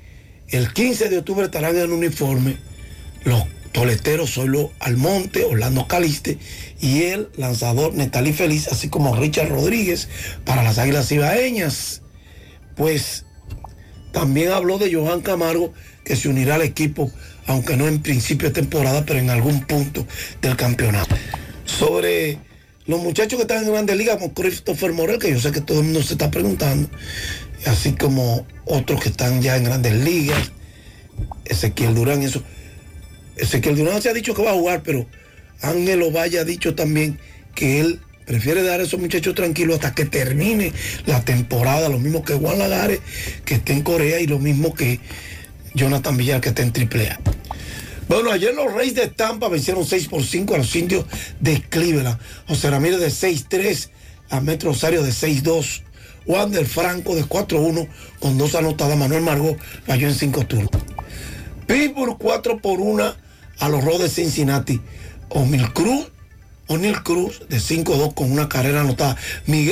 el 0.48 0.72
15 0.72 1.08
de 1.08 1.18
octubre 1.18 1.44
estarán 1.44 1.76
en 1.76 1.92
uniforme 1.92 2.56
los 3.24 3.44
toleteros 3.72 4.30
Solo 4.30 4.70
Almonte, 4.80 5.44
Orlando 5.44 5.86
Caliste 5.88 6.38
y 6.80 7.04
el 7.04 7.30
lanzador 7.36 7.94
Netalí 7.94 8.32
Feliz, 8.32 8.68
así 8.68 8.88
como 8.88 9.16
Richard 9.16 9.48
Rodríguez 9.48 10.08
para 10.44 10.62
las 10.62 10.78
Águilas 10.78 11.10
Ibaeñas. 11.10 12.01
Pues 12.76 13.24
también 14.12 14.52
habló 14.52 14.78
de 14.78 14.92
Johan 14.92 15.20
Camargo, 15.20 15.72
que 16.04 16.16
se 16.16 16.28
unirá 16.28 16.56
al 16.56 16.62
equipo, 16.62 17.10
aunque 17.46 17.76
no 17.76 17.88
en 17.88 18.02
principio 18.02 18.48
de 18.48 18.54
temporada, 18.54 19.04
pero 19.04 19.18
en 19.18 19.30
algún 19.30 19.62
punto 19.62 20.06
del 20.40 20.56
campeonato. 20.56 21.16
Sobre 21.64 22.38
los 22.86 23.00
muchachos 23.00 23.36
que 23.36 23.42
están 23.42 23.64
en 23.64 23.72
Grandes 23.72 23.96
Ligas, 23.96 24.16
como 24.16 24.34
Christopher 24.34 24.92
Morel, 24.92 25.18
que 25.18 25.30
yo 25.30 25.40
sé 25.40 25.52
que 25.52 25.60
todo 25.60 25.78
el 25.78 25.84
mundo 25.84 26.02
se 26.02 26.14
está 26.14 26.30
preguntando, 26.30 26.90
así 27.66 27.92
como 27.92 28.46
otros 28.64 29.00
que 29.00 29.08
están 29.08 29.40
ya 29.40 29.56
en 29.56 29.64
Grandes 29.64 29.94
Ligas, 29.94 30.52
Ezequiel 31.44 31.94
Durán 31.94 32.22
eso. 32.22 32.42
Ezequiel 33.36 33.76
Durán 33.76 34.02
se 34.02 34.10
ha 34.10 34.14
dicho 34.14 34.34
que 34.34 34.42
va 34.42 34.50
a 34.50 34.54
jugar, 34.54 34.82
pero 34.82 35.06
Ángelo 35.60 36.10
Valle 36.10 36.38
ha 36.38 36.44
dicho 36.44 36.74
también 36.74 37.18
que 37.54 37.80
él 37.80 38.00
prefiere 38.24 38.62
dar 38.62 38.80
a 38.80 38.84
esos 38.84 39.00
muchachos 39.00 39.34
tranquilos 39.34 39.76
hasta 39.76 39.94
que 39.94 40.04
termine 40.04 40.72
la 41.06 41.24
temporada, 41.24 41.88
lo 41.88 41.98
mismo 41.98 42.24
que 42.24 42.34
Juan 42.34 42.58
Lagares, 42.58 43.00
que 43.44 43.54
está 43.54 43.72
en 43.72 43.82
Corea, 43.82 44.20
y 44.20 44.26
lo 44.26 44.38
mismo 44.38 44.74
que 44.74 45.00
Jonathan 45.74 46.16
Villar, 46.16 46.40
que 46.40 46.50
está 46.50 46.62
en 46.62 46.72
AAA. 46.72 47.20
Bueno, 48.08 48.30
ayer 48.30 48.54
los 48.54 48.72
Reyes 48.72 48.94
de 48.94 49.08
Tampa 49.08 49.48
vencieron 49.48 49.86
6 49.86 50.08
por 50.08 50.22
5 50.22 50.54
a 50.54 50.58
los 50.58 50.76
indios 50.76 51.06
de 51.40 51.62
Cleveland. 51.62 52.18
José 52.46 52.70
Ramírez 52.70 53.00
de 53.00 53.08
6-3, 53.08 53.88
a 54.30 54.40
Metro 54.40 54.72
Rosario 54.72 55.02
de 55.02 55.10
6-2. 55.10 55.82
Wander 56.26 56.66
Franco 56.66 57.16
de 57.16 57.24
4-1 57.24 57.88
con 58.20 58.38
dos 58.38 58.54
anotadas. 58.54 58.96
Manuel 58.96 59.22
Margot 59.22 59.56
falló 59.86 60.08
en 60.08 60.14
5 60.14 60.46
turnos. 60.46 60.70
Pittsburgh 61.66 62.16
4 62.18 62.58
por 62.58 62.80
1 62.80 63.14
a 63.58 63.68
los 63.68 63.84
Rojos 63.84 64.02
de 64.02 64.08
Cincinnati. 64.08 64.80
O'Neill 65.30 65.72
Cruz, 65.72 66.11
O'Neill 66.72 67.02
Cruz 67.02 67.42
de 67.48 67.58
5-2 67.58 68.14
con 68.14 68.32
una 68.32 68.48
carrera 68.48 68.80
anotada. 68.80 69.16
Miguel 69.46 69.70